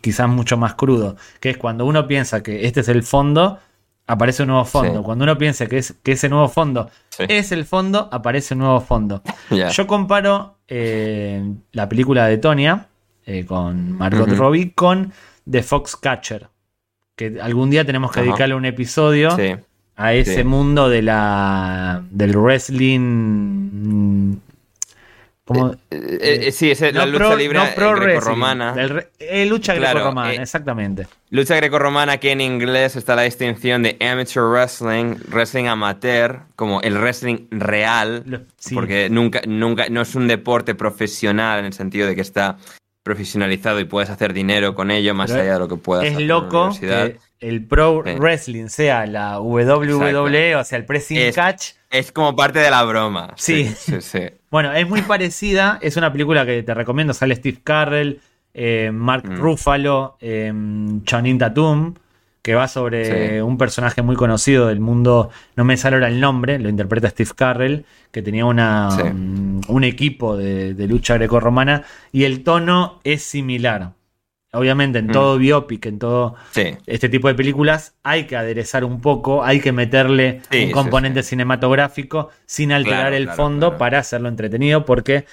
quizás 0.00 0.28
mucho 0.28 0.56
más 0.56 0.74
crudo. 0.74 1.16
Que 1.40 1.50
es 1.50 1.58
cuando 1.58 1.84
uno 1.84 2.06
piensa 2.06 2.44
que 2.44 2.66
este 2.66 2.82
es 2.82 2.88
el 2.88 3.02
fondo, 3.02 3.58
aparece 4.06 4.44
un 4.44 4.50
nuevo 4.50 4.64
fondo. 4.64 5.02
Cuando 5.02 5.24
uno 5.24 5.36
piensa 5.36 5.66
que, 5.66 5.78
es, 5.78 5.96
que 6.00 6.12
ese 6.12 6.28
nuevo 6.28 6.48
fondo 6.48 6.88
es 7.18 7.50
el 7.50 7.64
fondo, 7.64 8.08
aparece 8.12 8.54
un 8.54 8.60
nuevo 8.60 8.80
fondo. 8.80 9.20
Yo 9.50 9.88
comparo 9.88 10.58
eh, 10.68 11.42
la 11.72 11.88
película 11.88 12.28
de 12.28 12.38
Tonya 12.38 12.86
eh, 13.26 13.44
con 13.44 13.90
Margot 13.90 14.28
Robbie 14.28 14.74
con 14.74 15.12
The 15.50 15.64
Foxcatcher. 15.64 16.50
Que 17.16 17.40
algún 17.42 17.68
día 17.70 17.84
tenemos 17.84 18.12
que 18.12 18.20
dedicarle 18.20 18.54
un 18.54 18.64
episodio 18.64 19.36
a 19.96 20.14
ese 20.14 20.44
mundo 20.44 20.88
de 20.88 21.02
la 21.02 22.02
del 22.10 22.36
wrestling 22.36 24.40
como, 25.44 25.72
eh, 25.72 25.76
eh, 25.90 26.38
eh, 26.46 26.52
sí, 26.52 26.70
es 26.70 26.80
la 26.80 27.04
lucha 27.04 27.36
libre 27.36 27.60
grecorromana. 27.76 28.74
lucha 29.46 29.74
grecorromana, 29.74 30.32
exactamente. 30.32 31.06
Lucha 31.28 31.56
grecorromana 31.56 32.16
que 32.16 32.32
en 32.32 32.40
inglés 32.40 32.96
está 32.96 33.14
la 33.14 33.22
distinción 33.22 33.82
de 33.82 33.98
amateur 34.00 34.50
wrestling, 34.50 35.16
wrestling 35.28 35.66
amateur, 35.66 36.40
como 36.56 36.80
el 36.80 36.94
wrestling 36.94 37.46
real, 37.50 38.46
porque 38.72 39.10
nunca, 39.10 39.42
nunca, 39.46 39.90
no 39.90 40.00
es 40.00 40.14
un 40.14 40.28
deporte 40.28 40.74
profesional 40.74 41.58
en 41.58 41.66
el 41.66 41.72
sentido 41.74 42.08
de 42.08 42.14
que 42.14 42.22
está 42.22 42.56
profesionalizado 43.04 43.78
y 43.78 43.84
puedes 43.84 44.10
hacer 44.10 44.32
dinero 44.32 44.74
con 44.74 44.90
ello 44.90 45.14
más 45.14 45.30
allá 45.30 45.52
de 45.52 45.58
lo 45.60 45.68
que 45.68 45.76
puedas 45.76 46.06
es 46.06 46.18
loco 46.20 46.70
que 46.80 47.18
el 47.38 47.64
pro 47.64 48.02
wrestling 48.02 48.68
sea 48.68 49.06
la 49.06 49.38
WWE, 49.38 50.56
o 50.56 50.64
sea, 50.64 50.78
el 50.78 50.86
pressing 50.86 51.30
catch. 51.32 51.72
Es 51.90 52.10
como 52.10 52.34
parte 52.34 52.58
de 52.58 52.70
la 52.70 52.82
broma. 52.84 53.34
Sí. 53.36 53.66
Sí, 53.76 54.00
sí. 54.00 54.20
bueno, 54.50 54.72
es 54.72 54.88
muy 54.88 55.02
parecida. 55.02 55.78
Es 55.82 55.98
una 55.98 56.10
película 56.10 56.46
que 56.46 56.62
te 56.62 56.72
recomiendo. 56.72 57.12
Sale 57.12 57.36
Steve 57.36 57.58
Carrell, 57.62 58.20
eh, 58.54 58.90
Mark 58.92 59.28
mm. 59.28 59.36
Ruffalo, 59.36 60.16
eh, 60.20 60.52
Channing 61.04 61.38
Tatum 61.38 61.94
que 62.44 62.54
va 62.54 62.68
sobre 62.68 63.42
un 63.42 63.56
personaje 63.56 64.02
muy 64.02 64.16
conocido 64.16 64.66
del 64.66 64.78
mundo, 64.78 65.30
no 65.56 65.64
me 65.64 65.78
sale 65.78 65.96
ahora 65.96 66.08
el 66.08 66.20
nombre, 66.20 66.58
lo 66.58 66.68
interpreta 66.68 67.08
Steve 67.08 67.30
Carrell, 67.34 67.86
que 68.12 68.20
tenía 68.20 68.44
una, 68.44 68.90
un, 69.66 69.82
equipo 69.82 70.36
de, 70.36 70.74
lucha 70.86 71.14
grecorromana 71.14 71.84
y 72.12 72.24
el 72.24 72.44
tono 72.44 73.00
es 73.02 73.22
similar. 73.22 73.92
Obviamente 74.52 74.98
en 74.98 75.06
mm. 75.06 75.12
todo 75.12 75.38
biopic, 75.38 75.86
en 75.86 75.98
todo 75.98 76.34
este 76.84 77.08
tipo 77.08 77.28
de 77.28 77.34
películas, 77.34 77.94
hay 78.02 78.24
que 78.24 78.36
aderezar 78.36 78.84
un 78.84 79.00
poco, 79.00 79.42
hay 79.42 79.60
que 79.60 79.72
meterle 79.72 80.42
un 80.52 80.70
componente 80.70 81.22
cinematográfico 81.22 82.28
sin 82.44 82.72
alterar 82.72 83.14
el 83.14 83.30
fondo 83.30 83.78
para 83.78 84.00
hacerlo 84.00 84.28
entretenido, 84.28 84.84
porque 84.84 85.24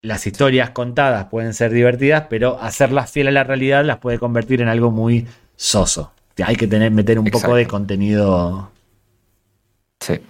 las 0.00 0.26
historias 0.26 0.70
contadas 0.70 1.26
pueden 1.26 1.52
ser 1.52 1.70
divertidas, 1.70 2.28
pero 2.30 2.58
hacerlas 2.62 3.10
fiel 3.10 3.28
a 3.28 3.30
la 3.30 3.44
realidad 3.44 3.84
las 3.84 3.98
puede 3.98 4.18
convertir 4.18 4.62
en 4.62 4.68
algo 4.68 4.90
muy 4.90 5.26
soso. 5.56 6.12
Hay 6.44 6.56
que 6.56 6.66
tener, 6.66 6.90
meter 6.90 7.18
un 7.18 7.26
poco 7.26 7.54
de 7.54 7.66
contenido 7.66 8.70
sí, 10.00 10.20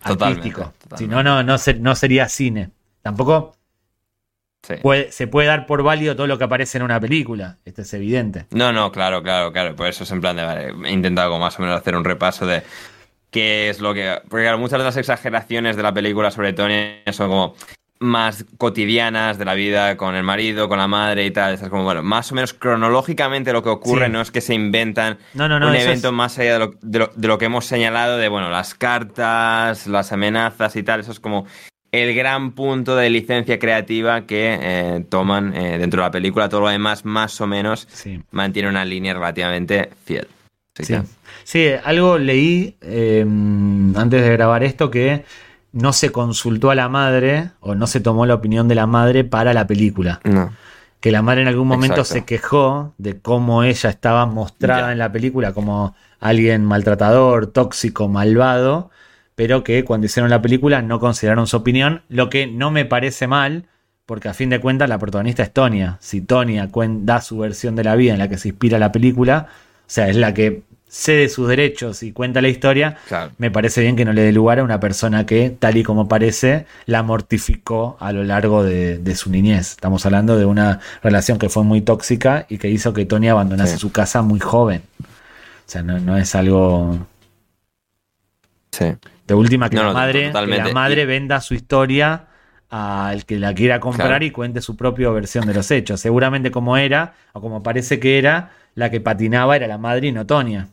artístico. 0.00 0.72
Si 0.96 1.06
no, 1.06 1.22
no, 1.22 1.42
no, 1.42 1.56
no 1.80 1.94
sería 1.94 2.28
cine. 2.28 2.70
Tampoco 3.02 3.56
se 5.10 5.26
puede 5.28 5.46
dar 5.46 5.66
por 5.66 5.82
válido 5.82 6.14
todo 6.16 6.26
lo 6.26 6.36
que 6.36 6.44
aparece 6.44 6.78
en 6.78 6.84
una 6.84 7.00
película. 7.00 7.58
Esto 7.64 7.82
es 7.82 7.94
evidente. 7.94 8.46
No, 8.50 8.72
no, 8.72 8.90
claro, 8.92 9.22
claro, 9.22 9.52
claro. 9.52 9.76
Por 9.76 9.86
eso 9.86 10.04
es 10.04 10.10
en 10.10 10.20
plan 10.20 10.36
de, 10.36 10.44
vale, 10.44 10.74
he 10.84 10.92
intentado 10.92 11.30
como 11.30 11.44
más 11.44 11.58
o 11.58 11.62
menos 11.62 11.78
hacer 11.78 11.96
un 11.96 12.04
repaso 12.04 12.44
de 12.46 12.62
qué 13.30 13.70
es 13.70 13.80
lo 13.80 13.94
que... 13.94 14.20
Porque 14.28 14.44
claro, 14.44 14.58
muchas 14.58 14.78
de 14.78 14.84
las 14.84 14.96
exageraciones 14.96 15.76
de 15.76 15.82
la 15.82 15.94
película 15.94 16.30
sobre 16.30 16.52
Tony 16.52 17.00
son 17.12 17.28
como 17.30 17.54
más 18.00 18.44
cotidianas 18.58 19.38
de 19.38 19.44
la 19.44 19.54
vida 19.54 19.96
con 19.96 20.14
el 20.14 20.22
marido, 20.22 20.68
con 20.68 20.78
la 20.78 20.86
madre 20.88 21.26
y 21.26 21.30
tal. 21.30 21.54
Es 21.54 21.60
como, 21.68 21.82
bueno, 21.84 22.02
más 22.02 22.30
o 22.30 22.34
menos 22.34 22.54
cronológicamente 22.54 23.52
lo 23.52 23.62
que 23.62 23.68
ocurre, 23.70 24.06
Sí. 24.06 24.12
no 24.12 24.20
es 24.20 24.30
que 24.30 24.40
se 24.40 24.54
inventan 24.54 25.18
No, 25.34 25.48
no, 25.48 25.58
no, 25.58 25.68
un 25.68 25.74
evento 25.74 26.08
es- 26.08 26.14
más 26.14 26.38
allá 26.38 26.52
de 26.54 26.58
lo, 26.60 26.74
de 26.80 26.98
lo- 27.00 27.10
de 27.14 27.28
lo 27.28 27.38
que 27.38 27.46
hemos 27.46 27.64
señalado, 27.66 28.16
de, 28.18 28.28
bueno, 28.28 28.50
las 28.50 28.74
cartas, 28.74 29.86
las 29.86 30.12
amenazas 30.12 30.76
y 30.76 30.82
tal. 30.82 31.00
Eso 31.00 31.12
es 31.12 31.20
como 31.20 31.46
el 31.90 32.14
gran 32.14 32.52
punto 32.52 32.94
de 32.96 33.08
licencia 33.10 33.58
creativa 33.58 34.26
que 34.26 34.58
eh, 34.60 35.04
toman 35.08 35.54
eh, 35.56 35.78
dentro 35.78 36.02
de 36.02 36.06
la 36.08 36.10
película. 36.12 36.48
Todo 36.48 36.60
lo 36.62 36.68
demás, 36.68 37.04
más 37.04 37.40
o 37.40 37.46
menos, 37.46 37.88
Sí. 37.90 38.20
mantiene 38.30 38.68
una 38.68 38.84
línea 38.84 39.14
relativamente 39.14 39.90
fiel. 40.04 40.28
Así 40.78 40.84
Sí. 40.84 41.00
que- 41.00 41.02
Sí, 41.44 41.66
algo 41.82 42.18
leí 42.18 42.76
eh, 42.82 43.24
antes 43.26 44.22
de 44.22 44.30
grabar 44.32 44.62
esto 44.64 44.90
que 44.90 45.24
no 45.80 45.92
se 45.92 46.10
consultó 46.12 46.70
a 46.70 46.74
la 46.74 46.88
madre 46.88 47.50
o 47.60 47.74
no 47.74 47.86
se 47.86 48.00
tomó 48.00 48.26
la 48.26 48.34
opinión 48.34 48.68
de 48.68 48.74
la 48.74 48.86
madre 48.86 49.24
para 49.24 49.52
la 49.54 49.66
película. 49.66 50.20
no. 50.24 50.50
Que 51.00 51.12
la 51.12 51.22
madre 51.22 51.42
en 51.42 51.48
algún 51.48 51.68
momento 51.68 52.00
Exacto. 52.00 52.12
se 52.14 52.24
quejó 52.24 52.92
de 52.98 53.20
cómo 53.20 53.62
ella 53.62 53.88
estaba 53.88 54.26
mostrada 54.26 54.86
Ya. 54.88 54.92
en 54.92 54.98
la 54.98 55.12
película 55.12 55.52
como 55.52 55.94
alguien 56.18 56.64
maltratador, 56.64 57.46
tóxico, 57.46 58.08
malvado, 58.08 58.90
pero 59.36 59.62
que 59.62 59.84
cuando 59.84 60.06
hicieron 60.06 60.28
la 60.28 60.42
película 60.42 60.82
no 60.82 60.98
consideraron 60.98 61.46
su 61.46 61.56
opinión, 61.56 62.02
lo 62.08 62.28
que 62.28 62.48
no 62.48 62.72
me 62.72 62.84
parece 62.84 63.28
mal, 63.28 63.66
porque 64.06 64.28
a 64.28 64.34
fin 64.34 64.50
de 64.50 64.60
cuentas 64.60 64.88
la 64.88 64.98
protagonista 64.98 65.44
es 65.44 65.52
Tonia. 65.52 65.98
Si 66.00 66.20
Tonia 66.20 66.68
da 66.72 67.20
su 67.20 67.38
versión 67.38 67.76
de 67.76 67.84
la 67.84 67.94
vida 67.94 68.14
en 68.14 68.18
la 68.18 68.28
que 68.28 68.36
se 68.36 68.48
inspira 68.48 68.80
la 68.80 68.90
película, 68.90 69.46
o 69.50 69.84
sea, 69.86 70.08
es 70.08 70.16
la 70.16 70.34
que 70.34 70.64
cede 70.88 71.28
sus 71.28 71.46
derechos 71.48 72.02
y 72.02 72.12
cuenta 72.12 72.40
la 72.40 72.48
historia, 72.48 72.96
Claro. 73.08 73.32
me 73.38 73.50
parece 73.50 73.82
bien 73.82 73.94
que 73.94 74.04
no 74.04 74.12
le 74.12 74.22
dé 74.22 74.32
lugar 74.32 74.58
a 74.58 74.64
una 74.64 74.80
persona 74.80 75.26
que, 75.26 75.50
tal 75.50 75.76
y 75.76 75.82
como 75.82 76.08
parece, 76.08 76.66
la 76.86 77.02
mortificó 77.02 77.96
a 78.00 78.12
lo 78.12 78.24
largo 78.24 78.64
de, 78.64 78.98
de 78.98 79.14
su 79.14 79.30
niñez. 79.30 79.72
Estamos 79.72 80.06
hablando 80.06 80.38
de 80.38 80.46
una 80.46 80.80
relación 81.02 81.38
que 81.38 81.48
fue 81.50 81.62
muy 81.62 81.82
tóxica 81.82 82.46
y 82.48 82.58
que 82.58 82.68
hizo 82.70 82.92
que 82.94 83.04
Tony 83.04 83.28
abandonase 83.28 83.74
Sí. 83.74 83.78
su 83.78 83.92
casa 83.92 84.22
muy 84.22 84.40
joven. 84.40 84.82
O 85.00 85.70
sea, 85.70 85.82
no, 85.82 85.98
no 86.00 86.16
es 86.16 86.34
algo 86.34 86.98
Sí. 88.72 88.86
de 89.26 89.34
última 89.34 89.68
que, 89.68 89.76
No, 89.76 89.82
la, 89.82 89.88
no, 89.88 89.94
madre, 89.94 90.32
que 90.32 90.46
la 90.58 90.72
madre 90.72 91.04
venda 91.06 91.40
su 91.40 91.54
historia 91.54 92.24
al 92.70 93.24
que 93.24 93.38
la 93.38 93.54
quiera 93.54 93.80
comprar 93.80 94.08
Claro. 94.08 94.24
y 94.24 94.30
cuente 94.30 94.60
su 94.60 94.76
propia 94.76 95.08
versión 95.10 95.46
de 95.46 95.54
los 95.54 95.70
hechos. 95.70 96.00
Seguramente 96.00 96.50
como 96.50 96.76
era, 96.76 97.14
o 97.32 97.40
como 97.40 97.62
parece 97.62 97.98
que 97.98 98.18
era, 98.18 98.52
la 98.74 98.90
que 98.90 99.00
patinaba 99.00 99.56
era 99.56 99.66
la 99.66 99.78
madre 99.78 100.08
y 100.08 100.12
no 100.12 100.26
Tonia. 100.26 100.68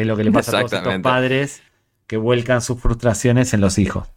Que 0.00 0.04
es 0.04 0.08
lo 0.08 0.16
que 0.16 0.24
le 0.24 0.32
pasa 0.32 0.52
a 0.56 0.60
todos 0.60 0.72
estos 0.72 0.98
padres 1.00 1.62
que 2.06 2.16
vuelcan 2.16 2.62
sus 2.62 2.80
frustraciones 2.80 3.52
en 3.52 3.60
los 3.60 3.76
hijos. 3.78 4.08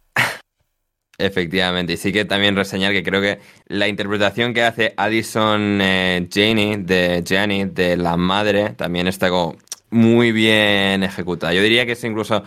Efectivamente, 1.18 1.92
y 1.92 1.96
sí 1.98 2.10
que 2.10 2.24
también 2.24 2.56
reseñar 2.56 2.92
que 2.92 3.02
creo 3.02 3.20
que 3.20 3.38
la 3.66 3.86
interpretación 3.86 4.54
que 4.54 4.62
hace 4.64 4.94
Addison 4.96 5.78
eh, 5.82 6.26
Janney 6.32 6.76
de 6.78 7.22
Janney 7.28 7.66
de 7.66 7.98
la 7.98 8.16
madre 8.16 8.70
también 8.70 9.08
está 9.08 9.28
como 9.28 9.56
muy 9.90 10.32
bien 10.32 11.02
ejecutada. 11.02 11.52
Yo 11.52 11.60
diría 11.60 11.84
que 11.84 11.92
es 11.92 12.02
incluso 12.02 12.42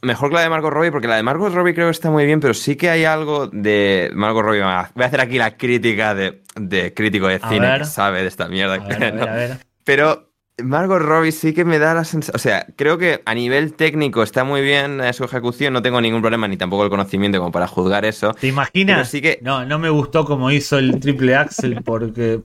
mejor 0.00 0.30
que 0.30 0.36
la 0.36 0.40
de 0.42 0.48
Margot 0.48 0.72
Robbie, 0.72 0.90
porque 0.90 1.06
la 1.06 1.16
de 1.16 1.22
Margot 1.22 1.52
Robbie 1.52 1.74
creo 1.74 1.88
que 1.88 1.92
está 1.92 2.10
muy 2.10 2.24
bien, 2.24 2.40
pero 2.40 2.54
sí 2.54 2.76
que 2.76 2.88
hay 2.88 3.04
algo 3.04 3.46
de 3.48 4.10
Margot 4.14 4.42
Robbie. 4.42 4.62
Voy 4.94 5.04
a 5.04 5.06
hacer 5.06 5.20
aquí 5.20 5.36
la 5.36 5.58
crítica 5.58 6.14
de, 6.14 6.42
de 6.56 6.94
crítico 6.94 7.28
de 7.28 7.40
A 7.42 7.48
cine 7.50 7.66
ver. 7.66 7.78
que 7.80 7.84
sabe 7.84 8.22
de 8.22 8.28
esta 8.28 8.48
mierda. 8.48 8.76
A 8.76 8.78
ver, 8.78 8.94
a 8.96 8.98
ver, 8.98 9.14
No. 9.14 9.22
a 9.22 9.34
ver. 9.34 9.58
Pero 9.84 10.23
Margot 10.62 11.00
Robbie 11.00 11.32
sí 11.32 11.52
que 11.52 11.64
me 11.64 11.78
da 11.78 11.94
la 11.94 12.04
sensación. 12.04 12.36
O 12.36 12.38
sea, 12.38 12.66
creo 12.76 12.96
que 12.96 13.22
a 13.24 13.34
nivel 13.34 13.74
técnico 13.74 14.22
está 14.22 14.44
muy 14.44 14.62
bien 14.62 15.00
su 15.12 15.24
ejecución. 15.24 15.72
No 15.72 15.82
tengo 15.82 16.00
ningún 16.00 16.20
problema 16.20 16.46
ni 16.46 16.56
tampoco 16.56 16.84
el 16.84 16.90
conocimiento 16.90 17.38
como 17.38 17.50
para 17.50 17.66
juzgar 17.66 18.04
eso. 18.04 18.34
¿Te 18.34 18.46
imaginas? 18.46 19.10
Sí 19.10 19.20
que- 19.20 19.40
No, 19.42 19.64
no 19.64 19.78
me 19.78 19.90
gustó 19.90 20.24
como 20.24 20.50
hizo 20.50 20.78
el 20.78 21.00
triple 21.00 21.34
Axel 21.34 21.82
porque 21.82 22.40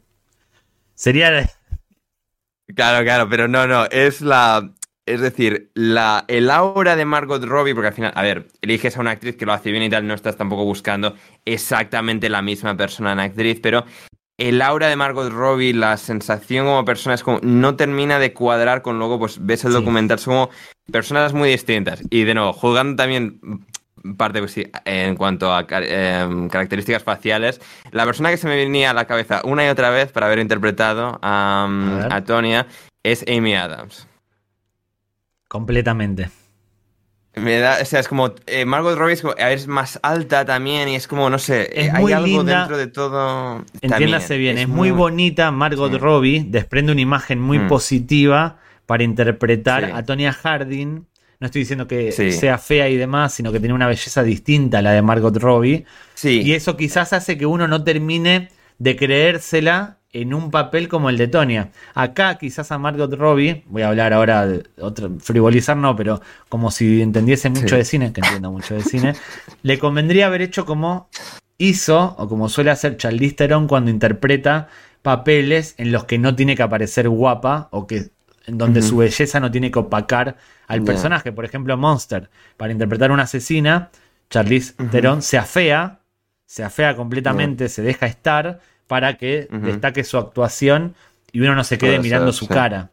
sería... 0.95 1.48
Claro, 2.76 3.03
claro, 3.03 3.27
pero 3.30 3.48
no, 3.48 3.68
no. 3.68 3.86
Es 3.86 4.22
la. 4.22 4.73
Es 5.06 5.22
decir, 5.22 5.72
la, 5.73 6.23
el 6.27 6.52
aura 6.52 6.95
de 6.95 7.03
Margot 7.03 7.44
Robbie, 7.44 7.73
porque 7.73 7.88
al 7.88 7.94
final, 7.95 8.11
a 8.14 8.22
ver, 8.22 8.48
eliges 8.61 8.95
a 8.95 9.02
una 9.02 9.10
actriz 9.10 9.36
que 9.36 9.45
lo 9.48 9.53
hace 9.53 9.72
bien 9.72 9.81
y 9.81 9.90
tal, 9.90 10.06
no 10.06 10.14
estás 10.14 10.38
tampoco 10.38 10.65
buscando 10.65 11.15
exactamente 11.45 12.30
la 12.30 12.44
misma 12.44 12.77
persona 12.77 13.14
en 13.14 13.19
actriz, 13.22 13.60
pero 13.60 13.86
el 14.40 14.61
aura 14.61 14.88
de 14.88 14.95
Margot 14.95 15.32
Robbie, 15.32 15.74
la 15.74 15.98
sensación 15.98 16.66
como 16.66 16.84
persona 16.86 17.14
es 17.16 17.24
como 17.24 17.40
no 17.44 17.76
termina 17.76 18.18
de 18.20 18.34
cuadrar 18.34 18.82
con 18.82 18.98
luego, 18.98 19.20
pues 19.20 19.38
ves 19.45 19.64
el 19.66 19.72
Sí. 19.72 19.78
documental, 19.78 20.18
son 20.20 20.34
como 20.34 20.49
personas 20.91 21.34
muy 21.34 21.49
distintas. 21.49 22.02
Y 22.10 22.24
de 22.24 22.34
nuevo, 22.34 22.53
juzgando 22.53 22.95
también 22.95 23.40
parte, 24.18 24.40
pues 24.40 24.53
sí, 24.53 24.66
en 24.86 25.16
cuanto 25.18 25.53
a 25.53 25.66
em, 25.70 26.48
características 26.48 27.03
faciales, 27.03 27.60
la 27.91 28.06
persona 28.06 28.30
que 28.30 28.38
se 28.38 28.48
me 28.48 28.56
venía 28.56 28.91
a 28.91 28.94
la 28.94 29.06
cabeza 29.06 29.41
una 29.44 29.66
y 29.66 29.70
otra 29.70 29.90
vez 29.90 30.11
para 30.11 30.28
haber 30.28 30.40
interpretado 30.40 31.20
a, 31.22 31.68
A 32.10 32.16
a 32.16 32.24
Tonya 32.24 32.66
es 33.03 33.26
Amy 33.28 33.56
Adams. 33.56 34.07
Completamente. 35.48 36.30
Me 37.35 37.60
da, 37.60 37.77
o 37.81 37.85
sea, 37.85 37.99
es 37.99 38.07
como 38.07 38.34
eh, 38.47 38.65
Margot 38.65 38.97
Robbie 38.97 39.14
es, 39.14 39.22
como- 39.22 39.35
es 39.35 39.68
más 39.68 39.99
alta 40.01 40.43
también 40.45 40.89
y 40.89 40.95
es 40.95 41.07
como, 41.07 41.30
no 41.30 41.38
sé, 41.39 41.69
Es 41.80 41.88
eh, 41.88 41.91
hay 41.93 42.01
muy 42.01 42.11
algo 42.14 42.26
linda. 42.27 42.60
dentro 42.60 42.77
de 42.77 42.88
todo. 42.88 43.64
Entiéndase 43.81 44.38
bien, 44.38 44.57
es, 44.57 44.68
muy 44.68 44.91
bonita 44.91 45.51
Margot 45.51 45.91
Sí. 45.91 45.97
Robbie, 45.99 46.45
desprende 46.47 46.91
una 46.91 47.01
imagen 47.01 47.39
muy 47.39 47.60
Mm. 47.60 47.68
positiva 47.68 48.57
para 48.85 49.03
interpretar 49.03 49.85
Sí. 49.85 49.91
a 49.93 50.03
Tonya 50.03 50.34
Harding. 50.34 51.06
No 51.39 51.45
estoy 51.45 51.61
diciendo 51.61 51.88
que 51.88 52.11
Sí. 52.11 52.31
sea 52.34 52.57
fea 52.57 52.89
y 52.89 52.97
demás, 52.97 53.34
sino 53.34 53.51
que 53.53 53.60
tiene 53.60 53.73
una 53.76 53.88
belleza 53.88 54.23
distinta 54.23 54.80
a 54.80 54.81
la 54.81 54.91
de 54.91 55.01
Margot 55.01 55.38
Robbie. 55.38 55.85
Sí, 56.15 56.41
Y 56.41 56.53
eso 56.53 56.76
quizás 56.76 57.14
hace 57.14 57.38
que 57.38 57.45
uno 57.45 57.68
no 57.68 57.84
termine 57.84 58.49
de 58.80 58.95
creérsela 58.97 59.99
en 60.11 60.34
un 60.34 60.49
papel 60.52 60.88
como 60.88 61.10
el 61.10 61.18
de 61.18 61.27
Tonya. 61.27 61.69
Acá 61.94 62.36
quizás 62.38 62.72
a 62.72 62.77
Margot 62.80 63.14
Robbie, 63.14 63.64
voy 63.68 63.84
a 63.84 63.90
hablar 63.90 64.14
ahora 64.14 64.48
de 64.48 64.64
otro, 64.80 65.11
frivolizar 65.19 65.77
no, 65.77 65.95
pero 65.95 66.22
como 66.49 66.72
si 66.72 67.02
entendiese 67.02 67.49
mucho 67.49 67.69
Sí. 67.69 67.76
de 67.76 67.86
cine, 67.86 68.14
que 68.14 68.22
entiendo 68.22 68.52
mucho 68.52 68.73
de 68.76 68.81
cine, 68.81 69.14
le 69.64 69.77
convendría 69.77 70.26
haber 70.27 70.41
hecho 70.41 70.65
como 70.65 71.10
hizo, 71.57 72.15
o 72.18 72.27
como 72.27 72.49
suele 72.49 72.72
hacer 72.72 72.98
Charlize 72.98 73.36
Theron 73.36 73.68
cuando 73.68 73.91
interpreta 73.91 74.68
papeles 75.02 75.76
en 75.77 75.91
los 75.91 76.06
que 76.06 76.18
no 76.18 76.36
tiene 76.36 76.56
que 76.56 76.64
aparecer 76.64 77.07
guapa 77.10 77.68
o 77.72 77.86
que 77.88 78.10
en 78.48 78.57
donde 78.57 78.81
su 78.81 78.98
belleza 78.98 79.40
no 79.40 79.52
tiene 79.52 79.69
que 79.69 79.77
opacar 79.80 80.38
al 80.68 80.84
personaje. 80.84 81.31
Por 81.31 81.45
ejemplo, 81.45 81.77
Monster, 81.77 82.30
para 82.57 82.72
interpretar 82.72 83.11
una 83.11 83.23
asesina, 83.23 83.91
Charlize 84.31 84.73
Ujú. 84.80 84.90
Theron 84.90 85.22
se 85.22 85.38
afea, 85.38 85.99
se 86.48 86.64
afea 86.64 86.95
completamente, 86.95 87.69
se 87.69 87.84
deja 87.84 88.07
estar 88.07 88.60
para 88.90 89.18
que 89.18 89.52
destaque 89.61 90.03
su 90.03 90.18
actuación 90.18 90.95
y 91.32 91.41
uno 91.41 91.56
no 91.56 91.64
se 91.64 91.80
quede 91.80 91.99
Puede 91.99 92.03
mirando 92.03 92.32
ser, 92.32 92.34
su 92.34 92.48
sí. 92.48 92.53
cara. 92.57 92.91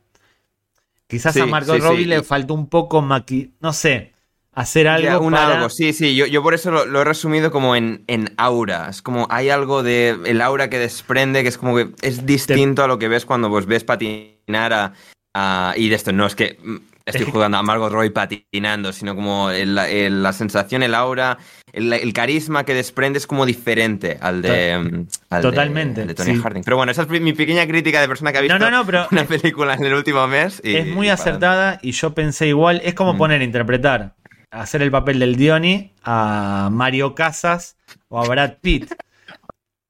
Quizás 1.09 1.35
Sí, 1.35 1.41
a 1.41 1.47
Margot 1.47 1.79
sí, 1.81 1.81
Robbie 1.81 2.07
le 2.07 2.23
faltó 2.23 2.55
un 2.55 2.69
poco 2.69 3.03
maqui... 3.03 3.55
no 3.61 3.73
sé, 3.73 4.13
hacer 4.53 4.89
algo 4.89 5.03
Ya, 5.03 5.19
un 5.19 5.33
para... 5.33 5.53
algo, 5.53 5.69
sí, 5.69 5.93
sí, 5.93 6.17
yo, 6.17 6.27
yo 6.27 6.43
por 6.43 6.55
eso 6.55 6.71
lo, 6.71 6.87
lo 6.87 7.01
he 7.03 7.05
resumido 7.05 7.51
como 7.51 7.77
en, 7.77 8.05
en 8.07 8.33
aura. 8.39 8.89
Es 8.89 9.03
como 9.03 9.27
hay 9.31 9.51
algo 9.51 9.83
de 9.83 10.17
el 10.25 10.41
aura 10.41 10.71
que 10.71 10.79
desprende 10.79 11.43
que 11.43 11.49
es 11.49 11.59
como 11.59 11.77
que 11.77 11.91
es 12.03 12.25
distinto 12.25 12.83
a 12.83 12.89
lo 12.89 12.99
que 12.99 13.09
ves 13.09 13.27
cuando 13.27 13.51
pues, 13.51 13.67
ves 13.67 13.85
patinar 13.85 14.73
a, 14.73 14.93
a- 15.35 15.75
Y 15.77 15.89
de 15.91 15.97
esto, 15.97 16.13
no 16.13 16.25
es 16.27 16.35
que 16.35 16.59
mm, 16.63 16.77
estoy 17.07 17.27
jugando 17.33 17.57
a 17.57 17.63
Margot 17.63 17.91
Roy 17.93 18.11
patinando, 18.11 18.93
sino 18.93 19.15
como 19.15 19.51
el- 19.51 19.79
el- 19.79 20.23
la 20.23 20.33
sensación, 20.33 20.83
el 20.83 20.95
aura, 20.95 21.39
el, 21.73 21.93
el 21.93 22.13
carisma 22.13 22.65
que 22.65 22.75
desprende 22.75 23.19
es 23.19 23.27
como 23.27 23.47
diferente 23.47 24.19
al 24.21 24.43
de, 24.43 24.79
mm, 24.79 25.35
de- 25.37 25.41
Totalmente, 25.43 26.03
al 26.03 26.09
de 26.09 26.15
Tony 26.15 26.35
sí. 26.37 26.43
Harding. 26.43 26.63
Pero 26.65 26.77
bueno, 26.77 26.93
esa 26.93 27.03
es 27.03 27.09
mi 27.09 27.33
pequeña 27.33 27.67
crítica 27.67 28.01
de 28.01 28.09
persona 28.09 28.33
que 28.33 28.39
ha 28.39 28.41
visto 28.43 28.59
No, 28.59 28.71
no, 28.71 28.79
no, 28.79 28.85
pero 28.87 29.07
una 29.11 29.25
película 29.25 29.75
en 29.75 29.85
el 29.85 29.95
último 29.95 30.27
mes. 30.27 30.61
y- 30.65 30.77
es 30.77 30.87
muy 30.87 31.07
y 31.07 31.11
acertada 31.11 31.79
y 31.83 31.93
yo 31.93 32.13
pensé 32.15 32.49
igual, 32.49 32.81
es 32.85 32.95
como 32.95 33.15
Mm. 33.15 33.19
poner 33.19 33.41
a 33.41 33.45
interpretar, 33.45 34.15
hacer 34.51 34.83
el 34.83 34.91
papel 34.91 35.19
del 35.19 35.37
Diony 35.37 35.93
a 36.05 36.69
Mario 36.73 37.15
Casas 37.15 37.77
o 38.09 38.21
a 38.23 38.27
Brad 38.29 38.55
Pitt. 38.61 38.93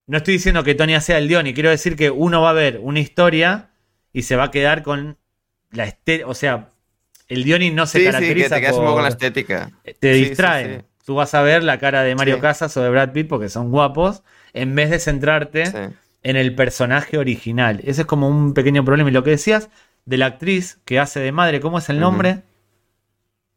No 0.09 0.19
estoy 0.19 0.35
diciendo 0.35 0.63
que 0.63 0.75
Tony 0.75 1.01
sea 1.01 1.19
el 1.19 1.29
Diony, 1.29 1.53
quiero 1.53 1.71
decir 1.71 1.97
que 1.97 2.11
uno 2.11 2.41
va 2.41 2.51
a 2.51 2.55
ver 2.55 2.79
una 2.83 3.01
historia 3.01 3.71
y 4.13 4.23
se 4.23 4.37
va 4.37 4.45
a 4.45 4.51
quedar 4.51 4.83
con 4.83 5.19
la 5.73 5.93
o 6.27 6.35
sea, 6.35 6.69
el 7.29 7.45
Diony 7.45 7.71
no 7.71 7.87
se 7.87 7.99
Sí, 7.99 7.99
sí, 7.99 8.05
que 8.05 8.13
caracteriza 8.13 8.55
te 8.57 8.61
quedas 8.61 8.75
un 8.75 8.81
poco 8.83 8.95
con 8.95 9.03
la 9.03 9.09
estética. 9.09 9.71
te 9.99 10.13
distraen. 10.13 10.85
Tú 11.05 11.15
vas 11.15 11.35
a 11.35 11.43
ver 11.43 11.63
la 11.63 11.79
cara 11.79 12.03
de 12.03 12.15
Mario. 12.15 12.41
Casas 12.41 12.77
o 12.77 12.83
de 12.83 12.91
Brad 12.91 13.13
Pitt 13.13 13.29
porque 13.29 13.49
son 13.49 13.71
guapos, 13.71 14.23
en 14.53 14.75
vez 14.75 14.91
de 14.91 14.99
centrarte 14.99 15.65
en 16.23 16.37
el 16.37 16.55
personaje 16.55 17.19
original. 17.19 17.81
Ese 17.85 18.03
es 18.03 18.07
como 18.07 18.29
un 18.29 18.55
pequeño 18.55 18.85
problema. 18.85 19.11
Y 19.11 19.13
lo 19.13 19.23
que 19.23 19.31
decías 19.31 19.69
de 20.05 20.17
la 20.17 20.27
actriz 20.27 20.79
que 20.85 20.99
hace 20.99 21.21
de 21.21 21.31
madre, 21.31 21.61
¿cómo 21.61 21.79
es 21.79 21.89
el 21.89 22.01
nombre? 22.01 22.43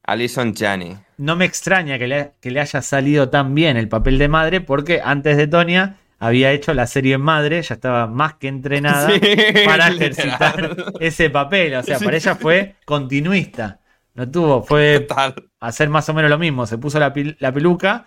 Alison 0.04 0.54
Janney. 0.56 0.98
No 1.18 1.36
me 1.36 1.46
extraña 1.46 1.98
que 1.98 2.08
le, 2.08 2.32
que 2.40 2.52
le 2.52 2.60
haya 2.60 2.82
salido 2.82 3.30
tan 3.30 3.54
bien 3.56 3.78
el 3.78 3.88
papel 3.88 4.18
de 4.18 4.28
madre 4.28 4.62
porque 4.62 5.02
antes 5.04 5.38
de 5.38 5.48
Tonia 5.48 5.98
había 6.20 6.52
hecho 6.52 6.74
la 6.74 6.86
serie 6.88 7.18
Madre, 7.18 7.62
ya 7.62 7.76
estaba 7.76 8.08
más 8.08 8.36
que 8.36 8.48
entrenada 8.50 9.10
Sí, 9.14 9.20
para 9.66 9.90
literal. 9.90 9.94
ejercitar 10.02 10.76
ese 11.00 11.30
papel. 11.30 11.76
O 11.76 11.84
sea, 11.84 11.98
Sí. 12.00 12.06
para 12.06 12.18
ella 12.18 12.36
fue 12.36 12.76
continuista. 12.86 13.80
No 14.16 14.30
tuvo, 14.30 14.64
fue 14.64 15.00
Total. 15.02 15.36
hacer 15.60 15.90
más 15.90 16.10
o 16.10 16.14
menos 16.14 16.30
lo 16.30 16.38
mismo. 16.38 16.66
Se 16.66 16.78
puso 16.78 17.00
la, 17.00 17.14
peluca 17.14 18.06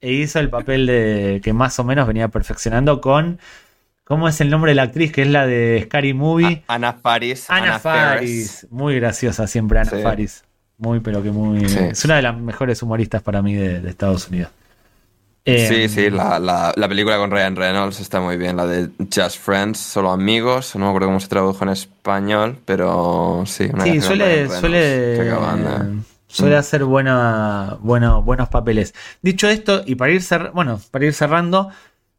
e 0.00 0.12
hizo 0.12 0.38
el 0.40 0.48
papel 0.48 0.86
de 0.86 1.40
que 1.44 1.52
más 1.52 1.78
o 1.78 1.84
menos 1.84 2.06
venía 2.06 2.28
perfeccionando 2.28 3.00
con. 3.00 3.38
¿Cómo 4.04 4.26
es 4.26 4.40
el 4.40 4.50
nombre 4.50 4.72
de 4.72 4.74
la 4.76 4.82
actriz? 4.84 5.12
Que 5.12 5.22
es 5.22 5.28
la 5.28 5.46
de 5.46 5.82
Scary 5.84 6.14
Movie. 6.14 6.64
Ana 6.66 6.94
Faris. 6.94 7.48
Ana, 7.48 7.78
Faris. 7.78 8.66
Muy 8.70 8.96
graciosa 8.98 9.46
siempre, 9.46 9.78
Ana 9.78 9.90
Sí. 9.90 10.02
Faris. 10.02 10.44
Muy, 10.78 11.00
pero 11.00 11.22
que 11.22 11.30
muy. 11.30 11.62
Es 11.64 12.04
una 12.06 12.16
de 12.16 12.22
las 12.22 12.36
mejores 12.36 12.82
humoristas 12.82 13.22
para 13.22 13.42
mí 13.42 13.54
de, 13.54 13.80
de 13.80 13.90
Estados 13.90 14.28
Unidos. 14.28 14.50
Eh, 15.44 15.66
Sí, 15.68 15.88
sí, 15.88 16.10
la, 16.10 16.38
la- 16.38 16.72
la 16.76 16.88
película 16.88 17.16
con 17.16 17.30
Ryan 17.30 17.56
Reynolds 17.56 17.98
está 18.00 18.20
muy 18.20 18.36
bien, 18.36 18.56
la 18.56 18.66
de 18.66 18.90
Just 19.12 19.38
Friends, 19.38 19.78
solo 19.78 20.10
amigos, 20.10 20.74
no 20.76 20.84
me 20.84 20.88
acuerdo 20.88 21.08
cómo 21.08 21.20
se 21.20 21.28
tradujo 21.28 21.64
en 21.64 21.70
español, 21.70 22.58
pero 22.66 23.44
sí, 23.46 23.68
una 23.72 23.84
Sí, 23.84 24.00
suele, 24.02 24.48
suele, 24.48 25.18
acaban 25.30 25.64
de- 25.64 26.02
suele 26.28 26.56
Mm. 26.56 26.58
hacer 26.58 26.84
buena, 26.84 27.78
bueno, 27.80 28.22
buenos 28.22 28.48
papeles. 28.48 28.94
Dicho 29.22 29.48
esto, 29.48 29.82
y 29.86 29.94
para 29.94 30.12
ir, 30.12 30.22
bueno, 30.52 30.78
para 30.90 31.06
ir 31.06 31.14
cerrando, 31.14 31.70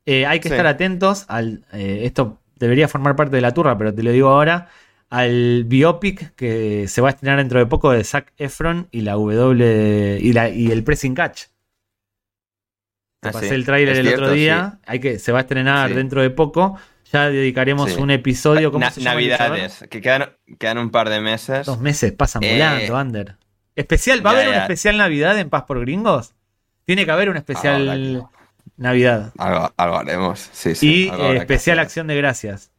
eh, 0.05 0.25
hay 0.25 0.39
que 0.39 0.49
Sí. 0.49 0.55
estar 0.55 0.65
atentos 0.67 1.25
al. 1.27 1.63
eh, 1.73 2.01
esto 2.05 2.39
debería 2.57 2.87
formar 2.87 3.15
parte 3.15 3.35
de 3.35 3.41
la 3.41 3.53
turra, 3.53 3.77
pero 3.77 3.93
te 3.93 4.01
lo 4.03 4.11
digo 4.11 4.29
ahora. 4.29 4.67
Al 5.11 5.65
biopic 5.65 6.33
que 6.35 6.87
se 6.87 7.01
va 7.01 7.09
a 7.09 7.11
estrenar 7.11 7.37
dentro 7.37 7.59
de 7.59 7.65
poco 7.65 7.91
de 7.91 8.03
Zac 8.03 8.31
Efron 8.37 8.87
y 8.91 9.01
la 9.01 9.13
W 9.13 10.17
y, 10.21 10.31
la, 10.33 10.49
y 10.49 10.71
el 10.71 10.83
Pressing 10.83 11.13
Catch. 11.15 11.43
Te 13.21 13.29
Ah, 13.29 13.31
pasé 13.31 13.49
sí, 13.49 13.53
el 13.55 13.65
tráiler 13.65 13.95
el 13.97 14.07
otro 14.09 14.31
día. 14.31 14.79
Hay 14.85 14.99
que, 14.99 15.17
se 15.19 15.31
va 15.31 15.37
a 15.37 15.41
estrenar 15.41 15.89
Sí. 15.89 15.95
dentro 15.95 16.21
de 16.21 16.31
poco. 16.31 16.77
Ya 17.13 17.29
dedicaremos 17.29 17.95
un 17.97 18.09
episodio. 18.11 18.71
¿Cómo 18.71 18.83
Na-? 18.85 18.91
Navidades, 19.03 19.85
que 19.89 20.01
quedan, 20.01 20.31
quedan 20.59 20.77
un 20.79 20.89
par 20.91 21.09
de 21.09 21.21
meses. 21.21 21.65
Dos 21.65 21.79
meses 21.79 22.11
pasan 22.13 22.43
Eh, 22.43 22.53
volando, 22.53 22.97
Ander. 22.97 23.35
Especial, 23.75 24.25
¿va 24.25 24.31
a 24.31 24.33
ya, 24.33 24.39
haber 24.39 24.47
un 24.49 24.55
ya. 24.55 24.61
especial 24.63 24.97
Navidad 24.97 25.37
en 25.39 25.49
Paz 25.49 25.63
por 25.63 25.79
Gringos? 25.81 26.33
Tiene 26.85 27.05
que 27.05 27.11
haber 27.11 27.29
un 27.29 27.37
especial 27.37 27.85
que- 27.85 28.21
Navidad. 28.77 29.31
Algo, 29.37 29.71
algo 29.77 29.97
haremos, 29.97 30.49
sí, 30.51 30.73
sí. 30.73 30.87
y 30.89 31.09
eh, 31.09 31.37
especial. 31.37 31.77
Acción 31.79 32.07
de 32.07 32.15
Gracias. 32.15 32.71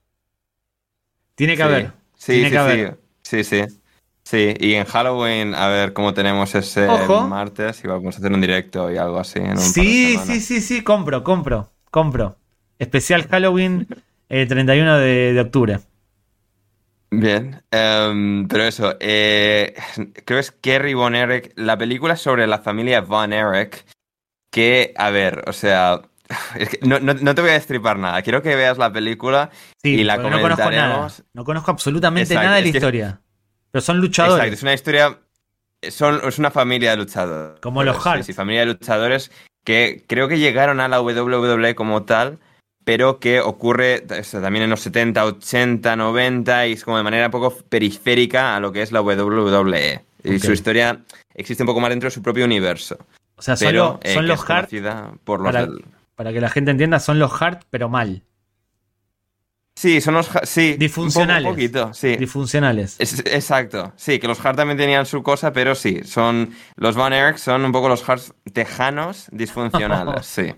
Tiene 1.37 1.57
que 1.57 1.63
haber. 1.63 1.93
Sí, 2.17 2.33
Tiene 2.33 2.47
sí, 2.49 2.53
que 2.53 2.59
haber. 2.59 2.99
Sí, 3.23 3.45
sí. 3.45 3.63
Sí, 4.33 4.55
y 4.61 4.73
en 4.77 4.87
Halloween, 4.87 5.55
a 5.55 5.69
ver 5.69 5.93
cómo 5.93 6.15
tenemos 6.15 6.55
ese 6.55 6.89
Ojo. 6.89 7.29
martes 7.29 7.85
y 7.85 7.87
vamos 7.87 8.15
a 8.15 8.19
hacer 8.19 8.33
un 8.33 8.41
directo 8.41 8.91
y 8.91 8.97
algo 8.97 9.19
así. 9.21 9.39
En 9.41 9.51
un 9.51 9.59
Sí, 9.59 10.17
sí, 10.25 10.41
sí, 10.41 10.63
sí, 10.63 10.83
compro, 10.83 11.23
compro, 11.23 11.69
compro. 11.91 12.37
Especial 12.79 13.29
Halloween 13.29 13.87
el 14.31 14.49
31 14.49 14.97
de, 14.97 15.35
de 15.35 15.41
octubre. 15.43 15.81
Bien, 17.11 17.61
em, 17.71 18.49
pero 18.49 18.65
eso, 18.65 18.97
eh, 19.01 19.75
creo 20.25 20.39
que 20.39 20.39
es 20.39 20.51
Kerry 20.51 20.95
Von 20.95 21.15
Erich, 21.15 21.53
la 21.57 21.77
película 21.77 22.17
sobre 22.17 22.47
la 22.47 22.59
familia 22.61 23.03
Von 23.03 23.35
Erich, 23.35 23.85
que, 24.51 24.95
a 24.97 25.11
ver, 25.11 25.45
o 25.47 25.53
sea, 25.53 26.01
es 26.59 26.71
que 26.71 26.79
no, 26.87 27.01
no- 27.01 27.13
no 27.13 27.35
te 27.35 27.43
voy 27.43 27.51
a 27.51 27.55
destripar 27.55 27.99
nada, 27.99 28.23
quiero 28.23 28.41
que 28.41 28.57
veas 28.57 28.79
la 28.79 28.91
película 28.91 29.51
Sí, 29.83 29.91
y 29.97 30.05
la 30.05 30.15
porque 30.15 30.31
no 30.31 30.41
conozco 30.41 30.71
nada. 30.71 30.71
comentaremos. 30.71 31.23
No 31.35 31.45
conozco 31.45 31.71
absolutamente 31.71 32.23
Exacto, 32.33 32.45
nada 32.45 32.57
de 32.57 32.63
la 32.63 32.67
es 32.69 32.73
que- 32.73 32.79
historia. 32.79 33.21
Pero 33.73 33.83
son 33.83 33.97
Exacto, 33.97 34.07
luchadores. 34.07 34.53
es 34.53 34.63
una 34.63 34.75
historia, 34.75 35.19
son, 35.91 36.21
es 36.29 36.39
una 36.39 36.51
familia 36.51 36.91
de 36.93 36.99
luchadores. 36.99 37.59
Como 37.61 37.83
los 37.83 38.07
Hart. 38.07 38.23
Sí, 38.23 38.33
familia 38.33 38.61
de 38.61 38.67
luchadores 38.67 39.31
que 39.65 40.05
creo 40.07 40.29
que 40.29 40.39
llegaron 40.39 40.79
a 40.81 40.89
la 40.89 41.01
WWE 41.01 41.75
como 41.75 42.03
tal, 42.05 42.39
pero 42.85 43.19
que 43.21 43.41
ocurre 43.41 44.01
también 44.01 44.65
en 44.65 44.71
los 44.71 44.81
70, 44.81 45.25
80, 45.25 45.97
90 45.97 46.67
y 46.67 46.73
es 46.73 46.85
como 46.85 46.97
de 46.99 47.03
manera 47.05 47.27
un 47.27 47.31
poco 47.33 47.57
periférica 47.69 48.57
a 48.57 48.61
lo 48.61 48.73
que 48.73 48.83
es 48.83 48.93
la 48.93 49.01
WWE. 49.03 50.05
Y 50.25 50.39
su 50.39 50.53
historia 50.53 51.01
existe 51.35 51.63
un 51.63 51.67
poco 51.69 51.81
más 51.81 51.91
dentro 51.91 52.09
de 52.09 52.11
su 52.15 52.23
propio 52.23 52.45
universo. 52.45 52.97
O 53.37 53.43
sea, 53.43 53.57
son, 53.57 53.67
Pero 53.69 53.85
lo- 53.85 54.01
eh, 54.03 54.15
son 54.15 54.27
los 54.27 54.41
Hart, 54.41 54.69
conocida 54.71 55.13
por 55.25 55.41
los 55.41 55.53
para- 55.53 55.67
del- 55.67 55.85
para 56.15 56.33
que 56.33 56.41
la 56.41 56.49
gente 56.51 56.71
entienda, 56.71 57.01
son 57.01 57.19
los 57.19 57.41
Hart, 57.41 57.63
pero 57.71 57.89
mal. 57.89 58.23
Sí, 59.83 60.01
son 60.01 60.15
los 60.15 60.27
sí, 60.45 60.61
un 60.61 60.69
poco- 60.75 60.79
Disfuncionales. 60.79 61.45
Un 61.49 61.55
poquito, 61.57 61.93
sí. 61.93 62.15
Disfuncionales. 62.17 62.95
Es- 63.01 63.19
exacto, 63.27 63.93
sí, 63.97 64.21
que 64.21 64.29
los 64.29 64.39
Hart 64.47 64.57
también 64.57 64.79
tenían 64.79 65.07
su 65.07 65.25
cosa, 65.25 65.53
pero 65.53 65.75
sí, 65.75 66.03
son 66.05 66.55
los 66.77 66.95
Van 66.95 67.13
Erich 67.13 67.39
son 67.39 67.65
un 67.65 67.73
poco 67.73 67.89
los 67.89 68.09
Hart 68.09 68.23
tejanos 68.53 69.27
disfuncionales, 69.33 70.25
sí. 70.27 70.55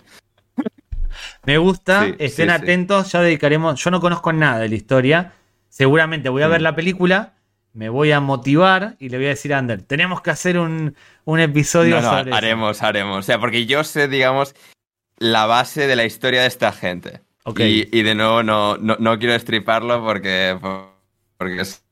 Me 1.47 1.57
gusta, 1.59 2.05
Sí, 2.05 2.15
estén 2.19 2.49
sí, 2.51 2.55
atentos, 2.55 3.13
ya 3.13 3.21
dedicaremos, 3.23 3.83
yo 3.83 3.91
no 3.91 4.01
conozco 4.01 4.33
nada 4.35 4.59
de 4.59 4.69
la 4.69 4.75
historia, 4.75 5.33
seguramente 5.71 6.29
voy 6.29 6.43
a 6.43 6.49
ver 6.49 6.61
Mm. 6.61 6.65
la 6.65 6.75
película, 6.75 7.33
me 7.73 7.89
voy 7.89 8.13
a 8.13 8.21
motivar 8.21 8.97
y 9.01 9.09
le 9.09 9.17
voy 9.17 9.27
a 9.27 9.31
decir 9.31 9.55
a 9.55 9.59
Ander, 9.59 9.81
tenemos 9.83 10.21
que 10.21 10.31
hacer 10.33 10.59
un, 10.59 10.97
un 11.25 11.41
episodio 11.41 11.97
No, 11.97 12.03
no, 12.03 12.11
sobre 12.11 12.31
eso". 12.31 12.37
haremos, 12.37 12.83
haremos. 12.83 13.19
O 13.19 13.23
sea, 13.23 13.39
porque 13.41 13.65
yo 13.67 13.85
sé, 13.85 14.07
digamos, 14.09 14.55
la 15.19 15.47
base 15.47 15.87
de 15.87 15.97
la 15.97 16.05
historia 16.05 16.43
de 16.43 16.49
esta 16.49 16.73
gente. 16.73 17.21
Y, 17.59 17.89
y 17.99 18.03
de 18.03 18.15
nuevo 18.15 18.43
no, 18.43 18.77
no, 18.79 18.97
no 18.99 19.19
quiero 19.19 19.35
estriparlo 19.35 20.03
porque, 20.05 20.57
porque 21.37 21.61
es, 21.61 21.85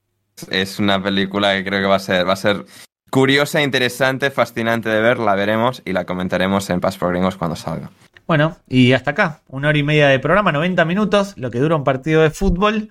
es 0.51 0.79
una 0.79 1.03
película 1.03 1.53
que 1.55 1.65
creo 1.65 1.81
que 1.81 1.87
va 1.87 1.97
a 1.97 2.01
ser, 2.01 2.27
va 2.27 2.33
a 2.33 2.37
ser 2.37 2.65
curiosa, 3.11 3.61
interesante, 3.63 4.31
fascinante 4.31 4.89
de 4.89 5.01
ver. 5.01 5.19
La 5.19 5.35
veremos 5.35 5.83
y 5.85 5.93
la 5.93 6.05
comentaremos 6.07 6.71
en 6.71 6.81
Pass 6.81 6.97
por 6.97 7.11
Gringos 7.11 7.37
cuando 7.37 7.57
salga. 7.57 7.91
Bueno, 8.27 8.57
y 8.69 8.93
hasta 8.93 9.11
acá, 9.11 9.41
una 9.49 9.69
hora 9.69 9.77
y 9.79 9.83
media 9.83 10.09
de 10.09 10.19
programa, 10.21 10.53
90 10.53 10.85
minutos, 10.87 11.35
lo 11.37 11.51
que 11.51 11.59
dura 11.59 11.77
un 11.77 11.85
partido 11.85 12.23
de 12.23 12.31
fútbol. 12.31 12.89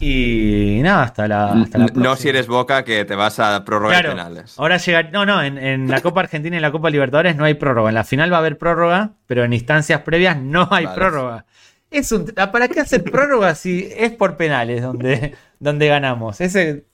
Y 0.00 0.78
nada, 0.82 1.02
hasta 1.04 1.26
la, 1.26 1.46
hasta 1.54 1.78
la 1.78 1.86
no 1.86 1.92
próxima. 1.92 2.16
si 2.16 2.28
eres 2.28 2.46
Boca 2.46 2.84
que 2.84 3.04
te 3.04 3.16
vas 3.16 3.40
a 3.40 3.64
prórroga 3.64 3.98
Claro, 3.98 4.10
penales. 4.10 4.54
ahora 4.58 4.76
llega. 4.76 5.02
No, 5.04 5.26
no, 5.26 5.42
en, 5.42 5.58
en 5.58 5.88
la 5.88 6.00
Copa 6.02 6.20
Argentina 6.20 6.54
y 6.54 6.58
en 6.58 6.62
la 6.62 6.70
Copa 6.70 6.88
Libertadores 6.90 7.34
no 7.34 7.44
hay 7.44 7.54
prórroga. 7.54 7.88
En 7.88 7.96
la 7.96 8.04
final 8.04 8.32
va 8.32 8.36
a 8.36 8.40
haber 8.40 8.58
prórroga, 8.58 9.10
pero 9.26 9.42
en 9.44 9.52
instancias 9.52 10.02
previas 10.02 10.36
no 10.36 10.68
hay 10.70 10.84
Vale. 10.84 10.96
prórroga. 10.96 11.46
Es 11.90 12.12
un, 12.12 12.26
¿Para 12.26 12.68
qué 12.68 12.80
hacer 12.80 13.02
prórroga 13.02 13.54
si 13.54 13.88
es 13.96 14.12
por 14.12 14.36
penales 14.36 14.82
donde, 14.82 15.34
donde 15.58 15.88
ganamos? 15.88 16.40
Ese, 16.40 16.84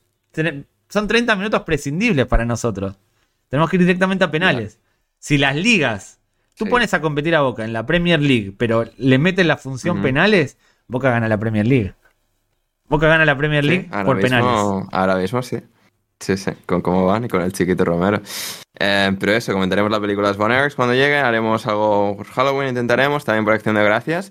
son 0.88 1.08
30 1.08 1.34
minutos 1.36 1.62
prescindibles 1.62 2.26
para 2.26 2.44
nosotros. 2.44 2.96
Tenemos 3.48 3.70
que 3.70 3.76
ir 3.76 3.82
directamente 3.82 4.24
a 4.24 4.30
penales. 4.30 4.78
Si 5.18 5.38
las 5.38 5.56
ligas, 5.56 6.18
tú 6.56 6.64
Sí. 6.64 6.70
pones 6.70 6.94
a 6.94 7.00
competir 7.00 7.34
a 7.34 7.40
Boca 7.40 7.64
en 7.64 7.72
la 7.72 7.86
Premier 7.86 8.20
League, 8.20 8.52
pero 8.56 8.84
le 8.96 9.18
metes 9.18 9.46
la 9.46 9.56
función 9.56 10.02
penales, 10.02 10.56
Boca 10.86 11.10
gana 11.10 11.28
la 11.28 11.38
Premier 11.38 11.66
League. 11.66 11.94
Boca 12.88 13.08
gana 13.08 13.24
la 13.24 13.36
Premier 13.36 13.64
League 13.64 13.88
por 14.04 14.20
penales. 14.20 14.88
Ahora 14.92 15.16
mismo 15.16 15.42
sí. 15.42 15.58
Sí, 16.20 16.36
sí, 16.36 16.52
con 16.66 16.80
cómo 16.80 17.06
van 17.06 17.24
y 17.24 17.28
con 17.28 17.42
el 17.42 17.52
chiquito 17.52 17.84
Romero. 17.84 18.20
Eh, 18.78 19.14
pero 19.18 19.32
eso, 19.32 19.52
comentaremos 19.52 19.90
la 19.90 20.00
película 20.00 20.30
de 20.32 20.38
Von 20.38 20.52
cuando 20.74 20.94
llegue, 20.94 21.18
haremos 21.18 21.66
algo 21.66 22.16
por 22.16 22.26
Halloween, 22.26 22.68
intentaremos, 22.68 23.24
también 23.24 23.44
por 23.44 23.54
Acción 23.54 23.74
de 23.74 23.84
Gracias. 23.84 24.30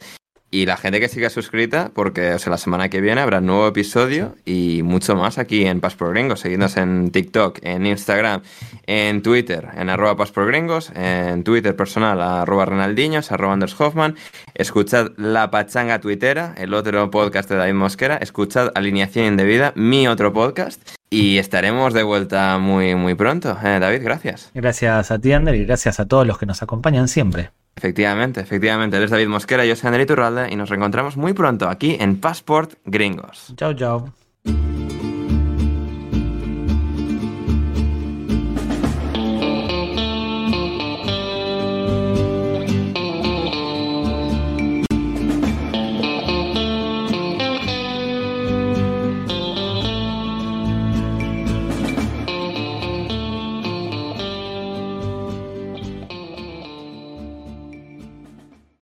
Y 0.53 0.67
la 0.67 0.77
gente 0.77 0.99
que 0.99 1.09
siga 1.09 1.31
suscrita, 1.31 1.89
porque 1.95 2.35
o 2.35 2.37
sea, 2.37 2.51
la 2.51 2.59
semana 2.59 2.87
que 2.87 3.01
viene 3.01 3.21
habrá 3.21 3.39
un 3.39 3.47
nuevo 3.47 3.67
episodio 3.67 4.35
y 4.45 4.81
mucho 4.83 5.15
más 5.15 5.39
aquí 5.39 5.65
en 5.65 5.81
Pas 5.81 5.95
por 5.95 6.11
Gringos. 6.11 6.41
Seguidnos 6.41 6.77
en 6.77 7.09
TikTok, 7.09 7.57
en 7.63 7.87
Instagram, 7.87 8.43
en 8.85 9.23
Twitter, 9.23 9.69
en 9.75 9.89
arroba 9.89 10.15
Pas 10.15 10.29
por 10.29 10.45
Gringos, 10.45 10.91
en 10.93 11.43
Twitter 11.43 11.75
personal, 11.75 12.21
arroba 12.21 12.65
Renaldiños, 12.65 13.31
arroba 13.31 13.53
Anders 13.53 13.73
Hoffman. 13.81 14.15
Escuchad 14.53 15.13
La 15.17 15.49
Pachanga 15.49 15.99
Twittera, 15.99 16.53
el 16.55 16.75
otro 16.75 17.09
podcast 17.09 17.49
de 17.49 17.55
David 17.55 17.73
Mosquera. 17.73 18.17
Escuchad 18.17 18.73
Alineación 18.75 19.25
Indebida, 19.25 19.73
mi 19.75 20.07
otro 20.07 20.33
podcast. 20.33 20.87
Y 21.09 21.39
estaremos 21.39 21.95
de 21.95 22.03
vuelta 22.03 22.59
muy, 22.59 22.93
muy 22.93 23.15
pronto. 23.15 23.57
Eh, 23.63 23.79
David, 23.79 24.03
gracias. 24.03 24.51
Gracias 24.53 25.09
a 25.09 25.17
ti, 25.17 25.31
Ander, 25.31 25.55
y 25.55 25.65
gracias 25.65 25.99
a 25.99 26.07
todos 26.07 26.27
los 26.27 26.37
que 26.37 26.45
nos 26.45 26.61
acompañan 26.61 27.07
siempre. 27.07 27.49
Efectivamente, 27.75 28.39
efectivamente. 28.39 28.97
Él 28.97 29.03
es 29.03 29.11
David 29.11 29.27
Mosquera, 29.27 29.65
yo 29.65 29.75
soy 29.75 29.87
André 29.87 30.05
Turralde 30.05 30.51
y 30.51 30.55
nos 30.55 30.69
reencontramos 30.69 31.17
muy 31.17 31.33
pronto 31.33 31.69
aquí 31.69 31.97
en 31.99 32.19
Passport 32.19 32.73
Gringos. 32.85 33.53
Chao, 33.57 33.73
chao. 33.73 34.13